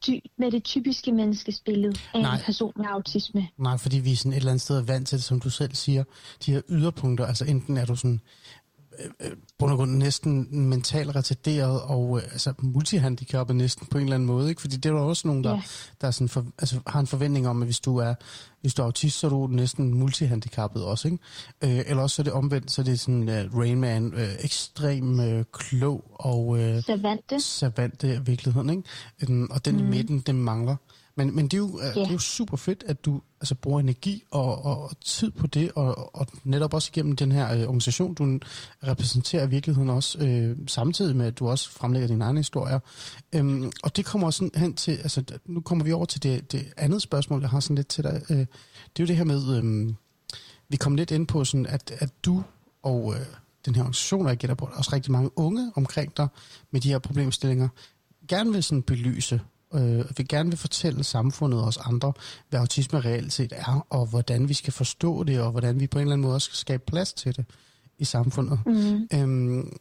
ty, 0.00 0.10
med 0.38 0.50
det 0.50 0.64
typiske 0.64 1.12
menneskesbillede 1.12 1.94
af 2.14 2.22
Nej. 2.22 2.34
en 2.34 2.42
person 2.44 2.72
med 2.76 2.86
autisme. 2.88 3.48
Nej, 3.58 3.76
fordi 3.78 3.98
vi 3.98 4.12
er 4.12 4.16
sådan 4.16 4.32
et 4.32 4.36
eller 4.36 4.50
andet 4.50 4.62
sted 4.62 4.80
vant 4.80 5.08
til 5.08 5.18
det, 5.18 5.24
som 5.24 5.40
du 5.40 5.50
selv 5.50 5.74
siger, 5.74 6.04
de 6.46 6.52
her 6.52 6.62
yderpunkter, 6.68 7.26
altså 7.26 7.44
enten 7.44 7.76
er 7.76 7.84
du 7.84 7.96
sådan 7.96 8.20
på 9.58 9.66
og 9.66 9.76
grund 9.76 9.90
næsten 9.90 10.48
mentalt 10.68 11.16
retarderet 11.16 11.82
og 11.82 12.18
øh, 12.18 12.32
altså 12.32 12.52
multihandicappet 12.58 13.56
næsten 13.56 13.86
på 13.86 13.98
en 13.98 14.04
eller 14.04 14.14
anden 14.14 14.26
måde, 14.26 14.48
ikke? 14.48 14.60
Fordi 14.60 14.76
det 14.76 14.88
er 14.88 14.94
der 14.94 15.00
også 15.00 15.28
nogen, 15.28 15.44
der, 15.44 15.54
yeah. 15.54 15.62
der 16.00 16.10
sådan 16.10 16.28
for, 16.28 16.46
altså, 16.58 16.80
har 16.86 17.00
en 17.00 17.06
forventning 17.06 17.48
om, 17.48 17.62
at 17.62 17.66
hvis 17.66 17.80
du 17.80 17.96
er 17.96 18.14
hvis 18.60 18.74
du 18.74 18.82
er 18.82 18.86
autist, 18.86 19.18
så 19.18 19.26
er 19.26 19.30
du 19.30 19.46
næsten 19.46 19.94
multihandicappet 19.94 20.84
også, 20.84 21.08
ikke? 21.08 21.18
Øh, 21.64 21.84
eller 21.86 22.02
også 22.02 22.16
så 22.16 22.22
er 22.22 22.24
det 22.24 22.32
omvendt, 22.32 22.70
så 22.70 22.82
er 22.82 22.84
det 22.84 23.00
sådan 23.00 23.28
uh, 23.28 23.58
Rain 23.58 23.80
Man, 23.80 24.14
uh, 24.14 24.44
ekstrem 24.44 25.18
uh, 25.18 25.42
klog 25.52 26.04
og 26.14 26.46
uh, 26.46 26.82
savante. 26.86 27.40
savante 27.40 28.14
i 28.14 28.18
virkeligheden, 28.26 28.70
ikke? 28.70 28.82
Um, 29.28 29.50
og 29.50 29.64
den 29.64 29.76
mm. 29.76 29.80
i 29.80 29.90
midten, 29.90 30.20
den 30.20 30.42
mangler. 30.42 30.76
Men, 31.18 31.36
men 31.36 31.44
det, 31.44 31.54
er 31.54 31.58
jo, 31.58 31.80
yeah. 31.82 31.94
det 31.94 32.06
er 32.06 32.12
jo 32.12 32.18
super 32.18 32.56
fedt, 32.56 32.84
at 32.86 33.04
du 33.04 33.20
altså, 33.40 33.54
bruger 33.54 33.80
energi 33.80 34.24
og, 34.30 34.64
og 34.64 34.90
tid 35.04 35.30
på 35.30 35.46
det, 35.46 35.72
og, 35.74 36.16
og 36.16 36.26
netop 36.44 36.74
også 36.74 36.90
igennem 36.92 37.16
den 37.16 37.32
her 37.32 37.54
øh, 37.54 37.62
organisation, 37.62 38.14
du 38.14 38.38
repræsenterer 38.86 39.46
i 39.46 39.50
virkeligheden 39.50 39.90
også, 39.90 40.18
øh, 40.18 40.56
samtidig 40.66 41.16
med, 41.16 41.26
at 41.26 41.38
du 41.38 41.48
også 41.48 41.70
fremlægger 41.70 42.08
dine 42.08 42.24
egne 42.24 42.38
historier. 42.38 42.78
Øhm, 43.34 43.72
og 43.82 43.96
det 43.96 44.04
kommer 44.04 44.26
også 44.26 44.50
hen 44.54 44.74
til, 44.74 44.92
altså 44.92 45.22
nu 45.46 45.60
kommer 45.60 45.84
vi 45.84 45.92
over 45.92 46.04
til 46.04 46.22
det, 46.22 46.52
det 46.52 46.72
andet 46.76 47.02
spørgsmål, 47.02 47.40
jeg 47.40 47.50
har 47.50 47.60
sådan 47.60 47.76
lidt 47.76 47.88
til 47.88 48.04
dig. 48.04 48.22
Øh, 48.30 48.36
det 48.36 48.46
er 48.98 49.00
jo 49.00 49.06
det 49.06 49.16
her 49.16 49.24
med, 49.24 49.56
øh, 49.56 49.94
vi 50.68 50.76
kom 50.76 50.94
lidt 50.94 51.10
ind 51.10 51.26
på, 51.26 51.44
sådan, 51.44 51.66
at, 51.66 51.92
at 51.98 52.10
du 52.24 52.42
og 52.82 53.14
øh, 53.14 53.26
den 53.66 53.74
her 53.74 53.82
organisation, 53.82 54.26
og 54.26 54.30
jeg 54.30 54.38
gætter 54.38 54.54
på, 54.54 54.70
også 54.72 54.90
rigtig 54.92 55.12
mange 55.12 55.30
unge 55.38 55.72
omkring 55.76 56.16
dig 56.16 56.28
med 56.70 56.80
de 56.80 56.88
her 56.88 56.98
problemstillinger, 56.98 57.68
gerne 58.28 58.52
vil 58.52 58.62
sådan 58.62 58.82
belyse 58.82 59.40
øh, 59.74 60.04
vil 60.16 60.28
gerne 60.28 60.50
vil 60.50 60.58
fortælle 60.58 61.04
samfundet 61.04 61.60
og 61.60 61.66
os 61.66 61.76
andre, 61.76 62.12
hvad 62.48 62.60
autisme 62.60 63.00
reelt 63.00 63.32
set 63.32 63.52
er, 63.56 63.86
og 63.90 64.06
hvordan 64.06 64.48
vi 64.48 64.54
skal 64.54 64.72
forstå 64.72 65.24
det, 65.24 65.40
og 65.40 65.50
hvordan 65.50 65.80
vi 65.80 65.86
på 65.86 65.98
en 65.98 66.02
eller 66.02 66.12
anden 66.12 66.22
måde 66.22 66.34
også 66.34 66.46
skal 66.46 66.56
skabe 66.56 66.82
plads 66.86 67.12
til 67.12 67.36
det 67.36 67.44
i 67.98 68.04
samfundet. 68.04 68.60
Mm. 68.66 69.08
Øhm, 69.14 69.76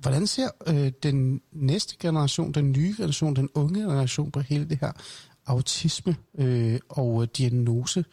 hvordan 0.00 0.26
ser 0.26 0.48
øh, 0.66 0.92
den 1.02 1.40
næste 1.52 1.96
generation, 2.00 2.52
den 2.52 2.72
nye 2.72 2.94
generation, 2.96 3.36
den 3.36 3.48
unge 3.54 3.80
generation 3.80 4.30
på 4.30 4.40
hele 4.40 4.68
det 4.68 4.78
her 4.80 4.92
autisme 5.46 6.16
øh, 6.38 6.78
og 6.88 7.22
øh, 7.22 7.28
diagnose 7.36 8.04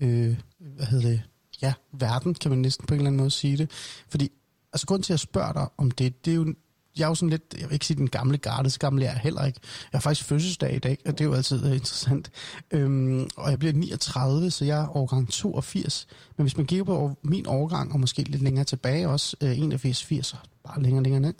øh, 0.00 0.36
hvad 0.58 0.86
hedder 0.86 1.08
det, 1.08 1.22
ja, 1.62 1.74
verden, 1.92 2.34
kan 2.34 2.50
man 2.50 2.58
næsten 2.58 2.86
på 2.86 2.94
en 2.94 3.00
eller 3.00 3.08
anden 3.08 3.18
måde 3.18 3.30
sige 3.30 3.56
det. 3.56 3.70
Fordi, 4.08 4.30
altså 4.72 4.86
grund 4.86 5.02
til 5.02 5.12
at 5.12 5.20
spørge 5.20 5.54
dig 5.54 5.68
om 5.76 5.90
det, 5.90 6.24
det 6.24 6.30
er 6.30 6.34
jo, 6.34 6.54
jeg 6.98 7.04
er 7.04 7.08
jo 7.08 7.14
sådan 7.14 7.30
lidt, 7.30 7.54
jeg 7.60 7.68
vil 7.68 7.72
ikke 7.72 7.86
sige 7.86 7.96
den 7.96 8.08
gamle 8.08 8.38
garde, 8.38 8.70
så 8.70 8.78
gammel 8.78 9.02
er 9.02 9.06
jeg 9.06 9.20
heller 9.22 9.44
ikke. 9.44 9.60
Jeg 9.92 9.98
har 9.98 10.00
faktisk 10.00 10.28
fødselsdag 10.28 10.74
i 10.74 10.78
dag, 10.78 10.98
og 11.06 11.12
det 11.12 11.20
er 11.20 11.24
jo 11.24 11.34
altid 11.34 11.64
uh, 11.64 11.74
interessant. 11.74 12.30
Øhm, 12.70 13.28
og 13.36 13.50
jeg 13.50 13.58
bliver 13.58 13.72
39, 13.72 14.50
så 14.50 14.64
jeg 14.64 14.80
er 14.80 14.96
årgang 14.96 15.28
82. 15.28 16.06
Men 16.36 16.44
hvis 16.44 16.56
man 16.56 16.66
kigger 16.66 16.84
på 16.84 17.16
min 17.22 17.46
årgang, 17.46 17.92
og 17.92 18.00
måske 18.00 18.22
lidt 18.22 18.42
længere 18.42 18.64
tilbage 18.64 19.08
også, 19.08 19.36
uh, 19.42 19.58
81, 19.58 20.04
80, 20.04 20.36
bare 20.64 20.82
længere 20.82 21.02
længere 21.02 21.20
ned, 21.20 21.34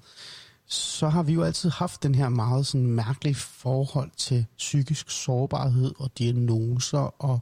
så 0.66 1.09
har 1.09 1.22
vi 1.22 1.32
jo 1.32 1.43
altid 1.43 1.70
haft 1.70 2.02
den 2.02 2.14
her 2.14 2.28
meget 2.28 2.66
sådan 2.66 2.86
mærkelige 2.86 3.35
forhold 3.35 4.10
til 4.16 4.47
psykisk 4.59 5.10
sårbarhed 5.10 5.93
og 5.98 6.10
diagnoser 6.18 7.22
og 7.22 7.40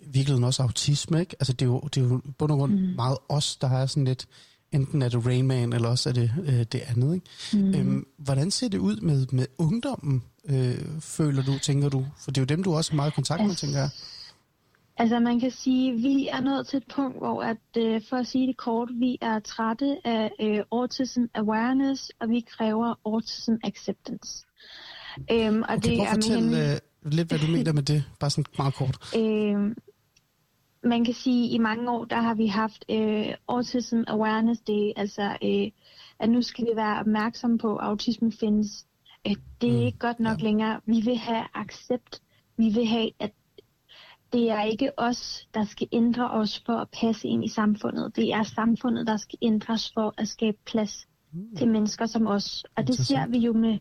virkeligheden 0.00 0.44
også 0.44 0.62
autisme, 0.62 1.20
ikke? 1.20 1.36
Altså 1.40 1.52
det 1.52 1.62
er 1.62 1.66
jo, 1.66 1.80
det 1.80 2.02
er 2.02 2.04
jo 2.04 2.20
bund 2.38 2.52
og 2.52 2.58
grund 2.58 2.72
mm. 2.72 2.94
meget 2.96 3.18
os, 3.28 3.56
der 3.56 3.66
har 3.66 3.86
sådan 3.86 4.04
lidt, 4.04 4.26
enten 4.72 5.02
er 5.02 5.08
det 5.08 5.26
Rain 5.26 5.46
Man, 5.46 5.72
eller 5.72 5.88
også 5.88 6.08
er 6.08 6.12
det 6.12 6.30
øh, 6.46 6.64
det 6.72 6.82
andet, 6.88 7.14
ikke? 7.14 7.26
Mm. 7.52 7.74
Øhm, 7.74 8.06
hvordan 8.16 8.50
ser 8.50 8.68
det 8.68 8.78
ud 8.78 8.96
med, 8.96 9.26
med 9.32 9.46
ungdommen, 9.58 10.22
øh, 10.48 11.00
føler 11.00 11.42
du, 11.42 11.58
tænker 11.58 11.88
du? 11.88 12.06
For 12.18 12.30
det 12.30 12.38
er 12.38 12.42
jo 12.42 12.56
dem, 12.56 12.62
du 12.62 12.74
også 12.74 12.92
har 12.92 12.96
meget 12.96 13.14
kontakt 13.14 13.40
med, 13.40 13.50
altså, 13.50 13.66
tænker 13.66 13.80
jeg. 13.80 13.90
Altså 14.96 15.20
man 15.20 15.40
kan 15.40 15.50
sige, 15.50 15.92
at 15.92 15.96
vi 15.96 16.28
er 16.28 16.40
nået 16.40 16.66
til 16.66 16.76
et 16.76 16.84
punkt, 16.94 17.18
hvor 17.18 17.42
at, 17.42 17.56
øh, 17.76 18.00
for 18.08 18.16
at 18.16 18.26
sige 18.26 18.46
det 18.46 18.56
kort, 18.56 18.88
vi 18.92 19.18
er 19.20 19.38
trætte 19.38 19.96
af 20.04 20.30
øh, 20.40 20.60
autism 20.72 21.22
awareness, 21.34 22.10
og 22.20 22.28
vi 22.28 22.40
kræver 22.40 22.94
autism 23.04 23.52
acceptance. 23.64 24.46
Øhm, 25.30 25.62
og 25.62 25.68
okay, 25.68 25.90
det 25.90 26.00
er 26.00 26.14
fortælle 26.14 26.50
med, 26.50 26.72
øh, 27.04 27.12
lidt, 27.12 27.28
hvad 27.28 27.38
du 27.38 27.46
mener 27.56 27.72
med 27.72 27.82
det, 27.82 28.04
bare 28.20 28.30
sådan 28.30 28.44
meget 28.58 28.74
kort. 28.74 28.98
Øhm, 29.16 29.76
man 30.82 31.04
kan 31.04 31.14
sige, 31.14 31.44
at 31.44 31.54
i 31.54 31.58
mange 31.58 31.90
år, 31.90 32.04
der 32.04 32.20
har 32.20 32.34
vi 32.34 32.46
haft 32.46 32.84
øh, 32.90 33.34
Autism 33.48 34.02
Awareness 34.06 34.60
Day, 34.60 34.92
altså 34.96 35.36
øh, 35.42 35.70
at 36.18 36.30
nu 36.30 36.42
skal 36.42 36.64
vi 36.64 36.70
være 36.76 37.00
opmærksomme 37.00 37.58
på, 37.58 37.76
at 37.76 37.86
autisme 37.86 38.32
findes. 38.32 38.86
Øh, 39.26 39.36
det 39.60 39.68
er 39.68 39.80
mm. 39.80 39.86
ikke 39.86 39.98
godt 39.98 40.20
nok 40.20 40.38
ja. 40.38 40.44
længere. 40.44 40.80
Vi 40.86 41.00
vil 41.00 41.16
have 41.16 41.44
accept. 41.54 42.22
Vi 42.56 42.68
vil 42.68 42.86
have, 42.86 43.10
at 43.18 43.32
det 44.32 44.50
er 44.50 44.62
ikke 44.62 44.98
os, 44.98 45.48
der 45.54 45.64
skal 45.64 45.88
ændre 45.92 46.30
os 46.30 46.62
for 46.66 46.72
at 46.72 46.88
passe 47.00 47.28
ind 47.28 47.44
i 47.44 47.48
samfundet. 47.48 48.16
Det 48.16 48.32
er 48.32 48.42
samfundet, 48.42 49.06
der 49.06 49.16
skal 49.16 49.38
ændres 49.42 49.92
for 49.94 50.14
at 50.18 50.28
skabe 50.28 50.58
plads 50.66 51.08
mm. 51.32 51.56
til 51.56 51.68
mennesker 51.68 52.06
som 52.06 52.26
os. 52.26 52.64
Og 52.76 52.86
det 52.86 52.94
ser 52.94 53.26
vi 53.26 53.38
jo 53.38 53.52
med 53.52 53.78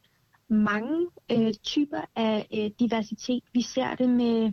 mange 0.49 1.07
øh, 1.31 1.53
typer 1.53 2.01
af 2.15 2.47
øh, 2.53 2.71
diversitet. 2.79 3.43
Vi 3.53 3.61
ser 3.61 3.95
det 3.95 4.09
med 4.09 4.51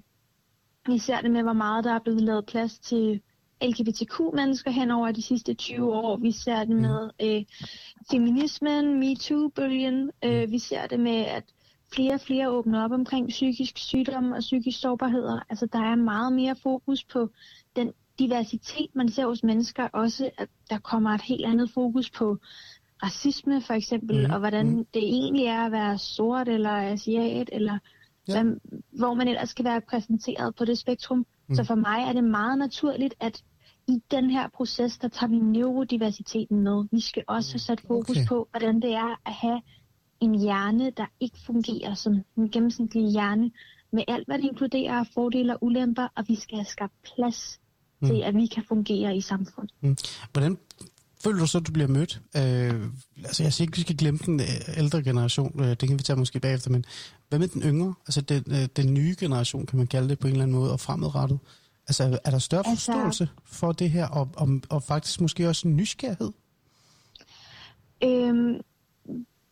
vi 0.87 0.99
ser 0.99 1.21
det 1.21 1.31
med, 1.31 1.43
hvor 1.43 1.53
meget 1.53 1.85
der 1.85 1.93
er 1.93 1.99
blevet 1.99 2.23
lavet 2.23 2.47
plads 2.47 2.79
til 2.79 3.21
LGBTQ-mennesker 3.63 4.71
hen 4.71 4.91
over 4.91 5.13
de 5.13 5.23
sidste 5.23 5.55
20 5.55 5.95
år. 5.95 6.17
Vi 6.17 6.33
ser 6.33 6.65
det 6.65 6.77
med 6.77 7.11
øh, 7.23 7.45
feminismen, 8.11 9.01
MeToo-bølgen. 9.01 10.11
Øh, 10.25 10.51
vi 10.51 10.59
ser 10.59 10.87
det 10.87 11.01
med, 11.01 11.17
at 11.17 11.45
flere 11.95 12.15
og 12.15 12.21
flere 12.21 12.51
åbner 12.51 12.85
op 12.85 12.91
omkring 12.93 13.29
psykisk 13.29 13.79
sygdom 13.79 14.33
og 14.33 14.41
psykisk 14.41 14.81
sårbarheder. 14.81 15.41
Altså, 15.51 15.67
der 15.67 15.79
er 15.79 15.95
meget 15.95 16.33
mere 16.33 16.57
fokus 16.63 17.05
på 17.05 17.31
den 17.77 17.93
diversitet, 18.19 18.91
man 18.95 19.09
ser 19.09 19.27
hos 19.27 19.43
mennesker. 19.43 19.89
Også, 19.93 20.31
at 20.39 20.49
der 20.71 20.79
kommer 20.79 21.11
et 21.11 21.23
helt 21.23 21.45
andet 21.45 21.71
fokus 21.71 22.11
på 22.11 22.39
racisme, 23.03 23.61
for 23.61 23.75
eksempel, 23.75 24.27
mm. 24.27 24.33
og 24.33 24.39
hvordan 24.39 24.67
mm. 24.67 24.87
det 24.95 25.03
egentlig 25.03 25.45
er 25.45 25.67
at 25.67 25.73
være 25.73 25.99
sort 25.99 26.49
eller 26.49 26.71
asiat, 26.71 27.51
eller 27.53 27.79
ja. 28.29 28.43
hvad, 28.43 28.61
hvor 28.99 29.15
man 29.15 29.29
ellers 29.29 29.49
skal 29.49 29.65
være 29.65 29.81
præsenteret 29.81 30.55
på 30.55 30.65
det 30.65 30.79
spektrum. 30.79 31.27
Mm. 31.49 31.55
Så 31.55 31.65
for 31.65 31.75
mig 31.75 32.09
er 32.09 32.13
det 32.13 32.25
meget 32.25 32.59
naturligt, 32.59 33.15
at 33.21 33.43
i 33.89 34.03
den 34.11 34.31
her 34.31 34.49
proces, 34.49 34.99
der 34.99 35.09
tager 35.09 35.31
vi 35.31 35.39
neurodiversiteten 35.39 36.61
med. 36.61 36.85
Vi 36.91 37.01
skal 37.01 37.25
også 37.29 37.53
have 37.53 37.59
sat 37.59 37.81
fokus 37.81 38.17
okay. 38.17 38.27
på, 38.29 38.49
hvordan 38.51 38.81
det 38.83 38.95
er 38.95 39.21
at 39.27 39.33
have 39.33 39.63
en 40.21 40.35
hjerne, 40.35 40.91
der 40.91 41.07
ikke 41.21 41.39
fungerer 41.47 41.95
som 41.95 42.23
en 42.37 42.51
gennemsnitlig 42.51 43.13
hjerne, 43.13 43.51
med 43.93 44.05
alt, 44.09 44.27
hvad 44.27 44.39
det 44.39 44.45
inkluderer 44.45 44.93
af 44.93 45.07
fordele 45.15 45.53
og 45.53 45.65
ulemper, 45.65 46.09
og 46.17 46.25
vi 46.29 46.35
skal 46.35 46.59
have 46.59 46.65
skabt 46.65 46.93
plads 47.15 47.61
mm. 48.01 48.09
til, 48.09 48.23
at 48.23 48.35
vi 48.35 48.47
kan 48.47 48.65
fungere 48.69 49.17
i 49.17 49.21
samfundet. 49.21 49.75
Mm. 49.81 49.97
Hvordan 50.33 50.59
føler 51.25 51.39
du 51.39 51.47
så, 51.47 51.59
at 51.59 51.67
du 51.67 51.73
bliver 51.73 51.89
mødt? 51.89 52.21
Øh, 52.37 52.91
altså, 53.25 53.43
jeg 53.43 53.53
siger 53.53 53.67
ikke, 53.67 53.77
vi 53.77 53.83
skal 53.83 53.97
glemme 53.97 54.21
den 54.27 54.41
øh, 54.41 54.79
ældre 54.79 55.03
generation. 55.03 55.61
Øh, 55.61 55.69
det 55.69 55.89
kan 55.89 55.99
vi 55.99 56.03
tage 56.03 56.19
måske 56.19 56.41
bagefter, 56.41 56.71
men 56.71 56.85
hvad 57.29 57.39
med 57.39 57.49
den 57.49 57.63
yngre? 57.63 57.95
Altså, 58.07 58.21
den, 58.21 58.45
øh, 58.51 58.69
den 58.77 58.95
nye 58.95 59.17
generation, 59.19 59.67
kan 59.67 59.79
man 59.79 59.87
kalde 59.87 60.09
det 60.09 60.19
på 60.19 60.27
en 60.27 60.33
eller 60.33 60.43
anden 60.43 60.57
måde, 60.57 60.73
og 60.73 60.81
fremadrettet? 60.81 61.39
Altså, 61.89 62.19
er 62.25 62.31
der 62.31 62.39
større 62.39 62.67
altså, 62.67 62.93
forståelse 62.93 63.29
for 63.45 63.73
det 63.73 63.91
her, 63.91 64.07
og, 64.09 64.29
og, 64.37 64.61
og 64.71 64.83
faktisk 64.83 65.21
måske 65.21 65.49
også 65.49 65.69
en 65.69 65.77
nysgerrighed? 65.77 66.31
Øhm, 68.05 68.61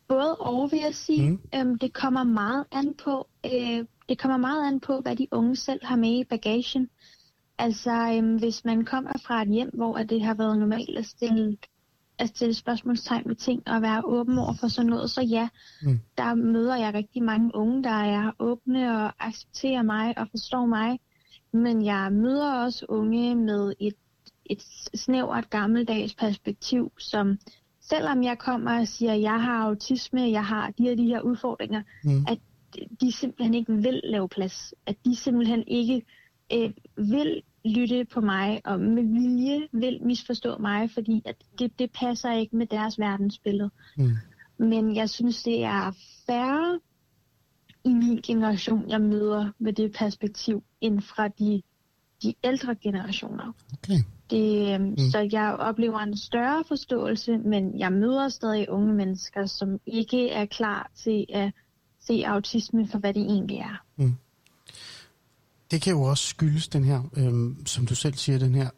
både 0.09 0.37
og, 0.37 0.73
vil 0.73 0.81
jeg 0.81 0.95
sige. 0.95 1.31
Mm. 1.31 1.41
Øhm, 1.55 1.79
det 1.79 1.93
kommer 1.93 2.23
meget 2.23 2.65
an 2.73 2.95
på, 3.05 3.29
øh, 3.47 3.85
det 4.09 4.19
kommer 4.19 4.37
meget 4.37 4.69
an 4.69 4.81
på, 4.81 5.01
hvad 5.01 5.17
de 5.17 5.27
unge 5.31 5.57
selv 5.57 5.85
har 5.85 5.97
med 5.97 6.21
i 6.21 6.25
bagagen. 6.25 6.89
Altså, 7.59 8.15
øhm, 8.17 8.37
hvis 8.37 8.65
man 8.65 8.85
kommer 8.85 9.13
fra 9.27 9.43
et 9.43 9.49
hjem, 9.49 9.71
hvor 9.75 9.97
det 9.97 10.23
har 10.23 10.35
været 10.35 10.59
normalt 10.59 10.99
at 10.99 11.07
stille, 11.07 11.57
at 12.19 12.29
stille 12.29 12.55
spørgsmålstegn 12.55 13.23
med 13.27 13.35
ting 13.35 13.69
og 13.69 13.83
være 13.83 14.03
åben 14.05 14.39
over 14.39 14.55
for 14.61 14.69
sådan 14.69 14.91
noget, 14.91 15.11
så 15.11 15.23
ja, 15.23 15.49
mm. 15.83 16.01
der 16.19 16.35
møder 16.35 16.77
jeg 16.77 16.95
rigtig 16.95 17.23
mange 17.23 17.51
unge, 17.55 17.83
der 17.83 17.91
er 17.91 18.33
åbne 18.39 19.05
og 19.05 19.13
accepterer 19.27 19.83
mig 19.83 20.19
og 20.19 20.29
forstår 20.31 20.67
mig. 20.67 21.01
Men 21.53 21.85
jeg 21.85 22.13
møder 22.13 22.55
også 22.55 22.87
unge 22.89 23.35
med 23.35 23.73
et, 23.81 23.95
et 24.47 24.63
snævert 24.95 25.51
gammeldags 25.51 26.15
perspektiv, 26.15 26.93
som 26.99 27.39
selvom 27.81 28.23
jeg 28.23 28.39
kommer 28.39 28.81
og 28.81 28.89
siger, 28.89 29.13
at 29.13 29.21
jeg 29.21 29.43
har 29.43 29.65
autisme, 29.65 30.31
jeg 30.31 30.45
har 30.45 30.71
de 30.71 30.83
her, 30.83 30.95
de 30.95 31.07
her 31.07 31.21
udfordringer, 31.21 31.83
mm. 32.05 32.25
at 32.29 32.39
de 33.01 33.13
simpelthen 33.13 33.55
ikke 33.55 33.73
vil 33.73 34.01
lave 34.05 34.29
plads. 34.29 34.75
At 34.87 34.97
de 35.05 35.17
simpelthen 35.17 35.65
ikke 35.67 36.03
øh, 36.55 36.71
vil 36.97 37.43
lytte 37.65 38.05
på 38.05 38.21
mig 38.21 38.61
og 38.65 38.81
med 38.81 39.03
vilje 39.03 39.69
vil 39.73 40.03
misforstå 40.03 40.59
mig, 40.59 40.91
fordi 40.91 41.23
at 41.25 41.37
det, 41.59 41.79
det 41.79 41.91
passer 42.01 42.33
ikke 42.33 42.57
med 42.57 42.67
deres 42.67 42.99
verdensbillede. 42.99 43.71
Mm. 43.97 44.11
Men 44.59 44.97
jeg 44.97 45.11
synes, 45.11 45.43
det 45.43 45.65
er 45.65 45.93
færre 46.27 46.81
i 47.85 47.89
min 47.89 48.21
generation, 48.27 48.91
jeg 48.91 49.01
møder 49.01 49.51
med 49.59 49.73
det 49.73 49.93
perspektiv, 49.93 50.63
end 50.81 51.01
fra 51.01 51.29
de, 51.29 51.63
de 52.23 52.35
ældre 52.45 52.75
generationer. 52.75 53.53
Okay. 53.73 53.99
Det, 54.31 54.75
øhm, 54.75 54.85
mm. 54.85 54.97
Så 54.97 55.29
jeg 55.33 55.57
oplever 55.59 55.99
en 55.99 56.17
større 56.17 56.65
forståelse, 56.69 57.39
men 57.39 57.79
jeg 57.79 57.93
møder 57.93 58.29
stadig 58.29 58.71
unge 58.71 58.95
mennesker, 58.95 59.47
som 59.47 59.81
ikke 59.87 60.31
er 60.31 60.47
klar 60.47 60.91
til 60.95 61.27
at 61.29 61.53
se 62.01 62.23
autisme 62.27 62.89
for, 62.89 62.99
hvad 62.99 63.15
det 63.15 63.23
egentlig 63.23 63.57
er. 63.57 63.85
Mm 63.97 64.17
det 65.73 65.83
kan 65.83 65.93
jo 65.93 66.03
også 66.03 66.27
skyldes 66.27 66.69
den 66.69 66.85
her, 66.85 67.03
øhm, 67.17 67.67
som 67.67 67.87
du 67.87 67.95
selv 67.95 68.15
siger, 68.15 68.39
den 68.39 68.55
her 68.55 68.71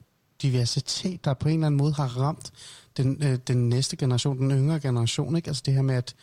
diversitet, 0.42 1.24
der 1.24 1.34
på 1.34 1.48
en 1.48 1.54
eller 1.54 1.66
anden 1.66 1.78
måde 1.78 1.92
har 1.92 2.20
ramt 2.20 2.52
den, 2.96 3.22
øh, 3.22 3.38
den 3.48 3.68
næste 3.68 3.96
generation, 3.96 4.38
den 4.38 4.50
yngre 4.50 4.80
generation. 4.80 5.36
Ikke? 5.36 5.48
Altså 5.48 5.62
det 5.66 5.74
her 5.74 5.82
med, 5.82 5.94
at, 5.94 6.14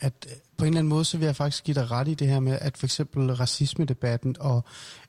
at 0.00 0.26
øh, 0.30 0.36
på 0.56 0.64
en 0.64 0.68
eller 0.68 0.78
anden 0.78 0.88
måde, 0.88 1.04
så 1.04 1.18
vil 1.18 1.26
jeg 1.26 1.36
faktisk 1.36 1.64
give 1.64 1.74
dig 1.74 1.90
ret 1.90 2.08
i 2.08 2.14
det 2.14 2.28
her 2.28 2.40
med, 2.40 2.58
at 2.60 2.78
for 2.78 2.86
eksempel 2.86 3.34
racisme-debatten 3.34 4.36
og 4.40 4.64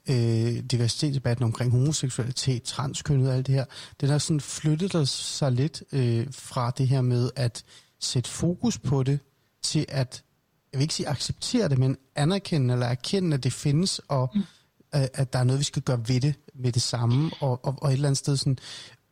øh, 0.09 0.57
diversitetsdebatten 0.71 1.43
omkring 1.43 1.71
homoseksualitet, 1.71 2.63
transkønnet 2.63 3.29
og 3.29 3.35
alt 3.35 3.47
det 3.47 3.55
her, 3.55 3.65
den 4.01 4.09
har 4.09 4.17
sådan 4.17 4.41
flyttet 4.41 5.07
sig 5.09 5.51
lidt 5.51 5.83
øh, 5.91 6.27
fra 6.31 6.71
det 6.77 6.87
her 6.87 7.01
med 7.01 7.29
at 7.35 7.63
sætte 7.99 8.29
fokus 8.29 8.77
på 8.77 9.03
det, 9.03 9.19
til 9.61 9.85
at, 9.89 10.23
jeg 10.71 10.77
vil 10.79 10.81
ikke 10.83 10.93
sige 10.93 11.09
acceptere 11.09 11.69
det, 11.69 11.77
men 11.77 11.97
anerkende 12.15 12.73
eller 12.73 12.87
erkende, 12.87 13.33
at 13.33 13.43
det 13.43 13.53
findes, 13.53 14.01
og 14.07 14.31
mm 14.35 14.43
at 15.13 15.33
der 15.33 15.39
er 15.39 15.43
noget, 15.43 15.59
vi 15.59 15.63
skal 15.63 15.81
gøre 15.81 15.99
ved 16.07 16.21
det 16.21 16.35
med 16.53 16.71
det 16.71 16.81
samme, 16.81 17.31
og, 17.39 17.65
og, 17.65 17.75
og 17.81 17.89
et 17.89 17.93
eller 17.93 18.07
andet 18.07 18.17
sted 18.17 18.37
sådan, 18.37 18.57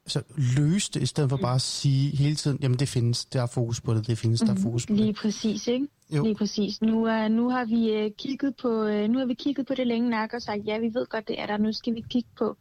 så 0.08 0.22
løse 0.58 0.92
det, 0.92 1.02
i 1.02 1.06
stedet 1.06 1.30
for 1.30 1.38
bare 1.38 1.56
at 1.56 1.62
sige 1.62 2.16
hele 2.16 2.36
tiden, 2.36 2.58
jamen 2.62 2.80
det 2.80 2.90
findes, 2.90 3.26
der 3.26 3.42
er 3.42 3.48
fokus 3.48 3.82
på 3.82 3.94
det, 3.94 4.08
det 4.08 4.18
findes, 4.18 4.40
der 4.40 4.50
er 4.50 4.54
mhm. 4.54 4.64
fokus 4.64 4.86
på 4.86 4.94
Lige 4.94 5.00
det. 5.00 5.06
Lige 5.06 5.22
præcis, 5.22 5.68
ikke? 5.68 5.88
Jo. 6.16 6.24
Lige 6.24 6.36
præcis. 6.36 6.82
Nu, 6.82 6.98
uh, 6.98 7.32
nu 7.32 7.50
har 7.50 7.66
vi 7.66 8.06
uh, 8.06 8.12
kigget 8.18 8.56
på 8.62 8.68
uh, 8.68 9.10
nu 9.10 9.20
har 9.20 9.26
vi 9.26 9.34
kigget 9.34 9.68
på 9.68 9.76
det 9.76 9.88
længe 9.88 10.10
nok 10.10 10.34
og 10.34 10.42
sagt, 10.42 10.66
ja, 10.66 10.80
vi 10.80 10.94
ved 10.94 11.06
godt, 11.06 11.28
det 11.28 11.40
er 11.40 11.46
der. 11.46 11.58
Nu 11.58 11.74
skal 11.74 11.96
vi 11.96 12.04
kigge 12.10 12.30
på, 12.38 12.58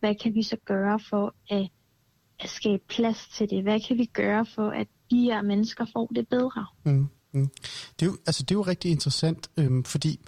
hvad 0.00 0.14
kan 0.14 0.34
vi 0.34 0.42
så 0.42 0.56
gøre 0.64 1.00
for 1.10 1.34
at, 1.50 1.68
at 2.40 2.50
skabe 2.50 2.82
plads 2.88 3.28
til 3.36 3.50
det? 3.50 3.62
Hvad 3.62 3.80
kan 3.88 3.98
vi 3.98 4.04
gøre 4.04 4.46
for, 4.54 4.70
at 4.70 4.86
de 5.10 5.20
her 5.20 5.42
mennesker 5.42 5.86
får 5.92 6.06
det 6.14 6.28
bedre? 6.28 6.66
Mm, 6.84 7.08
mm. 7.32 7.48
Det, 8.00 8.06
er 8.06 8.06
jo, 8.06 8.16
altså, 8.26 8.42
det 8.42 8.50
er 8.50 8.58
jo 8.58 8.62
rigtig 8.62 8.90
interessant, 8.90 9.50
øhm, 9.56 9.84
fordi 9.84 10.20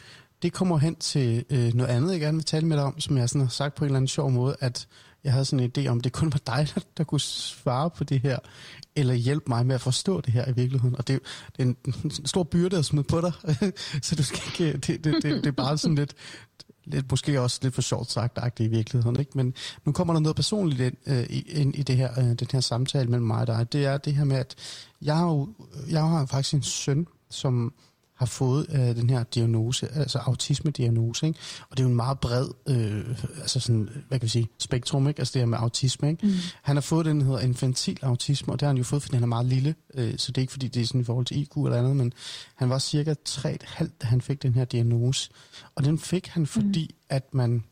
det 0.42 0.52
kommer 0.52 0.78
hen 0.78 0.94
til 0.94 1.44
øh, 1.50 1.74
noget 1.74 1.90
andet, 1.90 2.12
jeg 2.12 2.20
gerne 2.20 2.36
vil 2.36 2.44
tale 2.44 2.66
med 2.66 2.76
dig 2.76 2.84
om, 2.84 3.00
som 3.00 3.18
jeg 3.18 3.28
sådan 3.28 3.40
har 3.40 3.48
sagt 3.48 3.74
på 3.74 3.84
en 3.84 3.86
eller 3.86 3.96
anden 3.96 4.08
sjov 4.08 4.30
måde, 4.30 4.56
at 4.60 4.88
jeg 5.24 5.32
havde 5.32 5.44
sådan 5.44 5.64
en 5.64 5.72
idé 5.78 5.88
om, 5.88 6.00
det 6.00 6.12
kun 6.12 6.32
var 6.32 6.56
dig, 6.56 6.68
der, 6.74 6.80
der 6.96 7.04
kunne 7.04 7.20
svare 7.20 7.90
på 7.90 8.04
det 8.04 8.20
her, 8.20 8.38
eller 8.96 9.14
hjælpe 9.14 9.44
mig 9.48 9.66
med 9.66 9.74
at 9.74 9.80
forstå 9.80 10.20
det 10.20 10.32
her 10.32 10.48
i 10.48 10.52
virkeligheden. 10.52 10.96
Og 10.96 11.08
det, 11.08 11.20
det 11.56 11.62
er 11.62 11.66
en, 11.66 11.76
en 12.04 12.10
stor 12.26 12.42
byrde 12.42 12.78
at 12.78 12.84
smide 12.84 13.04
på 13.04 13.20
dig, 13.20 13.32
så 14.02 14.14
du 14.16 14.22
skal 14.22 14.40
ikke, 14.46 14.74
øh, 14.74 14.74
det, 14.74 15.04
det, 15.04 15.22
det, 15.22 15.24
det 15.24 15.46
er 15.46 15.50
bare 15.52 15.78
sådan 15.78 15.94
lidt, 15.94 16.14
lidt, 16.84 17.10
måske 17.10 17.40
også 17.40 17.58
lidt 17.62 17.74
for 17.74 17.82
sjovt 17.82 18.10
sagt 18.10 18.60
i 18.60 18.66
virkeligheden. 18.66 19.20
Ikke? 19.20 19.30
Men 19.34 19.54
nu 19.84 19.92
kommer 19.92 20.14
der 20.14 20.20
noget 20.20 20.36
personligt 20.36 20.80
ind, 20.80 20.96
øh, 21.06 21.42
ind 21.46 21.76
i 21.76 21.82
det 21.82 21.96
her, 21.96 22.20
øh, 22.20 22.24
den 22.24 22.48
her 22.52 22.60
samtale 22.60 23.08
mellem 23.08 23.26
mig 23.26 23.40
og 23.40 23.46
dig. 23.46 23.72
Det 23.72 23.86
er 23.86 23.96
det 23.96 24.14
her 24.14 24.24
med, 24.24 24.36
at 24.36 24.54
jeg 25.02 25.16
har, 25.16 25.26
jo, 25.26 25.48
jeg 25.90 26.02
har 26.02 26.26
faktisk 26.26 26.54
en 26.54 26.62
søn, 26.62 27.06
som 27.30 27.74
har 28.20 28.26
fået 28.26 28.66
øh, 28.72 28.96
den 28.96 29.10
her 29.10 29.22
diagnose, 29.22 29.88
altså 29.94 30.18
autisme-diagnose, 30.18 31.26
ikke? 31.26 31.38
og 31.70 31.76
det 31.76 31.82
er 31.82 31.84
jo 31.84 31.90
en 31.90 31.96
meget 31.96 32.20
bred, 32.20 32.48
øh, 32.68 33.18
altså 33.40 33.60
sådan, 33.60 33.88
hvad 34.08 34.18
kan 34.18 34.22
vi 34.22 34.28
sige, 34.28 34.48
spektrum, 34.58 35.08
ikke? 35.08 35.18
altså 35.18 35.32
det 35.32 35.40
her 35.40 35.46
med 35.46 35.58
autisme. 35.58 36.10
Ikke? 36.10 36.26
Mm. 36.26 36.32
Han 36.62 36.76
har 36.76 36.80
fået 36.80 37.06
den, 37.06 37.20
der 37.20 37.26
hedder 37.26 37.40
infantil 37.40 37.98
autisme, 38.02 38.52
og 38.52 38.60
det 38.60 38.66
har 38.66 38.68
han 38.70 38.76
jo 38.76 38.84
fået, 38.84 39.02
fordi 39.02 39.16
han 39.16 39.22
er 39.22 39.26
meget 39.26 39.46
lille, 39.46 39.74
øh, 39.94 40.14
så 40.18 40.32
det 40.32 40.38
er 40.38 40.42
ikke 40.42 40.52
fordi, 40.52 40.68
det 40.68 40.82
er 40.82 40.86
sådan 40.86 41.00
i 41.00 41.04
forhold 41.04 41.26
til 41.26 41.42
IQ 41.42 41.56
eller 41.56 41.78
andet, 41.78 41.96
men 41.96 42.12
han 42.54 42.70
var 42.70 42.78
cirka 42.78 43.14
3,5, 43.28 43.88
da 44.02 44.06
han 44.06 44.20
fik 44.20 44.42
den 44.42 44.54
her 44.54 44.64
diagnose, 44.64 45.30
og 45.74 45.84
den 45.84 45.98
fik 45.98 46.26
han, 46.26 46.46
fordi 46.46 46.84
mm. 46.84 47.06
at 47.08 47.34
man 47.34 47.64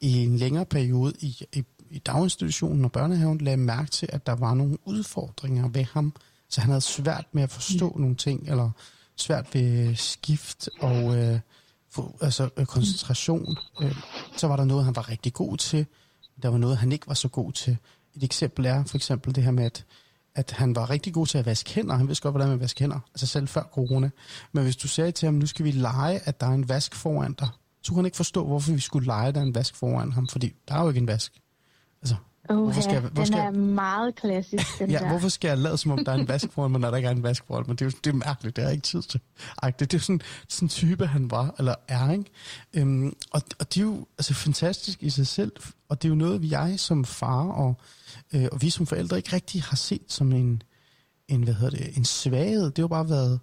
i 0.00 0.24
en 0.24 0.36
længere 0.36 0.66
periode 0.66 1.12
i, 1.20 1.42
i, 1.52 1.64
i 1.90 1.98
daginstitutionen 1.98 2.84
og 2.84 2.92
børnehaven 2.92 3.38
lagde 3.38 3.56
mærke 3.56 3.90
til, 3.90 4.08
at 4.12 4.26
der 4.26 4.34
var 4.34 4.54
nogle 4.54 4.78
udfordringer 4.84 5.68
ved 5.68 5.84
ham, 5.84 6.12
så 6.48 6.60
han 6.60 6.70
havde 6.70 6.80
svært 6.80 7.26
med 7.32 7.42
at 7.42 7.50
forstå 7.50 7.88
mm. 7.88 8.00
nogle 8.00 8.16
ting, 8.16 8.48
eller 8.48 8.70
svært 9.22 9.54
ved 9.54 9.96
skift 9.96 10.68
og 10.80 11.16
øh, 11.16 11.40
for, 11.90 12.16
altså, 12.20 12.48
øh, 12.56 12.66
koncentration. 12.66 13.56
Øh, 13.80 13.96
så 14.36 14.46
var 14.46 14.56
der 14.56 14.64
noget, 14.64 14.84
han 14.84 14.96
var 14.96 15.08
rigtig 15.08 15.32
god 15.32 15.56
til. 15.56 15.86
Der 16.42 16.48
var 16.48 16.58
noget, 16.58 16.76
han 16.76 16.92
ikke 16.92 17.08
var 17.08 17.14
så 17.14 17.28
god 17.28 17.52
til. 17.52 17.76
Et 18.16 18.24
eksempel 18.24 18.66
er 18.66 18.84
for 18.84 18.96
eksempel 18.96 19.34
det 19.34 19.44
her 19.44 19.50
med, 19.50 19.64
at, 19.64 19.84
at 20.34 20.50
han 20.50 20.76
var 20.76 20.90
rigtig 20.90 21.14
god 21.14 21.26
til 21.26 21.38
at 21.38 21.46
vaske 21.46 21.74
hænder. 21.74 21.96
Han 21.96 22.08
vidste 22.08 22.22
godt, 22.22 22.32
hvordan 22.32 22.48
man 22.48 22.60
vasker 22.60 22.84
hænder. 22.84 23.00
Altså 23.14 23.26
selv 23.26 23.48
før 23.48 23.62
corona. 23.62 24.10
Men 24.52 24.64
hvis 24.64 24.76
du 24.76 24.88
sagde 24.88 25.12
til 25.12 25.26
ham, 25.26 25.34
nu 25.34 25.46
skal 25.46 25.64
vi 25.64 25.70
lege, 25.70 26.20
at 26.24 26.40
der 26.40 26.46
er 26.46 26.54
en 26.54 26.68
vask 26.68 26.94
foran 26.94 27.32
dig, 27.32 27.48
så 27.82 27.92
kunne 27.92 27.98
han 27.98 28.04
ikke 28.04 28.16
forstå, 28.16 28.46
hvorfor 28.46 28.72
vi 28.72 28.80
skulle 28.80 29.06
lege, 29.06 29.28
at 29.28 29.34
der 29.34 29.40
er 29.40 29.44
en 29.44 29.54
vask 29.54 29.74
foran 29.74 30.12
ham. 30.12 30.28
Fordi 30.28 30.54
der 30.68 30.74
er 30.74 30.82
jo 30.82 30.88
ikke 30.88 31.00
en 31.00 31.06
vask. 31.06 31.32
Altså, 32.02 32.16
Uh, 32.50 32.56
hvorfor 32.56 32.80
skal 32.80 32.92
jeg, 32.92 33.00
hvor 33.00 33.10
den 33.10 33.26
skal 33.26 33.38
er 33.38 33.50
meget 33.50 34.14
klassisk, 34.14 34.66
den 34.78 34.90
ja, 34.90 34.98
der. 34.98 35.08
hvorfor 35.08 35.28
skal 35.28 35.48
jeg 35.48 35.58
lade, 35.58 35.78
som 35.78 35.90
om 35.90 36.04
der 36.04 36.12
er 36.12 36.16
en 36.16 36.28
vask 36.28 36.52
foran 36.52 36.70
mig, 36.70 36.80
når 36.80 36.90
der 36.90 36.96
ikke 36.96 37.06
er 37.06 37.12
en 37.12 37.22
vask 37.22 37.44
foran 37.46 37.64
mig? 37.66 37.78
Det 37.78 37.84
er 37.84 37.90
jo 37.90 37.98
det 38.04 38.10
er 38.10 38.14
mærkeligt, 38.14 38.56
det 38.56 38.64
er 38.64 38.70
ikke 38.70 38.82
tid 38.82 39.02
til. 39.02 39.20
Ej, 39.62 39.70
det, 39.70 39.92
det 39.92 39.98
er 39.98 40.02
sådan 40.02 40.20
sådan 40.48 40.68
type, 40.68 41.06
han 41.06 41.30
var, 41.30 41.54
eller 41.58 41.74
er, 41.88 42.10
ikke? 42.10 42.24
Øhm, 42.74 43.16
og, 43.30 43.42
og 43.58 43.74
det 43.74 43.80
er 43.80 43.84
jo 43.84 44.06
altså, 44.18 44.34
fantastisk 44.34 45.02
i 45.02 45.10
sig 45.10 45.26
selv, 45.26 45.52
og 45.88 46.02
det 46.02 46.08
er 46.08 46.10
jo 46.10 46.14
noget, 46.14 46.42
vi 46.42 46.50
jeg 46.50 46.80
som 46.80 47.04
far 47.04 47.48
og, 47.48 47.74
øh, 48.32 48.48
og 48.52 48.62
vi 48.62 48.70
som 48.70 48.86
forældre 48.86 49.16
ikke 49.16 49.32
rigtig 49.32 49.62
har 49.62 49.76
set 49.76 50.04
som 50.08 50.32
en, 50.32 50.62
en 51.28 51.42
hvad 51.42 51.54
hedder 51.54 51.76
det, 51.78 51.96
en 51.96 52.04
svaghed. 52.04 52.64
Det 52.64 52.78
har 52.78 52.82
jo 52.82 52.88
bare 52.88 53.08
været, 53.08 53.40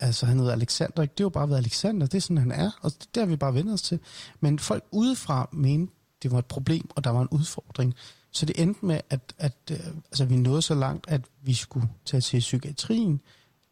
altså 0.00 0.26
han 0.26 0.38
hedder 0.38 0.52
Alexander, 0.52 1.02
ikke? 1.02 1.12
det 1.12 1.20
har 1.20 1.24
jo 1.24 1.28
bare 1.28 1.48
været 1.48 1.58
Alexander, 1.58 2.06
det 2.06 2.16
er 2.16 2.20
sådan, 2.20 2.38
han 2.38 2.52
er, 2.52 2.70
og 2.80 2.92
det, 2.92 3.14
det 3.14 3.20
har 3.20 3.26
vi 3.26 3.36
bare 3.36 3.54
vendt 3.54 3.72
os 3.72 3.82
til. 3.82 3.98
Men 4.40 4.58
folk 4.58 4.84
udefra 4.90 5.48
mente, 5.52 5.92
det 6.22 6.30
var 6.30 6.38
et 6.38 6.46
problem, 6.46 6.90
og 6.96 7.04
der 7.04 7.10
var 7.10 7.22
en 7.22 7.28
udfordring. 7.28 7.94
Så 8.32 8.46
det 8.46 8.62
endte 8.62 8.86
med, 8.86 9.00
at, 9.10 9.34
at 9.38 9.56
øh, 9.70 9.78
altså, 10.04 10.24
vi 10.24 10.36
nåede 10.36 10.62
så 10.62 10.74
langt, 10.74 11.04
at 11.08 11.20
vi 11.42 11.54
skulle 11.54 11.88
tage 12.04 12.20
til 12.20 12.40
psykiatrien, 12.40 13.20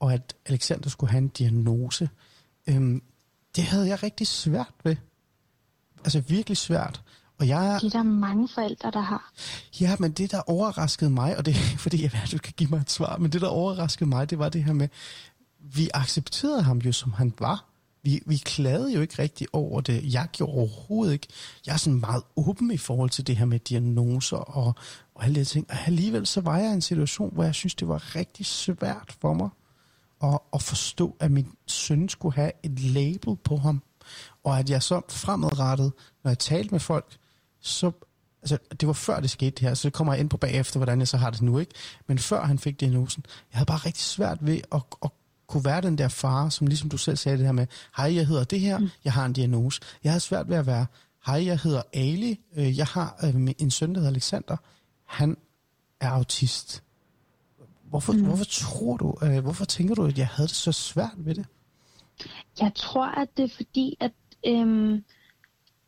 og 0.00 0.12
at 0.12 0.36
Alexander 0.46 0.88
skulle 0.88 1.10
have 1.10 1.18
en 1.18 1.28
diagnose. 1.28 2.08
Øhm, 2.66 3.02
det 3.56 3.64
havde 3.64 3.88
jeg 3.88 4.02
rigtig 4.02 4.26
svært 4.26 4.74
ved. 4.84 4.96
Altså 5.98 6.20
virkelig 6.20 6.56
svært. 6.56 7.02
Og 7.38 7.48
jeg, 7.48 7.78
det 7.80 7.94
er 7.94 7.98
der 7.98 8.02
mange 8.02 8.48
forældre, 8.48 8.90
der 8.90 9.00
har. 9.00 9.32
Ja, 9.80 9.96
men 9.98 10.12
det, 10.12 10.30
der 10.30 10.40
overraskede 10.40 11.10
mig, 11.10 11.36
og 11.36 11.46
det 11.46 11.54
er 11.54 11.78
fordi, 11.84 12.02
jeg 12.02 12.12
ved, 12.12 12.20
at 12.20 12.32
du 12.32 12.38
kan 12.38 12.54
give 12.56 12.70
mig 12.70 12.80
et 12.80 12.90
svar, 12.90 13.16
men 13.16 13.32
det, 13.32 13.40
der 13.40 13.48
overraskede 13.48 14.08
mig, 14.08 14.30
det 14.30 14.38
var 14.38 14.48
det 14.48 14.64
her 14.64 14.72
med, 14.72 14.88
vi 15.58 15.90
accepterede 15.94 16.62
ham 16.62 16.78
jo, 16.78 16.92
som 16.92 17.12
han 17.12 17.32
var. 17.38 17.69
Vi, 18.02 18.22
vi 18.27 18.36
klagede 18.36 18.93
jo 18.94 19.01
ikke 19.01 19.22
rigtig 19.22 19.47
over 19.52 19.81
det. 19.81 20.14
Jeg 20.14 20.28
gjorde 20.32 20.52
overhovedet 20.52 21.12
ikke. 21.12 21.27
Jeg 21.66 21.72
er 21.72 21.77
sådan 21.77 22.01
meget 22.01 22.22
åben 22.36 22.70
i 22.70 22.77
forhold 22.77 23.10
til 23.10 23.27
det 23.27 23.36
her 23.36 23.44
med 23.44 23.59
diagnoser 23.59 24.36
og, 24.36 24.74
og 25.14 25.24
alle 25.24 25.40
de 25.40 25.44
ting. 25.44 25.66
Og 25.70 25.77
alligevel 25.86 26.27
så 26.27 26.40
var 26.40 26.59
jeg 26.59 26.70
i 26.70 26.74
en 26.74 26.81
situation, 26.81 27.35
hvor 27.35 27.44
jeg 27.44 27.55
synes, 27.55 27.74
det 27.74 27.89
var 27.89 28.16
rigtig 28.16 28.47
svært 28.47 29.16
for 29.20 29.35
mig 29.35 29.48
at, 30.22 30.39
at 30.55 30.62
forstå, 30.62 31.16
at 31.20 31.31
min 31.31 31.47
søn 31.66 32.09
skulle 32.09 32.35
have 32.35 32.52
et 32.62 32.81
label 32.81 33.36
på 33.36 33.56
ham. 33.56 33.82
Og 34.44 34.59
at 34.59 34.70
jeg 34.70 34.82
så 34.82 35.01
fremadrettet, 35.09 35.93
når 36.24 36.31
jeg 36.31 36.39
talte 36.39 36.70
med 36.70 36.81
folk, 36.81 37.16
så 37.60 37.93
altså, 38.43 38.59
det 38.81 38.86
var 38.86 38.93
før 38.93 39.20
det 39.20 39.31
skete 39.31 39.51
det 39.51 39.60
her, 39.60 39.74
så 39.74 39.89
det 39.89 39.93
kommer 39.93 40.12
jeg 40.12 40.20
ind 40.20 40.31
på 40.31 40.36
bagefter, 40.36 40.78
hvordan 40.78 40.98
jeg 40.98 41.09
så 41.09 41.16
har 41.16 41.31
det 41.31 41.43
nu, 41.43 41.59
ikke? 41.59 41.72
Men 42.06 42.18
før 42.18 42.44
han 42.44 42.59
fik 42.59 42.81
diagnosen, 42.81 43.24
jeg 43.52 43.59
havde 43.59 43.66
bare 43.66 43.78
rigtig 43.78 44.02
svært 44.02 44.39
ved 44.40 44.60
at, 44.72 44.82
at 45.05 45.10
kunne 45.51 45.64
være 45.64 45.81
den 45.81 45.98
der 45.98 46.09
far, 46.09 46.48
som 46.48 46.66
ligesom 46.66 46.89
du 46.89 46.97
selv 46.97 47.16
sagde 47.16 47.39
det 47.39 47.47
her 47.47 47.52
med, 47.52 47.66
hej, 47.97 48.14
jeg 48.14 48.27
hedder 48.27 48.44
det 48.44 48.60
her, 48.60 48.78
mm. 48.78 48.89
jeg 49.05 49.12
har 49.12 49.27
en 49.27 49.32
diagnose. 49.32 49.81
Jeg 50.05 50.12
har 50.12 50.18
svært 50.18 50.48
ved 50.48 50.56
at 50.56 50.66
være, 50.66 50.86
hej, 51.27 51.44
jeg 51.47 51.59
hedder 51.59 51.82
Ali, 51.93 52.40
øh, 52.56 52.78
jeg 52.78 52.86
har 52.86 53.16
øh, 53.24 53.48
en 53.59 53.70
søn, 53.70 53.94
der 53.94 54.01
hedder 54.01 54.10
Alexander, 54.10 54.56
han 55.05 55.36
er 56.01 56.10
autist. 56.10 56.82
Hvorfor, 57.85 58.12
mm. 58.12 58.24
hvorfor 58.24 58.44
tror 58.44 58.97
du, 58.97 59.14
øh, 59.22 59.43
hvorfor 59.43 59.64
tænker 59.64 59.94
du, 59.94 60.05
at 60.06 60.18
jeg 60.18 60.27
havde 60.27 60.48
det 60.48 60.56
så 60.56 60.72
svært 60.72 61.14
ved 61.16 61.35
det? 61.35 61.47
Jeg 62.60 62.72
tror, 62.74 63.06
at 63.06 63.28
det 63.36 63.44
er 63.44 63.55
fordi, 63.56 63.97
at 64.01 64.12
øhm, 64.47 65.05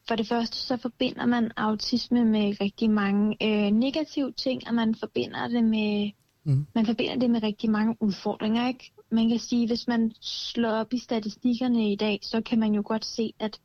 for 0.09 0.17
det 0.17 0.29
første 0.29 0.57
så 0.57 0.77
forbinder 0.77 1.27
man 1.27 1.51
autisme 1.57 2.25
med 2.25 2.61
rigtig 2.61 2.91
mange 2.91 3.37
øh, 3.43 3.71
negative 3.71 4.33
ting, 4.33 4.63
og 4.69 4.75
man 4.75 4.95
forbinder 4.95 5.49
det 5.49 5.65
med 5.65 6.11
mm. 6.45 6.67
man 6.75 6.87
forbinder 6.87 7.17
det 7.17 7.31
med 7.31 7.43
rigtig 7.43 7.71
mange 7.71 7.97
udfordringer, 8.01 8.69
ikke? 8.69 8.93
Man 9.13 9.29
kan 9.29 9.39
sige, 9.39 9.67
hvis 9.67 9.89
man 9.89 10.13
slår 10.21 10.71
op 10.71 10.93
i 10.93 10.99
statistikkerne 10.99 11.93
i 11.93 11.97
dag, 11.97 12.19
så 12.23 12.41
kan 12.41 12.59
man 12.59 12.75
jo 12.75 12.83
godt 12.85 13.05
se, 13.05 13.35
at 13.39 13.61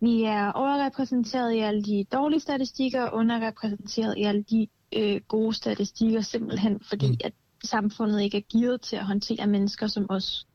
vi 0.00 0.22
er 0.22 0.52
overrepræsenteret 0.52 1.54
i 1.54 1.58
alle 1.58 1.82
de 1.82 2.04
dårlige 2.12 2.40
statistikker, 2.40 3.02
og 3.02 3.18
underrepræsenteret 3.18 4.14
i 4.18 4.22
alle 4.22 4.42
de 4.42 4.66
øh, 4.92 5.20
gode 5.28 5.54
statistikker, 5.54 6.20
simpelthen 6.20 6.80
fordi, 6.88 7.08
mm. 7.08 7.16
at 7.24 7.32
samfundet 7.64 8.22
ikke 8.22 8.36
er 8.36 8.42
givet 8.42 8.80
til 8.80 8.96
at 8.96 9.06
håndtere 9.06 9.46
mennesker 9.46 9.86
som 9.86 10.06
os. 10.08 10.46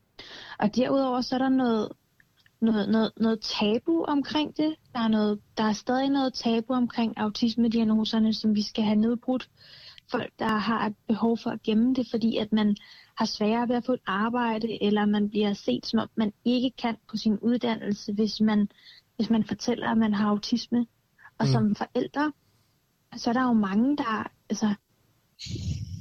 Og 0.58 0.76
derudover 0.76 1.20
så 1.20 1.34
er 1.34 1.38
der 1.38 1.48
noget, 1.48 1.88
noget, 2.60 2.88
noget, 2.88 3.12
noget 3.16 3.40
tabu 3.40 4.04
omkring 4.04 4.56
det. 4.56 4.74
Der 4.92 5.00
er, 5.00 5.08
noget, 5.08 5.40
der 5.56 5.64
er 5.64 5.72
stadig 5.72 6.08
noget 6.08 6.34
tabu 6.34 6.72
omkring 6.72 7.18
autisme-diagnoserne, 7.18 8.34
som 8.34 8.54
vi 8.54 8.62
skal 8.62 8.84
have 8.84 8.96
nedbrudt. 8.96 9.48
Folk, 10.10 10.32
der 10.38 10.48
har 10.48 10.86
et 10.86 10.94
behov 11.08 11.38
for 11.38 11.50
at 11.50 11.62
gemme 11.62 11.94
det, 11.94 12.06
fordi 12.10 12.36
at 12.36 12.52
man 12.52 12.76
har 13.16 13.24
sværere 13.24 13.68
ved 13.68 13.76
at 13.76 13.84
få 13.84 13.92
et 13.92 14.00
arbejde, 14.06 14.82
eller 14.82 15.06
man 15.06 15.30
bliver 15.30 15.52
set 15.52 15.86
som 15.86 15.98
om 15.98 16.08
man 16.16 16.32
ikke 16.44 16.70
kan 16.78 16.96
på 17.10 17.16
sin 17.16 17.38
uddannelse, 17.38 18.12
hvis 18.12 18.40
man, 18.40 18.68
hvis 19.16 19.30
man 19.30 19.44
fortæller, 19.44 19.88
at 19.88 19.98
man 19.98 20.14
har 20.14 20.28
autisme. 20.28 20.86
Og 21.38 21.46
mm. 21.46 21.52
som 21.52 21.74
forældre, 21.74 22.32
så 23.16 23.30
er 23.30 23.34
der 23.34 23.42
jo 23.42 23.52
mange, 23.52 23.96
der, 23.96 24.30
altså, 24.50 24.74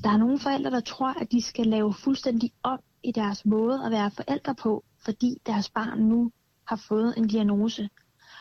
der 0.04 0.10
er 0.10 0.18
nogle 0.18 0.40
forældre, 0.40 0.72
der 0.72 0.80
tror, 0.80 1.22
at 1.22 1.32
de 1.32 1.42
skal 1.42 1.68
lave 1.68 1.94
fuldstændig 1.94 2.52
om 2.64 2.80
i 3.04 3.12
deres 3.12 3.46
måde 3.46 3.86
at 3.86 3.92
være 3.92 4.12
forældre 4.12 4.56
på, 4.56 4.84
fordi 5.06 5.38
deres 5.46 5.70
barn 5.70 6.00
nu 6.00 6.32
har 6.68 6.76
fået 6.88 7.14
en 7.18 7.28
diagnose. 7.28 7.90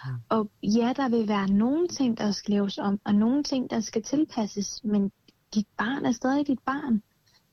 Mm. 0.07 0.11
Og 0.29 0.51
ja, 0.63 0.93
der 0.97 1.09
vil 1.09 1.29
være 1.29 1.49
nogle 1.49 1.89
ting, 1.89 2.19
der 2.19 2.31
skal 2.31 2.55
laves 2.55 2.79
om, 2.79 3.01
og 3.05 3.15
nogle 3.15 3.43
ting, 3.43 3.71
der 3.71 3.81
skal 3.81 4.03
tilpasses, 4.03 4.85
men 4.85 5.13
dit 5.55 5.67
barn 5.79 6.07
er 6.07 6.13
stadig 6.13 6.47
dit 6.47 6.59
barn 6.67 7.03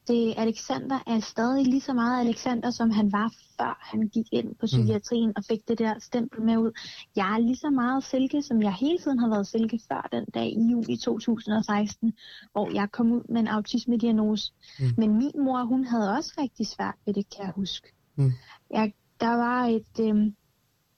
det 0.10 0.34
Alexander 0.38 1.00
er 1.08 1.20
stadig 1.20 1.66
lige 1.66 1.82
så 1.82 1.94
meget 1.94 2.20
Alexander, 2.26 2.72
som 2.72 2.90
han 2.92 3.12
var 3.12 3.34
før 3.58 3.78
han 3.82 4.08
gik 4.08 4.28
ind 4.32 4.48
på 4.48 4.62
mm. 4.62 4.68
psykiatrien 4.68 5.28
mm. 5.30 5.34
og 5.36 5.44
fik 5.44 5.68
det 5.68 5.80
der 5.80 6.00
stempel 6.00 6.42
med 6.42 6.58
ud. 6.58 6.72
Jeg 7.16 7.34
er 7.34 7.40
lige 7.40 7.56
så 7.56 7.70
meget 7.70 8.04
Silke, 8.04 8.42
som 8.42 8.62
jeg 8.62 8.74
hele 8.74 8.98
tiden 8.98 9.20
har 9.20 9.30
været 9.30 9.48
Silke 9.48 9.80
før 9.88 10.08
den 10.12 10.26
dag 10.26 10.48
i 10.48 10.72
juli 10.72 10.98
2016, 10.98 12.14
hvor 12.52 12.74
jeg 12.74 12.92
kom 12.92 13.12
ud 13.12 13.24
med 13.30 13.42
en 13.42 13.48
autisme-diagnose. 13.48 14.54
Mm. 14.80 14.86
Men 14.98 15.18
min 15.18 15.44
mor, 15.46 15.64
hun 15.64 15.86
havde 15.86 16.12
også 16.18 16.34
rigtig 16.38 16.68
svært 16.68 16.96
ved 17.06 17.14
det, 17.14 17.26
kan 17.36 17.46
jeg 17.46 17.54
huske. 17.56 17.88
Mm. 18.16 18.32
Jeg, 18.72 18.94
der 19.20 19.36
var 19.36 19.66
et... 19.66 20.00
Øh, 20.00 20.32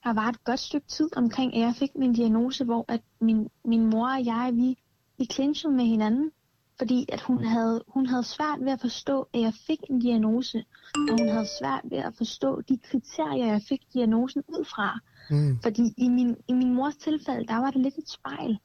der 0.04 0.12
var 0.12 0.28
et 0.28 0.44
godt 0.44 0.60
stykke 0.60 0.86
tid 0.86 1.16
omkring, 1.16 1.54
at 1.54 1.60
jeg 1.60 1.74
fik 1.78 1.90
min 1.94 2.12
diagnose, 2.12 2.64
hvor 2.64 2.84
at 2.88 3.00
min, 3.20 3.48
min 3.64 3.90
mor 3.90 4.08
og 4.08 4.24
jeg, 4.24 4.50
vi, 4.54 4.78
vi 5.18 5.24
clinchede 5.24 5.72
med 5.74 5.84
hinanden 5.84 6.30
fordi 6.82 7.06
at 7.08 7.20
hun 7.20 7.44
havde, 7.44 7.84
hun 7.88 8.06
havde 8.06 8.24
svært 8.24 8.58
ved 8.60 8.72
at 8.72 8.80
forstå, 8.80 9.28
at 9.34 9.40
jeg 9.40 9.52
fik 9.66 9.78
en 9.90 9.98
diagnose, 9.98 10.64
og 10.94 11.20
hun 11.20 11.28
havde 11.28 11.48
svært 11.60 11.80
ved 11.84 11.98
at 11.98 12.14
forstå 12.16 12.60
de 12.60 12.78
kriterier, 12.78 13.46
jeg 13.46 13.62
fik 13.68 13.80
diagnosen 13.94 14.42
ud 14.48 14.64
fra. 14.64 14.98
Mm. 15.30 15.58
Fordi 15.62 15.82
i 15.96 16.08
min, 16.08 16.36
i 16.48 16.52
min 16.52 16.74
mors 16.74 16.96
tilfælde, 16.96 17.46
der 17.46 17.56
var 17.56 17.70
det 17.70 17.80
lidt 17.80 17.98
et 17.98 18.10
spejl, 18.10 18.58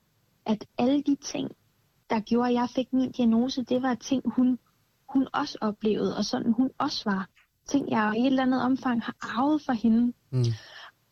at 0.46 0.66
alle 0.78 1.04
de 1.04 1.16
ting, 1.16 1.52
der 2.10 2.20
gjorde, 2.20 2.50
at 2.50 2.54
jeg 2.54 2.68
fik 2.76 2.94
min 2.94 3.12
diagnose, 3.12 3.64
det 3.64 3.82
var 3.82 3.94
ting, 3.94 4.24
hun, 4.26 4.60
hun 5.10 5.28
også 5.34 5.58
oplevede, 5.62 6.18
og 6.18 6.26
sådan 6.26 6.52
hun 6.52 6.70
også 6.78 7.02
var. 7.06 7.28
Ting, 7.68 7.92
jeg 7.92 8.14
i 8.18 8.22
et 8.22 8.26
eller 8.26 8.44
andet 8.44 8.62
omfang 8.62 9.04
har 9.04 9.16
arvet 9.22 9.62
fra 9.62 9.74
hende. 9.74 10.14
Mm. 10.32 10.46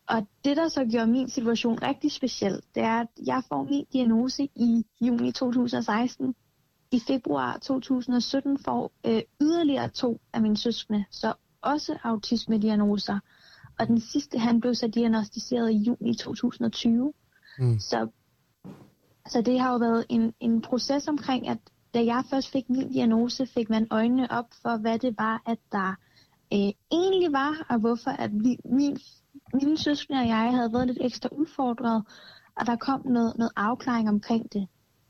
Og 0.08 0.26
det, 0.44 0.56
der 0.56 0.68
så 0.68 0.84
gjorde 0.84 1.06
min 1.06 1.28
situation 1.28 1.78
rigtig 1.82 2.12
speciel, 2.12 2.60
det 2.74 2.82
er, 2.82 3.00
at 3.00 3.08
jeg 3.26 3.42
får 3.48 3.62
min 3.62 3.86
diagnose 3.92 4.48
i 4.56 4.86
juni 5.00 5.32
2016. 5.32 6.34
I 6.90 7.00
februar 7.06 7.58
2017 7.58 8.58
får 8.64 8.92
øh, 9.06 9.22
yderligere 9.40 9.88
to 9.88 10.20
af 10.32 10.42
mine 10.42 10.56
søskende 10.56 11.04
så 11.10 11.32
også 11.60 11.98
autisme-diagnoser. 12.04 13.18
Og 13.78 13.86
den 13.86 14.00
sidste, 14.00 14.38
han 14.38 14.60
blev 14.60 14.74
så 14.74 14.86
diagnostiseret 14.88 15.70
i 15.70 15.76
juni 15.76 16.14
2020. 16.14 17.12
Mm. 17.58 17.78
Så, 17.78 18.08
så 19.28 19.42
det 19.42 19.60
har 19.60 19.72
jo 19.72 19.78
været 19.78 20.04
en, 20.08 20.34
en 20.40 20.62
proces 20.62 21.08
omkring, 21.08 21.48
at 21.48 21.58
da 21.94 22.04
jeg 22.04 22.24
først 22.30 22.50
fik 22.50 22.70
min 22.70 22.92
diagnose, 22.92 23.46
fik 23.46 23.70
man 23.70 23.86
øjnene 23.90 24.30
op 24.30 24.46
for, 24.62 24.76
hvad 24.76 24.98
det 24.98 25.14
var, 25.18 25.42
at 25.46 25.58
der 25.72 25.94
øh, 26.52 26.72
egentlig 26.92 27.32
var, 27.32 27.66
og 27.68 27.78
hvorfor 27.78 28.10
at 28.10 28.30
vi, 28.32 28.58
min, 28.64 28.98
mine 29.54 29.78
søskende 29.78 30.20
og 30.20 30.28
jeg 30.28 30.52
havde 30.52 30.72
været 30.72 30.86
lidt 30.86 30.98
ekstra 31.00 31.28
udfordret, 31.32 32.04
og 32.56 32.66
der 32.66 32.76
kom 32.76 33.06
noget, 33.06 33.38
noget 33.38 33.52
afklaring 33.56 34.08
omkring 34.08 34.52
det. 34.52 34.68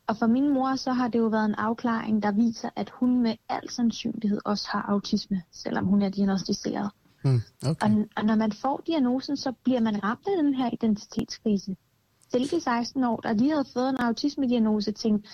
Og 0.08 0.16
for 0.16 0.26
min 0.26 0.54
mor, 0.54 0.76
så 0.76 0.92
har 0.92 1.08
det 1.08 1.18
jo 1.18 1.26
været 1.26 1.44
en 1.44 1.54
afklaring, 1.54 2.22
der 2.22 2.32
viser, 2.32 2.70
at 2.76 2.90
hun 2.90 3.22
med 3.22 3.34
al 3.48 3.70
sandsynlighed 3.70 4.40
også 4.44 4.68
har 4.68 4.82
autisme, 4.82 5.42
selvom 5.52 5.84
hun 5.84 6.02
er 6.02 6.08
diagnostiseret. 6.08 6.90
Mm, 7.24 7.40
okay. 7.66 7.86
og, 7.86 8.04
og 8.16 8.24
når 8.24 8.34
man 8.34 8.52
får 8.52 8.82
diagnosen, 8.86 9.36
så 9.36 9.52
bliver 9.52 9.80
man 9.80 10.04
ramt 10.04 10.26
af 10.26 10.42
den 10.42 10.54
her 10.54 10.70
identitetskrise. 10.72 11.76
Silke 12.30 12.60
16 12.60 13.04
år, 13.04 13.16
der 13.16 13.32
lige 13.32 13.50
havde 13.50 13.68
fået 13.72 13.88
en 13.88 13.96
autisme-diagnose, 13.96 14.92
tænkte, 14.92 15.28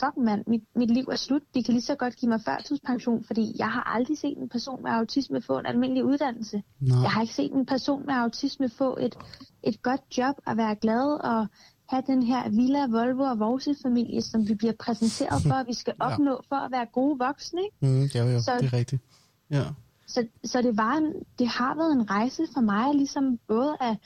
fuck 0.00 0.16
mand, 0.16 0.44
mit, 0.46 0.62
mit 0.76 0.90
liv 0.90 1.04
er 1.12 1.16
slut. 1.16 1.42
De 1.54 1.62
kan 1.62 1.74
lige 1.74 1.82
så 1.82 1.94
godt 1.94 2.16
give 2.16 2.28
mig 2.28 2.40
førtidspension, 2.44 3.24
fordi 3.24 3.54
jeg 3.58 3.70
har 3.70 3.82
aldrig 3.94 4.18
set 4.18 4.38
en 4.38 4.48
person 4.48 4.82
med 4.82 4.90
autisme 4.90 5.42
få 5.42 5.58
en 5.58 5.66
almindelig 5.66 6.04
uddannelse. 6.04 6.62
Nå. 6.80 6.94
Jeg 7.02 7.10
har 7.10 7.20
ikke 7.20 7.34
set 7.34 7.52
en 7.52 7.66
person 7.66 8.06
med 8.06 8.14
autisme 8.14 8.68
få 8.68 8.96
et, 9.00 9.18
et 9.62 9.82
godt 9.82 10.18
job 10.18 10.34
og 10.46 10.56
være 10.56 10.76
glad 10.76 11.24
og 11.24 11.46
have 11.88 12.02
den 12.06 12.22
her 12.22 12.48
Villa, 12.48 12.86
Volvo 12.86 13.22
og 13.22 13.38
Vorse 13.38 13.74
familie, 13.82 14.22
som 14.22 14.48
vi 14.48 14.54
bliver 14.54 14.72
præsenteret 14.80 15.42
for, 15.42 15.54
at 15.54 15.66
vi 15.66 15.74
skal 15.74 15.94
opnå 16.06 16.30
ja. 16.30 16.56
for 16.56 16.56
at 16.56 16.72
være 16.72 16.86
gode 16.92 17.18
voksne. 17.18 17.60
Ikke? 17.62 17.76
Mm, 17.80 18.04
jo, 18.04 18.24
jo, 18.24 18.40
så, 18.40 18.52
det 18.60 18.64
er 18.64 18.72
rigtigt. 18.72 19.02
Ja. 19.50 19.64
Så, 20.06 20.26
så 20.44 20.62
det, 20.62 20.76
var 20.76 20.92
en, 20.92 21.12
det 21.38 21.48
har 21.48 21.74
været 21.74 21.92
en 21.92 22.10
rejse 22.10 22.42
for 22.54 22.60
mig, 22.60 22.94
ligesom 22.94 23.38
både 23.48 23.76
at, 23.80 23.96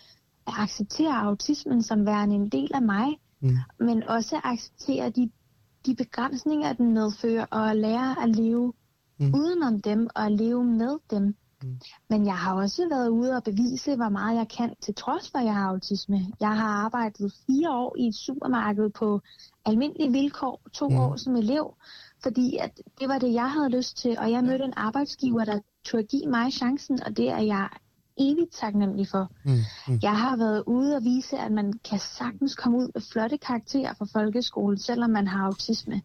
at 0.46 0.52
acceptere 0.56 1.14
autismen 1.14 1.82
som 1.82 2.06
værende 2.06 2.34
en 2.34 2.48
del 2.48 2.70
af 2.74 2.82
mig, 2.82 3.06
mm. 3.40 3.56
men 3.80 4.02
også 4.02 4.36
at 4.36 4.42
acceptere 4.44 5.10
de 5.10 5.30
de 5.86 5.94
begrænsninger, 5.94 6.72
den 6.72 6.94
medfører, 6.94 7.46
og 7.50 7.70
at 7.70 7.76
lære 7.76 8.22
at 8.22 8.28
leve 8.28 8.72
mm. 9.18 9.34
udenom 9.34 9.80
dem 9.80 10.08
og 10.14 10.26
at 10.26 10.32
leve 10.32 10.64
med 10.64 10.98
dem. 11.10 11.36
Mm. 11.62 11.80
Men 12.08 12.26
jeg 12.26 12.36
har 12.36 12.54
også 12.54 12.88
været 12.88 13.08
ude 13.08 13.36
og 13.36 13.42
bevise, 13.44 13.96
hvor 13.96 14.08
meget 14.08 14.36
jeg 14.36 14.48
kan, 14.48 14.74
til 14.80 14.94
trods 14.94 15.30
for, 15.30 15.38
at 15.38 15.44
jeg 15.44 15.54
har 15.54 15.68
autisme. 15.68 16.26
Jeg 16.40 16.56
har 16.56 16.68
arbejdet 16.68 17.32
fire 17.46 17.70
år 17.70 17.96
i 17.98 18.06
et 18.06 18.14
supermarked 18.14 18.90
på 18.90 19.20
almindelige 19.64 20.12
vilkår, 20.12 20.60
to 20.72 20.88
mm. 20.88 20.96
år 20.96 21.16
som 21.16 21.36
elev, 21.36 21.74
fordi 22.22 22.56
at 22.56 22.80
det 23.00 23.08
var 23.08 23.18
det, 23.18 23.32
jeg 23.32 23.50
havde 23.50 23.68
lyst 23.68 23.96
til, 23.96 24.18
og 24.18 24.30
jeg 24.30 24.44
mødte 24.44 24.64
en 24.64 24.74
arbejdsgiver, 24.76 25.44
der 25.44 25.60
turde 25.84 26.04
give 26.04 26.26
mig 26.26 26.52
chancen, 26.52 27.02
og 27.06 27.16
det 27.16 27.28
er 27.28 27.40
jeg 27.40 27.68
evigt 28.16 28.52
taknemmelig 28.52 29.08
for. 29.08 29.32
Mm, 29.44 29.52
mm. 29.88 29.98
Jeg 30.02 30.18
har 30.18 30.36
været 30.36 30.62
ude 30.66 30.96
og 30.96 31.04
vise, 31.04 31.38
at 31.38 31.52
man 31.52 31.72
kan 31.72 31.98
sagtens 31.98 32.54
komme 32.54 32.78
ud 32.78 32.90
med 32.94 33.02
flotte 33.12 33.38
karakterer 33.38 33.94
fra 33.94 34.06
folkeskolen, 34.12 34.78
selvom 34.78 35.10
man 35.10 35.26
har 35.28 35.46
autisme. 35.46 36.02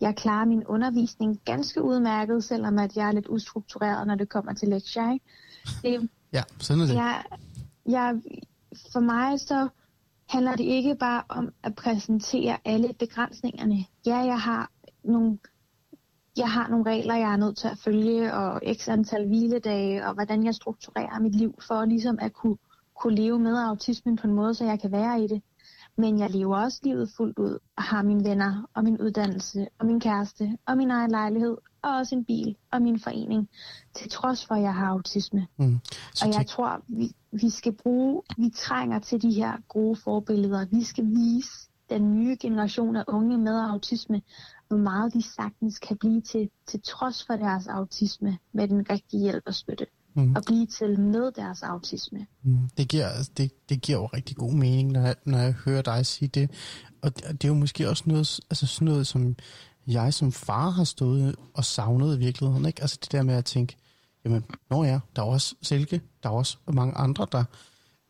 Jeg 0.00 0.16
klarer 0.16 0.44
min 0.44 0.64
undervisning 0.66 1.40
ganske 1.44 1.82
udmærket, 1.82 2.44
selvom 2.44 2.78
at 2.78 2.96
jeg 2.96 3.08
er 3.08 3.12
lidt 3.12 3.28
ustruktureret, 3.28 4.06
når 4.06 4.14
det 4.14 4.28
kommer 4.28 4.52
til 4.54 4.68
lektier. 4.68 5.12
Ikke? 5.12 5.24
Det, 5.82 6.10
ja, 6.32 6.42
sådan 6.58 6.82
er 6.82 6.86
det. 6.86 6.94
Jeg, 6.94 7.24
jeg, 7.86 8.20
for 8.92 9.00
mig 9.00 9.40
så 9.40 9.68
handler 10.28 10.56
det 10.56 10.64
ikke 10.64 10.94
bare 10.94 11.22
om 11.28 11.52
at 11.62 11.74
præsentere 11.74 12.58
alle 12.64 12.94
begrænsningerne. 12.98 13.84
Ja, 14.06 14.16
jeg 14.16 14.40
har 14.40 14.70
nogle 15.04 15.38
jeg 16.36 16.50
har 16.50 16.68
nogle 16.68 16.90
regler, 16.90 17.14
jeg 17.14 17.32
er 17.32 17.36
nødt 17.36 17.56
til 17.56 17.68
at 17.68 17.78
følge, 17.78 18.34
og 18.34 18.62
x 18.74 18.88
antal 18.88 19.26
hviledage, 19.26 20.06
og 20.06 20.14
hvordan 20.14 20.44
jeg 20.44 20.54
strukturerer 20.54 21.20
mit 21.20 21.34
liv, 21.34 21.54
for 21.66 21.84
ligesom 21.84 22.18
at 22.20 22.32
kunne, 22.32 22.56
kunne 22.96 23.14
leve 23.14 23.38
med 23.38 23.56
autismen 23.56 24.16
på 24.16 24.26
en 24.26 24.34
måde, 24.34 24.54
så 24.54 24.64
jeg 24.64 24.80
kan 24.80 24.92
være 24.92 25.24
i 25.24 25.26
det. 25.26 25.42
Men 25.96 26.18
jeg 26.18 26.30
lever 26.30 26.56
også 26.56 26.80
livet 26.82 27.10
fuldt 27.16 27.38
ud, 27.38 27.58
og 27.76 27.82
har 27.82 28.02
mine 28.02 28.24
venner, 28.24 28.68
og 28.74 28.84
min 28.84 29.00
uddannelse, 29.00 29.66
og 29.78 29.86
min 29.86 30.00
kæreste, 30.00 30.58
og 30.66 30.76
min 30.76 30.90
egen 30.90 31.10
lejlighed, 31.10 31.56
og 31.82 31.96
også 31.96 32.14
en 32.14 32.24
bil, 32.24 32.56
og 32.70 32.82
min 32.82 33.00
forening, 33.00 33.48
til 33.94 34.10
trods 34.10 34.46
for, 34.46 34.54
at 34.54 34.62
jeg 34.62 34.74
har 34.74 34.86
autisme. 34.86 35.46
Mm. 35.56 35.80
og 36.22 36.28
jeg 36.34 36.46
tror, 36.46 36.82
vi, 36.88 37.12
vi 37.32 37.50
skal 37.50 37.72
bruge, 37.72 38.22
vi 38.36 38.50
trænger 38.56 38.98
til 38.98 39.22
de 39.22 39.30
her 39.30 39.52
gode 39.68 39.96
forbilleder. 39.96 40.66
Vi 40.70 40.84
skal 40.84 41.04
vise 41.04 41.68
den 41.90 42.14
nye 42.14 42.36
generation 42.40 42.96
af 42.96 43.04
unge 43.08 43.38
med 43.38 43.60
autisme, 43.70 44.22
hvor 44.68 44.76
meget 44.76 45.14
de 45.14 45.22
sagtens 45.22 45.78
kan 45.78 45.96
blive 45.96 46.20
til, 46.20 46.50
til 46.66 46.80
trods 46.82 47.26
for 47.26 47.36
deres 47.36 47.66
autisme, 47.66 48.38
med 48.52 48.68
den 48.68 48.90
rigtige 48.90 49.22
hjælp 49.22 49.42
og 49.46 49.54
støtte. 49.54 49.86
Mm. 50.14 50.34
Og 50.36 50.42
blive 50.46 50.66
til 50.66 51.00
med 51.00 51.32
deres 51.36 51.62
autisme. 51.62 52.26
Mm. 52.42 52.58
Det, 52.76 52.88
giver, 52.88 53.08
det, 53.36 53.68
det 53.68 53.82
giver 53.82 53.98
jo 53.98 54.06
rigtig 54.06 54.36
god 54.36 54.52
mening, 54.52 54.92
når 54.92 55.00
jeg, 55.00 55.14
når 55.24 55.38
jeg 55.38 55.52
hører 55.52 55.82
dig 55.82 56.06
sige 56.06 56.28
det. 56.28 56.50
Og 57.02 57.16
det, 57.16 57.24
det 57.42 57.44
er 57.44 57.48
jo 57.48 57.54
måske 57.54 57.88
også 57.88 58.04
noget, 58.06 58.40
altså 58.50 58.66
sådan 58.66 58.86
noget, 58.86 59.06
som 59.06 59.36
jeg 59.86 60.14
som 60.14 60.32
far 60.32 60.70
har 60.70 60.84
stået 60.84 61.36
og 61.54 61.64
savnet 61.64 62.16
i 62.16 62.18
virkeligheden. 62.18 62.66
Ikke? 62.66 62.82
Altså 62.82 62.98
det 63.02 63.12
der 63.12 63.22
med 63.22 63.34
at 63.34 63.44
tænke, 63.44 63.76
jamen, 64.24 64.44
når 64.70 64.84
ja, 64.84 65.00
der 65.16 65.22
er 65.22 65.26
også 65.26 65.54
Silke, 65.62 66.00
der 66.22 66.28
er 66.28 66.32
også 66.32 66.58
mange 66.72 66.94
andre, 66.94 67.26
der... 67.32 67.44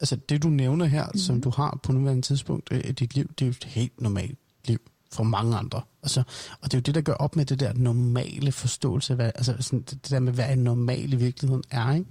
Altså 0.01 0.17
det, 0.17 0.43
du 0.43 0.49
nævner 0.49 0.87
her, 0.87 1.07
mm. 1.07 1.19
som 1.19 1.41
du 1.41 1.51
har 1.51 1.81
på 1.83 1.93
nuværende 1.93 2.23
tidspunkt 2.23 2.73
i 2.73 2.93
dit 2.93 3.15
liv, 3.15 3.29
det 3.29 3.43
er 3.43 3.47
jo 3.47 3.51
et 3.51 3.65
helt 3.65 4.01
normalt 4.01 4.39
liv 4.65 4.81
for 5.15 5.25
mange 5.25 5.57
andre. 5.57 5.83
Altså, 6.03 6.21
og 6.61 6.65
det 6.73 6.75
er 6.75 6.79
jo 6.79 6.83
det, 6.83 6.95
der 6.95 7.01
gør 7.01 7.13
op 7.13 7.37
med 7.37 7.45
det 7.45 7.61
der 7.61 7.73
normale 7.73 8.53
forståelse, 8.53 9.15
hvad, 9.15 9.31
altså 9.35 9.57
sådan, 9.61 9.83
det 9.83 10.11
der 10.11 10.19
med, 10.19 10.33
hvad 10.33 10.53
en 10.53 10.59
normal 10.65 11.13
i 11.13 11.17
virkeligheden 11.17 11.65
er. 11.71 11.95
Ikke? 11.95 12.11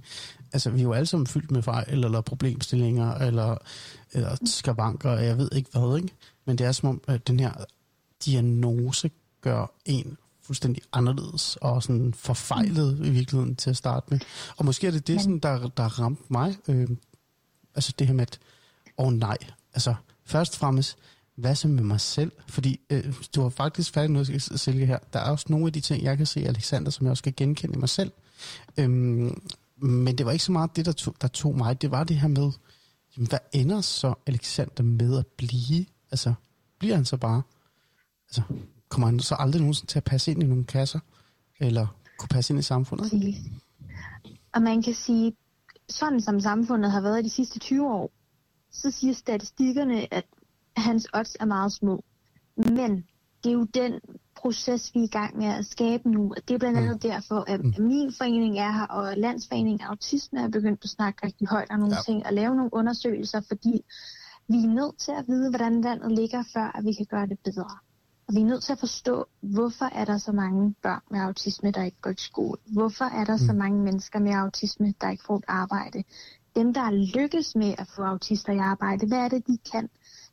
Altså, 0.52 0.70
vi 0.70 0.78
er 0.78 0.82
jo 0.82 0.92
alle 0.92 1.06
sammen 1.06 1.26
fyldt 1.26 1.50
med 1.50 1.62
fejl, 1.62 2.04
eller, 2.04 2.20
problemstillinger, 2.20 3.14
eller, 3.14 3.56
eller 4.12 4.36
skavanker, 4.44 5.10
og 5.10 5.24
jeg 5.24 5.38
ved 5.38 5.48
ikke 5.52 5.70
hvad. 5.72 5.96
Ikke? 5.96 6.14
Men 6.44 6.58
det 6.58 6.66
er 6.66 6.72
som 6.72 6.88
om, 6.88 7.00
at 7.08 7.28
den 7.28 7.40
her 7.40 7.52
diagnose 8.24 9.10
gør 9.40 9.66
en 9.84 10.16
fuldstændig 10.42 10.82
anderledes 10.92 11.56
og 11.60 11.82
sådan 11.82 12.14
forfejlet 12.14 12.98
i 13.04 13.10
virkeligheden 13.10 13.56
til 13.56 13.70
at 13.70 13.76
starte 13.76 14.06
med. 14.10 14.20
Og 14.56 14.64
måske 14.64 14.86
er 14.86 14.90
det 14.90 15.06
det, 15.06 15.20
sådan, 15.20 15.38
der, 15.38 15.68
der 15.68 16.00
ramte 16.00 16.22
mig. 16.28 16.56
Øh, 16.68 16.88
altså 17.74 17.92
det 17.98 18.06
her 18.06 18.14
med, 18.14 18.22
at 18.22 18.38
åh 18.98 19.06
oh, 19.06 19.12
nej, 19.12 19.38
altså 19.74 19.94
først 20.24 20.54
og 20.54 20.58
fremmest, 20.58 20.96
hvad 21.36 21.54
så 21.54 21.68
med 21.68 21.82
mig 21.82 22.00
selv? 22.00 22.32
Fordi 22.48 22.80
øh, 22.90 23.14
du 23.34 23.42
har 23.42 23.48
faktisk 23.48 23.92
færdig 23.92 24.10
noget, 24.10 24.42
Silke, 24.42 24.86
her. 24.86 24.98
Der 25.12 25.18
er 25.18 25.30
også 25.30 25.46
nogle 25.48 25.66
af 25.66 25.72
de 25.72 25.80
ting, 25.80 26.02
jeg 26.02 26.16
kan 26.16 26.26
se, 26.26 26.40
Alexander, 26.40 26.90
som 26.90 27.06
jeg 27.06 27.10
også 27.10 27.22
kan 27.22 27.34
genkende 27.36 27.74
i 27.74 27.78
mig 27.78 27.88
selv. 27.88 28.12
Øhm, 28.78 29.42
men 29.76 30.18
det 30.18 30.26
var 30.26 30.32
ikke 30.32 30.44
så 30.44 30.52
meget 30.52 30.76
det, 30.76 30.86
der 30.86 30.92
tog, 30.92 31.14
der 31.20 31.28
tog 31.28 31.56
mig. 31.56 31.82
Det 31.82 31.90
var 31.90 32.04
det 32.04 32.16
her 32.16 32.28
med, 32.28 32.52
jamen, 33.16 33.28
hvad 33.28 33.38
ender 33.52 33.80
så 33.80 34.14
Alexander 34.26 34.82
med 34.82 35.18
at 35.18 35.26
blive? 35.26 35.86
Altså, 36.10 36.34
bliver 36.78 36.94
han 36.94 37.04
så 37.04 37.16
bare? 37.16 37.42
Altså, 38.28 38.42
kommer 38.88 39.06
han 39.06 39.20
så 39.20 39.36
aldrig 39.38 39.60
nogensinde 39.60 39.92
til 39.92 39.98
at 39.98 40.04
passe 40.04 40.30
ind 40.30 40.42
i 40.42 40.46
nogle 40.46 40.64
kasser? 40.64 41.00
Eller 41.60 41.86
kunne 42.18 42.28
passe 42.28 42.52
ind 42.52 42.60
i 42.60 42.62
samfundet? 42.62 43.12
Og 44.54 44.62
man 44.62 44.82
kan 44.82 44.94
sige, 44.94 45.32
sådan 45.88 46.20
som 46.20 46.40
samfundet 46.40 46.90
har 46.90 47.00
været 47.00 47.20
i 47.20 47.22
de 47.22 47.30
sidste 47.30 47.58
20 47.58 47.90
år, 47.90 48.10
så 48.70 48.90
siger 48.90 49.14
statistikkerne, 49.14 50.14
at 50.14 50.24
hans 50.76 51.06
odds 51.14 51.36
er 51.40 51.44
meget 51.44 51.72
små. 51.72 52.04
Men 52.56 53.06
det 53.44 53.50
er 53.50 53.54
jo 53.54 53.64
den 53.64 54.00
proces, 54.36 54.94
vi 54.94 55.00
er 55.00 55.04
i 55.04 55.06
gang 55.06 55.36
med 55.36 55.46
at 55.46 55.66
skabe 55.66 56.10
nu. 56.10 56.34
Det 56.48 56.54
er 56.54 56.58
blandt 56.58 56.78
andet 56.78 57.04
mm. 57.04 57.10
derfor, 57.10 57.44
at 57.46 57.64
mm. 57.64 57.74
min 57.78 58.12
forening 58.12 58.58
er 58.58 58.72
her, 58.72 58.86
og 58.86 59.16
Landsforeningen 59.16 59.86
Autisme 59.86 60.40
er 60.40 60.48
begyndt 60.48 60.84
at 60.84 60.90
snakke 60.90 61.26
rigtig 61.26 61.48
højt 61.48 61.70
om 61.70 61.78
nogle 61.78 61.94
ja. 61.94 62.02
ting, 62.06 62.26
og 62.26 62.32
lave 62.32 62.56
nogle 62.56 62.74
undersøgelser, 62.74 63.40
fordi 63.48 63.84
vi 64.48 64.56
er 64.56 64.74
nødt 64.80 64.98
til 64.98 65.12
at 65.12 65.24
vide, 65.28 65.50
hvordan 65.50 65.80
landet 65.80 66.12
ligger, 66.12 66.42
før 66.52 66.76
at 66.78 66.84
vi 66.84 66.92
kan 66.92 67.06
gøre 67.06 67.26
det 67.26 67.38
bedre. 67.44 67.78
Og 68.28 68.34
vi 68.34 68.40
er 68.40 68.44
nødt 68.44 68.62
til 68.62 68.72
at 68.72 68.78
forstå, 68.78 69.24
hvorfor 69.40 69.84
er 69.84 70.04
der 70.04 70.18
så 70.18 70.32
mange 70.32 70.74
børn 70.82 71.02
med 71.10 71.20
autisme, 71.20 71.70
der 71.70 71.82
ikke 71.82 72.00
går 72.00 72.10
i 72.10 72.14
skole? 72.18 72.60
Hvorfor 72.72 73.04
er 73.04 73.24
der 73.24 73.32
mm. 73.32 73.46
så 73.46 73.52
mange 73.52 73.82
mennesker 73.82 74.18
med 74.18 74.32
autisme, 74.32 74.94
der 75.00 75.10
ikke 75.10 75.24
får 75.26 75.36
et 75.36 75.44
arbejde? 75.48 76.04
Dem, 76.56 76.74
der 76.74 76.90
lykkes 76.90 77.56
med 77.56 77.74
at 77.78 77.88
få 77.96 78.02
autister 78.02 78.52
i 78.52 78.58
arbejde, 78.58 79.06
hvad 79.06 79.18
er 79.18 79.28
det, 79.28 79.46
de 79.46 79.58
kan? 79.72 79.88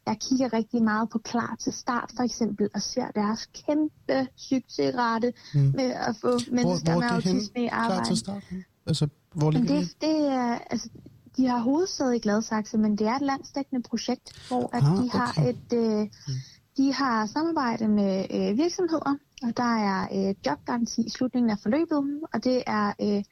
Jeg 0.07 0.17
kigger 0.19 0.53
rigtig 0.53 0.83
meget 0.83 1.09
på 1.09 1.19
Klar 1.19 1.55
til 1.59 1.73
Start 1.73 2.11
for 2.15 2.23
eksempel, 2.23 2.69
og 2.73 2.81
ser 2.81 3.11
deres 3.15 3.45
kæmpe 3.45 4.27
succesrate 4.37 5.33
mm. 5.53 5.59
med 5.59 5.91
at 5.91 6.15
få 6.21 6.31
mennesker 6.51 6.91
hvor, 6.91 6.91
hvor 6.91 6.99
med 7.01 7.09
autisme 7.09 7.63
i 7.63 7.67
arbejde. 7.67 7.95
Klar 7.95 8.03
til 8.03 8.17
Start? 8.17 8.43
Altså, 8.85 9.07
hvor 9.33 9.51
ligger 9.51 9.75
det? 9.75 9.95
Det 10.01 10.27
er, 10.27 10.57
altså, 10.69 10.89
de 11.37 11.47
har 11.47 11.59
hovedsæde 11.59 12.15
i 12.15 12.19
Gladsaxe, 12.19 12.77
men 12.77 12.97
det 12.97 13.07
er 13.07 13.15
et 13.15 13.21
landsdækkende 13.21 13.83
projekt, 13.89 14.47
hvor 14.47 14.69
at 14.73 14.83
ah, 14.83 14.97
de 14.97 14.99
okay. 14.99 15.17
har 15.17 15.43
et... 15.49 15.73
Øh, 15.73 16.01
mm. 16.27 16.33
De 16.77 16.93
har 16.93 17.25
samarbejde 17.25 17.87
med 17.87 18.25
øh, 18.31 18.57
virksomheder, 18.57 19.15
og 19.43 19.57
der 19.57 19.75
er 19.75 20.07
øh, 20.29 20.35
jobgaranti 20.45 21.01
i 21.01 21.09
slutningen 21.09 21.49
af 21.49 21.59
forløbet, 21.59 22.19
og 22.33 22.43
det 22.43 22.63
er 22.67 22.93
øh, 23.01 23.23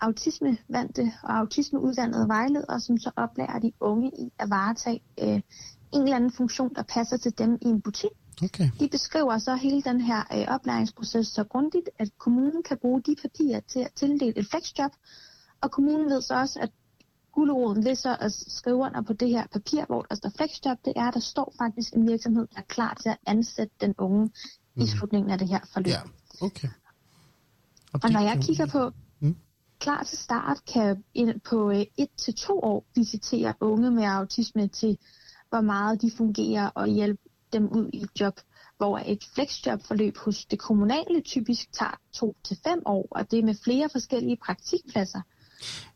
autismevandte 0.00 1.12
og 1.22 1.38
autismeuddannede 1.38 2.28
vejledere, 2.28 2.80
som 2.80 2.98
så 2.98 3.10
oplærer 3.16 3.58
de 3.58 3.72
unge 3.80 4.08
i 4.08 4.32
at 4.38 4.50
varetage 4.50 5.00
øh, 5.22 5.40
en 5.92 6.02
eller 6.02 6.16
anden 6.16 6.32
funktion, 6.32 6.74
der 6.74 6.82
passer 6.82 7.16
til 7.16 7.38
dem 7.38 7.58
i 7.62 7.66
en 7.66 7.80
butik. 7.80 8.10
Okay. 8.42 8.70
De 8.80 8.88
beskriver 8.88 9.38
så 9.38 9.54
hele 9.54 9.82
den 9.82 10.00
her 10.00 10.20
øh, 10.32 10.54
oplæringsproces 10.54 11.26
så 11.26 11.44
grundigt, 11.44 11.88
at 11.98 12.08
kommunen 12.18 12.62
kan 12.62 12.78
bruge 12.78 13.02
de 13.02 13.16
papirer 13.22 13.60
til 13.60 13.80
at 13.80 13.92
tildele 13.96 14.38
et 14.38 14.46
flexjob, 14.50 14.90
og 15.60 15.70
kommunen 15.70 16.10
ved 16.10 16.22
så 16.22 16.34
også, 16.34 16.60
at 16.60 16.70
guleroden 17.32 17.84
ved 17.84 17.94
så 17.94 18.16
at 18.20 18.32
skrive 18.32 18.76
under 18.76 19.02
på 19.02 19.12
det 19.12 19.28
her 19.28 19.46
papir, 19.52 19.84
hvor 19.86 20.02
der 20.02 20.14
står 20.14 20.30
flexjob, 20.36 20.78
det 20.84 20.92
er, 20.96 21.04
at 21.08 21.14
der 21.14 21.20
står 21.20 21.54
faktisk 21.58 21.94
en 21.94 22.08
virksomhed, 22.08 22.46
der 22.54 22.58
er 22.58 22.68
klar 22.68 22.94
til 23.02 23.08
at 23.08 23.18
ansætte 23.26 23.74
den 23.80 23.94
unge 23.98 24.24
mm. 24.74 24.82
i 24.82 24.86
slutningen 24.86 25.30
af 25.30 25.38
det 25.38 25.48
her 25.48 25.60
forløb. 25.72 25.86
Ja, 25.86 26.00
okay. 26.40 26.68
Og, 27.92 28.00
og 28.02 28.10
når 28.10 28.20
jeg 28.20 28.38
kigger 28.42 28.66
på 28.66 28.90
mm. 29.20 29.36
klar 29.78 30.02
til 30.02 30.18
start, 30.18 30.58
kan 30.72 31.04
på 31.44 31.70
øh, 31.70 31.84
et 31.96 32.10
til 32.16 32.34
to 32.34 32.60
år 32.60 32.84
visitere 32.94 33.54
unge 33.60 33.90
med 33.90 34.04
autisme 34.04 34.68
til, 34.68 34.98
hvor 35.50 35.60
meget 35.60 36.02
de 36.02 36.10
fungerer 36.16 36.68
og 36.68 36.86
hjælpe 36.86 37.22
dem 37.52 37.68
ud 37.68 37.90
i 37.92 38.02
et 38.02 38.10
job, 38.20 38.40
hvor 38.76 38.98
et 38.98 39.24
flexjob-forløb 39.34 40.16
hos 40.16 40.44
det 40.44 40.58
kommunale 40.58 41.20
typisk 41.20 41.72
tager 41.72 42.00
to 42.12 42.36
til 42.44 42.58
fem 42.64 42.82
år, 42.86 43.08
og 43.10 43.30
det 43.30 43.38
er 43.38 43.44
med 43.44 43.54
flere 43.64 43.88
forskellige 43.92 44.36
praktikpladser. 44.44 45.20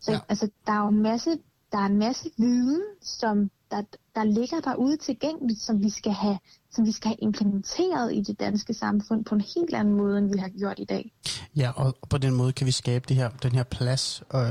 Så 0.01 0.11
ja. 0.11 0.19
altså, 0.29 0.49
der 0.67 0.73
er 0.73 0.79
jo 0.79 0.87
en 0.87 1.01
masse, 1.01 1.29
der 1.71 1.77
er 1.77 1.85
en 1.85 1.97
masse 1.97 2.29
viden, 2.37 2.81
som 3.01 3.51
der, 3.71 3.83
der 4.15 4.23
ligger 4.23 4.59
derude 4.59 4.97
tilgængeligt, 4.97 5.61
som 5.61 5.83
vi 5.83 5.89
skal 5.89 6.11
have 6.11 6.37
som 6.75 6.85
vi 6.85 6.91
skal 6.91 7.07
have 7.07 7.17
implementeret 7.21 8.13
i 8.13 8.21
det 8.21 8.39
danske 8.39 8.73
samfund 8.73 9.25
på 9.25 9.35
en 9.35 9.41
helt 9.41 9.73
anden 9.73 9.93
måde, 9.93 10.17
end 10.17 10.33
vi 10.33 10.37
har 10.37 10.49
gjort 10.49 10.79
i 10.79 10.85
dag. 10.85 11.11
Ja, 11.55 11.71
og 11.75 11.97
på 12.09 12.17
den 12.17 12.33
måde 12.33 12.53
kan 12.53 12.67
vi 12.67 12.71
skabe 12.71 13.05
det 13.07 13.15
her, 13.15 13.29
den 13.29 13.51
her 13.51 13.63
plads 13.63 14.23
øh, 14.33 14.45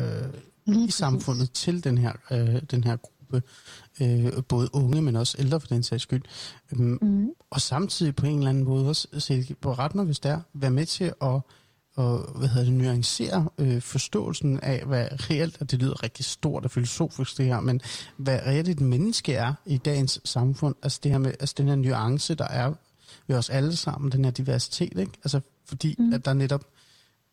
i 0.66 0.90
samfundet 0.90 1.52
til 1.52 1.84
den 1.84 1.98
her, 1.98 2.12
øh, 2.30 2.62
den 2.70 2.84
her 2.84 2.96
gruppe, 3.32 3.42
øh, 4.00 4.42
både 4.48 4.68
unge, 4.72 5.02
men 5.02 5.16
også 5.16 5.36
ældre 5.38 5.60
for 5.60 5.66
den 5.66 5.82
sags 5.82 6.02
skyld. 6.02 6.22
Um, 6.72 6.98
mm. 7.02 7.30
Og 7.50 7.60
samtidig 7.60 8.16
på 8.16 8.26
en 8.26 8.38
eller 8.38 8.50
anden 8.50 8.64
måde 8.64 8.88
også, 8.88 9.08
så 9.18 9.54
på 9.60 9.72
ret 9.72 9.94
mig, 9.94 10.04
hvis 10.04 10.18
det 10.18 10.30
er, 10.30 10.40
være 10.54 10.70
med 10.70 10.86
til 10.86 11.12
at 11.22 11.40
og 11.96 12.38
hvad 12.38 12.48
hedder 12.48 12.64
det, 12.64 12.72
nuancere 12.72 13.48
øh, 13.58 13.82
forståelsen 13.82 14.60
af, 14.60 14.84
hvad 14.86 15.08
reelt, 15.30 15.60
og 15.60 15.70
det 15.70 15.78
lyder 15.78 16.02
rigtig 16.02 16.24
stort 16.24 16.64
og 16.64 16.70
filosofisk 16.70 17.38
det 17.38 17.46
her, 17.46 17.60
men 17.60 17.80
hvad 18.16 18.38
reelt 18.46 18.68
et 18.68 18.80
menneske 18.80 19.34
er 19.34 19.54
i 19.66 19.76
dagens 19.76 20.20
samfund, 20.24 20.74
altså 20.82 21.00
det 21.02 21.10
her 21.10 21.18
med, 21.18 21.30
altså 21.40 21.54
den 21.58 21.68
her 21.68 21.76
nuance, 21.76 22.34
der 22.34 22.48
er 22.48 22.72
ved 23.26 23.36
os 23.36 23.50
alle 23.50 23.76
sammen, 23.76 24.12
den 24.12 24.24
her 24.24 24.32
diversitet, 24.32 24.98
ikke? 24.98 25.12
Altså 25.24 25.40
fordi, 25.64 25.94
mm. 25.98 26.12
at 26.12 26.24
der 26.24 26.32
netop, 26.32 26.64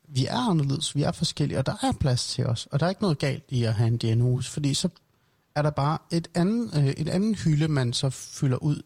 vi 0.08 0.26
er 0.26 0.50
anderledes, 0.50 0.96
vi 0.96 1.02
er 1.02 1.12
forskellige, 1.12 1.58
og 1.58 1.66
der 1.66 1.76
er 1.82 1.92
plads 2.00 2.26
til 2.26 2.46
os, 2.46 2.68
og 2.70 2.80
der 2.80 2.86
er 2.86 2.90
ikke 2.90 3.02
noget 3.02 3.18
galt 3.18 3.44
i 3.48 3.64
at 3.64 3.74
have 3.74 3.88
en 3.88 3.96
diagnose, 3.96 4.50
fordi 4.50 4.74
så 4.74 4.88
er 5.54 5.62
der 5.62 5.70
bare 5.70 5.98
et 6.12 6.28
andet, 6.34 6.70
øh, 6.76 6.86
et 6.86 7.08
andet 7.08 7.38
hylde, 7.38 7.68
man 7.68 7.92
så 7.92 8.10
fylder 8.10 8.56
ud, 8.56 8.82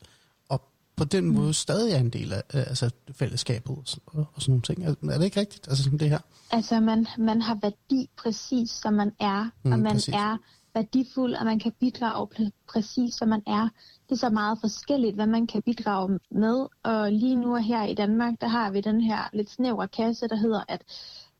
på 0.96 1.04
den 1.04 1.30
måde 1.30 1.46
mm. 1.46 1.52
stadig 1.52 1.92
er 1.92 1.98
en 1.98 2.10
del 2.10 2.32
af 2.32 2.42
altså, 2.52 2.90
fællesskabet 3.12 3.70
og, 3.70 3.84
og, 4.06 4.26
og 4.34 4.42
sådan 4.42 4.52
nogle 4.52 4.62
ting. 4.62 4.84
Er, 4.84 4.94
er 5.14 5.18
det 5.18 5.24
ikke 5.24 5.40
rigtigt, 5.40 5.68
altså 5.68 5.84
som 5.84 5.98
det 5.98 6.10
her? 6.10 6.18
Altså, 6.50 6.80
man, 6.80 7.06
man 7.18 7.42
har 7.42 7.58
værdi 7.62 8.10
præcis, 8.16 8.70
som 8.70 8.94
man 8.94 9.12
er, 9.20 9.50
mm, 9.62 9.72
og 9.72 9.78
man 9.78 9.92
præcis. 9.92 10.14
er 10.14 10.36
værdifuld, 10.74 11.34
og 11.34 11.44
man 11.44 11.58
kan 11.58 11.72
bidrage 11.80 12.28
pr- 12.34 12.64
præcis, 12.68 13.14
som 13.14 13.28
man 13.28 13.42
er. 13.46 13.68
Det 14.08 14.14
er 14.14 14.16
så 14.16 14.30
meget 14.30 14.58
forskelligt, 14.60 15.14
hvad 15.14 15.26
man 15.26 15.46
kan 15.46 15.62
bidrage 15.62 16.18
med, 16.30 16.66
og 16.82 17.12
lige 17.12 17.36
nu 17.36 17.54
her 17.54 17.84
i 17.84 17.94
Danmark, 17.94 18.34
der 18.40 18.48
har 18.48 18.70
vi 18.70 18.80
den 18.80 19.00
her 19.00 19.30
lidt 19.32 19.50
snævre 19.50 19.88
kasse, 19.88 20.28
der 20.28 20.36
hedder, 20.36 20.62
at 20.68 20.82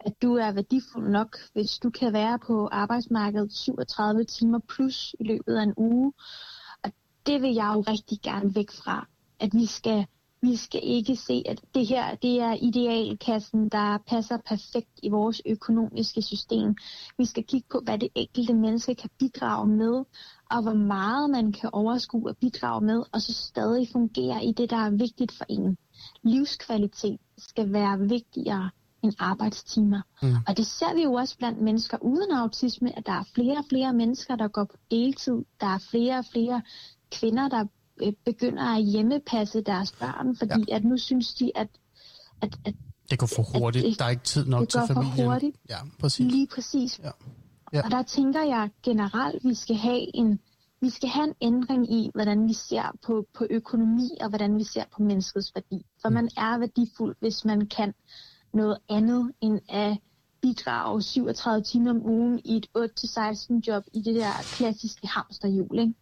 at 0.04 0.22
du 0.22 0.34
er 0.34 0.52
værdifuld 0.52 1.08
nok, 1.10 1.36
hvis 1.52 1.78
du 1.78 1.90
kan 1.90 2.12
være 2.12 2.38
på 2.38 2.68
arbejdsmarkedet 2.72 3.52
37 3.52 4.24
timer 4.24 4.58
plus 4.68 5.14
i 5.20 5.24
løbet 5.24 5.54
af 5.54 5.62
en 5.62 5.74
uge. 5.76 6.12
Og 6.84 6.92
det 7.26 7.42
vil 7.42 7.54
jeg 7.54 7.72
jo 7.74 7.80
rigtig 7.80 8.18
gerne 8.22 8.54
væk 8.54 8.70
fra 8.70 9.06
at 9.40 9.54
vi 9.54 9.66
skal, 9.66 10.06
vi 10.42 10.56
skal 10.56 10.80
ikke 10.82 11.16
se, 11.16 11.42
at 11.46 11.60
det 11.74 11.86
her 11.86 12.14
det 12.14 12.40
er 12.40 12.52
idealkassen, 12.62 13.68
der 13.68 13.98
passer 13.98 14.36
perfekt 14.36 15.00
i 15.02 15.08
vores 15.08 15.42
økonomiske 15.46 16.22
system. 16.22 16.76
Vi 17.18 17.24
skal 17.24 17.44
kigge 17.44 17.66
på, 17.70 17.80
hvad 17.84 17.98
det 17.98 18.08
enkelte 18.14 18.54
menneske 18.54 18.94
kan 18.94 19.10
bidrage 19.18 19.66
med, 19.66 20.04
og 20.50 20.62
hvor 20.62 20.74
meget 20.74 21.30
man 21.30 21.52
kan 21.52 21.70
overskue 21.72 22.30
og 22.30 22.36
bidrage 22.36 22.84
med, 22.84 23.02
og 23.12 23.22
så 23.22 23.32
stadig 23.32 23.88
fungere 23.92 24.44
i 24.44 24.52
det, 24.52 24.70
der 24.70 24.76
er 24.76 24.90
vigtigt 24.90 25.32
for 25.32 25.44
en. 25.48 25.76
Livskvalitet 26.22 27.20
skal 27.38 27.72
være 27.72 27.98
vigtigere 27.98 28.70
end 29.04 29.12
arbejdstimer. 29.18 30.02
Mm. 30.22 30.34
Og 30.48 30.56
det 30.56 30.66
ser 30.66 30.94
vi 30.94 31.02
jo 31.02 31.12
også 31.12 31.38
blandt 31.38 31.60
mennesker 31.60 31.98
uden 32.00 32.30
autisme, 32.32 32.98
at 32.98 33.06
der 33.06 33.12
er 33.12 33.24
flere 33.34 33.58
og 33.58 33.64
flere 33.68 33.92
mennesker, 33.92 34.36
der 34.36 34.48
går 34.48 34.64
på 34.64 34.76
deltid. 34.90 35.44
Der 35.60 35.66
er 35.66 35.78
flere 35.90 36.18
og 36.18 36.24
flere 36.32 36.62
kvinder, 37.10 37.48
der 37.48 37.64
Øh, 38.02 38.12
begynder 38.24 38.62
at 38.62 38.84
hjemmepasse 38.84 39.60
deres 39.60 39.92
børn, 39.92 40.36
fordi 40.36 40.64
ja. 40.68 40.76
at 40.76 40.84
nu 40.84 40.96
synes 40.98 41.34
de, 41.34 41.50
at... 41.54 41.68
at, 42.40 42.58
at 42.64 42.74
det 43.10 43.18
går 43.18 43.26
for 43.26 43.58
hurtigt. 43.58 43.84
Det, 43.84 43.98
der 43.98 44.04
er 44.04 44.08
ikke 44.08 44.22
tid 44.22 44.46
nok 44.46 44.68
til 44.68 44.80
familien. 44.88 45.10
Det 45.10 45.16
går 45.16 45.24
for 45.24 45.32
hurtigt. 45.32 45.56
Ja, 45.70 45.76
præcis. 45.98 46.32
Lige 46.32 46.46
præcis. 46.46 47.00
Ja. 47.04 47.10
Ja. 47.72 47.84
Og 47.84 47.90
der 47.90 48.02
tænker 48.02 48.42
jeg 48.42 48.70
generelt, 48.82 49.44
vi 49.44 49.54
skal 49.54 49.76
have 49.76 50.16
en 50.16 50.40
vi 50.80 50.90
skal 50.90 51.08
have 51.08 51.26
en 51.26 51.34
ændring 51.40 51.92
i, 51.92 52.10
hvordan 52.14 52.48
vi 52.48 52.52
ser 52.52 52.98
på, 53.06 53.26
på 53.34 53.46
økonomi 53.50 54.10
og 54.20 54.28
hvordan 54.28 54.58
vi 54.58 54.64
ser 54.64 54.84
på 54.96 55.02
menneskets 55.02 55.54
værdi. 55.54 55.86
For 56.02 56.08
mm. 56.08 56.14
man 56.14 56.28
er 56.36 56.58
værdifuld, 56.58 57.16
hvis 57.20 57.44
man 57.44 57.66
kan 57.66 57.94
noget 58.54 58.78
andet 58.88 59.32
end 59.40 59.60
at 59.68 59.96
bidrage 60.42 61.02
37 61.02 61.62
timer 61.62 61.90
om 61.90 62.06
ugen 62.06 62.40
i 62.44 62.56
et 62.56 62.66
8-16 62.78 63.60
job 63.68 63.84
i 63.92 64.02
det 64.02 64.14
der 64.14 64.32
klassiske 64.56 65.06
hamsterhjul. 65.06 65.78
Ikke? 65.78 65.94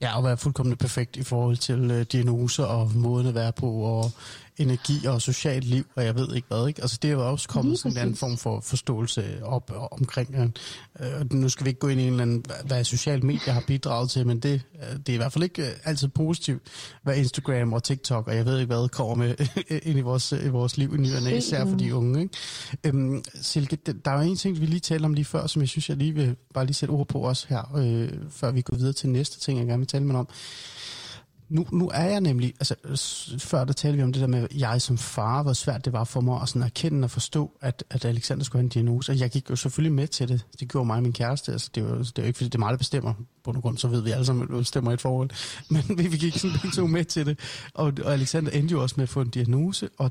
Ja, 0.00 0.16
og 0.16 0.24
være 0.24 0.36
fuldkommen 0.36 0.76
perfekt 0.76 1.16
i 1.16 1.22
forhold 1.22 1.56
til 1.56 1.90
øh, 1.90 2.06
diagnoser 2.12 2.64
og 2.64 2.90
måden 2.94 3.26
at 3.26 3.34
være 3.34 3.52
på, 3.52 3.66
og 3.70 4.10
energi 4.58 5.06
og 5.06 5.22
socialt 5.22 5.64
liv, 5.64 5.84
og 5.96 6.04
jeg 6.04 6.14
ved 6.14 6.34
ikke 6.34 6.48
hvad. 6.48 6.68
Ikke? 6.68 6.82
Altså, 6.82 6.98
det 7.02 7.08
er 7.08 7.12
jo 7.12 7.30
også 7.30 7.48
kommet 7.48 7.78
sådan 7.78 7.92
en 7.92 7.98
anden 7.98 8.16
form 8.16 8.36
for 8.36 8.60
forståelse 8.60 9.44
op 9.44 9.72
omkring. 9.90 10.54
Øh, 11.00 11.32
nu 11.32 11.48
skal 11.48 11.64
vi 11.64 11.68
ikke 11.68 11.80
gå 11.80 11.88
ind 11.88 12.00
i 12.00 12.02
en 12.02 12.10
eller 12.10 12.22
anden, 12.22 12.44
hvad 12.64 12.84
social 12.84 13.24
medier 13.24 13.52
har 13.52 13.64
bidraget 13.66 14.10
til, 14.10 14.26
men 14.26 14.40
det, 14.40 14.62
øh, 14.74 14.96
det 14.96 15.08
er 15.08 15.12
i 15.14 15.16
hvert 15.16 15.32
fald 15.32 15.44
ikke 15.44 15.62
øh, 15.62 15.72
altid 15.84 16.08
positivt, 16.08 16.62
hvad 17.02 17.16
Instagram 17.16 17.72
og 17.72 17.82
TikTok, 17.82 18.28
og 18.28 18.36
jeg 18.36 18.46
ved 18.46 18.58
ikke 18.60 18.74
hvad, 18.74 18.88
kommer 18.88 19.14
med 19.14 19.34
ind 19.88 19.98
i 19.98 20.02
vores, 20.02 20.32
i 20.32 20.48
vores 20.48 20.76
liv 20.76 20.94
i 20.94 20.98
ny 20.98 21.14
og 21.14 21.32
især 21.32 21.66
for 21.66 21.76
de 21.76 21.94
unge. 21.94 22.22
Ikke? 22.22 22.34
Øhm, 22.84 23.24
Silke, 23.34 23.76
der 23.76 24.10
er 24.10 24.22
jo 24.22 24.30
en 24.30 24.36
ting, 24.36 24.60
vi 24.60 24.66
lige 24.66 24.80
talte 24.80 25.04
om 25.04 25.14
lige 25.14 25.24
før, 25.24 25.46
som 25.46 25.62
jeg 25.62 25.68
synes, 25.68 25.88
jeg 25.88 25.96
lige 25.96 26.14
vil 26.14 26.36
bare 26.54 26.66
lige 26.66 26.74
sætte 26.74 26.92
ord 26.92 27.08
på 27.08 27.26
os 27.26 27.44
her, 27.44 27.76
øh, 27.76 28.08
før 28.30 28.50
vi 28.50 28.62
går 28.62 28.76
videre 28.76 28.92
til 28.92 29.08
næste 29.08 29.40
ting, 29.40 29.58
jeg 29.58 29.66
gerne 29.66 29.78
vil 29.78 29.86
tale 29.86 30.04
med 30.04 30.14
om. 30.14 30.28
Nu, 31.52 31.66
nu 31.72 31.90
er 31.94 32.04
jeg 32.04 32.20
nemlig, 32.20 32.54
altså 32.60 32.74
før 33.38 33.64
der 33.64 33.72
talte 33.72 33.96
vi 33.96 34.02
om 34.02 34.12
det 34.12 34.20
der 34.20 34.26
med, 34.26 34.48
jeg 34.58 34.82
som 34.82 34.98
far, 34.98 35.42
hvor 35.42 35.52
svært 35.52 35.84
det 35.84 35.92
var 35.92 36.04
for 36.04 36.20
mig 36.20 36.42
at 36.42 36.48
sådan 36.48 36.62
erkende 36.62 37.04
og 37.04 37.10
forstå, 37.10 37.58
at, 37.60 37.84
at 37.90 38.04
Alexander 38.04 38.44
skulle 38.44 38.60
have 38.60 38.64
en 38.64 38.68
diagnose. 38.68 39.12
Og 39.12 39.18
jeg 39.18 39.30
gik 39.30 39.50
jo 39.50 39.56
selvfølgelig 39.56 39.92
med 39.92 40.06
til 40.06 40.28
det. 40.28 40.46
Det 40.60 40.68
gjorde 40.68 40.86
mig 40.86 40.96
og 40.96 41.02
min 41.02 41.12
kæreste. 41.12 41.52
Altså, 41.52 41.70
det, 41.74 41.82
er 41.82 41.88
jo, 41.88 41.98
det 41.98 42.18
er 42.18 42.22
jo 42.22 42.26
ikke, 42.26 42.36
fordi 42.36 42.48
det 42.48 42.54
er 42.54 42.58
mig, 42.58 42.70
der 42.70 42.76
bestemmer. 42.76 43.14
På 43.44 43.52
nogen 43.52 43.62
grund, 43.62 43.78
så 43.78 43.88
ved 43.88 44.00
vi 44.00 44.10
alle 44.10 44.26
sammen, 44.26 44.42
at 44.42 44.58
bestemmer 44.58 44.92
et 44.92 45.00
forhold. 45.00 45.30
Men 45.88 45.98
vi, 45.98 46.06
vi 46.06 46.16
gik 46.16 46.38
sådan 46.38 46.70
to 46.70 46.86
med 46.86 47.04
til 47.04 47.26
det. 47.26 47.38
Og, 47.74 47.92
og 48.04 48.12
Alexander 48.12 48.50
endte 48.50 48.72
jo 48.72 48.82
også 48.82 48.94
med 48.98 49.02
at 49.02 49.08
få 49.08 49.20
en 49.20 49.30
diagnose. 49.30 49.88
Og, 49.98 50.10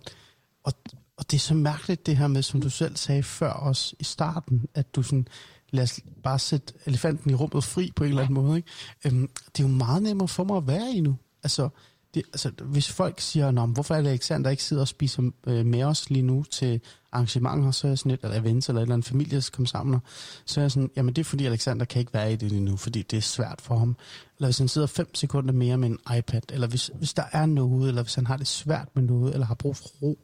og, 0.63 0.73
og 1.17 1.31
det 1.31 1.37
er 1.37 1.41
så 1.41 1.53
mærkeligt 1.53 2.05
det 2.05 2.17
her 2.17 2.27
med, 2.27 2.41
som 2.41 2.61
du 2.61 2.69
selv 2.69 2.95
sagde 2.95 3.23
før 3.23 3.53
os 3.53 3.95
i 3.99 4.03
starten, 4.03 4.65
at 4.73 4.95
du 4.95 5.03
sådan, 5.03 5.27
lad 5.71 5.83
os 5.83 5.99
bare 6.23 6.39
sætte 6.39 6.73
elefanten 6.85 7.31
i 7.31 7.33
rummet 7.33 7.63
fri 7.63 7.91
på 7.95 8.03
en 8.03 8.09
eller 8.09 8.21
anden 8.21 8.33
måde. 8.33 8.57
Ikke? 8.57 8.69
Øhm, 9.05 9.29
det 9.57 9.63
er 9.63 9.67
jo 9.67 9.73
meget 9.73 10.03
nemmere 10.03 10.27
for 10.27 10.43
mig 10.43 10.57
at 10.57 10.67
være 10.67 10.91
i 10.91 10.99
nu. 10.99 11.17
Altså, 11.43 11.69
det, 12.13 12.23
altså 12.33 12.51
hvis 12.59 12.91
folk 12.91 13.19
siger, 13.19 13.51
Nå, 13.51 13.65
hvorfor 13.65 13.95
er 13.95 13.97
Alexander 13.97 14.49
ikke 14.49 14.63
sidder 14.63 14.81
og 14.81 14.87
spiser 14.87 15.31
øh, 15.47 15.65
med 15.65 15.83
os 15.83 16.09
lige 16.09 16.21
nu 16.21 16.43
til 16.43 16.81
arrangementer, 17.11 17.71
så 17.71 17.87
er 17.87 17.91
jeg 17.91 17.97
sådan 17.97 18.09
lidt, 18.09 18.23
eller 18.23 18.39
events, 18.41 18.69
eller 18.69 18.81
et 18.81 18.83
eller 18.83 18.93
andet 18.93 19.07
familie, 19.07 19.37
der 19.37 19.49
kommer 19.53 19.67
sammen, 19.67 19.99
så 20.45 20.59
er 20.59 20.63
jeg 20.63 20.71
sådan, 20.71 20.91
jamen 20.95 21.13
det 21.13 21.21
er 21.21 21.25
fordi 21.25 21.45
Alexander 21.45 21.85
kan 21.85 21.99
ikke 21.99 22.13
være 22.13 22.33
i 22.33 22.35
det 22.35 22.49
lige 22.49 22.61
nu, 22.61 22.77
fordi 22.77 23.01
det 23.01 23.17
er 23.17 23.21
svært 23.21 23.61
for 23.61 23.77
ham. 23.77 23.97
Eller 24.37 24.47
hvis 24.47 24.57
han 24.57 24.67
sidder 24.67 24.87
fem 24.87 25.15
sekunder 25.15 25.53
mere 25.53 25.77
med 25.77 25.89
en 25.89 25.99
iPad, 26.17 26.41
eller 26.49 26.67
hvis, 26.67 26.91
hvis 26.95 27.13
der 27.13 27.23
er 27.31 27.45
noget, 27.45 27.87
eller 27.87 28.03
hvis 28.03 28.15
han 28.15 28.27
har 28.27 28.37
det 28.37 28.47
svært 28.47 28.87
med 28.93 29.03
noget, 29.03 29.33
eller 29.33 29.45
har 29.45 29.55
brug 29.55 29.77
for 29.77 29.87
ro, 30.01 30.19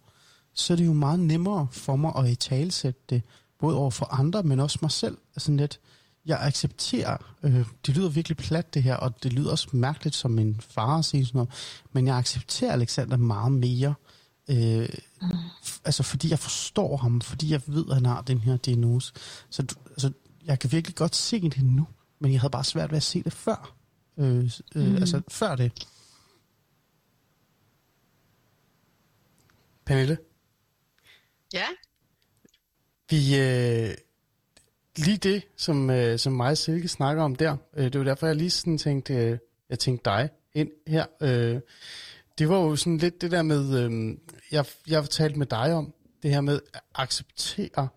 så 0.54 0.74
er 0.74 0.78
det 0.78 0.86
jo 0.86 0.94
meget 0.94 1.20
nemmere 1.20 1.68
for 1.72 1.96
mig 1.96 2.12
at 2.18 2.30
i 2.30 2.36
talsætte 2.36 3.02
det, 3.10 3.22
både 3.60 3.78
over 3.78 3.92
for 3.92 4.06
andre, 4.06 4.44
men 4.44 4.60
også 4.60 4.80
mig 4.82 4.92
selv. 4.92 5.18
Altså 5.36 5.52
lidt, 5.52 5.80
jeg 6.28 6.40
accepterer, 6.42 7.18
øh, 7.44 7.66
det 7.86 7.96
lyder 7.96 8.10
virkelig 8.10 8.38
plat 8.38 8.74
det 8.74 8.84
her, 8.84 8.96
og 8.96 9.24
det 9.24 9.34
lyder 9.34 9.52
også 9.52 9.68
mærkeligt 9.72 10.16
som 10.16 10.32
min 10.32 10.62
far 10.62 10.98
at 10.98 11.06
sige 11.06 11.26
sådan 11.26 11.38
noget, 11.38 11.50
men 11.92 12.08
jeg 12.08 12.18
accepterer 12.18 12.72
Alexander 12.74 13.18
meget 13.18 13.52
mere, 13.52 13.94
øh, 14.50 14.90
mm. 15.22 15.28
altså 15.86 16.04
fordi 16.04 16.30
jeg 16.30 16.40
forstår 16.40 16.98
ham, 16.98 17.22
fordi 17.22 17.52
jeg 17.52 17.62
ved, 17.68 17.86
at 17.90 17.96
han 17.96 18.06
har 18.06 18.22
den 18.22 18.40
her 18.40 18.58
diagnose. 18.58 19.14
Så 19.50 19.66
altså, 19.90 20.12
jeg 20.46 20.60
kan 20.60 20.72
virkelig 20.72 20.96
godt 20.96 21.16
se 21.16 21.42
det 21.42 21.64
nu, 21.64 21.88
men 22.20 22.32
jeg 22.32 22.42
havde 22.42 22.52
bare 22.52 22.64
svært 22.64 22.92
ved 22.92 22.98
at 22.98 23.04
se 23.04 23.24
det 23.24 23.34
før. 23.34 23.76
Øh, 24.18 24.52
øh, 24.76 24.88
mm. 24.88 24.96
Altså 24.96 25.22
før 25.28 25.56
det. 25.56 25.88
Pernille? 29.86 30.18
Ja? 31.54 31.66
Vi, 33.10 33.38
øh, 33.38 33.94
lige 34.98 35.18
det, 35.18 35.44
som, 35.58 35.90
øh, 35.90 36.20
som 36.20 36.34
mig 36.34 36.52
og 36.52 36.58
Silke 36.58 36.88
snakker 36.88 37.24
om 37.24 37.36
der, 37.36 37.58
øh, 37.78 37.84
det 37.84 38.00
var 38.00 38.04
derfor, 38.06 38.28
jeg 38.28 38.36
lige 38.36 38.50
sådan 38.50 38.78
tænkte, 38.78 39.14
øh, 39.14 39.38
jeg 39.70 39.80
tænkte 39.80 40.10
dig 40.10 40.30
ind 40.54 40.70
her. 40.88 41.06
Øh, 41.22 41.60
det 42.38 42.50
var 42.50 42.58
jo 42.58 42.76
sådan 42.76 42.98
lidt 42.98 43.22
det 43.22 43.32
der 43.32 43.42
med, 43.42 43.84
øh, 43.84 44.18
jeg, 44.52 44.66
jeg 44.88 45.10
talt 45.10 45.38
med 45.38 45.46
dig 45.46 45.74
om, 45.74 45.94
det 46.24 46.32
her 46.32 46.42
med 46.42 46.60
at 46.74 46.82
acceptere, 46.96 47.88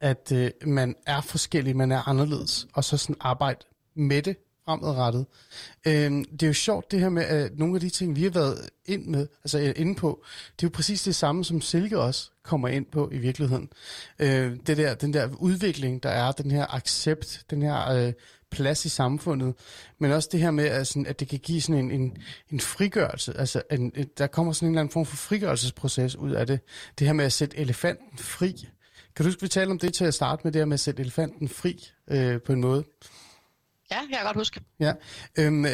at 0.00 0.32
øh, 0.32 0.50
man 0.66 0.94
er 1.06 1.20
forskellig, 1.20 1.76
man 1.76 1.92
er 1.92 2.08
anderledes, 2.08 2.66
og 2.72 2.84
så 2.84 2.96
sådan 2.96 3.16
arbejde 3.20 3.60
med 3.94 4.22
det 4.22 4.36
fremadrettet. 4.68 5.26
Øh, 5.86 6.10
det 6.32 6.42
er 6.42 6.46
jo 6.46 6.52
sjovt 6.52 6.90
det 6.90 7.00
her 7.00 7.08
med, 7.08 7.24
at 7.24 7.58
nogle 7.58 7.74
af 7.74 7.80
de 7.80 7.88
ting, 7.88 8.16
vi 8.16 8.22
har 8.22 8.30
været 8.30 8.70
ind 8.86 9.06
med, 9.06 9.26
altså 9.44 9.58
øh, 9.58 9.72
inde 9.76 9.94
på, 9.94 10.24
det 10.56 10.66
er 10.66 10.68
jo 10.68 10.72
præcis 10.74 11.02
det 11.02 11.14
samme, 11.14 11.44
som 11.44 11.60
Silke 11.60 11.98
også 11.98 12.30
kommer 12.42 12.68
ind 12.68 12.86
på 12.86 13.10
i 13.12 13.18
virkeligheden. 13.18 13.68
Øh, 14.18 14.56
det 14.66 14.76
der, 14.76 14.94
den 14.94 15.12
der 15.12 15.28
udvikling, 15.38 16.02
der 16.02 16.08
er, 16.08 16.32
den 16.32 16.50
her 16.50 16.74
accept, 16.74 17.44
den 17.50 17.62
her 17.62 17.90
øh, 17.90 18.12
plads 18.50 18.84
i 18.84 18.88
samfundet, 18.88 19.54
men 19.98 20.12
også 20.12 20.28
det 20.32 20.40
her 20.40 20.50
med, 20.50 20.64
at, 20.64 20.86
sådan, 20.86 21.06
at 21.06 21.20
det 21.20 21.28
kan 21.28 21.38
give 21.38 21.60
sådan 21.60 21.84
en, 21.84 21.90
en, 21.90 22.16
en 22.52 22.60
frigørelse, 22.60 23.36
altså 23.36 23.62
en, 23.70 23.92
øh, 23.94 24.04
der 24.18 24.26
kommer 24.26 24.52
sådan 24.52 24.66
en 24.66 24.72
eller 24.72 24.80
anden 24.80 24.92
form 24.92 25.06
for 25.06 25.16
frigørelsesproces 25.16 26.16
ud 26.16 26.30
af 26.30 26.46
det. 26.46 26.60
Det 26.98 27.06
her 27.06 27.14
med 27.14 27.24
at 27.24 27.32
sætte 27.32 27.58
elefanten 27.58 28.18
fri. 28.18 28.68
Kan 29.16 29.24
du 29.24 29.28
huske, 29.28 29.42
vi 29.42 29.48
talte 29.48 29.70
om 29.70 29.78
det 29.78 29.94
til 29.94 30.04
at 30.04 30.14
starte 30.14 30.40
med, 30.44 30.52
det 30.52 30.60
her 30.60 30.66
med 30.66 30.74
at 30.74 30.80
sætte 30.80 31.00
elefanten 31.00 31.48
fri 31.48 31.90
øh, 32.10 32.40
på 32.42 32.52
en 32.52 32.60
måde? 32.60 32.84
Ja, 33.90 33.96
jeg 33.96 34.18
kan 34.18 34.24
godt 34.24 34.36
huske. 34.36 34.60
Ja, 34.80 34.92
øhm, 35.38 35.64
øh, 35.64 35.70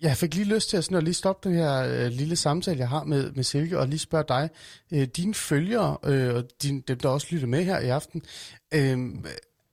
jeg 0.00 0.16
fik 0.16 0.34
lige 0.34 0.54
lyst 0.54 0.70
til 0.70 0.76
at, 0.76 0.84
sådan, 0.84 0.96
at 0.96 1.04
lige 1.04 1.14
stoppe 1.14 1.48
den 1.48 1.58
her 1.58 1.78
øh, 1.82 2.06
lille 2.06 2.36
samtale, 2.36 2.78
jeg 2.78 2.88
har 2.88 3.04
med, 3.04 3.32
med 3.32 3.44
Silke, 3.44 3.78
og 3.78 3.88
lige 3.88 3.98
spørge 3.98 4.24
dig. 4.28 4.50
Øh, 4.92 5.06
dine 5.06 5.34
følgere, 5.34 5.96
øh, 6.04 6.34
og 6.34 6.44
din, 6.62 6.80
dem, 6.80 6.98
der 6.98 7.08
også 7.08 7.26
lytter 7.30 7.46
med 7.46 7.64
her 7.64 7.78
i 7.78 7.88
aften, 7.88 8.22
øh, 8.74 8.98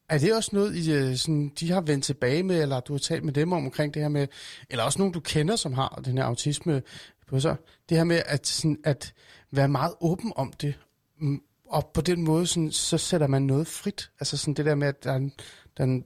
er 0.10 0.18
det 0.18 0.36
også 0.36 0.50
noget, 0.54 0.76
I, 0.76 0.92
øh, 0.92 1.16
sådan, 1.16 1.52
de 1.60 1.72
har 1.72 1.82
vendt 1.82 2.06
tilbage 2.06 2.44
med, 2.44 2.62
eller 2.62 2.80
du 2.80 2.94
har 2.94 3.00
talt 3.00 3.24
med 3.24 3.34
dem 3.34 3.54
om 3.54 3.66
omkring 3.66 3.94
det 3.94 4.02
her 4.02 4.10
med, 4.10 4.28
eller 4.70 4.84
også 4.84 5.00
nogen, 5.00 5.14
du 5.14 5.20
kender, 5.20 5.56
som 5.56 5.74
har 5.74 6.02
den 6.06 6.18
her 6.18 6.26
autisme 6.26 6.82
på 7.28 7.40
sig? 7.40 7.56
Det 7.90 7.98
her 7.98 8.04
med 8.04 8.22
at, 8.26 8.48
sådan, 8.48 8.78
at 8.84 9.14
være 9.52 9.68
meget 9.68 9.94
åben 10.02 10.34
om 10.36 10.54
det, 10.54 10.74
mm, 11.20 11.42
og 11.66 11.92
på 11.94 12.02
den 12.02 12.22
måde, 12.22 12.48
sådan, 12.48 12.72
så 12.72 12.98
sætter 12.98 13.28
man 13.28 13.42
noget 13.42 13.68
frit. 13.68 14.12
Altså 14.20 14.38
sådan 14.38 14.54
det 14.54 14.66
der 14.66 14.76
med, 14.76 14.88
at 14.88 15.04
der 15.04 15.12
er 15.12 15.16
en, 15.16 15.32
der 15.78 15.84
er 15.84 15.88
en 15.88 16.06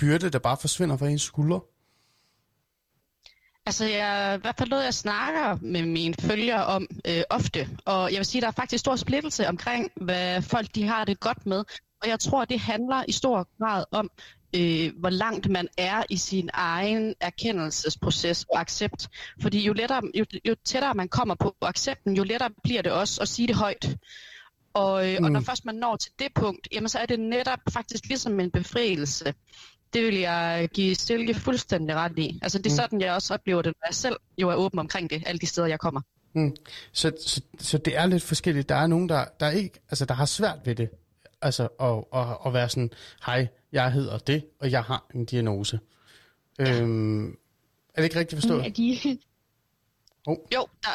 byrde, 0.00 0.30
der 0.30 0.38
bare 0.38 0.56
forsvinder 0.60 0.96
fra 0.96 1.08
ens 1.08 1.22
skuldre. 1.22 1.60
Altså, 3.66 3.84
jeg, 3.84 4.34
i 4.38 4.40
hvert 4.40 4.54
fald 4.58 4.68
noget, 4.68 4.84
jeg 4.84 4.94
snakker 4.94 5.58
med 5.62 5.86
mine 5.86 6.14
følgere 6.20 6.66
om 6.66 6.86
øh, 7.08 7.22
ofte. 7.30 7.68
Og 7.84 8.12
jeg 8.12 8.18
vil 8.18 8.26
sige, 8.26 8.38
at 8.38 8.42
der 8.42 8.48
er 8.48 8.52
faktisk 8.52 8.80
stor 8.80 8.96
splittelse 8.96 9.48
omkring, 9.48 9.90
hvad 9.96 10.42
folk 10.42 10.74
de 10.74 10.86
har 10.86 11.04
det 11.04 11.20
godt 11.20 11.46
med. 11.46 11.64
Og 12.02 12.08
jeg 12.08 12.20
tror, 12.20 12.44
det 12.44 12.60
handler 12.60 13.04
i 13.08 13.12
stor 13.12 13.48
grad 13.58 13.84
om, 13.90 14.10
øh, 14.56 14.92
hvor 14.98 15.10
langt 15.10 15.48
man 15.50 15.68
er 15.78 16.02
i 16.10 16.16
sin 16.16 16.50
egen 16.52 17.14
erkendelsesproces 17.20 18.44
og 18.52 18.60
accept. 18.60 19.08
Fordi 19.42 19.66
jo, 19.66 19.72
lettere, 19.72 20.02
jo, 20.14 20.24
jo 20.44 20.54
tættere 20.64 20.94
man 20.94 21.08
kommer 21.08 21.34
på 21.34 21.54
accepten, 21.62 22.16
jo 22.16 22.22
lettere 22.22 22.50
bliver 22.62 22.82
det 22.82 22.92
også 22.92 23.22
at 23.22 23.28
sige 23.28 23.48
det 23.48 23.56
højt. 23.56 23.96
Og, 24.74 25.08
øh, 25.08 25.18
mm. 25.18 25.24
og 25.24 25.32
når 25.32 25.40
først 25.40 25.64
man 25.64 25.74
når 25.74 25.96
til 25.96 26.12
det 26.18 26.28
punkt, 26.34 26.68
jamen 26.72 26.88
så 26.88 26.98
er 26.98 27.06
det 27.06 27.20
netop 27.20 27.58
faktisk 27.70 28.06
ligesom 28.06 28.40
en 28.40 28.50
befrielse. 28.50 29.34
Det 29.94 30.02
vil 30.02 30.14
jeg 30.14 30.68
give 30.72 30.94
Stilke 30.94 31.34
fuldstændig 31.34 31.96
ret 31.96 32.18
i. 32.18 32.38
Altså 32.42 32.58
det 32.58 32.66
er 32.66 32.70
mm. 32.70 32.76
sådan, 32.76 33.00
jeg 33.00 33.14
også 33.14 33.34
oplever 33.34 33.62
det, 33.62 33.72
når 33.80 33.88
jeg 33.88 33.94
selv 33.94 34.16
jo 34.38 34.50
er 34.50 34.54
åben 34.54 34.78
omkring 34.78 35.10
det, 35.10 35.22
alle 35.26 35.38
de 35.38 35.46
steder, 35.46 35.66
jeg 35.66 35.78
kommer. 35.78 36.00
Mm. 36.34 36.56
Så, 36.92 37.12
så, 37.26 37.40
så 37.58 37.78
det 37.78 37.96
er 37.96 38.06
lidt 38.06 38.22
forskelligt. 38.22 38.68
Der 38.68 38.74
er 38.74 38.86
nogen, 38.86 39.08
der, 39.08 39.24
der 39.40 39.50
ikke, 39.50 39.80
altså 39.90 40.04
der 40.04 40.14
har 40.14 40.24
svært 40.24 40.58
ved 40.64 40.74
det. 40.74 40.90
Altså 41.42 41.68
at, 41.80 42.20
at, 42.20 42.36
at 42.46 42.52
være 42.52 42.68
sådan, 42.68 42.90
hej, 43.26 43.48
jeg 43.72 43.92
hedder 43.92 44.18
det, 44.18 44.44
og 44.60 44.70
jeg 44.70 44.82
har 44.82 45.06
en 45.14 45.24
diagnose. 45.24 45.80
Ja. 46.58 46.80
Øhm, 46.80 47.26
er 47.28 47.96
det 47.96 48.04
ikke 48.04 48.18
rigtigt 48.18 48.40
forstået? 48.40 48.62
Ja, 48.62 48.68
de, 48.68 49.18
Oh. 50.26 50.36
Jo, 50.54 50.66
der, 50.82 50.90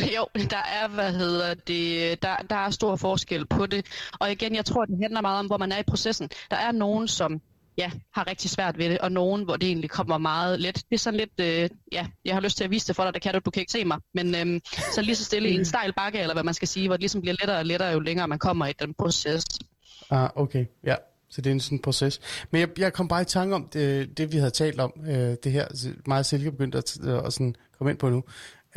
jo, 0.16 0.26
der 0.50 0.56
er, 0.56 0.88
hvad 0.88 1.12
hedder 1.12 1.54
det, 1.54 2.22
der, 2.22 2.36
der 2.36 2.56
er 2.56 2.70
stor 2.70 2.96
forskel 2.96 3.46
på 3.46 3.66
det. 3.66 3.86
Og 4.20 4.32
igen, 4.32 4.54
jeg 4.54 4.64
tror, 4.64 4.84
det 4.84 4.98
handler 5.02 5.20
meget 5.20 5.38
om, 5.38 5.46
hvor 5.46 5.58
man 5.58 5.72
er 5.72 5.78
i 5.78 5.82
processen. 5.82 6.30
Der 6.50 6.56
er 6.56 6.72
nogen, 6.72 7.08
som 7.08 7.40
ja, 7.78 7.90
har 8.14 8.26
rigtig 8.26 8.50
svært 8.50 8.78
ved 8.78 8.90
det, 8.90 8.98
og 8.98 9.12
nogen, 9.12 9.44
hvor 9.44 9.56
det 9.56 9.66
egentlig 9.66 9.90
kommer 9.90 10.18
meget 10.18 10.60
let. 10.60 10.74
Det 10.74 10.84
er 10.90 10.98
sådan 10.98 11.20
lidt, 11.20 11.40
øh, 11.40 11.70
ja, 11.92 12.06
jeg 12.24 12.34
har 12.34 12.40
lyst 12.40 12.56
til 12.56 12.64
at 12.64 12.70
vise 12.70 12.88
det 12.88 12.96
for 12.96 13.04
dig, 13.04 13.14
det 13.14 13.22
kan 13.22 13.34
du, 13.34 13.40
du 13.44 13.50
kan 13.50 13.60
ikke 13.60 13.72
se 13.72 13.84
mig, 13.84 13.98
men 14.14 14.34
øh, 14.34 14.60
så 14.94 15.02
lige 15.02 15.16
så 15.16 15.24
stille 15.24 15.48
i 15.48 15.54
en 15.54 15.64
stejl 15.64 15.92
bakke, 15.92 16.18
eller 16.18 16.34
hvad 16.34 16.44
man 16.44 16.54
skal 16.54 16.68
sige, 16.68 16.88
hvor 16.88 16.96
det 16.96 17.00
ligesom 17.00 17.20
bliver 17.20 17.36
lettere 17.40 17.58
og 17.58 17.66
lettere, 17.66 17.88
jo 17.88 18.00
længere 18.00 18.28
man 18.28 18.38
kommer 18.38 18.66
i 18.66 18.72
den 18.72 18.94
proces. 18.94 19.44
Ah, 20.10 20.30
okay, 20.34 20.66
ja. 20.84 20.94
Så 21.30 21.40
det 21.40 21.50
er 21.50 21.54
en 21.54 21.60
sådan 21.60 21.78
proces. 21.78 22.20
Men 22.50 22.60
jeg, 22.60 22.68
jeg 22.78 22.92
kom 22.92 23.08
bare 23.08 23.22
i 23.22 23.24
tanke 23.24 23.54
om 23.54 23.68
det, 23.72 24.18
det 24.18 24.32
vi 24.32 24.36
havde 24.36 24.50
talt 24.50 24.80
om, 24.80 24.92
øh, 25.06 25.36
det 25.44 25.52
her, 25.52 25.66
meget 26.06 26.26
Silke 26.26 26.50
begyndte 26.50 26.78
at, 26.78 26.98
at 27.26 27.32
sådan 27.32 27.56
komme 27.78 27.90
ind 27.90 27.98
på 27.98 28.08
nu. 28.08 28.24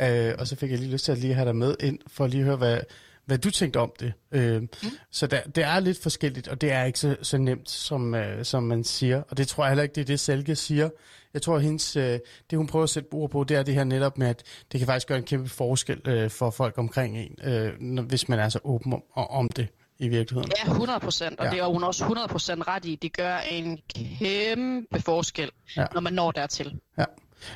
Øh, 0.00 0.34
og 0.38 0.46
så 0.46 0.56
fik 0.56 0.70
jeg 0.70 0.78
lige 0.78 0.90
lyst 0.90 1.04
til 1.04 1.12
at 1.12 1.18
lige 1.18 1.34
have 1.34 1.46
dig 1.46 1.56
med 1.56 1.76
ind, 1.80 1.98
for 2.06 2.24
at 2.24 2.30
lige 2.30 2.44
høre, 2.44 2.56
hvad, 2.56 2.80
hvad 3.26 3.38
du 3.38 3.50
tænkte 3.50 3.80
om 3.80 3.92
det. 4.00 4.12
Øh, 4.32 4.60
mm. 4.60 4.68
Så 5.10 5.26
der, 5.26 5.40
det 5.42 5.64
er 5.64 5.80
lidt 5.80 6.02
forskelligt, 6.02 6.48
og 6.48 6.60
det 6.60 6.72
er 6.72 6.84
ikke 6.84 6.98
så, 6.98 7.16
så 7.22 7.38
nemt, 7.38 7.70
som, 7.70 8.14
øh, 8.14 8.44
som 8.44 8.62
man 8.62 8.84
siger. 8.84 9.22
Og 9.28 9.36
det 9.36 9.48
tror 9.48 9.64
jeg 9.64 9.70
heller 9.70 9.82
ikke, 9.82 9.94
det 9.94 10.00
er 10.00 10.04
det, 10.04 10.20
Selke 10.20 10.56
siger. 10.56 10.88
Jeg 11.34 11.42
tror, 11.42 11.58
hendes, 11.58 11.96
øh, 11.96 12.18
det 12.50 12.58
hun 12.58 12.66
prøver 12.66 12.82
at 12.82 12.90
sætte 12.90 13.08
ord 13.12 13.30
på, 13.30 13.44
det 13.44 13.56
er 13.56 13.62
det 13.62 13.74
her 13.74 13.84
netop 13.84 14.18
med, 14.18 14.26
at 14.26 14.42
det 14.72 14.80
kan 14.80 14.86
faktisk 14.86 15.08
gøre 15.08 15.18
en 15.18 15.24
kæmpe 15.24 15.48
forskel 15.48 16.00
øh, 16.04 16.30
for 16.30 16.50
folk 16.50 16.78
omkring 16.78 17.18
en, 17.18 17.38
øh, 17.44 18.04
hvis 18.06 18.28
man 18.28 18.38
er 18.38 18.48
så 18.48 18.58
åben 18.64 18.92
om, 18.92 19.02
om 19.14 19.48
det 19.48 19.68
i 19.98 20.08
virkeligheden. 20.08 20.52
Ja, 20.66 20.70
100 20.70 21.00
procent, 21.00 21.40
og 21.40 21.44
ja. 21.44 21.50
det 21.50 21.60
er 21.60 21.66
hun 21.66 21.84
også 21.84 22.04
100 22.04 22.28
procent 22.28 22.68
ret 22.68 22.84
i. 22.84 22.98
Det 23.02 23.16
gør 23.16 23.36
en 23.36 23.78
kæmpe 23.94 25.00
forskel, 25.00 25.50
ja. 25.76 25.84
når 25.94 26.00
man 26.00 26.12
når 26.12 26.30
dertil. 26.30 26.80
Ja. 26.98 27.04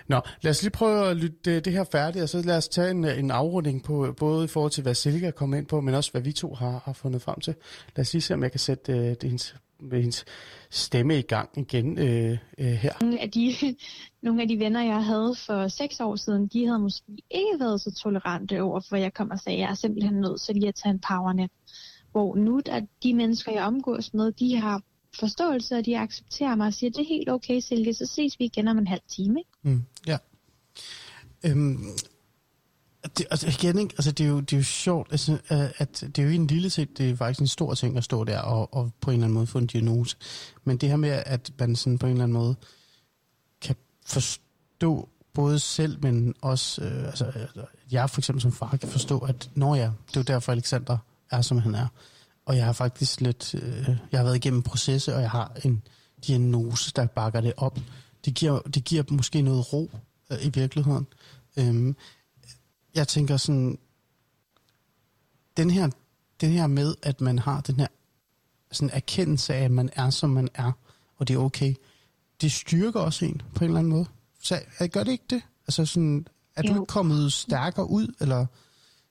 Nå, 0.08 0.20
lad 0.42 0.50
os 0.50 0.62
lige 0.62 0.70
prøve 0.70 1.10
at 1.10 1.16
lytte 1.16 1.50
øh, 1.50 1.64
det, 1.64 1.72
her 1.72 1.84
færdigt, 1.84 2.22
og 2.22 2.28
så 2.28 2.42
lad 2.42 2.56
os 2.56 2.68
tage 2.68 2.90
en, 2.90 3.04
øh, 3.04 3.18
en 3.18 3.30
afrunding 3.30 3.84
på, 3.84 4.14
både 4.16 4.44
i 4.44 4.48
forhold 4.48 4.72
til, 4.72 4.82
hvad 4.82 4.94
Silke 4.94 5.26
er 5.26 5.30
kommet 5.30 5.58
ind 5.58 5.66
på, 5.66 5.80
men 5.80 5.94
også 5.94 6.10
hvad 6.10 6.22
vi 6.22 6.32
to 6.32 6.54
har, 6.54 6.82
har 6.84 6.92
fundet 6.92 7.22
frem 7.22 7.40
til. 7.40 7.54
Lad 7.96 8.02
os 8.02 8.12
lige 8.12 8.22
se, 8.22 8.34
om 8.34 8.42
jeg 8.42 8.50
kan 8.50 8.60
sætte 8.60 8.92
uh, 8.92 8.98
det, 8.98 9.22
hendes, 9.22 9.54
hendes 9.92 10.24
stemme 10.70 11.18
i 11.18 11.22
gang 11.22 11.50
igen 11.56 11.98
uh, 11.98 12.36
uh, 12.58 12.64
her. 12.64 12.92
Nogle 13.00 13.20
af, 13.20 13.30
de, 13.30 13.54
nogle 14.22 14.42
af 14.42 14.48
de 14.48 14.58
venner, 14.58 14.82
jeg 14.82 15.04
havde 15.04 15.34
for 15.46 15.68
seks 15.68 16.00
år 16.00 16.16
siden, 16.16 16.46
de 16.46 16.66
havde 16.66 16.78
måske 16.78 17.06
ikke 17.30 17.60
været 17.60 17.80
så 17.80 17.94
tolerante 18.02 18.62
over, 18.62 18.80
for 18.88 18.96
jeg 18.96 19.14
kom 19.14 19.30
og 19.30 19.38
sagde, 19.38 19.56
at 19.56 19.62
jeg 19.62 19.70
er 19.70 19.74
simpelthen 19.74 20.20
nødt 20.20 20.40
til 20.40 20.54
lige 20.54 20.68
at 20.68 20.74
tage 20.74 20.92
en 20.92 21.00
powernap. 21.08 21.50
Hvor 22.12 22.34
nu, 22.34 22.60
at 22.66 22.84
de 23.02 23.14
mennesker, 23.14 23.52
jeg 23.52 23.64
omgås 23.64 24.14
med, 24.14 24.32
de 24.32 24.56
har 24.56 24.82
forståelse, 25.20 25.76
og 25.76 25.86
de 25.86 25.98
accepterer 25.98 26.54
mig 26.54 26.66
og 26.66 26.74
siger, 26.74 26.90
det 26.90 27.00
er 27.00 27.08
helt 27.08 27.28
okay, 27.28 27.60
Silke, 27.60 27.94
så 27.94 28.06
ses 28.06 28.38
vi 28.38 28.44
igen 28.44 28.68
om 28.68 28.78
en 28.78 28.86
halv 28.86 29.00
time. 29.08 29.40
Ikke? 29.40 29.49
Mm, 29.62 29.84
ja. 30.06 30.18
Øhm, 31.44 31.84
det, 33.18 33.26
altså 33.30 33.48
igen, 33.48 33.78
ikke? 33.78 33.94
Altså, 33.98 34.12
det, 34.12 34.24
er 34.24 34.28
jo, 34.28 34.40
det 34.40 34.52
er 34.52 34.56
jo 34.56 34.64
sjovt, 34.64 35.08
altså, 35.12 35.38
at 35.78 36.00
det 36.00 36.18
er 36.18 36.22
jo 36.22 36.30
en 36.30 36.46
lille 36.46 36.70
set, 36.70 36.98
det 36.98 37.10
er 37.10 37.16
faktisk 37.16 37.40
en 37.40 37.46
stor 37.46 37.74
ting 37.74 37.96
at 37.96 38.04
stå 38.04 38.24
der 38.24 38.38
og, 38.38 38.74
og 38.74 38.90
på 39.00 39.10
en 39.10 39.14
eller 39.14 39.24
anden 39.24 39.34
måde 39.34 39.46
få 39.46 39.58
en 39.58 39.66
diagnose. 39.66 40.16
Men 40.64 40.76
det 40.76 40.88
her 40.88 40.96
med, 40.96 41.22
at 41.26 41.52
man 41.58 41.76
sådan 41.76 41.98
på 41.98 42.06
en 42.06 42.12
eller 42.12 42.24
anden 42.24 42.38
måde 42.38 42.56
kan 43.60 43.76
forstå 44.06 45.08
både 45.32 45.58
selv, 45.58 46.02
men 46.02 46.34
også, 46.42 46.84
øh, 46.84 47.04
altså, 47.06 47.32
jeg 47.90 48.10
for 48.10 48.20
eksempel 48.20 48.42
som 48.42 48.52
far 48.52 48.76
kan 48.76 48.88
forstå, 48.88 49.18
at 49.18 49.50
når 49.54 49.74
jeg, 49.74 49.92
det 50.08 50.16
er 50.16 50.20
jo 50.20 50.34
derfor 50.34 50.52
Alexander 50.52 50.98
er, 51.30 51.40
som 51.40 51.58
han 51.58 51.74
er. 51.74 51.86
Og 52.46 52.56
jeg 52.56 52.64
har 52.64 52.72
faktisk 52.72 53.20
lidt, 53.20 53.54
øh, 53.54 53.88
jeg 54.12 54.20
har 54.20 54.24
været 54.24 54.36
igennem 54.36 54.62
processer, 54.62 55.14
og 55.14 55.20
jeg 55.20 55.30
har 55.30 55.52
en 55.64 55.82
diagnose, 56.26 56.92
der 56.96 57.06
bakker 57.06 57.40
det 57.40 57.52
op. 57.56 57.78
Det 58.24 58.34
giver, 58.34 58.60
det 58.60 58.84
giver 58.84 59.02
måske 59.10 59.42
noget 59.42 59.72
ro 59.72 59.90
øh, 60.30 60.46
i 60.46 60.50
virkeligheden. 60.54 61.06
Øhm, 61.56 61.96
jeg 62.94 63.08
tænker 63.08 63.36
sådan, 63.36 63.78
den 65.56 65.70
her, 65.70 65.90
den 66.40 66.50
her 66.50 66.66
med, 66.66 66.94
at 67.02 67.20
man 67.20 67.38
har 67.38 67.60
den 67.60 67.80
her 67.80 67.86
sådan 68.72 68.90
erkendelse 68.92 69.54
af, 69.54 69.64
at 69.64 69.70
man 69.70 69.90
er, 69.92 70.10
som 70.10 70.30
man 70.30 70.48
er, 70.54 70.72
og 71.16 71.28
det 71.28 71.34
er 71.34 71.38
okay, 71.38 71.74
det 72.40 72.52
styrker 72.52 73.00
også 73.00 73.24
en 73.24 73.42
på 73.54 73.64
en 73.64 73.70
eller 73.70 73.78
anden 73.78 73.92
måde. 73.92 74.06
Så 74.42 74.60
gør 74.92 75.04
det 75.04 75.12
ikke 75.12 75.24
det? 75.30 75.42
Altså 75.66 75.86
sådan, 75.86 76.26
er 76.56 76.62
jo. 76.62 76.68
du 76.68 76.74
ikke 76.74 76.86
kommet 76.86 77.32
stærkere 77.32 77.90
ud, 77.90 78.14
eller 78.20 78.46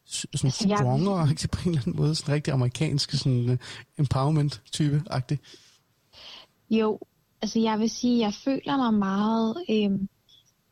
sådan 0.06 0.30
altså, 0.34 0.76
stronger, 0.78 1.28
jeg... 1.28 1.50
på 1.52 1.60
en 1.66 1.70
eller 1.70 1.82
anden 1.82 1.96
måde, 1.96 2.16
sådan 2.16 2.34
rigtig 2.34 2.54
amerikansk 2.54 3.12
sådan 3.12 3.50
uh, 3.50 3.58
empowerment-type-agtig? 3.98 5.40
Jo, 6.70 7.00
altså 7.42 7.60
jeg 7.60 7.80
vil 7.80 7.90
sige, 7.90 8.20
jeg 8.20 8.34
føler 8.34 8.78
mig 8.78 8.94
meget 8.94 9.58
øh, 9.70 10.08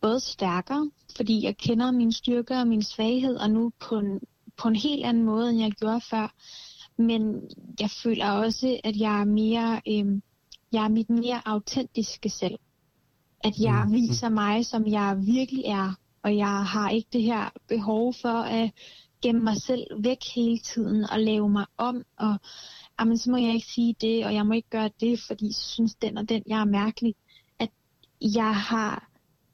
både 0.02 0.20
stærkere, 0.20 0.92
fordi 1.16 1.44
jeg 1.44 1.58
kender 1.58 1.92
mine 1.92 2.14
styrker 2.14 2.60
og 2.60 2.68
min 2.68 2.84
svaghed, 2.84 3.36
og 3.36 3.50
nu 3.52 3.72
på 3.80 3.96
en, 4.00 4.20
på 4.58 4.68
en 4.68 4.76
helt 4.76 5.06
anden 5.06 5.24
måde, 5.24 5.50
end 5.50 5.60
jeg 5.60 5.72
gjorde 5.72 6.02
før. 6.02 6.34
Men 6.98 7.42
jeg 7.80 7.90
føler 8.04 8.32
også, 8.32 8.80
at 8.84 8.98
jeg 8.98 9.22
er 9.22 9.26
mere, 9.26 9.82
øh, 9.88 10.22
jeg 10.72 10.84
er 10.84 10.90
mit 10.90 11.10
mere 11.10 11.42
autentiske 11.46 12.30
selv. 12.30 12.60
At 13.44 13.54
jeg 13.60 13.84
mm. 13.88 13.94
viser 13.94 14.30
mig, 14.30 14.66
som 14.66 14.88
jeg 14.88 15.18
virkelig 15.26 15.64
er, 15.66 15.94
og 16.24 16.38
jeg 16.38 16.66
har 16.66 16.90
ikke 16.90 17.10
det 17.14 17.24
her 17.24 17.50
behov 17.68 18.14
for 18.22 18.42
at 18.42 18.72
gemme 19.22 19.42
mig 19.44 19.62
selv 19.62 19.88
væk 20.04 20.18
hele 20.36 20.58
tiden 20.58 21.10
og 21.12 21.20
lave 21.20 21.50
mig 21.50 21.66
om 21.78 22.04
og 22.18 22.40
jamen, 23.00 23.18
så 23.18 23.32
må 23.32 23.38
jeg 23.38 23.54
ikke 23.54 23.68
sige 23.68 23.96
det, 24.02 24.26
og 24.26 24.34
jeg 24.34 24.46
må 24.46 24.54
ikke 24.54 24.70
gøre 24.70 24.90
det, 25.00 25.20
fordi 25.28 25.54
så 25.54 25.64
synes 25.64 25.96
den 25.96 26.18
og 26.18 26.30
den, 26.30 26.44
jeg 26.48 26.60
er 26.60 26.66
mærkelig. 26.66 27.16
At 27.60 27.70
jeg 28.22 28.56
har, 28.56 29.10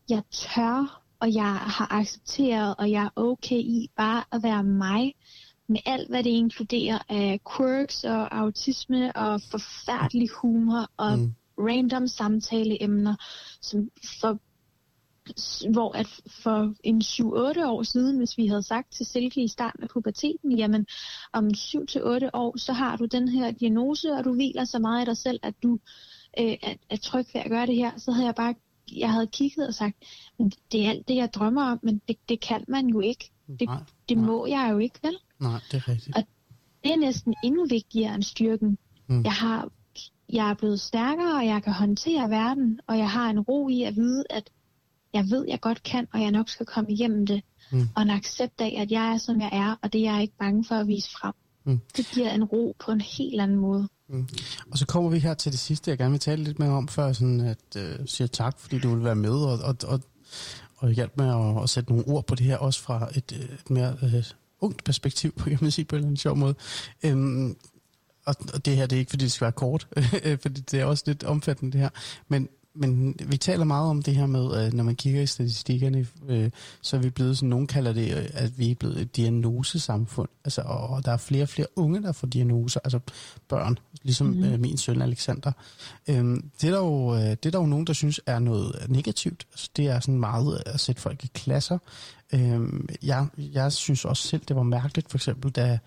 jeg 0.09 0.23
tør, 0.31 1.01
og 1.19 1.33
jeg 1.33 1.55
har 1.55 1.87
accepteret, 1.91 2.75
og 2.77 2.91
jeg 2.91 3.03
er 3.03 3.09
okay 3.15 3.59
i 3.59 3.89
bare 3.97 4.23
at 4.31 4.43
være 4.43 4.63
mig, 4.63 5.13
med 5.67 5.79
alt, 5.85 6.09
hvad 6.09 6.23
det 6.23 6.29
inkluderer 6.29 6.99
af 7.09 7.39
quirks 7.57 8.03
og 8.03 8.37
autisme 8.37 9.15
og 9.15 9.41
forfærdelig 9.51 10.29
humor 10.41 10.89
og 10.97 11.19
mm. 11.19 11.33
random 11.57 12.07
samtaleemner, 12.07 13.15
som 13.61 13.89
for 14.21 14.39
hvor 15.71 15.97
at 15.97 16.07
for 16.43 16.73
en 16.83 17.01
7-8 17.01 17.67
år 17.67 17.83
siden, 17.83 18.17
hvis 18.17 18.37
vi 18.37 18.47
havde 18.47 18.63
sagt 18.63 18.93
til 18.93 19.05
Silke 19.05 19.43
i 19.43 19.47
starten 19.47 19.83
af 19.83 19.89
puberteten, 19.89 20.51
jamen 20.51 20.85
om 21.33 21.47
7-8 21.47 22.29
år, 22.33 22.57
så 22.57 22.73
har 22.73 22.95
du 22.95 23.05
den 23.05 23.27
her 23.27 23.51
diagnose, 23.51 24.13
og 24.13 24.23
du 24.23 24.33
hviler 24.33 24.65
så 24.65 24.79
meget 24.79 25.01
i 25.01 25.05
dig 25.05 25.17
selv, 25.17 25.39
at 25.43 25.53
du 25.63 25.79
øh, 26.39 26.57
er, 26.63 26.73
er 26.89 26.97
tryg 26.97 27.25
ved 27.33 27.41
at 27.41 27.49
gøre 27.49 27.65
det 27.65 27.75
her, 27.75 27.91
så 27.97 28.11
havde 28.11 28.25
jeg 28.25 28.35
bare 28.35 28.55
jeg 28.91 29.11
havde 29.11 29.27
kigget 29.27 29.67
og 29.67 29.73
sagt, 29.73 29.95
det 30.71 30.85
er 30.85 30.89
alt 30.89 31.07
det, 31.07 31.15
jeg 31.15 31.33
drømmer 31.33 31.63
om, 31.63 31.79
men 31.83 32.01
det, 32.07 32.17
det 32.29 32.39
kan 32.39 32.65
man 32.67 32.87
jo 32.87 32.99
ikke. 32.99 33.31
Det, 33.59 33.67
nej, 33.67 33.77
det 34.09 34.17
nej. 34.17 34.25
må 34.25 34.45
jeg 34.45 34.69
jo 34.71 34.77
ikke, 34.77 34.99
vel? 35.03 35.17
Nej, 35.39 35.59
det 35.71 35.77
er 35.77 35.87
rigtigt. 35.89 36.17
Og 36.17 36.23
det 36.83 36.91
er 36.91 36.97
næsten 36.97 37.33
endnu 37.43 37.65
vigtigere 37.65 38.15
end 38.15 38.23
styrken. 38.23 38.77
Mm. 39.07 39.23
Jeg 39.23 39.33
har 39.33 39.69
jeg 40.29 40.49
er 40.49 40.53
blevet 40.53 40.79
stærkere, 40.79 41.35
og 41.35 41.45
jeg 41.45 41.63
kan 41.63 41.73
håndtere 41.73 42.29
verden, 42.29 42.79
og 42.87 42.97
jeg 42.97 43.09
har 43.09 43.29
en 43.29 43.39
ro 43.39 43.69
i 43.69 43.83
at 43.83 43.95
vide, 43.95 44.23
at 44.29 44.49
jeg 45.13 45.29
ved, 45.29 45.45
jeg 45.47 45.61
godt 45.61 45.83
kan, 45.83 46.07
og 46.13 46.21
jeg 46.21 46.31
nok 46.31 46.49
skal 46.49 46.65
komme 46.65 46.91
igennem 46.91 47.25
det. 47.25 47.41
Mm. 47.71 47.89
Og 47.95 48.01
en 48.01 48.09
accept 48.09 48.61
af, 48.61 48.75
at 48.81 48.91
jeg 48.91 49.13
er, 49.13 49.17
som 49.17 49.41
jeg 49.41 49.49
er, 49.53 49.75
og 49.81 49.93
det 49.93 50.07
er 50.07 50.13
jeg 50.13 50.21
ikke 50.21 50.37
bange 50.39 50.65
for 50.65 50.75
at 50.75 50.87
vise 50.87 51.09
frem. 51.11 51.33
Mm. 51.65 51.79
Det 51.97 52.09
giver 52.13 52.31
en 52.31 52.43
ro 52.43 52.75
på 52.85 52.91
en 52.91 53.01
helt 53.01 53.41
anden 53.41 53.57
måde. 53.57 53.87
Mm. 54.07 54.27
Og 54.71 54.77
så 54.77 54.85
kommer 54.85 55.09
vi 55.09 55.19
her 55.19 55.33
til 55.33 55.51
det 55.51 55.59
sidste, 55.59 55.91
jeg 55.91 55.97
gerne 55.97 56.11
vil 56.11 56.19
tale 56.19 56.43
lidt 56.43 56.59
mere 56.59 56.69
om, 56.69 56.87
før 56.87 57.13
sådan 57.13 57.39
at 57.39 57.75
øh, 57.77 57.95
siger 58.05 58.27
tak, 58.27 58.59
fordi 58.59 58.79
du 58.79 58.95
vil 58.95 59.03
være 59.03 59.15
med 59.15 59.31
og, 59.31 59.59
og, 59.59 59.75
og, 59.87 60.01
og 60.77 60.91
hjælpe 60.91 61.13
med 61.17 61.27
at, 61.27 61.63
at 61.63 61.69
sætte 61.69 61.91
nogle 61.91 62.07
ord 62.07 62.27
på 62.27 62.35
det 62.35 62.45
her, 62.45 62.57
også 62.57 62.81
fra 62.81 63.09
et, 63.15 63.31
et 63.31 63.69
mere 63.69 63.97
øh, 64.03 64.23
ungt 64.61 64.83
perspektiv, 64.83 65.31
kan 65.43 65.57
man 65.61 65.71
sige 65.71 65.85
på 65.85 65.95
en 65.95 66.17
sjov 66.17 66.37
måde. 66.37 66.55
Øhm, 67.03 67.57
og, 68.25 68.35
og 68.53 68.65
det 68.65 68.75
her, 68.75 68.85
det 68.85 68.95
er 68.95 68.99
ikke, 68.99 69.09
fordi 69.09 69.23
det 69.23 69.31
skal 69.31 69.45
være 69.45 69.51
kort, 69.51 69.87
fordi 70.43 70.61
det 70.61 70.79
er 70.79 70.85
også 70.85 71.03
lidt 71.07 71.23
omfattende 71.23 71.71
det 71.71 71.81
her, 71.81 71.89
men 72.27 72.49
men 72.75 73.15
vi 73.27 73.37
taler 73.37 73.65
meget 73.65 73.89
om 73.89 74.01
det 74.01 74.15
her 74.15 74.25
med, 74.25 74.71
når 74.71 74.83
man 74.83 74.95
kigger 74.95 75.21
i 75.21 75.25
statistikkerne, 75.25 76.07
øh, 76.27 76.49
så 76.81 76.97
er 76.97 77.01
vi 77.01 77.09
blevet, 77.09 77.37
sådan 77.37 77.49
nogen 77.49 77.67
kalder 77.67 77.93
det, 77.93 78.17
øh, 78.17 78.29
at 78.33 78.59
vi 78.59 78.71
er 78.71 78.75
blevet 78.75 79.01
et 79.01 79.15
diagnosesamfund. 79.15 80.29
Altså, 80.45 80.61
og 80.61 81.05
der 81.05 81.11
er 81.11 81.17
flere 81.17 81.43
og 81.43 81.49
flere 81.49 81.67
unge, 81.75 82.01
der 82.01 82.11
får 82.11 82.27
diagnoser, 82.27 82.79
altså 82.83 82.99
børn, 83.47 83.77
ligesom 84.03 84.27
mm-hmm. 84.27 84.61
min 84.61 84.77
søn 84.77 85.01
Alexander. 85.01 85.51
Øhm, 86.07 86.49
det, 86.61 86.67
er 86.67 86.71
der 86.71 86.79
jo, 86.79 87.15
det 87.15 87.45
er 87.45 87.51
der 87.51 87.59
jo 87.59 87.65
nogen, 87.65 87.87
der 87.87 87.93
synes 87.93 88.21
er 88.25 88.39
noget 88.39 88.85
negativt. 88.89 89.47
Altså, 89.51 89.69
det 89.75 89.87
er 89.87 89.99
sådan 89.99 90.19
meget 90.19 90.63
at 90.65 90.79
sætte 90.79 91.01
folk 91.01 91.23
i 91.23 91.29
klasser. 91.33 91.77
Øhm, 92.33 92.89
jeg, 93.03 93.27
jeg 93.37 93.71
synes 93.73 94.05
også 94.05 94.27
selv, 94.27 94.41
det 94.47 94.55
var 94.55 94.63
mærkeligt, 94.63 95.09
for 95.09 95.17
eksempel, 95.17 95.51
da 95.51 95.79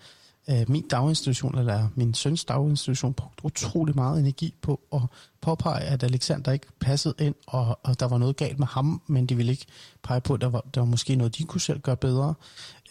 øh, 0.49 0.65
min 0.67 0.87
daginstitution, 0.87 1.57
eller 1.57 1.87
min 1.95 2.13
søns 2.13 2.45
daginstitution, 2.45 3.13
brugte 3.13 3.45
utrolig 3.45 3.95
meget 3.95 4.19
energi 4.19 4.53
på 4.61 4.79
at 4.93 5.01
påpege, 5.41 5.81
at 5.81 6.03
Alexander 6.03 6.51
ikke 6.51 6.67
passede 6.79 7.13
ind, 7.19 7.35
og, 7.47 7.79
og 7.83 7.99
der 7.99 8.07
var 8.07 8.17
noget 8.17 8.35
galt 8.37 8.59
med 8.59 8.67
ham, 8.67 9.01
men 9.07 9.25
de 9.25 9.35
ville 9.35 9.51
ikke 9.51 9.65
pege 10.03 10.21
på, 10.21 10.33
at 10.33 10.41
der 10.41 10.47
var, 10.47 10.61
der 10.73 10.81
var 10.81 10.85
måske 10.85 11.15
noget, 11.15 11.37
de 11.37 11.43
kunne 11.43 11.61
selv 11.61 11.79
gøre 11.79 11.97
bedre. 11.97 12.33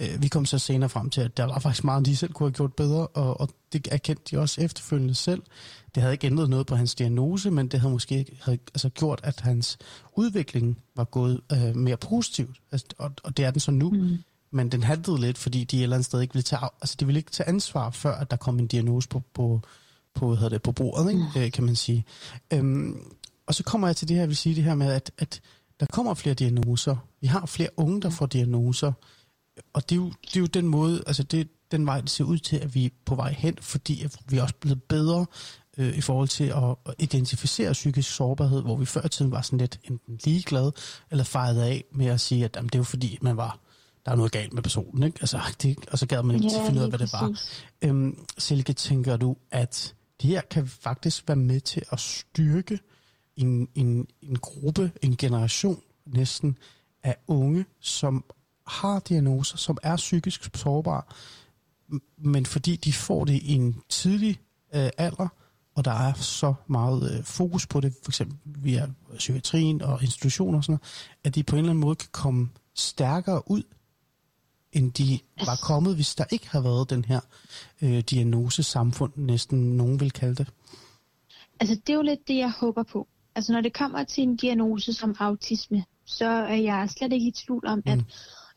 Øh, 0.01 0.23
vi 0.23 0.29
kom 0.29 0.47
så 0.47 0.59
senere 0.59 0.89
frem 0.89 1.11
til, 1.11 1.21
at 1.21 1.37
der 1.37 1.45
var 1.45 1.59
faktisk 1.59 1.85
meget, 1.85 2.07
de 2.07 2.17
selv 2.17 2.33
kunne 2.33 2.47
have 2.49 2.55
gjort 2.55 2.75
bedre, 2.75 3.07
og, 3.07 3.41
og 3.41 3.49
det 3.73 3.89
erkendte 3.91 4.23
de 4.31 4.41
også 4.41 4.61
efterfølgende 4.61 5.15
selv. 5.15 5.43
Det 5.95 6.03
havde 6.03 6.15
ikke 6.15 6.27
ændret 6.27 6.51
noget 6.51 6.67
på 6.67 6.77
hans 6.77 6.95
diagnose, 6.95 7.51
men 7.51 7.69
det 7.69 7.81
havde 7.81 7.93
måske 7.93 8.27
havde, 8.41 8.59
altså, 8.75 8.89
gjort, 8.89 9.21
at 9.23 9.41
hans 9.41 9.79
udvikling 10.17 10.79
var 10.97 11.05
gået 11.05 11.41
øh, 11.53 11.77
mere 11.77 11.97
positivt, 11.97 12.57
altså, 12.73 12.87
og, 12.99 13.13
og 13.25 13.37
det 13.37 13.45
er 13.45 13.51
den 13.51 13.61
så 13.61 13.71
nu. 13.71 13.91
Mm 13.91 14.19
men 14.57 14.69
den 14.69 14.83
haltede 14.83 15.21
lidt, 15.21 15.39
fordi 15.39 15.65
de 15.65 15.77
et 15.77 15.83
eller 15.83 15.97
andet 15.97 16.07
sted 16.07 16.21
ikke 16.21 16.35
ville 16.35 16.43
tage, 16.43 16.69
altså 16.81 16.97
de 17.01 17.07
ville 17.07 17.19
ikke 17.19 17.31
tage 17.31 17.49
ansvar, 17.49 17.91
før 17.91 18.15
at 18.15 18.31
der 18.31 18.37
kom 18.37 18.59
en 18.59 18.67
diagnose 18.67 19.09
på, 19.09 19.23
på, 19.35 19.61
på, 20.15 20.37
hvad 20.37 20.51
det, 20.51 20.63
på 20.63 20.73
bordet, 20.73 21.11
ikke? 21.11 21.27
Mm. 21.35 21.41
Øh, 21.41 21.53
kan 21.53 21.65
man 21.65 21.77
sige. 21.77 22.05
Øhm, 22.53 22.97
og 23.47 23.55
så 23.55 23.63
kommer 23.63 23.89
jeg 23.89 23.97
til 23.97 24.09
det 24.09 24.15
her, 24.15 24.23
jeg 24.23 24.29
vil 24.29 24.37
sige 24.37 24.55
det 24.55 24.65
her 24.65 24.75
med, 24.75 24.93
at, 24.93 25.11
at 25.19 25.41
der 25.81 25.87
kommer 25.87 26.15
flere 26.15 26.35
diagnoser. 26.35 26.97
Vi 27.21 27.27
har 27.27 27.47
flere 27.47 27.69
unge, 27.77 28.01
der 28.01 28.11
får 28.11 28.27
diagnoser. 28.27 28.93
Og 29.73 29.91
det 29.91 29.93
er 29.93 29.97
jo, 29.97 30.13
det 30.25 30.37
er 30.37 30.41
jo 30.41 30.47
den 30.47 30.69
måde, 30.69 31.03
altså 31.07 31.23
det 31.23 31.49
den 31.71 31.87
vej, 31.87 32.01
det 32.01 32.11
ser 32.11 32.25
ud 32.25 32.39
til, 32.39 32.57
at 32.57 32.75
vi 32.75 32.85
er 32.85 32.91
på 33.07 33.15
vej 33.15 33.33
hen, 33.33 33.57
fordi 33.61 34.07
vi 34.29 34.39
er 34.39 34.43
også 34.43 34.55
blevet 34.61 34.83
bedre 34.83 35.27
øh, 35.79 35.99
i 35.99 36.01
forhold 36.01 36.29
til 36.29 36.45
at 36.45 36.95
identificere 36.99 37.73
psykisk 37.73 38.15
sårbarhed, 38.15 38.63
hvor 38.63 38.77
vi 38.77 38.85
før 38.85 39.07
i 39.07 39.09
tiden 39.09 39.31
var 39.31 39.43
sådan 39.43 39.59
lidt 39.59 39.79
enten 39.85 40.19
ligeglad, 40.25 40.73
eller 41.11 41.25
fejret 41.25 41.63
af 41.63 41.85
med 41.93 42.07
at 42.07 42.21
sige, 42.21 42.45
at 42.45 42.57
jamen, 42.57 42.69
det 42.69 42.75
er 42.75 42.79
jo 42.79 42.85
fordi, 42.85 43.19
man 43.23 43.37
var 43.37 43.59
der 44.07 44.13
er 44.13 44.17
noget 44.17 44.33
galt 44.33 44.53
med 44.53 44.63
personen, 44.63 45.03
ikke? 45.03 45.19
Altså, 45.21 45.41
det, 45.63 45.79
og 45.91 45.99
så 45.99 46.07
gad 46.07 46.23
man 46.23 46.37
ikke 46.37 46.57
ja, 46.57 46.67
finde 46.67 46.79
ud 46.79 46.85
af, 46.85 46.91
hvad 46.91 46.99
det 46.99 47.13
var. 47.13 47.41
Øhm, 47.83 48.19
Silke, 48.39 48.73
tænker 48.73 49.17
du, 49.17 49.37
at 49.51 49.95
det 50.23 50.31
her 50.31 50.41
kan 50.51 50.67
faktisk 50.67 51.29
være 51.29 51.37
med 51.37 51.61
til 51.61 51.83
at 51.93 52.01
styrke 52.01 52.79
en, 53.37 53.69
en, 53.75 54.07
en 54.23 54.39
gruppe, 54.39 54.93
en 55.03 55.17
generation 55.17 55.83
næsten 56.07 56.59
af 57.03 57.17
unge, 57.27 57.65
som 57.81 58.25
har 58.67 58.99
diagnoser, 58.99 59.57
som 59.57 59.79
er 59.83 59.97
psykisk 59.97 60.51
sårbare, 60.55 61.03
men 62.19 62.47
fordi 62.47 62.77
de 62.77 62.93
får 62.93 63.25
det 63.25 63.35
i 63.35 63.55
en 63.55 63.77
tidlig 63.89 64.41
øh, 64.75 64.91
alder, 64.99 65.29
og 65.75 65.85
der 65.85 65.93
er 65.93 66.13
så 66.13 66.55
meget 66.67 67.19
øh, 67.19 67.25
fokus 67.25 67.67
på 67.67 67.81
det, 67.81 67.95
for 68.03 68.11
eksempel 68.11 68.39
via 68.45 68.89
psykiatrien 69.17 69.83
og 69.83 70.03
institutioner 70.03 70.59
og 70.59 70.65
sådan 70.65 70.73
noget, 70.73 71.17
at 71.25 71.35
de 71.35 71.43
på 71.43 71.57
en 71.57 71.59
eller 71.59 71.71
anden 71.71 71.81
måde 71.81 71.97
kan 71.97 72.09
komme 72.13 72.49
stærkere 72.75 73.51
ud 73.51 73.63
end 74.73 74.93
de 74.93 75.19
var 75.37 75.59
kommet, 75.63 75.95
hvis 75.95 76.15
der 76.15 76.25
ikke 76.31 76.49
har 76.51 76.61
været 76.61 76.91
den 76.91 77.05
her 77.05 77.21
øh, 77.83 77.99
diagnosesamfund, 77.99 79.13
næsten 79.17 79.77
nogen 79.77 80.01
vil 80.01 80.11
kalde 80.11 80.35
det? 80.35 80.49
Altså, 81.61 81.75
det 81.75 81.93
er 81.93 81.95
jo 81.97 82.03
lidt 82.03 82.29
det, 82.29 82.37
jeg 82.37 82.51
håber 82.51 82.83
på. 82.83 83.09
Altså, 83.35 83.53
når 83.53 83.61
det 83.61 83.73
kommer 83.73 84.05
til 84.05 84.23
en 84.23 84.37
diagnose 84.37 84.93
som 84.93 85.17
autisme, 85.19 85.85
så 86.05 86.27
er 86.27 86.57
jeg 86.57 86.91
slet 86.91 87.13
ikke 87.13 87.27
i 87.27 87.31
tvivl 87.31 87.67
om, 87.67 87.83
mm. 87.87 87.93
at 87.93 87.99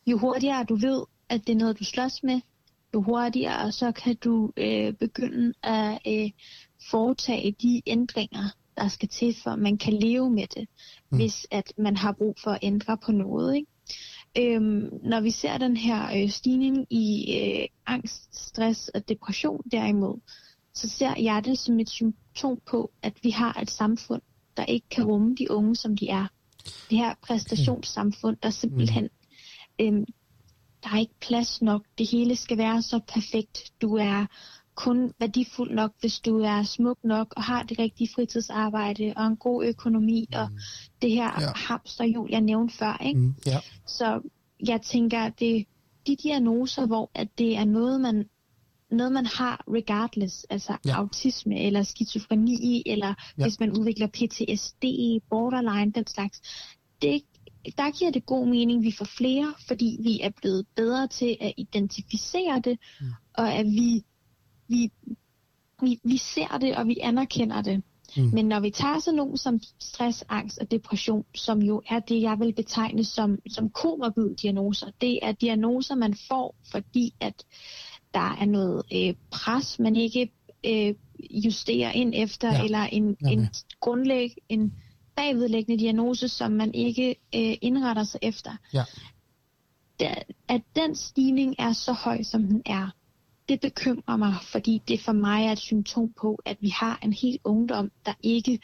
jo 0.08 0.18
hurtigere 0.18 0.64
du 0.64 0.76
ved, 0.76 1.04
at 1.30 1.48
det 1.48 1.54
er 1.54 1.58
noget, 1.58 1.80
du 1.80 1.84
slås 1.84 2.24
med, 2.24 2.42
jo 2.94 3.02
hurtigere 3.02 3.72
så 3.72 3.92
kan 3.92 4.16
du 4.16 4.52
øh, 4.58 4.94
begynde 4.94 5.54
at 5.64 6.00
øh, 6.08 6.32
foretage 6.90 7.56
de 7.62 7.82
ændringer, 7.86 8.44
der 8.78 8.88
skal 8.88 9.10
til, 9.10 9.36
for 9.44 9.52
at 9.52 9.60
man 9.60 9.78
kan 9.78 9.94
leve 9.94 10.30
med 10.30 10.48
det, 10.48 10.70
mm. 11.10 11.18
hvis 11.18 11.48
at 11.52 11.74
man 11.78 11.98
har 11.98 12.12
brug 12.12 12.36
for 12.44 12.52
at 12.52 12.60
ændre 12.62 12.98
på 12.98 13.12
noget. 13.12 13.56
Ikke? 13.56 13.68
Øhm, 14.38 14.90
når 15.04 15.22
vi 15.22 15.32
ser 15.32 15.58
den 15.58 15.78
her 15.78 16.24
øh, 16.24 16.30
stigning 16.30 16.88
i 16.90 17.36
øh, 17.38 17.68
angst, 17.86 18.48
stress 18.48 18.90
og 18.90 19.10
depression 19.10 19.62
derimod, 19.72 20.20
så 20.74 20.90
ser 20.90 21.14
jeg 21.22 21.46
det 21.46 21.60
som 21.60 21.80
et 21.80 21.90
symptom 21.90 22.60
på, 22.66 22.92
at 23.02 23.14
vi 23.24 23.30
har 23.30 23.60
et 23.62 23.72
samfund, 23.72 24.22
der 24.58 24.66
ikke 24.66 24.90
kan 24.90 25.04
rumme 25.04 25.36
de 25.36 25.52
unge, 25.52 25.76
som 25.76 25.98
de 25.98 26.10
er. 26.10 26.28
Det 26.90 26.98
her 26.98 27.16
præstationssamfund, 27.22 28.38
der 28.44 28.50
simpelthen, 28.50 29.10
mm. 29.80 29.86
øhm, 29.86 30.06
der 30.84 30.90
er 30.90 31.00
ikke 31.00 31.20
plads 31.22 31.62
nok. 31.62 31.86
Det 31.98 32.10
hele 32.12 32.36
skal 32.36 32.58
være 32.58 32.82
så 32.82 33.00
perfekt. 33.08 33.72
Du 33.82 33.96
er 33.96 34.26
kun 34.80 35.14
værdifuld 35.20 35.72
nok, 35.72 35.92
hvis 36.00 36.20
du 36.20 36.40
er 36.40 36.64
smuk 36.64 36.98
nok 37.04 37.34
og 37.38 37.44
har 37.44 37.64
det 37.64 37.80
rigtige 37.80 38.10
fritidsarbejde 38.16 39.14
og 39.16 39.26
en 39.28 39.38
god 39.38 39.66
økonomi 39.66 40.28
mm. 40.30 40.40
og 40.40 40.50
det 41.02 41.12
her 41.12 41.42
ja. 41.42 41.52
hamsterhjul, 41.56 42.30
jeg 42.32 42.42
nævnte 42.42 42.78
før. 42.78 42.98
Ikke? 43.06 43.20
Mm, 43.20 43.36
ja. 43.46 43.60
Så 43.86 44.22
jeg 44.68 44.82
tænker, 44.82 45.20
at 45.20 45.40
det 45.40 45.66
de 46.08 46.16
diagnoser, 46.16 46.86
hvor 46.86 47.12
at 47.14 47.28
det 47.38 47.58
er 47.58 47.66
noget, 47.66 48.02
man 48.02 48.30
noget, 48.92 49.12
man 49.12 49.26
har 49.26 49.64
regardless, 49.68 50.46
altså 50.50 50.78
ja. 50.86 50.96
autisme 50.96 51.62
eller 51.62 51.84
skizofreni, 51.84 52.84
eller 52.86 53.14
ja. 53.38 53.44
hvis 53.44 53.60
man 53.60 53.78
udvikler 53.78 54.08
PTSD, 54.08 54.84
borderline, 55.30 55.92
den 55.92 56.08
slags, 56.08 56.42
det, 57.02 57.22
der 57.78 57.98
giver 58.00 58.12
det 58.12 58.26
god 58.26 58.48
mening, 58.48 58.80
at 58.80 58.84
vi 58.84 58.92
får 58.92 59.06
flere, 59.06 59.54
fordi 59.68 59.98
vi 60.00 60.22
er 60.22 60.30
blevet 60.30 60.66
bedre 60.76 61.08
til 61.08 61.38
at 61.42 61.54
identificere 61.58 62.62
det, 62.64 62.80
mm. 63.02 63.08
og 63.34 63.54
at 63.54 63.66
vi 63.66 64.04
vi, 64.70 64.92
vi, 65.82 66.00
vi 66.04 66.18
ser 66.18 66.58
det, 66.58 66.76
og 66.76 66.88
vi 66.88 66.98
anerkender 67.02 67.62
det. 67.62 67.84
Mm. 68.18 68.24
Men 68.34 68.46
når 68.46 68.60
vi 68.60 68.70
tager 68.70 69.00
sådan 69.00 69.18
nogle 69.18 69.38
som 69.38 69.60
stress, 69.80 70.26
angst 70.30 70.58
og 70.60 70.72
depression, 70.72 71.26
som 71.36 71.62
jo 71.62 71.82
er 71.90 72.00
det, 72.00 72.22
jeg 72.22 72.40
vil 72.40 72.54
betegne 72.54 73.04
som, 73.04 73.40
som 73.50 73.70
komorbid 73.70 74.36
diagnoser, 74.36 74.88
det 75.02 75.20
er 75.22 75.32
diagnoser, 75.32 75.96
man 75.96 76.16
får, 76.28 76.56
fordi 76.72 77.14
at 77.20 77.46
der 78.14 78.36
er 78.42 78.46
noget 78.46 78.84
øh, 78.94 79.16
pres, 79.32 79.80
man 79.80 79.96
ikke 79.96 80.32
øh, 80.66 80.96
justerer 81.30 81.92
ind 81.92 82.14
efter, 82.16 82.54
ja. 82.54 82.64
eller 82.64 82.80
en, 82.80 83.18
en 83.28 83.50
grundlæg, 83.80 84.36
en 84.50 84.74
bagvedlæggende 85.16 85.84
diagnose, 85.84 86.28
som 86.28 86.52
man 86.52 86.74
ikke 86.74 87.10
øh, 87.10 87.58
indretter 87.62 88.04
sig 88.04 88.20
efter. 88.24 88.52
Ja. 88.74 88.84
Der, 90.00 90.16
at 90.48 90.62
den 90.76 90.96
stigning 90.96 91.56
er 91.60 91.74
så 91.74 91.94
høj, 91.94 92.24
som 92.24 92.44
den 92.44 92.62
er, 92.66 92.90
det 93.50 93.62
bekymrer 93.62 94.18
mig, 94.18 94.36
fordi 94.44 94.82
det 94.88 95.02
for 95.02 95.12
mig 95.12 95.46
er 95.46 95.52
et 95.52 95.60
symptom 95.60 96.14
på, 96.22 96.40
at 96.46 96.58
vi 96.62 96.70
har 96.70 97.00
en 97.04 97.14
helt 97.14 97.42
ungdom, 97.44 97.92
der 98.06 98.14
ikke, 98.24 98.60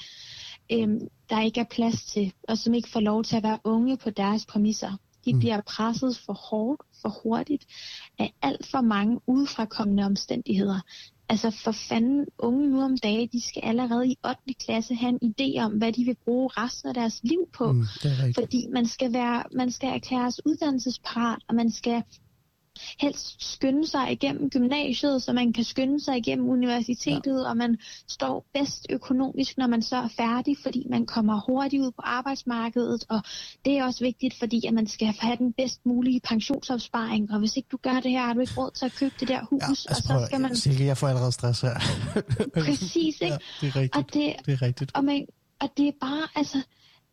øhm, 0.72 1.00
der 1.30 1.42
ikke 1.42 1.60
er 1.60 1.66
plads 1.72 2.06
til, 2.06 2.34
og 2.48 2.58
som 2.58 2.74
ikke 2.74 2.90
får 2.90 3.00
lov 3.00 3.24
til 3.24 3.36
at 3.36 3.44
være 3.44 3.60
unge 3.64 3.98
på 3.98 4.10
deres 4.10 4.46
præmisser. 4.46 4.98
De 5.26 5.34
mm. 5.34 5.40
bliver 5.40 5.62
presset 5.62 6.18
for 6.26 6.34
hårdt, 6.34 6.82
for 7.02 7.10
hurtigt, 7.24 7.66
af 8.20 8.34
alt 8.42 8.68
for 8.68 8.82
mange 8.82 9.20
udefrakommende 9.28 10.04
omstændigheder. 10.04 10.80
Altså 11.30 11.52
for 11.52 11.72
fanden, 11.72 12.26
unge 12.38 12.70
nu 12.70 12.82
om 12.82 12.98
dagen, 12.98 13.30
de 13.32 13.42
skal 13.42 13.62
allerede 13.66 14.08
i 14.08 14.18
8. 14.28 14.54
klasse 14.66 14.96
have 14.96 15.20
en 15.22 15.34
idé 15.34 15.64
om, 15.64 15.72
hvad 15.72 15.92
de 15.94 16.04
vil 16.04 16.18
bruge 16.26 16.50
resten 16.58 16.90
af 16.90 16.94
deres 16.94 17.20
liv 17.24 17.50
på. 17.54 17.72
Mm, 17.72 17.84
fordi 18.36 18.68
man 18.74 18.88
skal, 18.88 19.14
være, 19.14 19.44
man 19.54 19.72
skal 19.72 19.90
erklæres 19.90 20.46
uddannelsesparat, 20.46 21.40
og 21.48 21.56
man 21.56 21.72
skal 21.72 22.04
helst 23.00 23.52
skynde 23.54 23.88
sig 23.88 24.12
igennem 24.12 24.50
gymnasiet, 24.50 25.24
så 25.24 25.34
man 25.34 25.54
kan 25.54 25.64
skynde 25.64 26.04
sig 26.04 26.18
igennem 26.18 26.50
universitetet, 26.50 27.44
ja. 27.44 27.50
og 27.50 27.58
man 27.58 27.78
står 28.08 28.46
bedst 28.54 28.88
økonomisk, 28.90 29.58
når 29.58 29.68
man 29.68 29.82
så 29.82 29.96
er 29.96 30.08
færdig, 30.18 30.58
fordi 30.64 30.88
man 30.90 31.06
kommer 31.06 31.42
hurtigt 31.48 31.82
ud 31.82 31.92
på 31.92 32.02
arbejdsmarkedet, 32.02 33.06
og 33.10 33.22
det 33.66 33.78
er 33.78 33.86
også 33.86 34.04
vigtigt, 34.04 34.40
fordi 34.40 34.66
at 34.68 34.74
man 34.74 34.88
skal 34.88 35.08
have 35.08 35.36
den 35.36 35.54
bedst 35.54 35.86
mulige 35.86 36.20
pensionsopsparing, 36.20 37.32
og 37.32 37.40
hvis 37.40 37.58
ikke 37.58 37.70
du 37.72 37.78
gør 37.78 38.00
det 38.00 38.12
her, 38.12 38.26
har 38.26 38.34
du 38.34 38.40
ikke 38.40 38.54
råd 38.58 38.72
til 38.72 38.86
at 38.86 38.94
købe 39.00 39.16
det 39.20 39.28
der 39.28 39.46
hus, 39.50 39.62
ja, 39.62 39.68
altså, 39.70 39.88
og 39.90 40.20
så 40.20 40.26
skal 40.26 40.42
man... 40.42 40.56
Silke, 40.56 40.86
jeg 40.86 40.98
får 40.98 41.08
allerede 41.08 41.32
stress 41.32 41.62
her. 41.62 41.80
Præcis, 42.66 43.22
ikke? 43.22 43.26
Ja, 43.26 43.38
det 43.62 43.68
er 43.68 43.76
rigtigt. 43.76 43.96
Og 43.96 44.14
det, 44.14 44.36
det 44.46 44.54
er 44.54 44.62
rigtigt. 44.62 44.92
Og, 44.96 45.04
man, 45.04 45.26
og 45.60 45.70
det 45.78 45.88
er 45.88 45.92
bare, 46.02 46.28
altså, 46.36 46.62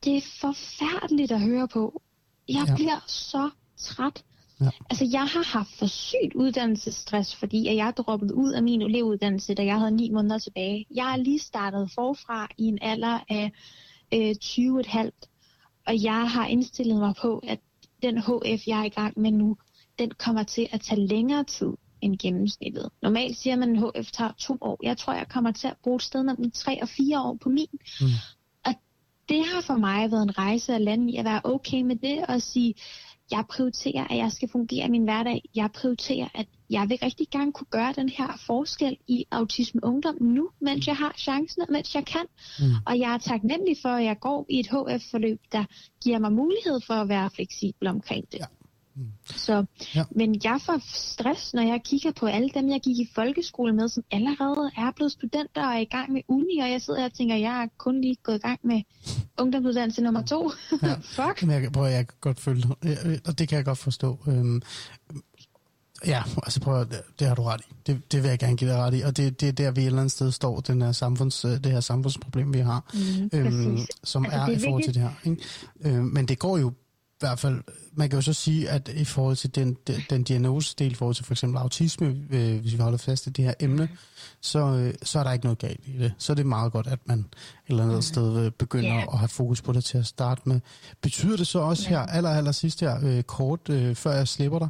det 0.04 0.16
er 0.16 0.20
forfærdeligt 0.40 1.32
at 1.32 1.40
høre 1.40 1.68
på. 1.68 2.02
Jeg 2.48 2.64
ja. 2.68 2.74
bliver 2.74 3.04
så 3.06 3.50
træt 3.76 4.24
Ja. 4.64 4.70
Altså, 4.90 5.08
jeg 5.12 5.26
har 5.26 5.58
haft 5.58 5.78
for 5.78 5.86
sygt 5.86 6.34
uddannelsesstress, 6.34 7.36
fordi 7.36 7.68
at 7.68 7.76
jeg 7.76 7.92
droppet 7.96 8.30
ud 8.30 8.52
af 8.52 8.62
min 8.62 8.82
elevuddannelse, 8.82 9.54
da 9.54 9.64
jeg 9.64 9.78
havde 9.78 9.96
ni 9.96 10.10
måneder 10.10 10.38
tilbage. 10.38 10.86
Jeg 10.94 11.12
er 11.12 11.16
lige 11.16 11.38
startet 11.38 11.90
forfra 11.94 12.48
i 12.58 12.64
en 12.64 12.78
alder 12.82 13.18
af 13.28 13.52
øh, 14.14 14.34
20,5, 14.44 15.10
og 15.86 16.02
jeg 16.02 16.30
har 16.30 16.46
indstillet 16.46 16.98
mig 16.98 17.14
på, 17.22 17.38
at 17.48 17.60
den 18.02 18.18
HF, 18.18 18.68
jeg 18.68 18.80
er 18.80 18.84
i 18.84 18.88
gang 18.88 19.20
med 19.20 19.30
nu, 19.30 19.56
den 19.98 20.10
kommer 20.10 20.42
til 20.42 20.68
at 20.72 20.80
tage 20.80 21.06
længere 21.06 21.44
tid 21.44 21.72
end 22.00 22.18
gennemsnittet. 22.18 22.88
Normalt 23.02 23.36
siger 23.36 23.56
man, 23.56 23.76
at 23.76 24.04
HF 24.04 24.10
tager 24.10 24.32
to 24.38 24.58
år. 24.60 24.78
Jeg 24.82 24.96
tror, 24.98 25.12
jeg 25.12 25.28
kommer 25.28 25.52
til 25.52 25.68
at 25.68 25.76
bruge 25.82 25.96
et 25.96 26.02
sted 26.02 26.22
mellem 26.22 26.50
tre 26.50 26.82
og 26.82 26.88
fire 26.88 27.22
år 27.22 27.38
på 27.42 27.48
min. 27.48 27.68
Mm. 28.00 28.06
Og 28.64 28.74
det 29.28 29.44
har 29.46 29.60
for 29.60 29.76
mig 29.76 30.10
været 30.10 30.22
en 30.22 30.38
rejse 30.38 30.74
at 30.74 30.80
lande 30.80 31.12
i 31.12 31.16
at 31.16 31.24
være 31.24 31.40
okay 31.44 31.82
med 31.82 31.96
det 31.96 32.26
og 32.28 32.42
sige, 32.42 32.74
jeg 33.32 33.44
prioriterer, 33.48 34.06
at 34.10 34.16
jeg 34.16 34.32
skal 34.32 34.48
fungere 34.48 34.86
i 34.86 34.90
min 34.90 35.04
hverdag. 35.04 35.42
Jeg 35.54 35.70
prioriterer, 35.74 36.28
at 36.34 36.46
jeg 36.70 36.88
vil 36.88 36.98
rigtig 37.02 37.26
gerne 37.30 37.52
kunne 37.52 37.66
gøre 37.70 37.92
den 37.96 38.08
her 38.08 38.40
forskel 38.46 38.96
i 39.08 39.24
autisme 39.30 39.80
ungdom 39.84 40.16
nu, 40.20 40.50
mens 40.60 40.86
jeg 40.86 40.96
har 40.96 41.14
chancen, 41.18 41.62
mens 41.68 41.94
jeg 41.94 42.04
kan. 42.04 42.26
Mm. 42.58 42.64
Og 42.86 42.98
jeg 42.98 43.14
er 43.14 43.18
taknemmelig 43.18 43.76
for, 43.82 43.88
at 43.88 44.04
jeg 44.04 44.16
går 44.20 44.46
i 44.48 44.60
et 44.60 44.66
HF-forløb, 44.66 45.40
der 45.52 45.64
giver 46.04 46.18
mig 46.18 46.32
mulighed 46.32 46.80
for 46.86 46.94
at 46.94 47.08
være 47.08 47.30
fleksibel 47.30 47.88
omkring 47.88 48.32
det. 48.32 48.38
Ja. 48.38 48.44
Mm. 48.94 49.12
Så, 49.24 49.64
ja. 49.94 50.04
Men 50.10 50.40
jeg 50.44 50.60
får 50.66 50.80
stress, 50.94 51.54
når 51.54 51.62
jeg 51.62 51.80
kigger 51.84 52.12
på 52.12 52.26
alle 52.26 52.50
dem, 52.54 52.68
jeg 52.68 52.80
gik 52.80 52.98
i 52.98 53.08
folkeskole 53.14 53.72
med, 53.72 53.88
som 53.88 54.04
allerede 54.10 54.70
er 54.76 54.90
blevet 54.96 55.12
studenter 55.12 55.66
og 55.66 55.74
er 55.74 55.78
i 55.78 55.84
gang 55.84 56.12
med 56.12 56.22
uni, 56.28 56.58
og 56.58 56.70
jeg 56.70 56.82
sidder 56.82 57.00
her 57.00 57.06
og 57.06 57.14
tænker, 57.14 57.36
jeg 57.36 57.62
er 57.62 57.66
kun 57.78 58.00
lige 58.00 58.16
gået 58.22 58.36
i 58.36 58.38
gang 58.38 58.60
med 58.62 58.82
ungdomsuddannelse 59.38 60.02
nummer 60.02 60.22
to. 60.22 60.50
Ja. 60.82 60.94
Fuck. 61.16 61.42
Men 61.42 61.62
jeg, 61.62 61.72
prøv, 61.72 61.84
jeg 61.84 62.08
kan 62.08 62.16
godt 62.20 62.40
følge 62.40 62.64
og 63.24 63.38
det 63.38 63.48
kan 63.48 63.56
jeg 63.56 63.64
godt 63.64 63.78
forstå. 63.78 64.18
Øhm, 64.26 64.62
ja, 66.06 66.22
altså 66.42 66.60
prøv, 66.60 66.80
det, 66.80 67.02
det 67.18 67.26
har 67.26 67.34
du 67.34 67.42
ret 67.42 67.60
i. 67.60 67.74
Det, 67.86 68.12
det 68.12 68.22
vil 68.22 68.28
jeg 68.28 68.38
gerne 68.38 68.56
give 68.56 68.70
dig 68.70 68.78
ret 68.78 68.94
i, 68.94 69.00
og 69.00 69.16
det, 69.16 69.40
det 69.40 69.48
er 69.48 69.52
der, 69.52 69.70
vi 69.70 69.80
et 69.80 69.86
eller 69.86 69.98
andet 69.98 70.12
sted 70.12 70.32
står, 70.32 70.60
den 70.60 70.82
her 70.82 70.92
samfunds, 70.92 71.40
det 71.40 71.66
her 71.66 71.80
samfundsproblem, 71.80 72.54
vi 72.54 72.58
har, 72.58 72.92
mm, 72.94 73.30
øhm, 73.32 73.78
som 74.04 74.24
altså, 74.24 74.38
er, 74.38 74.46
er 74.46 74.48
i 74.48 74.58
forhold 74.58 74.84
til 74.84 74.94
det 74.94 75.02
her. 75.02 75.10
Ikke? 75.24 75.42
Øhm, 75.80 76.04
men 76.04 76.28
det 76.28 76.38
går 76.38 76.58
jo 76.58 76.72
hvert 77.26 77.38
fald, 77.38 77.62
man 77.92 78.10
kan 78.10 78.16
jo 78.16 78.22
så 78.22 78.32
sige, 78.32 78.70
at 78.70 78.88
i 78.88 79.04
forhold 79.04 79.36
til 79.36 79.54
den, 79.54 79.76
den, 79.86 80.02
den 80.10 80.22
diagnosedel, 80.22 80.92
i 80.92 80.94
forhold 80.94 81.14
til 81.14 81.24
for 81.24 81.34
eksempel 81.34 81.58
autisme, 81.58 82.06
øh, 82.30 82.60
hvis 82.60 82.72
vi 82.72 82.78
holder 82.78 82.98
fast 82.98 83.26
i 83.26 83.30
det 83.30 83.44
her 83.44 83.54
emne, 83.60 83.88
så, 84.40 84.58
øh, 84.58 84.94
så 85.02 85.18
er 85.18 85.24
der 85.24 85.32
ikke 85.32 85.44
noget 85.44 85.58
galt 85.58 85.80
i 85.86 85.98
det. 85.98 86.12
Så 86.18 86.32
er 86.32 86.34
det 86.34 86.46
meget 86.46 86.72
godt, 86.72 86.86
at 86.86 86.98
man 87.04 87.18
et 87.18 87.26
eller 87.66 87.84
andet 87.84 88.04
sted 88.04 88.36
øh, 88.36 88.50
begynder 88.50 88.94
yeah. 88.94 89.12
at 89.12 89.18
have 89.18 89.28
fokus 89.28 89.62
på 89.62 89.72
det 89.72 89.84
til 89.84 89.98
at 89.98 90.06
starte 90.06 90.42
med. 90.44 90.60
Betyder 91.00 91.36
det 91.36 91.46
så 91.46 91.58
også 91.58 91.88
her, 91.88 91.98
aller, 91.98 92.30
aller 92.30 92.52
sidst 92.52 92.80
her, 92.80 92.98
øh, 93.02 93.22
kort, 93.22 93.68
øh, 93.68 93.94
før 93.94 94.12
jeg 94.12 94.28
slipper 94.28 94.58
dig, 94.58 94.68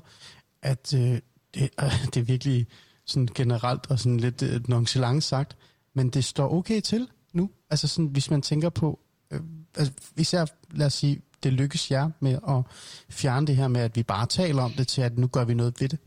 at 0.62 0.94
øh, 0.94 1.00
det, 1.00 1.70
øh, 1.82 2.06
det 2.14 2.16
er 2.16 2.22
virkelig 2.22 2.66
sådan 3.06 3.28
generelt 3.34 3.90
og 3.90 3.98
sådan 3.98 4.20
lidt 4.20 4.42
øh, 4.42 4.68
nonchalant 4.68 5.24
sagt, 5.24 5.56
men 5.94 6.08
det 6.10 6.24
står 6.24 6.52
okay 6.52 6.80
til 6.80 7.08
nu? 7.32 7.50
Altså 7.70 7.88
sådan, 7.88 8.06
hvis 8.06 8.30
man 8.30 8.42
tænker 8.42 8.68
på, 8.68 9.00
øh, 9.30 9.40
altså, 9.76 9.92
især, 10.16 10.46
lad 10.70 10.86
os 10.86 10.92
sige, 10.92 11.20
det 11.42 11.52
lykkes 11.52 11.90
jer 11.90 12.10
med 12.20 12.38
at 12.48 12.62
fjerne 13.10 13.46
det 13.46 13.56
her 13.56 13.68
med, 13.68 13.80
at 13.80 13.96
vi 13.96 14.02
bare 14.02 14.26
taler 14.26 14.62
om 14.62 14.72
det, 14.72 14.88
til 14.88 15.02
at 15.02 15.18
nu 15.18 15.26
gør 15.26 15.44
vi 15.44 15.54
noget 15.54 15.80
ved 15.80 15.88
det? 15.88 15.98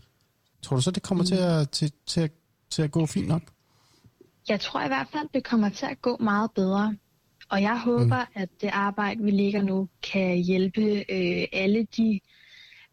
Tror 0.61 0.75
du 0.75 0.81
så, 0.81 0.91
det 0.91 1.03
kommer 1.03 1.23
mm. 1.23 1.27
til, 1.27 1.35
at, 1.35 1.69
til, 1.69 1.91
til, 2.05 2.21
at, 2.21 2.31
til 2.69 2.81
at 2.81 2.91
gå 2.91 3.05
fint 3.05 3.27
nok? 3.27 3.41
Jeg 4.49 4.59
tror 4.59 4.83
i 4.83 4.87
hvert 4.87 5.07
fald, 5.11 5.27
det 5.33 5.43
kommer 5.43 5.69
til 5.69 5.85
at 5.85 6.01
gå 6.01 6.17
meget 6.17 6.51
bedre. 6.51 6.95
Og 7.49 7.61
jeg 7.61 7.79
håber, 7.79 8.25
mm. 8.25 8.41
at 8.41 8.49
det 8.61 8.69
arbejde, 8.73 9.23
vi 9.23 9.31
ligger 9.31 9.61
nu, 9.61 9.89
kan 10.03 10.37
hjælpe 10.37 10.81
øh, 11.11 11.47
alle 11.53 11.87
de 11.97 12.19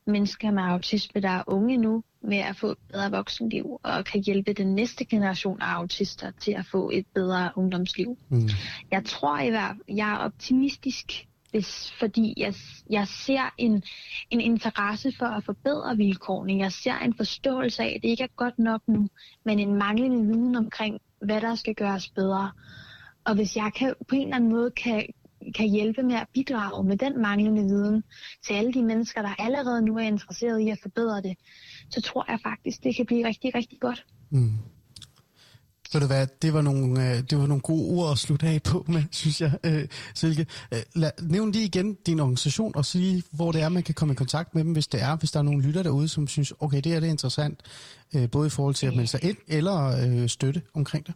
mennesker 0.07 0.51
med 0.51 0.63
autisme, 0.63 1.21
der 1.21 1.29
er 1.29 1.43
unge 1.47 1.77
nu, 1.77 2.05
med 2.23 2.39
at 2.39 2.57
få 2.57 2.71
et 2.71 2.79
bedre 2.93 3.11
voksenliv, 3.11 3.81
og 3.83 4.05
kan 4.05 4.23
hjælpe 4.23 4.53
den 4.53 4.75
næste 4.75 5.05
generation 5.05 5.63
af 5.63 5.67
autister 5.67 6.31
til 6.41 6.53
at 6.53 6.67
få 6.67 6.91
et 6.91 7.07
bedre 7.15 7.51
ungdomsliv. 7.57 8.19
Mm. 8.29 8.49
Jeg 8.91 9.05
tror 9.05 9.39
i 9.39 9.51
hvert 9.51 9.77
jeg 9.89 10.11
er 10.13 10.17
optimistisk 10.17 11.27
hvis, 11.53 11.93
fordi 12.01 12.35
jeg, 12.37 12.55
jeg 12.91 13.09
ser 13.09 13.55
en, 13.59 13.83
en 14.31 14.41
interesse 14.41 15.13
for 15.19 15.27
at 15.27 15.45
forbedre 15.45 15.97
vilkårene. 15.97 16.59
Jeg 16.59 16.73
ser 16.73 16.99
en 16.99 17.15
forståelse 17.17 17.83
af, 17.83 17.93
at 17.97 18.03
det 18.03 18.09
ikke 18.09 18.23
er 18.23 18.37
godt 18.37 18.59
nok 18.59 18.83
nu, 18.89 19.09
men 19.45 19.59
en 19.59 19.75
manglende 19.75 20.27
viden 20.27 20.57
omkring, 20.57 21.01
hvad 21.23 21.41
der 21.41 21.55
skal 21.55 21.75
gøres 21.75 22.09
bedre. 22.09 22.53
Og 23.25 23.35
hvis 23.35 23.57
jeg 23.57 23.71
kan, 23.77 23.95
på 24.09 24.15
en 24.15 24.23
eller 24.23 24.37
anden 24.37 24.51
måde 24.51 24.71
kan, 24.71 25.07
kan 25.57 25.69
hjælpe 25.69 26.03
med 26.03 26.15
at 26.15 26.27
bidrage 26.35 26.85
med 26.85 26.97
den 26.97 27.23
manglende 27.23 27.63
viden 27.63 28.05
til 28.47 28.55
alle 28.55 28.73
de 28.73 28.83
mennesker, 28.83 29.23
der 29.23 29.35
allerede 29.39 29.83
nu 29.83 29.97
er 29.97 30.03
interesseret 30.03 30.61
i 30.61 30.69
at 30.69 30.79
forbedre 30.83 31.23
det, 31.23 31.37
så 31.91 32.01
tror 32.01 32.25
jeg 32.29 32.39
faktisk, 32.43 32.85
det 32.85 32.97
kan 32.97 33.07
blive 33.07 33.27
rigtig, 33.27 33.55
rigtig 33.55 33.81
godt. 33.81 34.07
Mm. 34.31 34.51
Ved 35.93 36.01
du 36.01 36.07
hvad, 36.07 36.27
det 36.43 36.55
var 36.55 36.63
nogle, 36.63 37.11
øh, 37.11 37.17
det 37.31 37.39
var 37.39 37.47
nogle 37.47 37.61
gode 37.61 37.99
ord 37.99 38.13
at 38.13 38.19
slutte 38.19 38.47
af 38.47 38.63
på 38.63 38.85
med, 38.89 39.03
synes 39.21 39.41
jeg, 39.41 39.53
øh, 39.65 39.89
Silke. 40.15 40.47
Øh, 40.75 40.81
lad, 40.95 41.11
nævn 41.23 41.53
lige 41.53 41.65
igen 41.65 41.95
din 41.95 42.21
organisation 42.21 42.77
og 42.77 42.85
sige, 42.85 43.23
hvor 43.33 43.53
det 43.53 43.63
er, 43.63 43.69
man 43.69 43.83
kan 43.83 43.95
komme 43.95 44.13
i 44.13 44.15
kontakt 44.15 44.55
med 44.55 44.65
dem, 44.65 44.73
hvis 44.73 44.87
det 44.87 45.03
er, 45.03 45.17
hvis 45.17 45.31
der 45.31 45.39
er 45.39 45.45
nogle 45.45 45.63
lytter 45.63 45.83
derude, 45.83 46.09
som 46.09 46.29
synes, 46.29 46.53
okay, 46.61 46.81
det 46.81 46.95
er 46.95 47.01
det 47.01 47.07
interessant, 47.07 47.61
øh, 48.17 48.31
både 48.31 48.47
i 48.47 48.51
forhold 48.51 48.75
til 48.75 48.87
at 48.87 48.93
melde 48.93 49.07
sig 49.07 49.25
ind 49.25 49.37
eller 49.49 50.07
øh, 50.23 50.29
støtte 50.29 50.63
omkring 50.75 51.07
det. 51.07 51.15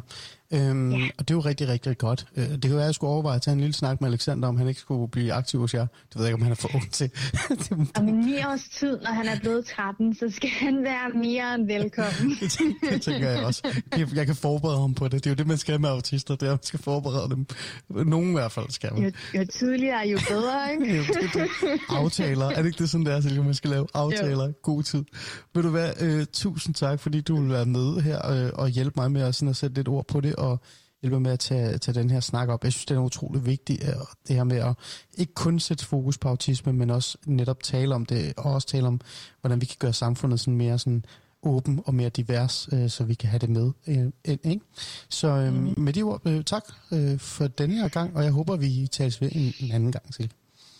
Øhm, 0.53 0.91
ja. 0.91 1.07
Og 1.17 1.27
det 1.27 1.33
er 1.33 1.35
jo 1.35 1.39
rigtig, 1.39 1.67
rigtig 1.67 1.97
godt. 1.97 2.27
Øh, 2.37 2.43
det 2.49 2.61
kan 2.61 2.71
være, 2.71 2.81
at 2.81 2.85
jeg 2.85 2.95
skulle 2.95 3.11
overveje 3.11 3.35
at 3.35 3.41
tage 3.41 3.53
en 3.53 3.59
lille 3.59 3.73
snak 3.73 4.01
med 4.01 4.09
Alexander, 4.09 4.47
om 4.47 4.57
han 4.57 4.67
ikke 4.67 4.79
skulle 4.79 5.11
blive 5.11 5.33
aktiv 5.33 5.59
hos 5.59 5.73
jer. 5.73 5.81
Det 5.81 6.15
ved 6.15 6.23
jeg 6.23 6.29
ikke, 6.29 6.35
om 6.35 6.41
han 6.41 6.51
er 6.51 6.55
for 6.55 6.75
ung 6.75 6.91
til. 6.91 7.11
Om 7.95 8.05
ni 8.05 8.37
års 8.37 8.63
tid, 8.79 8.99
når 9.01 9.11
han 9.11 9.27
er 9.27 9.39
blevet 9.39 9.65
13, 9.65 10.15
så 10.15 10.29
skal 10.35 10.49
han 10.49 10.83
være 10.83 11.09
mere 11.09 11.55
end 11.55 11.67
velkommen. 11.67 12.37
det, 12.91 13.01
tænker 13.01 13.29
jeg 13.29 13.45
også. 13.45 13.81
Jeg 14.15 14.25
kan 14.25 14.35
forberede 14.35 14.79
ham 14.79 14.93
på 14.93 15.07
det. 15.07 15.13
Det 15.13 15.25
er 15.25 15.31
jo 15.31 15.35
det, 15.35 15.47
man 15.47 15.57
skal 15.57 15.81
med 15.81 15.89
autister. 15.89 16.35
Det 16.35 16.47
er, 16.47 16.51
at 16.51 16.59
man 16.59 16.63
skal 16.63 16.79
forberede 16.79 17.29
dem. 17.29 17.45
Nogen 17.89 18.29
i 18.29 18.33
hvert 18.33 18.51
fald 18.51 18.69
skal 18.69 18.93
man. 18.93 19.03
Jo, 19.03 19.39
jo 19.39 19.45
tidligere, 19.45 20.07
jo 20.07 20.19
bedre, 20.29 20.71
ikke? 20.71 20.95
jo, 20.97 21.03
det, 21.03 21.33
det. 21.33 21.49
Aftaler. 21.89 22.45
Er 22.45 22.55
det 22.55 22.65
ikke 22.65 22.79
det, 22.79 22.89
sådan 22.89 23.05
der, 23.05 23.21
Silke, 23.21 23.43
man 23.43 23.53
skal 23.53 23.69
lave? 23.69 23.87
Aftaler. 23.93 24.45
Jo. 24.45 24.53
God 24.63 24.83
tid. 24.83 25.03
Vil 25.53 25.63
du 25.63 25.69
være, 25.69 25.93
øh, 26.01 26.25
tusind 26.33 26.75
tak, 26.75 26.99
fordi 26.99 27.21
du 27.21 27.41
vil 27.41 27.49
være 27.49 27.65
med 27.65 28.01
her 28.01 28.31
øh, 28.31 28.51
og 28.53 28.69
hjælpe 28.69 28.93
mig 28.95 29.11
med 29.11 29.21
at, 29.21 29.35
sådan 29.35 29.49
at 29.49 29.55
sætte 29.55 29.75
lidt 29.75 29.87
ord 29.87 30.07
på 30.07 30.21
det, 30.21 30.35
og 30.35 30.59
hjælper 31.01 31.19
med 31.19 31.31
at 31.31 31.39
tage, 31.39 31.77
tage 31.77 31.99
den 31.99 32.09
her 32.09 32.19
snak 32.19 32.49
op. 32.49 32.63
Jeg 32.63 32.71
synes, 32.71 32.85
det 32.85 32.95
er 32.95 32.99
utrolig 32.99 33.45
vigtigt, 33.45 33.83
det 34.27 34.35
her 34.35 34.43
med 34.43 34.57
at 34.57 34.75
ikke 35.17 35.33
kun 35.33 35.59
sætte 35.59 35.85
fokus 35.85 36.17
på 36.17 36.29
autisme, 36.29 36.73
men 36.73 36.89
også 36.89 37.17
netop 37.25 37.63
tale 37.63 37.95
om 37.95 38.05
det, 38.05 38.33
og 38.37 38.53
også 38.53 38.67
tale 38.67 38.87
om, 38.87 39.01
hvordan 39.41 39.61
vi 39.61 39.65
kan 39.65 39.77
gøre 39.79 39.93
samfundet 39.93 40.39
sådan 40.39 40.57
mere 40.57 40.79
sådan 40.79 41.05
åben 41.43 41.81
og 41.85 41.95
mere 41.95 42.09
divers, 42.09 42.69
øh, 42.73 42.89
så 42.89 43.03
vi 43.03 43.13
kan 43.13 43.29
have 43.29 43.39
det 43.39 43.49
med. 43.49 43.71
Øh, 43.87 44.37
ikke? 44.43 44.65
Så 45.09 45.27
øh, 45.27 45.53
mm. 45.53 45.73
med 45.77 45.93
de 45.93 46.01
ord, 46.01 46.21
øh, 46.25 46.43
tak 46.43 46.63
øh, 46.91 47.19
for 47.19 47.47
denne 47.47 47.75
her 47.75 47.87
gang, 47.87 48.15
og 48.15 48.23
jeg 48.23 48.31
håber, 48.31 48.55
vi 48.55 48.87
tales 48.91 49.21
ved 49.21 49.29
en, 49.31 49.53
en 49.59 49.71
anden 49.71 49.91
gang 49.91 50.13
til. 50.13 50.31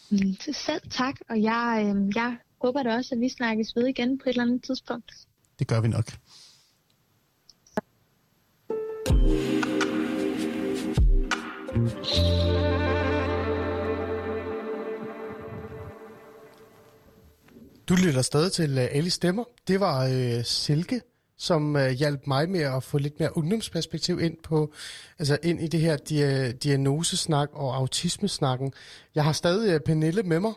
Mm, 0.10 0.36
selv 0.54 0.82
tak, 0.90 1.16
og 1.30 1.42
jeg, 1.42 1.94
øh, 1.96 2.12
jeg 2.16 2.38
håber 2.62 2.84
da 2.84 2.96
også, 2.96 3.16
at 3.16 3.22
vi 3.22 3.30
snakkes 3.30 3.76
ved 3.76 3.88
igen 3.88 4.18
på 4.18 4.24
et 4.26 4.30
eller 4.30 4.44
andet 4.44 4.64
tidspunkt. 4.64 5.12
Det 5.60 5.68
gør 5.68 5.82
vi 5.82 5.88
nok. 5.88 6.06
Du 17.90 17.96
lytter 17.96 18.22
stadig 18.22 18.52
til 18.52 18.78
uh, 18.78 18.84
Ali 18.92 19.10
Stemmer. 19.10 19.44
Det 19.68 19.80
var 19.80 20.06
uh, 20.08 20.44
Silke, 20.44 21.02
som 21.38 21.76
uh, 21.76 21.88
hjalp 21.88 22.28
mig 22.28 22.50
med 22.50 22.60
at 22.60 22.84
få 22.84 22.98
lidt 22.98 23.20
mere 23.20 23.38
ungdomsperspektiv 23.38 24.20
ind 24.20 24.38
på, 24.44 24.74
altså 25.20 25.38
ind 25.44 25.62
i 25.62 25.68
det 25.68 25.80
her 25.80 25.98
dia- 25.98 26.58
diagnosesnak 26.58 27.50
og 27.54 27.76
autismesnakken. 27.76 28.74
Jeg 29.16 29.24
har 29.24 29.32
stadig 29.32 29.76
uh, 29.76 29.82
Pernille 29.82 30.24
med 30.24 30.40
mig, 30.40 30.54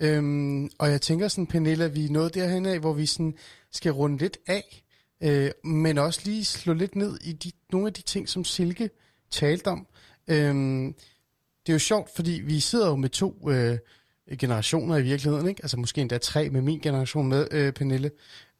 øhm, 0.00 0.70
og 0.78 0.90
jeg 0.90 1.00
tænker 1.00 1.28
sådan, 1.28 1.46
Pernille, 1.46 1.84
at 1.84 1.94
vi 1.94 2.04
er 2.04 2.10
nået 2.10 2.34
derhen 2.34 2.66
af, 2.66 2.78
hvor 2.78 2.92
vi 2.92 3.06
sådan 3.06 3.34
skal 3.72 3.92
runde 3.92 4.18
lidt 4.18 4.38
af, 4.46 4.84
øh, 5.22 5.50
men 5.64 5.98
også 5.98 6.20
lige 6.24 6.44
slå 6.44 6.72
lidt 6.72 6.96
ned 6.96 7.18
i 7.24 7.32
de, 7.32 7.50
nogle 7.72 7.86
af 7.86 7.92
de 7.92 8.02
ting, 8.02 8.28
som 8.28 8.44
Silke 8.44 8.90
talte 9.30 9.68
om. 9.68 9.86
Øhm, 10.28 10.94
det 11.66 11.68
er 11.68 11.74
jo 11.74 11.78
sjovt, 11.78 12.10
fordi 12.16 12.42
vi 12.44 12.60
sidder 12.60 12.88
jo 12.88 12.96
med 12.96 13.08
to 13.08 13.50
øh, 13.50 13.78
generationer 14.38 14.96
i 14.96 15.02
virkeligheden, 15.02 15.48
ikke? 15.48 15.64
Altså 15.64 15.76
måske 15.76 16.00
endda 16.00 16.18
tre 16.18 16.50
med 16.50 16.60
min 16.60 16.80
generation 16.80 17.28
med, 17.28 17.46
øh, 17.50 17.72
Pernille. 17.72 18.10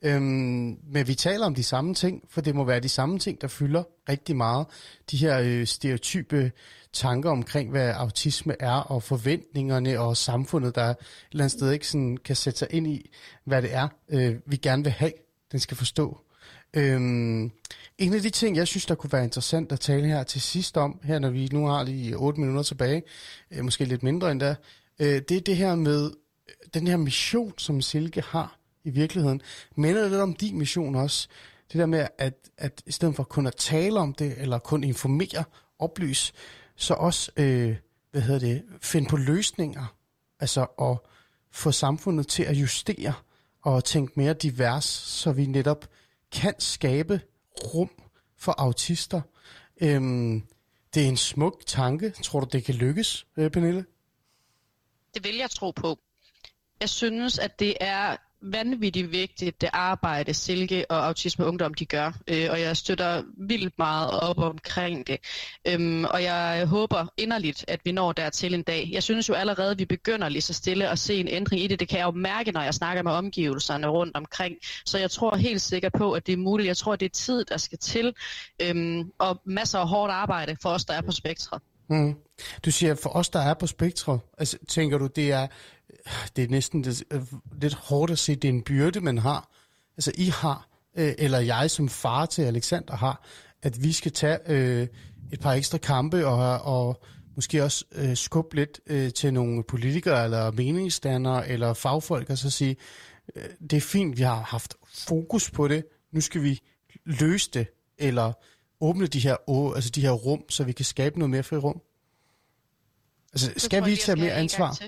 Øhm, 0.03 0.79
men 0.93 1.07
vi 1.07 1.15
taler 1.15 1.47
om 1.47 1.55
de 1.55 1.63
samme 1.63 1.95
ting, 1.95 2.23
for 2.31 2.41
det 2.41 2.55
må 2.55 2.65
være 2.65 2.81
de 2.81 2.89
samme 2.89 3.19
ting, 3.19 3.41
der 3.41 3.49
fylder 3.49 3.83
rigtig 4.09 4.37
meget. 4.37 4.67
De 5.11 5.17
her 5.17 5.41
øh, 5.41 5.67
stereotype 5.67 6.53
tanker 6.95 7.31
omkring, 7.31 7.71
hvad 7.71 7.91
autisme 7.91 8.57
er, 8.61 8.73
og 8.73 9.03
forventningerne 9.03 10.01
og 10.01 10.17
samfundet, 10.17 10.75
der 10.75 10.85
et 10.85 10.97
eller 11.33 11.45
andet 11.45 11.59
sted 11.59 11.73
ikke 11.73 11.89
sådan 11.89 12.17
kan 12.17 12.37
sætte 12.37 12.59
sig 12.59 12.69
ind 12.71 12.87
i, 12.87 13.11
hvad 13.45 13.63
det 13.63 13.75
er, 13.75 13.89
øh, 14.09 14.37
vi 14.47 14.57
gerne 14.57 14.83
vil 14.83 14.93
have, 14.93 15.13
den 15.53 15.61
skal 15.61 15.77
forstå. 15.77 16.19
Øhm, 16.77 17.51
en 17.99 18.15
af 18.15 18.21
de 18.23 18.31
ting, 18.31 18.57
jeg 18.57 18.69
synes, 18.69 18.87
der 18.87 18.95
kunne 18.95 19.13
være 19.13 19.25
interessant 19.25 19.73
at 19.73 19.81
tale 19.81 20.07
her 20.07 20.23
til 20.23 20.41
sidst 20.41 20.77
om, 20.77 21.01
her 21.03 21.19
når 21.19 21.31
vi 21.31 21.49
nu 21.53 21.67
har 21.67 21.83
lige 21.83 22.17
8 22.17 22.41
minutter 22.41 22.63
tilbage, 22.63 23.03
øh, 23.51 23.65
måske 23.65 23.85
lidt 23.85 24.03
mindre 24.03 24.31
endda, 24.31 24.55
øh, 24.99 25.23
det 25.29 25.31
er 25.31 25.41
det 25.41 25.57
her 25.57 25.75
med 25.75 26.05
øh, 26.05 26.55
den 26.75 26.87
her 26.87 26.97
mission, 26.97 27.55
som 27.59 27.81
Silke 27.81 28.23
har 28.27 28.59
i 28.85 28.91
virkeligheden. 28.91 29.41
Minder 29.77 30.03
det 30.03 30.11
lidt 30.11 30.21
om 30.21 30.35
din 30.35 30.59
mission 30.59 30.95
også? 30.95 31.29
Det 31.73 31.79
der 31.79 31.87
med, 31.87 32.07
at, 32.19 32.35
at 32.59 32.83
i 32.87 32.93
stedet 32.93 33.17
for 33.17 33.23
kun 33.23 33.47
at 33.47 33.57
tale 33.57 34.01
om 34.01 34.15
det, 34.15 34.35
eller 34.39 34.59
kun 34.59 34.85
informere, 34.85 35.45
oplyse, 35.79 36.33
så 36.77 36.95
også, 36.95 37.31
øh, 37.37 37.77
hvad 38.11 38.23
hedder 38.23 38.41
det, 38.41 38.65
finde 38.83 39.09
på 39.09 39.17
løsninger, 39.17 39.97
altså 40.41 40.63
at 40.63 41.11
få 41.51 41.73
samfundet 41.73 42.29
til 42.29 42.43
at 42.43 42.55
justere 42.55 43.15
og 43.63 43.85
tænke 43.85 44.13
mere 44.17 44.35
divers, 44.35 44.85
så 44.85 45.33
vi 45.33 45.47
netop 45.47 45.89
kan 46.33 46.55
skabe 46.59 47.21
rum 47.75 47.91
for 48.39 48.55
autister. 48.59 49.21
Øhm, 49.81 50.47
det 50.95 51.05
er 51.05 51.09
en 51.09 51.17
smuk 51.17 51.63
tanke. 51.67 52.11
Tror 52.11 52.41
du, 52.41 52.47
det 52.53 52.65
kan 52.65 52.75
lykkes, 52.75 53.27
øh, 53.37 53.51
Pernille? 53.51 53.85
Det 55.15 55.25
vil 55.25 55.37
jeg 55.37 55.51
tro 55.51 55.71
på. 55.71 55.99
Jeg 56.81 56.89
synes, 56.89 57.39
at 57.39 57.59
det 57.59 57.77
er 57.81 58.17
vanvittigt 58.53 59.13
vigtigt, 59.13 59.61
det 59.61 59.71
arbejde 59.73 60.35
Silke 60.35 60.91
og 60.91 61.07
Autisme 61.07 61.47
Ungdom 61.47 61.75
de 61.75 61.87
gør, 61.87 62.13
øh, 62.29 62.47
og 62.51 62.61
jeg 62.61 62.77
støtter 62.77 63.23
vildt 63.37 63.79
meget 63.79 64.11
op 64.11 64.39
omkring 64.39 65.07
det. 65.07 65.19
Øhm, 65.69 66.05
og 66.05 66.23
jeg 66.23 66.67
håber 66.67 67.07
inderligt, 67.17 67.65
at 67.69 67.81
vi 67.85 67.93
når 67.93 68.13
dertil 68.13 68.55
en 68.55 68.63
dag. 68.63 68.89
Jeg 68.93 69.03
synes 69.03 69.29
jo 69.29 69.35
allerede, 69.35 69.71
at 69.71 69.79
vi 69.79 69.85
begynder 69.85 70.29
lige 70.29 70.43
så 70.43 70.53
stille 70.53 70.89
at 70.89 70.99
se 70.99 71.15
en 71.15 71.29
ændring 71.29 71.63
i 71.63 71.67
det. 71.67 71.81
Det 71.81 71.89
kan 71.89 71.99
jeg 71.99 72.07
jo 72.07 72.11
mærke, 72.11 72.53
når 72.53 72.63
jeg 72.63 72.75
snakker 72.75 73.03
med 73.03 73.13
omgivelserne 73.13 73.87
rundt 73.87 74.17
omkring. 74.17 74.57
Så 74.87 74.99
jeg 74.99 75.11
tror 75.11 75.37
helt 75.37 75.61
sikkert 75.61 75.93
på, 75.93 76.13
at 76.13 76.27
det 76.27 76.33
er 76.33 76.37
muligt. 76.37 76.67
Jeg 76.67 76.77
tror, 76.77 76.97
det 76.97 77.07
er 77.07 77.11
tid, 77.11 77.45
der 77.45 77.57
skal 77.57 77.79
til, 77.79 78.15
øhm, 78.63 79.11
og 79.19 79.41
masser 79.45 79.79
af 79.79 79.89
hårdt 79.89 80.13
arbejde 80.13 80.57
for 80.63 80.71
os, 80.71 80.85
der 80.85 80.95
er 80.95 81.03
på 81.03 81.13
spektret. 81.13 81.63
Mm. 81.91 82.15
Du 82.65 82.71
siger, 82.71 82.95
for 82.95 83.11
os, 83.11 83.29
der 83.29 83.41
er 83.41 83.55
på 83.55 83.67
spektret, 83.67 84.21
altså, 84.39 84.59
tænker 84.69 84.99
du, 84.99 85.07
det 85.07 85.33
er, 85.33 85.47
det 86.37 86.45
er 86.45 86.49
næsten 86.49 86.85
det, 86.85 87.05
øh, 87.11 87.23
lidt 87.61 87.75
hårdt 87.75 88.13
at 88.13 88.19
se, 88.19 88.35
det 88.35 88.49
er 88.49 88.53
en 88.53 88.63
byrde, 88.63 89.01
man 89.01 89.19
har. 89.19 89.51
Altså, 89.97 90.13
I 90.15 90.25
har, 90.25 90.69
øh, 90.97 91.13
eller 91.19 91.39
jeg 91.39 91.71
som 91.71 91.89
far 91.89 92.27
til 92.27 92.43
Alexander 92.43 92.97
har, 92.97 93.25
at 93.63 93.83
vi 93.83 93.93
skal 93.93 94.13
tage 94.13 94.39
øh, 94.47 94.87
et 95.33 95.41
par 95.41 95.53
ekstra 95.53 95.79
kampe 95.79 96.27
og, 96.27 96.63
og 96.63 97.03
måske 97.37 97.65
også 97.65 97.85
øh, 97.93 98.17
skubbe 98.17 98.57
lidt 98.57 98.81
øh, 98.87 99.13
til 99.13 99.35
nogle 99.35 99.63
politikere 99.63 100.25
eller 100.25 100.51
meningsdannere 100.51 101.49
eller 101.49 101.75
fagfolk 101.75 102.31
og 102.31 102.39
så 102.39 102.51
sige, 102.51 102.77
øh, 103.37 103.45
det 103.71 103.77
er 103.77 103.81
fint, 103.81 104.19
vi 104.19 104.23
har 104.23 104.41
haft 104.41 104.75
fokus 104.95 105.51
på 105.51 105.69
det, 105.69 105.85
nu 106.13 106.21
skal 106.21 106.43
vi 106.43 106.61
løse 107.05 107.51
det, 107.55 107.67
eller 107.99 108.33
åbne 108.81 109.07
de 109.07 109.19
her, 109.19 109.37
altså 109.75 109.91
de 109.91 110.01
her 110.01 110.11
rum, 110.11 110.45
så 110.49 110.65
vi 110.65 110.73
kan 110.73 110.85
skabe 110.85 111.19
noget 111.19 111.31
mere 111.31 111.43
fri 111.43 111.57
rum? 111.57 111.81
Altså, 113.33 113.53
skal 113.57 113.87
vi 113.87 113.97
tage 113.97 114.17
mere 114.17 114.33
ansvar? 114.33 114.79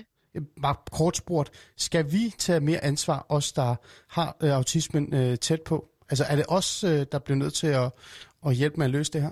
Bare 0.61 0.75
kort 0.91 1.17
spurgt, 1.17 1.51
skal 1.77 2.11
vi 2.11 2.33
tage 2.37 2.59
mere 2.59 2.83
ansvar, 2.83 3.25
os 3.29 3.51
der 3.51 3.75
har 4.07 4.37
øh, 4.41 4.51
autismen 4.51 5.13
øh, 5.13 5.37
tæt 5.37 5.61
på? 5.61 5.89
Altså 6.09 6.23
er 6.23 6.35
det 6.35 6.45
os, 6.47 6.83
øh, 6.83 7.05
der 7.11 7.19
bliver 7.19 7.37
nødt 7.37 7.53
til 7.53 7.67
at, 7.67 7.91
at 8.45 8.55
hjælpe 8.55 8.77
med 8.77 8.85
at 8.85 8.91
løse 8.91 9.13
det 9.13 9.21
her? 9.21 9.31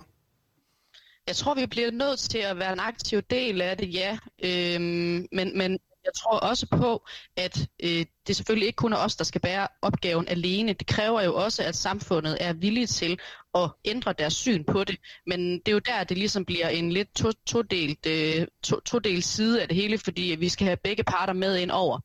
Jeg 1.28 1.36
tror, 1.36 1.54
vi 1.54 1.66
bliver 1.66 1.92
nødt 1.92 2.20
til 2.20 2.38
at 2.38 2.58
være 2.58 2.74
en 2.74 2.80
aktiv 2.80 3.22
del 3.22 3.62
af 3.62 3.78
det, 3.78 3.94
ja. 3.94 4.18
Øhm, 4.44 5.28
men, 5.32 5.58
men 5.58 5.80
jeg 6.06 6.14
tror 6.14 6.40
også 6.40 6.68
på, 6.68 7.06
at 7.38 7.68
øh, 7.84 8.06
det 8.28 8.36
selvfølgelig 8.36 8.68
ikke 8.68 8.78
kun 8.78 8.94
er 8.94 8.98
os, 8.98 9.16
der 9.16 9.24
skal 9.24 9.42
bære 9.42 9.68
opgaven 9.82 10.28
alene. 10.28 10.74
Det 10.74 10.88
kræver 10.88 11.22
jo 11.22 11.36
også, 11.36 11.64
at 11.64 11.76
samfundet 11.76 12.38
er 12.42 12.54
villige 12.54 12.88
til 12.88 13.20
at 13.56 13.72
ændre 13.86 14.14
deres 14.14 14.34
syn 14.34 14.64
på 14.64 14.84
det. 14.84 14.98
Men 15.28 15.40
det 15.40 15.68
er 15.68 15.72
jo 15.72 15.80
der, 15.80 16.04
det 16.04 16.18
ligesom 16.18 16.46
bliver 16.46 16.68
en 16.68 16.92
lidt 16.92 17.16
to, 17.16 17.32
todelt, 17.48 18.06
øh, 18.06 18.48
to, 18.64 18.80
todelt 18.80 19.26
side 19.26 19.62
af 19.62 19.68
det 19.68 19.78
hele, 19.78 19.98
fordi 19.98 20.36
vi 20.40 20.50
skal 20.50 20.66
have 20.66 20.78
begge 20.84 21.04
parter 21.04 21.34
med 21.34 21.58
ind 21.58 21.72
over. 21.72 22.00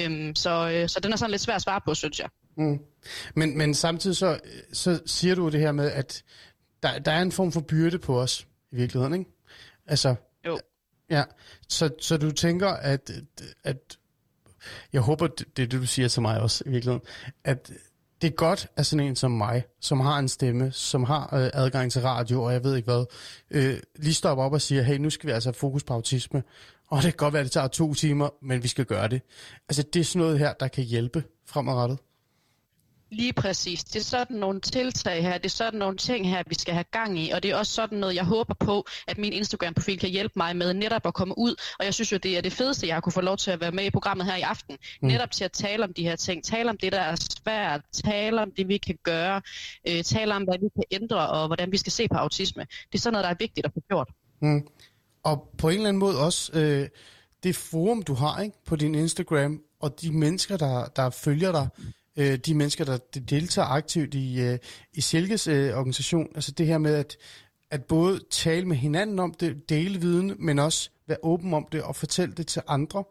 Øhm, 0.00 0.34
så, 0.34 0.70
øh, 0.74 0.88
så 0.88 1.00
den 1.00 1.12
er 1.12 1.16
sådan 1.16 1.30
lidt 1.30 1.42
svær 1.42 1.54
at 1.54 1.62
svare 1.62 1.80
på, 1.84 1.94
synes 1.94 2.20
jeg. 2.20 2.28
Mm. 2.56 2.78
Men, 3.34 3.58
men 3.58 3.74
samtidig 3.74 4.16
så, 4.16 4.38
så 4.72 5.00
siger 5.06 5.34
du 5.34 5.48
det 5.48 5.60
her 5.60 5.72
med, 5.72 5.90
at 5.90 6.22
der, 6.82 6.98
der 6.98 7.12
er 7.12 7.22
en 7.22 7.32
form 7.32 7.52
for 7.52 7.60
byrde 7.60 7.98
på 7.98 8.20
os 8.20 8.46
i 8.72 8.76
virkeligheden, 8.76 9.14
ikke? 9.18 9.30
Altså. 9.86 10.14
Ja, 11.12 11.24
så, 11.68 11.90
så 12.00 12.16
du 12.16 12.30
tænker, 12.30 12.68
at, 12.68 13.10
at 13.64 13.98
jeg 14.92 15.00
håber, 15.00 15.26
det 15.26 15.46
er 15.46 15.50
det, 15.56 15.72
du 15.72 15.86
siger 15.86 16.08
til 16.08 16.22
mig 16.22 16.40
også 16.40 16.64
i 16.66 16.70
virkeligheden, 16.70 17.06
at 17.44 17.72
det 18.22 18.28
er 18.28 18.34
godt, 18.34 18.66
at 18.76 18.86
sådan 18.86 19.06
en 19.06 19.16
som 19.16 19.30
mig, 19.30 19.64
som 19.80 20.00
har 20.00 20.18
en 20.18 20.28
stemme, 20.28 20.72
som 20.72 21.04
har 21.04 21.36
øh, 21.36 21.50
adgang 21.52 21.92
til 21.92 22.02
radio, 22.02 22.42
og 22.42 22.52
jeg 22.52 22.64
ved 22.64 22.76
ikke 22.76 22.86
hvad, 22.86 23.04
øh, 23.50 23.80
lige 23.96 24.14
stopper 24.14 24.44
op 24.44 24.52
og 24.52 24.60
siger, 24.60 24.82
hey, 24.82 24.96
nu 24.96 25.10
skal 25.10 25.26
vi 25.26 25.32
altså 25.32 25.48
have 25.48 25.54
fokus 25.54 25.84
på 25.84 25.94
autisme. 25.94 26.42
Og 26.88 27.02
det 27.02 27.12
kan 27.12 27.16
godt 27.16 27.32
være, 27.32 27.40
at 27.40 27.44
det 27.44 27.52
tager 27.52 27.68
to 27.68 27.94
timer, 27.94 28.28
men 28.42 28.62
vi 28.62 28.68
skal 28.68 28.84
gøre 28.84 29.08
det. 29.08 29.22
Altså, 29.68 29.82
det 29.82 30.00
er 30.00 30.04
sådan 30.04 30.20
noget 30.20 30.38
her, 30.38 30.52
der 30.52 30.68
kan 30.68 30.84
hjælpe 30.84 31.24
fremadrettet. 31.46 31.98
Lige 33.12 33.32
præcis. 33.32 33.84
Det 33.84 34.00
er 34.00 34.04
sådan 34.04 34.36
nogle 34.36 34.60
tiltag 34.60 35.22
her, 35.22 35.38
det 35.38 35.44
er 35.44 35.48
sådan 35.48 35.78
nogle 35.78 35.96
ting 35.96 36.28
her, 36.28 36.42
vi 36.46 36.54
skal 36.54 36.74
have 36.74 36.84
gang 36.90 37.18
i, 37.18 37.30
og 37.30 37.42
det 37.42 37.50
er 37.50 37.56
også 37.56 37.72
sådan 37.72 37.98
noget, 37.98 38.14
jeg 38.14 38.24
håber 38.24 38.54
på, 38.54 38.86
at 39.06 39.18
min 39.18 39.32
Instagram-profil 39.32 39.98
kan 39.98 40.10
hjælpe 40.10 40.32
mig 40.36 40.56
med 40.56 40.74
netop 40.74 41.06
at 41.06 41.14
komme 41.14 41.38
ud, 41.38 41.54
og 41.78 41.84
jeg 41.84 41.94
synes 41.94 42.12
jo, 42.12 42.16
det 42.16 42.36
er 42.36 42.40
det 42.40 42.52
fedeste, 42.52 42.86
jeg 42.86 42.96
har 42.96 43.00
kunne 43.00 43.12
få 43.12 43.20
lov 43.20 43.36
til 43.36 43.50
at 43.50 43.60
være 43.60 43.72
med 43.72 43.84
i 43.84 43.90
programmet 43.90 44.26
her 44.26 44.36
i 44.36 44.40
aften. 44.40 44.78
Mm. 45.02 45.08
Netop 45.08 45.30
til 45.30 45.44
at 45.44 45.52
tale 45.52 45.84
om 45.84 45.94
de 45.94 46.02
her 46.02 46.16
ting, 46.16 46.44
tale 46.44 46.70
om 46.70 46.76
det, 46.76 46.92
der 46.92 47.00
er 47.00 47.16
svært, 47.16 47.80
tale 48.04 48.42
om 48.42 48.50
det, 48.56 48.68
vi 48.68 48.78
kan 48.78 48.98
gøre, 49.02 49.42
øh, 49.88 50.04
tale 50.04 50.34
om, 50.34 50.42
hvad 50.42 50.58
vi 50.60 50.68
kan 50.76 51.00
ændre, 51.02 51.28
og 51.28 51.46
hvordan 51.46 51.72
vi 51.72 51.76
skal 51.76 51.92
se 51.92 52.08
på 52.08 52.16
autisme. 52.16 52.62
Det 52.62 52.98
er 52.98 52.98
sådan 52.98 53.12
noget, 53.12 53.24
der 53.24 53.30
er 53.30 53.36
vigtigt 53.38 53.66
at 53.66 53.72
få 53.74 53.80
gjort. 53.88 54.08
Mm. 54.42 54.66
Og 55.22 55.48
på 55.58 55.68
en 55.68 55.74
eller 55.74 55.88
anden 55.88 56.00
måde 56.00 56.18
også, 56.20 56.52
øh, 56.54 56.88
det 57.42 57.56
forum, 57.56 58.02
du 58.02 58.14
har 58.14 58.40
ikke, 58.40 58.56
på 58.66 58.76
din 58.76 58.94
Instagram, 58.94 59.60
og 59.80 60.00
de 60.00 60.12
mennesker, 60.12 60.56
der, 60.56 60.86
der 60.86 61.10
følger 61.10 61.52
dig, 61.52 61.68
øh, 62.16 62.38
de 62.38 62.54
mennesker, 62.54 62.84
der 62.84 62.98
deltager 63.30 63.68
aktivt 63.68 64.14
i, 64.14 64.40
øh, 64.40 64.58
i 64.92 65.00
Silkes 65.00 65.46
øh, 65.46 65.76
organisation. 65.78 66.28
Altså 66.34 66.52
det 66.52 66.66
her 66.66 66.78
med 66.78 66.94
at, 66.94 67.16
at 67.70 67.84
både 67.84 68.20
tale 68.30 68.66
med 68.66 68.76
hinanden 68.76 69.18
om 69.18 69.34
det, 69.34 69.68
dele 69.68 70.00
viden, 70.00 70.34
men 70.38 70.58
også 70.58 70.90
være 71.06 71.18
åben 71.22 71.54
om 71.54 71.66
det 71.72 71.82
og 71.82 71.96
fortælle 71.96 72.34
det 72.34 72.46
til 72.46 72.62
andre. 72.66 73.04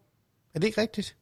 Er 0.54 0.60
det 0.60 0.68
ikke 0.68 0.82
rigtigt? 0.82 1.16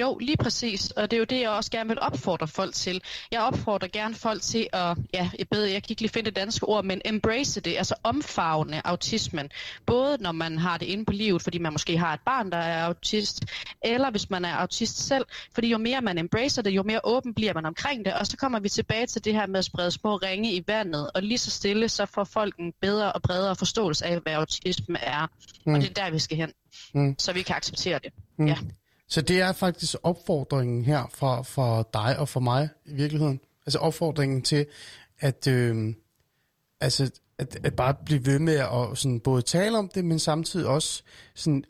Jo, 0.00 0.18
lige 0.18 0.36
præcis, 0.36 0.90
og 0.90 1.10
det 1.10 1.16
er 1.16 1.18
jo 1.18 1.24
det, 1.24 1.40
jeg 1.40 1.50
også 1.50 1.70
gerne 1.70 1.88
vil 1.88 2.00
opfordre 2.00 2.48
folk 2.48 2.74
til. 2.74 3.02
Jeg 3.30 3.40
opfordrer 3.40 3.88
gerne 3.88 4.14
folk 4.14 4.42
til 4.42 4.68
at, 4.72 4.96
ja, 5.14 5.30
jeg, 5.38 5.48
beder, 5.50 5.66
jeg 5.66 5.82
kan 5.82 5.90
ikke 5.90 6.02
lige 6.02 6.12
finde 6.12 6.30
det 6.30 6.36
danske 6.36 6.66
ord, 6.66 6.84
men 6.84 7.02
embrace 7.04 7.60
det, 7.60 7.76
altså 7.76 7.94
omfavne 8.02 8.86
autismen. 8.86 9.50
Både 9.86 10.16
når 10.20 10.32
man 10.32 10.58
har 10.58 10.78
det 10.78 10.86
inde 10.86 11.04
på 11.04 11.12
livet, 11.12 11.42
fordi 11.42 11.58
man 11.58 11.72
måske 11.72 11.98
har 11.98 12.14
et 12.14 12.20
barn, 12.26 12.52
der 12.52 12.58
er 12.58 12.84
autist, 12.84 13.44
eller 13.84 14.10
hvis 14.10 14.30
man 14.30 14.44
er 14.44 14.54
autist 14.54 15.06
selv, 15.06 15.24
fordi 15.54 15.68
jo 15.68 15.78
mere 15.78 16.00
man 16.00 16.18
embracer 16.18 16.62
det, 16.62 16.70
jo 16.70 16.82
mere 16.82 17.00
åben 17.04 17.34
bliver 17.34 17.54
man 17.54 17.66
omkring 17.66 18.04
det, 18.04 18.14
og 18.14 18.26
så 18.26 18.36
kommer 18.36 18.60
vi 18.60 18.68
tilbage 18.68 19.06
til 19.06 19.24
det 19.24 19.32
her 19.32 19.46
med 19.46 19.58
at 19.58 19.64
sprede 19.64 19.90
små 19.90 20.16
ringe 20.16 20.52
i 20.52 20.64
vandet, 20.66 21.10
og 21.14 21.22
lige 21.22 21.38
så 21.38 21.50
stille, 21.50 21.88
så 21.88 22.06
får 22.06 22.24
folk 22.24 22.56
en 22.58 22.72
bedre 22.80 23.12
og 23.12 23.22
bredere 23.22 23.56
forståelse 23.56 24.06
af, 24.06 24.20
hvad 24.20 24.32
autisme 24.32 24.98
er, 24.98 25.26
mm. 25.66 25.74
og 25.74 25.80
det 25.80 25.90
er 25.90 26.04
der, 26.04 26.10
vi 26.10 26.18
skal 26.18 26.36
hen, 26.36 26.52
mm. 26.94 27.18
så 27.18 27.32
vi 27.32 27.42
kan 27.42 27.56
acceptere 27.56 28.00
det. 28.04 28.12
Mm. 28.38 28.46
Ja. 28.46 28.56
Så 29.08 29.20
det 29.20 29.40
er 29.40 29.52
faktisk 29.52 29.94
opfordringen 30.02 30.84
her 30.84 31.10
for, 31.14 31.42
for 31.42 31.88
dig 31.92 32.18
og 32.18 32.28
for 32.28 32.40
mig 32.40 32.68
i 32.84 32.92
virkeligheden. 32.92 33.40
Altså 33.66 33.78
opfordringen 33.78 34.42
til 34.42 34.66
at, 35.18 35.46
øh, 35.46 35.94
altså, 36.80 37.10
at, 37.38 37.58
at 37.64 37.76
bare 37.76 37.94
blive 38.04 38.26
ved 38.26 38.38
med 38.38 38.54
at 38.54 38.98
sådan 38.98 39.20
både 39.20 39.42
tale 39.42 39.78
om 39.78 39.88
det, 39.88 40.04
men 40.04 40.18
samtidig 40.18 40.66
også 40.66 41.02
sådan 41.34 41.64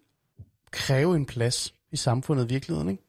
kræve 0.71 1.17
en 1.17 1.27
plads 1.27 1.75
i 1.93 1.97
samfundet 1.97 2.45
i 2.45 2.49
virkeligheden, 2.49 2.91
ikke? 2.91 3.03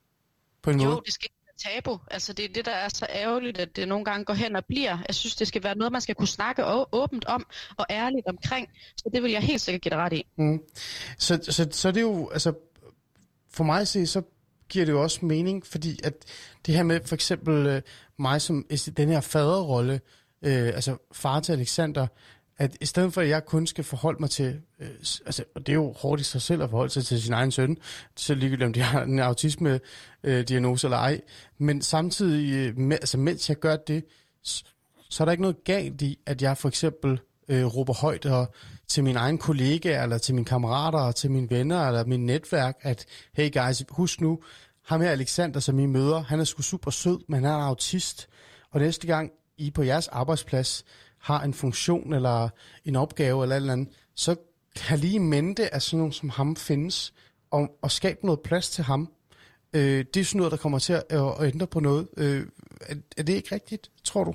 På 0.62 0.70
en 0.70 0.82
jo, 0.82 0.90
måde. 0.90 1.02
det 1.06 1.14
skal 1.14 1.30
være 1.46 1.74
tabu. 1.74 2.00
Altså 2.12 2.34
det 2.34 2.46
er 2.46 2.54
det, 2.54 2.66
der 2.66 2.72
er 2.72 2.90
så 2.90 3.08
ærgerligt, 3.10 3.58
at 3.58 3.76
det 3.76 3.88
nogle 3.88 4.06
gange 4.06 4.26
går 4.26 4.34
hen 4.34 4.56
og 4.56 4.66
bliver. 4.66 4.98
Jeg 5.08 5.16
synes, 5.16 5.36
det 5.36 5.48
skal 5.48 5.64
være 5.64 5.76
noget, 5.76 5.92
man 5.92 6.02
skal 6.02 6.16
kunne 6.16 6.28
snakke 6.28 6.64
åbent 6.92 7.26
om 7.26 7.48
og 7.78 7.86
ærligt 7.90 8.28
omkring. 8.28 8.70
Så 8.98 9.10
det 9.14 9.24
vil 9.24 9.32
jeg 9.32 9.42
helt 9.42 9.62
sikkert 9.62 9.82
give 9.82 9.90
dig 9.90 10.00
ret 10.00 10.14
i. 10.14 10.26
Mm. 10.38 10.60
Så, 11.18 11.40
så, 11.50 11.68
så 11.72 11.92
det 11.92 11.98
er 11.98 12.02
jo, 12.02 12.30
altså 12.30 12.54
for 13.58 13.64
mig 13.64 13.82
at 13.82 13.88
se, 13.88 14.08
så 14.08 14.22
giver 14.70 14.86
det 14.86 14.92
jo 14.92 15.02
også 15.02 15.26
mening, 15.26 15.66
fordi 15.66 16.00
at 16.04 16.14
det 16.66 16.76
her 16.76 16.84
med 16.84 17.00
for 17.06 17.16
eksempel 17.16 17.66
øh, 17.66 17.82
mig 18.20 18.42
som 18.42 18.66
den 18.98 19.10
her 19.10 19.22
faderrolle, 19.22 20.02
øh, 20.42 20.68
altså 20.68 20.98
far 21.12 21.40
til 21.40 21.52
Alexander, 21.52 22.08
at 22.58 22.78
i 22.82 22.86
stedet 22.86 23.14
for 23.14 23.22
at 23.22 23.30
jeg 23.30 23.46
kun 23.46 23.68
skal 23.68 23.84
forholde 23.84 24.20
mig 24.20 24.30
til, 24.30 24.62
øh, 24.80 24.90
altså, 25.26 25.44
og 25.56 25.68
det 25.68 25.70
er 25.70 25.76
jo 25.76 25.92
hårdt 25.92 26.22
i 26.22 26.24
sig 26.24 26.42
selv 26.42 26.64
at 26.64 26.70
forholde 26.70 26.94
sig 26.94 27.06
til 27.06 27.22
sin 27.22 27.34
egen 27.34 27.52
søn, 27.52 27.78
så 28.16 28.36
ligegyldigt 28.36 28.66
om 28.66 28.74
de 28.74 28.82
har 28.82 29.04
en 29.04 29.20
autisme-diagnose 29.20 30.88
øh, 30.88 30.90
eller 30.90 30.98
ej, 30.98 31.22
men 31.58 31.82
samtidig, 31.82 32.54
øh, 32.54 32.78
med, 32.78 32.98
altså 33.02 33.18
mens 33.18 33.50
jeg 33.50 33.58
gør 33.58 33.76
det, 33.76 34.06
så, 34.44 34.64
så 35.10 35.24
er 35.24 35.26
der 35.26 35.32
ikke 35.32 35.42
noget 35.42 35.64
galt 35.64 36.02
i, 36.02 36.20
at 36.26 36.42
jeg 36.42 36.58
for 36.58 36.68
eksempel 36.68 37.20
øh, 37.48 37.66
råber 37.66 37.94
højt 37.94 38.26
og 38.26 38.54
til 38.88 39.04
mine 39.04 39.20
egne 39.20 39.38
kollegaer, 39.38 40.04
eller 40.04 40.18
til 40.18 40.36
mine 40.36 40.46
kammerater, 40.46 41.00
og 41.00 41.16
til 41.16 41.32
mine 41.32 41.50
venner, 41.50 41.88
eller 41.88 42.06
min 42.06 42.26
netværk, 42.26 42.78
at 42.82 43.06
hey 43.34 43.54
guys, 43.54 43.84
husk 43.90 44.22
nu, 44.22 44.40
ham 44.86 45.02
her 45.02 45.12
Alexander, 45.12 45.60
som 45.60 45.80
I 45.80 45.86
møder, 45.86 46.20
han 46.20 46.40
er 46.40 46.44
sgu 46.44 46.62
super 46.62 46.92
sød, 46.92 47.20
men 47.28 47.44
han 47.44 47.54
er 47.54 47.64
autist. 47.64 48.30
Og 48.72 48.80
næste 48.80 49.08
gang 49.08 49.32
I 49.58 49.72
på 49.72 49.84
jeres 49.84 50.08
arbejdsplads 50.08 50.86
har 51.20 51.44
en 51.44 51.54
funktion, 51.54 52.14
eller 52.14 52.50
en 52.86 52.96
opgave, 52.96 53.44
eller 53.44 53.56
eller 53.56 53.74
andet, 53.74 53.90
så 54.16 54.36
kan 54.76 55.00
lige 55.00 55.20
mente, 55.20 55.74
at 55.74 55.82
sådan 55.82 55.98
nogen 55.98 56.14
som 56.14 56.30
ham 56.30 56.56
findes, 56.56 57.14
og, 57.52 57.70
og 57.82 57.92
skabe 57.92 58.26
noget 58.26 58.40
plads 58.40 58.70
til 58.70 58.84
ham. 58.84 59.10
Øh, 59.74 60.06
det 60.14 60.20
er 60.20 60.26
sådan 60.26 60.38
noget, 60.38 60.52
der 60.52 60.58
kommer 60.58 60.80
til 60.80 60.94
at, 60.94 61.04
at 61.10 61.54
ændre 61.54 61.68
på 61.68 61.80
noget. 61.80 62.08
Øh, 62.18 62.48
er, 62.82 62.96
er 63.18 63.24
det 63.24 63.34
ikke 63.34 63.56
rigtigt, 63.56 63.92
tror 64.04 64.24
du? 64.24 64.34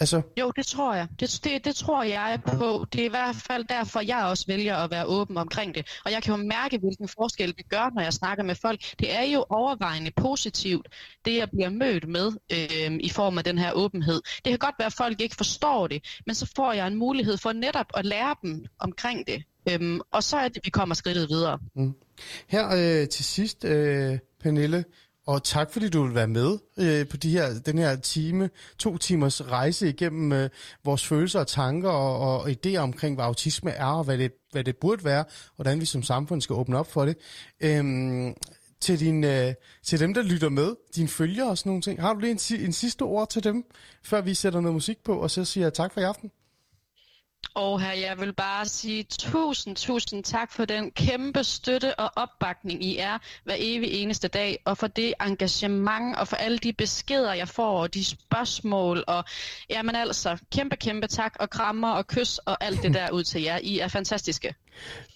Altså... 0.00 0.22
Jo, 0.40 0.52
det 0.56 0.66
tror 0.66 0.94
jeg. 0.94 1.08
Det, 1.20 1.40
det, 1.44 1.64
det 1.64 1.74
tror 1.76 2.02
jeg 2.02 2.40
på. 2.46 2.86
Det 2.92 3.00
er 3.00 3.04
i 3.04 3.08
hvert 3.08 3.36
fald 3.36 3.64
derfor, 3.64 4.00
jeg 4.00 4.24
også 4.24 4.44
vælger 4.48 4.76
at 4.76 4.90
være 4.90 5.06
åben 5.06 5.36
omkring 5.36 5.74
det. 5.74 5.88
Og 6.04 6.12
jeg 6.12 6.22
kan 6.22 6.34
jo 6.34 6.42
mærke, 6.46 6.78
hvilken 6.78 7.08
forskel 7.08 7.56
det 7.56 7.68
gør, 7.68 7.94
når 7.94 8.02
jeg 8.02 8.12
snakker 8.12 8.44
med 8.44 8.54
folk. 8.54 8.80
Det 9.00 9.14
er 9.16 9.22
jo 9.22 9.44
overvejende 9.48 10.10
positivt, 10.16 10.88
det 11.24 11.36
jeg 11.36 11.50
bliver 11.50 11.70
mødt 11.70 12.08
med 12.08 12.32
øh, 12.52 12.98
i 13.00 13.08
form 13.08 13.38
af 13.38 13.44
den 13.44 13.58
her 13.58 13.72
åbenhed. 13.72 14.22
Det 14.44 14.50
kan 14.50 14.58
godt 14.58 14.74
være, 14.78 14.86
at 14.86 14.92
folk 14.92 15.20
ikke 15.20 15.36
forstår 15.36 15.86
det, 15.86 16.04
men 16.26 16.34
så 16.34 16.52
får 16.56 16.72
jeg 16.72 16.86
en 16.86 16.96
mulighed 16.96 17.36
for 17.36 17.52
netop 17.52 17.86
at 17.94 18.04
lære 18.04 18.34
dem 18.42 18.64
omkring 18.78 19.26
det. 19.26 19.42
Øhm, 19.70 20.00
og 20.10 20.22
så 20.22 20.36
er 20.36 20.48
det, 20.48 20.60
vi 20.64 20.70
kommer 20.70 20.94
skridtet 20.94 21.28
videre. 21.28 21.58
Mm. 21.76 21.94
Her 22.46 22.68
øh, 22.68 23.08
til 23.08 23.24
sidst, 23.24 23.64
øh, 23.64 24.18
Pernille, 24.42 24.84
og 25.28 25.44
tak 25.44 25.72
fordi 25.72 25.88
du 25.88 26.02
vil 26.04 26.14
være 26.14 26.28
med 26.28 26.58
øh, 26.78 27.08
på 27.08 27.16
de 27.16 27.30
her, 27.30 27.58
den 27.66 27.78
her 27.78 27.96
time, 27.96 28.50
to 28.78 28.96
timers 28.98 29.50
rejse 29.50 29.88
igennem 29.88 30.32
øh, 30.32 30.50
vores 30.84 31.06
følelser 31.06 31.40
og 31.40 31.46
tanker 31.46 31.90
og, 31.90 32.18
og 32.18 32.50
idéer 32.50 32.76
omkring, 32.76 33.14
hvad 33.14 33.24
autisme 33.24 33.70
er 33.70 33.84
og 33.84 34.04
hvad 34.04 34.18
det, 34.18 34.32
hvad 34.52 34.64
det 34.64 34.76
burde 34.76 35.04
være, 35.04 35.24
og 35.24 35.54
hvordan 35.56 35.80
vi 35.80 35.84
som 35.84 36.02
samfund 36.02 36.40
skal 36.40 36.54
åbne 36.54 36.78
op 36.78 36.92
for 36.92 37.04
det. 37.04 37.16
Øhm, 37.60 38.34
til, 38.80 39.00
din, 39.00 39.24
øh, 39.24 39.54
til 39.82 40.00
dem, 40.00 40.14
der 40.14 40.22
lytter 40.22 40.48
med, 40.48 40.74
dine 40.96 41.08
følgere 41.08 41.50
og 41.50 41.58
sådan 41.58 41.70
nogle 41.70 41.82
ting. 41.82 42.00
Har 42.00 42.14
du 42.14 42.20
lige 42.20 42.30
en, 42.30 42.64
en 42.64 42.72
sidste 42.72 43.02
ord 43.02 43.30
til 43.30 43.44
dem, 43.44 43.64
før 44.04 44.20
vi 44.20 44.34
sætter 44.34 44.60
noget 44.60 44.74
musik 44.74 44.98
på, 45.04 45.18
og 45.18 45.30
så 45.30 45.44
siger 45.44 45.64
jeg 45.64 45.74
tak 45.74 45.92
for 45.92 46.00
i 46.00 46.04
aften? 46.04 46.30
Og 47.54 47.80
her, 47.80 47.92
jeg 47.92 48.20
vil 48.20 48.32
bare 48.32 48.66
sige 48.66 49.02
tusind, 49.02 49.76
tusind 49.76 50.24
tak 50.24 50.52
for 50.52 50.64
den 50.64 50.90
kæmpe 50.90 51.44
støtte 51.44 52.00
og 52.00 52.10
opbakning, 52.16 52.84
I 52.84 52.96
er 52.96 53.18
hver 53.44 53.54
evig 53.58 53.92
eneste 53.92 54.28
dag, 54.28 54.58
og 54.64 54.78
for 54.78 54.86
det 54.86 55.14
engagement, 55.26 56.16
og 56.16 56.28
for 56.28 56.36
alle 56.36 56.58
de 56.58 56.72
beskeder, 56.72 57.32
jeg 57.32 57.48
får, 57.48 57.82
og 57.82 57.94
de 57.94 58.04
spørgsmål, 58.04 59.04
og 59.06 59.24
jamen 59.70 59.94
altså, 59.94 60.38
kæmpe, 60.52 60.76
kæmpe 60.76 61.06
tak, 61.06 61.36
og 61.40 61.50
krammer 61.50 61.90
og 61.90 62.06
kys, 62.06 62.38
og 62.38 62.64
alt 62.64 62.82
det 62.82 62.94
der 62.98 63.10
ud 63.10 63.24
til 63.24 63.42
jer. 63.42 63.58
I 63.62 63.78
er 63.78 63.88
fantastiske. 63.88 64.54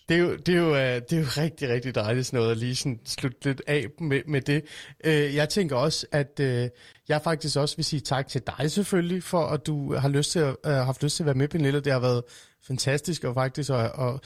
Det 0.08 0.16
er, 0.16 0.20
jo, 0.20 0.36
det, 0.36 0.54
er 0.54 0.58
jo, 0.58 0.76
øh, 0.76 1.00
det 1.10 1.12
er 1.12 1.20
jo 1.20 1.26
rigtig, 1.36 1.68
rigtig 1.68 1.94
dejligt 1.94 2.26
sådan 2.26 2.38
noget 2.38 2.50
at 2.50 2.58
lige 2.58 2.76
sådan 2.76 3.00
slutte 3.06 3.38
lidt 3.44 3.62
af 3.66 3.86
med, 4.00 4.20
med 4.26 4.40
det. 4.40 4.64
Øh, 5.04 5.34
jeg 5.34 5.48
tænker 5.48 5.76
også, 5.76 6.06
at 6.12 6.40
øh, 6.40 6.68
jeg 7.08 7.22
faktisk 7.22 7.56
også 7.56 7.76
vil 7.76 7.84
sige 7.84 8.00
tak 8.00 8.28
til 8.28 8.42
dig 8.46 8.70
selvfølgelig, 8.70 9.22
for 9.22 9.46
at 9.46 9.66
du 9.66 9.94
har 9.94 10.08
lyst 10.08 10.32
til 10.32 10.38
at, 10.38 10.56
uh, 10.66 10.72
haft 10.72 11.02
lyst 11.02 11.16
til 11.16 11.22
at 11.22 11.26
være 11.26 11.34
med, 11.34 11.48
Pernille. 11.48 11.80
Det 11.80 11.92
har 11.92 12.00
været 12.00 12.22
fantastisk 12.66 13.24
og 13.24 13.34
faktisk 13.34 13.70
at, 13.70 13.76
at, 13.78 14.20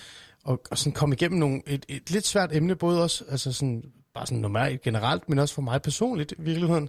at, 0.49 0.59
at 0.71 0.79
sådan 0.79 0.93
komme 0.93 1.15
igennem 1.15 1.39
nogle, 1.39 1.63
et, 1.67 1.87
et 1.89 2.11
lidt 2.11 2.27
svært 2.27 2.57
emne, 2.57 2.77
både 2.77 3.03
også 3.03 3.25
altså 3.31 3.53
sådan, 3.53 3.83
bare 4.15 4.27
sådan 4.27 4.39
normalt 4.39 4.83
generelt, 4.83 5.29
men 5.29 5.39
også 5.39 5.55
for 5.55 5.63
mig 5.63 5.83
personligt 5.83 6.33
i 6.33 6.43
virkeligheden. 6.43 6.89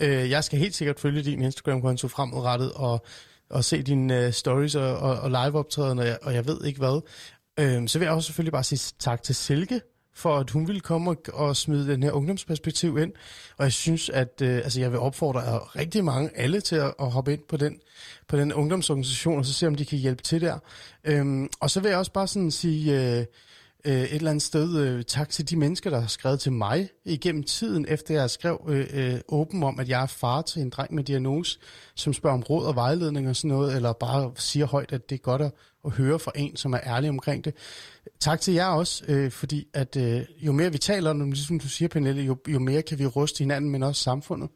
Jeg 0.00 0.44
skal 0.44 0.58
helt 0.58 0.74
sikkert 0.74 1.00
følge 1.00 1.22
din 1.22 1.42
Instagram-konto 1.42 2.08
fremadrettet 2.08 2.72
og 2.72 3.06
og 3.50 3.64
se 3.64 3.82
dine 3.82 4.26
uh, 4.26 4.32
stories 4.32 4.74
og, 4.74 4.96
og, 4.98 5.20
og 5.20 5.30
live-optræderne, 5.30 6.02
og, 6.02 6.18
og 6.22 6.34
jeg 6.34 6.46
ved 6.46 6.64
ikke 6.64 6.78
hvad. 6.78 7.02
Øhm, 7.58 7.88
så 7.88 7.98
vil 7.98 8.06
jeg 8.06 8.14
også 8.14 8.26
selvfølgelig 8.26 8.52
bare 8.52 8.64
sige 8.64 8.94
tak 8.98 9.22
til 9.22 9.34
Silke, 9.34 9.80
for 10.14 10.36
at 10.36 10.50
hun 10.50 10.66
ville 10.66 10.80
komme 10.80 11.10
og, 11.10 11.16
og 11.32 11.56
smide 11.56 11.88
den 11.88 12.02
her 12.02 12.12
ungdomsperspektiv 12.12 12.98
ind. 12.98 13.12
Og 13.56 13.64
jeg 13.64 13.72
synes, 13.72 14.08
at 14.08 14.42
øh, 14.42 14.56
altså, 14.56 14.80
jeg 14.80 14.90
vil 14.92 14.98
opfordre 14.98 15.40
øh, 15.40 15.76
rigtig 15.76 16.04
mange, 16.04 16.30
alle 16.34 16.60
til 16.60 16.76
at, 16.76 16.94
at 17.00 17.10
hoppe 17.10 17.32
ind 17.32 17.40
på 17.48 17.56
den, 17.56 17.80
på 18.28 18.36
den 18.36 18.52
ungdomsorganisation, 18.52 19.38
og 19.38 19.46
så 19.46 19.52
se, 19.52 19.66
om 19.66 19.74
de 19.74 19.84
kan 19.84 19.98
hjælpe 19.98 20.22
til 20.22 20.40
der. 20.40 20.58
Øhm, 21.04 21.48
og 21.60 21.70
så 21.70 21.80
vil 21.80 21.88
jeg 21.88 21.98
også 21.98 22.12
bare 22.12 22.26
sådan 22.26 22.50
sige... 22.50 23.18
Øh, 23.18 23.24
øh, 23.84 24.02
et 24.02 24.14
eller 24.14 24.30
andet 24.30 24.42
sted 24.42 24.76
øh, 24.76 25.04
tak 25.04 25.28
til 25.28 25.50
de 25.50 25.56
mennesker, 25.56 25.90
der 25.90 26.00
har 26.00 26.06
skrevet 26.06 26.40
til 26.40 26.52
mig 26.52 26.88
igennem 27.04 27.42
tiden, 27.42 27.86
efter 27.88 28.14
jeg 28.14 28.30
skrev 28.30 28.66
øh, 28.68 28.86
øh, 28.92 29.20
åben 29.28 29.62
om, 29.62 29.80
at 29.80 29.88
jeg 29.88 30.02
er 30.02 30.06
far 30.06 30.42
til 30.42 30.62
en 30.62 30.70
dreng 30.70 30.94
med 30.94 31.04
diagnose, 31.04 31.58
som 31.94 32.12
spørger 32.12 32.34
om 32.36 32.42
råd 32.42 32.66
og 32.66 32.74
vejledning 32.74 33.28
og 33.28 33.36
sådan 33.36 33.48
noget, 33.48 33.76
eller 33.76 33.92
bare 33.92 34.32
siger 34.34 34.66
højt, 34.66 34.92
at 34.92 35.10
det 35.10 35.16
er 35.16 35.22
godt 35.22 35.42
at, 35.42 35.52
at 35.84 35.92
høre 35.92 36.18
fra 36.18 36.32
en, 36.34 36.56
som 36.56 36.72
er 36.72 36.80
ærlig 36.86 37.10
omkring 37.10 37.44
det. 37.44 37.54
Tak 38.20 38.40
til 38.40 38.54
jer 38.54 38.66
også, 38.66 39.04
øh, 39.08 39.30
fordi 39.30 39.66
at 39.74 39.96
øh, 39.96 40.24
jo 40.38 40.52
mere 40.52 40.72
vi 40.72 40.78
taler 40.78 41.10
om 41.10 41.18
det, 41.18 41.28
ligesom 41.28 41.60
du 41.60 41.68
siger, 41.68 41.88
Pernille, 41.88 42.22
jo, 42.22 42.36
jo 42.48 42.58
mere 42.58 42.82
kan 42.82 42.98
vi 42.98 43.06
ruste 43.06 43.38
hinanden, 43.38 43.70
men 43.70 43.82
også 43.82 44.02
samfundet. 44.02 44.50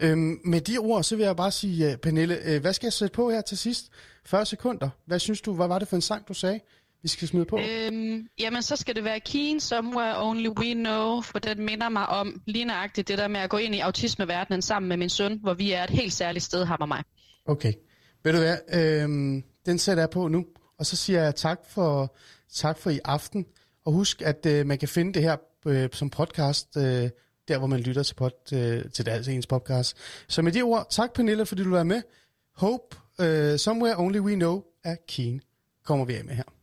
Øh, 0.00 0.18
med 0.44 0.60
de 0.60 0.78
ord, 0.78 1.02
så 1.02 1.16
vil 1.16 1.24
jeg 1.24 1.36
bare 1.36 1.50
sige, 1.50 1.88
uh, 1.88 1.94
Pernille, 1.96 2.38
øh, 2.44 2.60
hvad 2.60 2.72
skal 2.72 2.86
jeg 2.86 2.92
sætte 2.92 3.14
på 3.14 3.30
her 3.30 3.40
til 3.40 3.58
sidst? 3.58 3.90
40 4.26 4.46
sekunder. 4.46 4.88
Hvad 5.06 5.18
synes 5.18 5.40
du, 5.40 5.54
hvad 5.54 5.68
var 5.68 5.78
det 5.78 5.88
for 5.88 5.96
en 5.96 6.02
sang, 6.02 6.28
du 6.28 6.34
sagde? 6.34 6.60
vi 7.04 7.08
skal 7.08 7.28
smide 7.28 7.44
på? 7.44 7.58
Øhm, 7.58 8.28
jamen, 8.38 8.62
så 8.62 8.76
skal 8.76 8.94
det 8.94 9.04
være 9.04 9.20
Keen 9.20 9.60
Somewhere 9.60 10.22
Only 10.28 10.48
We 10.48 10.74
Know, 10.74 11.20
for 11.20 11.38
den 11.38 11.64
minder 11.64 11.88
mig 11.88 12.06
om 12.06 12.42
lige 12.46 12.64
nøjagtigt 12.64 13.08
det 13.08 13.18
der 13.18 13.28
med 13.28 13.40
at 13.40 13.50
gå 13.50 13.56
ind 13.56 13.74
i 13.74 13.78
autismeverdenen 13.78 14.62
sammen 14.62 14.88
med 14.88 14.96
min 14.96 15.08
søn, 15.08 15.38
hvor 15.42 15.54
vi 15.54 15.72
er 15.72 15.84
et 15.84 15.90
helt 15.90 16.12
særligt 16.12 16.44
sted, 16.44 16.64
ham 16.64 16.78
og 16.80 16.88
mig. 16.88 17.02
Okay. 17.46 17.72
Ved 18.24 18.32
du 18.32 18.38
hvad, 18.38 18.56
øhm, 18.74 19.42
den 19.66 19.78
sætter 19.78 20.02
jeg 20.02 20.10
på 20.10 20.28
nu, 20.28 20.44
og 20.78 20.86
så 20.86 20.96
siger 20.96 21.22
jeg 21.22 21.34
tak 21.34 21.60
for, 21.68 22.14
tak 22.52 22.78
for 22.78 22.90
i 22.90 23.00
aften. 23.04 23.46
Og 23.84 23.92
husk, 23.92 24.22
at 24.22 24.46
øh, 24.46 24.66
man 24.66 24.78
kan 24.78 24.88
finde 24.88 25.12
det 25.12 25.22
her 25.22 25.36
øh, 25.66 25.88
som 25.92 26.10
podcast, 26.10 26.76
øh, 26.76 27.10
der 27.48 27.58
hvor 27.58 27.66
man 27.66 27.80
lytter 27.80 28.02
til, 28.02 28.14
pod, 28.14 28.52
øh, 28.52 28.90
til 28.90 29.06
det, 29.06 29.12
altså 29.12 29.30
ens 29.30 29.46
podcast. 29.46 29.96
Så 30.28 30.42
med 30.42 30.52
de 30.52 30.62
ord, 30.62 30.86
tak 30.90 31.12
Pernille, 31.12 31.46
fordi 31.46 31.64
du 31.64 31.70
var 31.70 31.82
med. 31.82 32.02
Hope, 32.54 32.96
øh, 33.20 33.58
Somewhere 33.58 33.98
Only 33.98 34.18
We 34.18 34.34
Know 34.34 34.62
er 34.84 34.96
Keen. 35.08 35.40
Kommer 35.84 36.04
vi 36.04 36.14
af 36.14 36.24
med 36.24 36.34
her. 36.34 36.53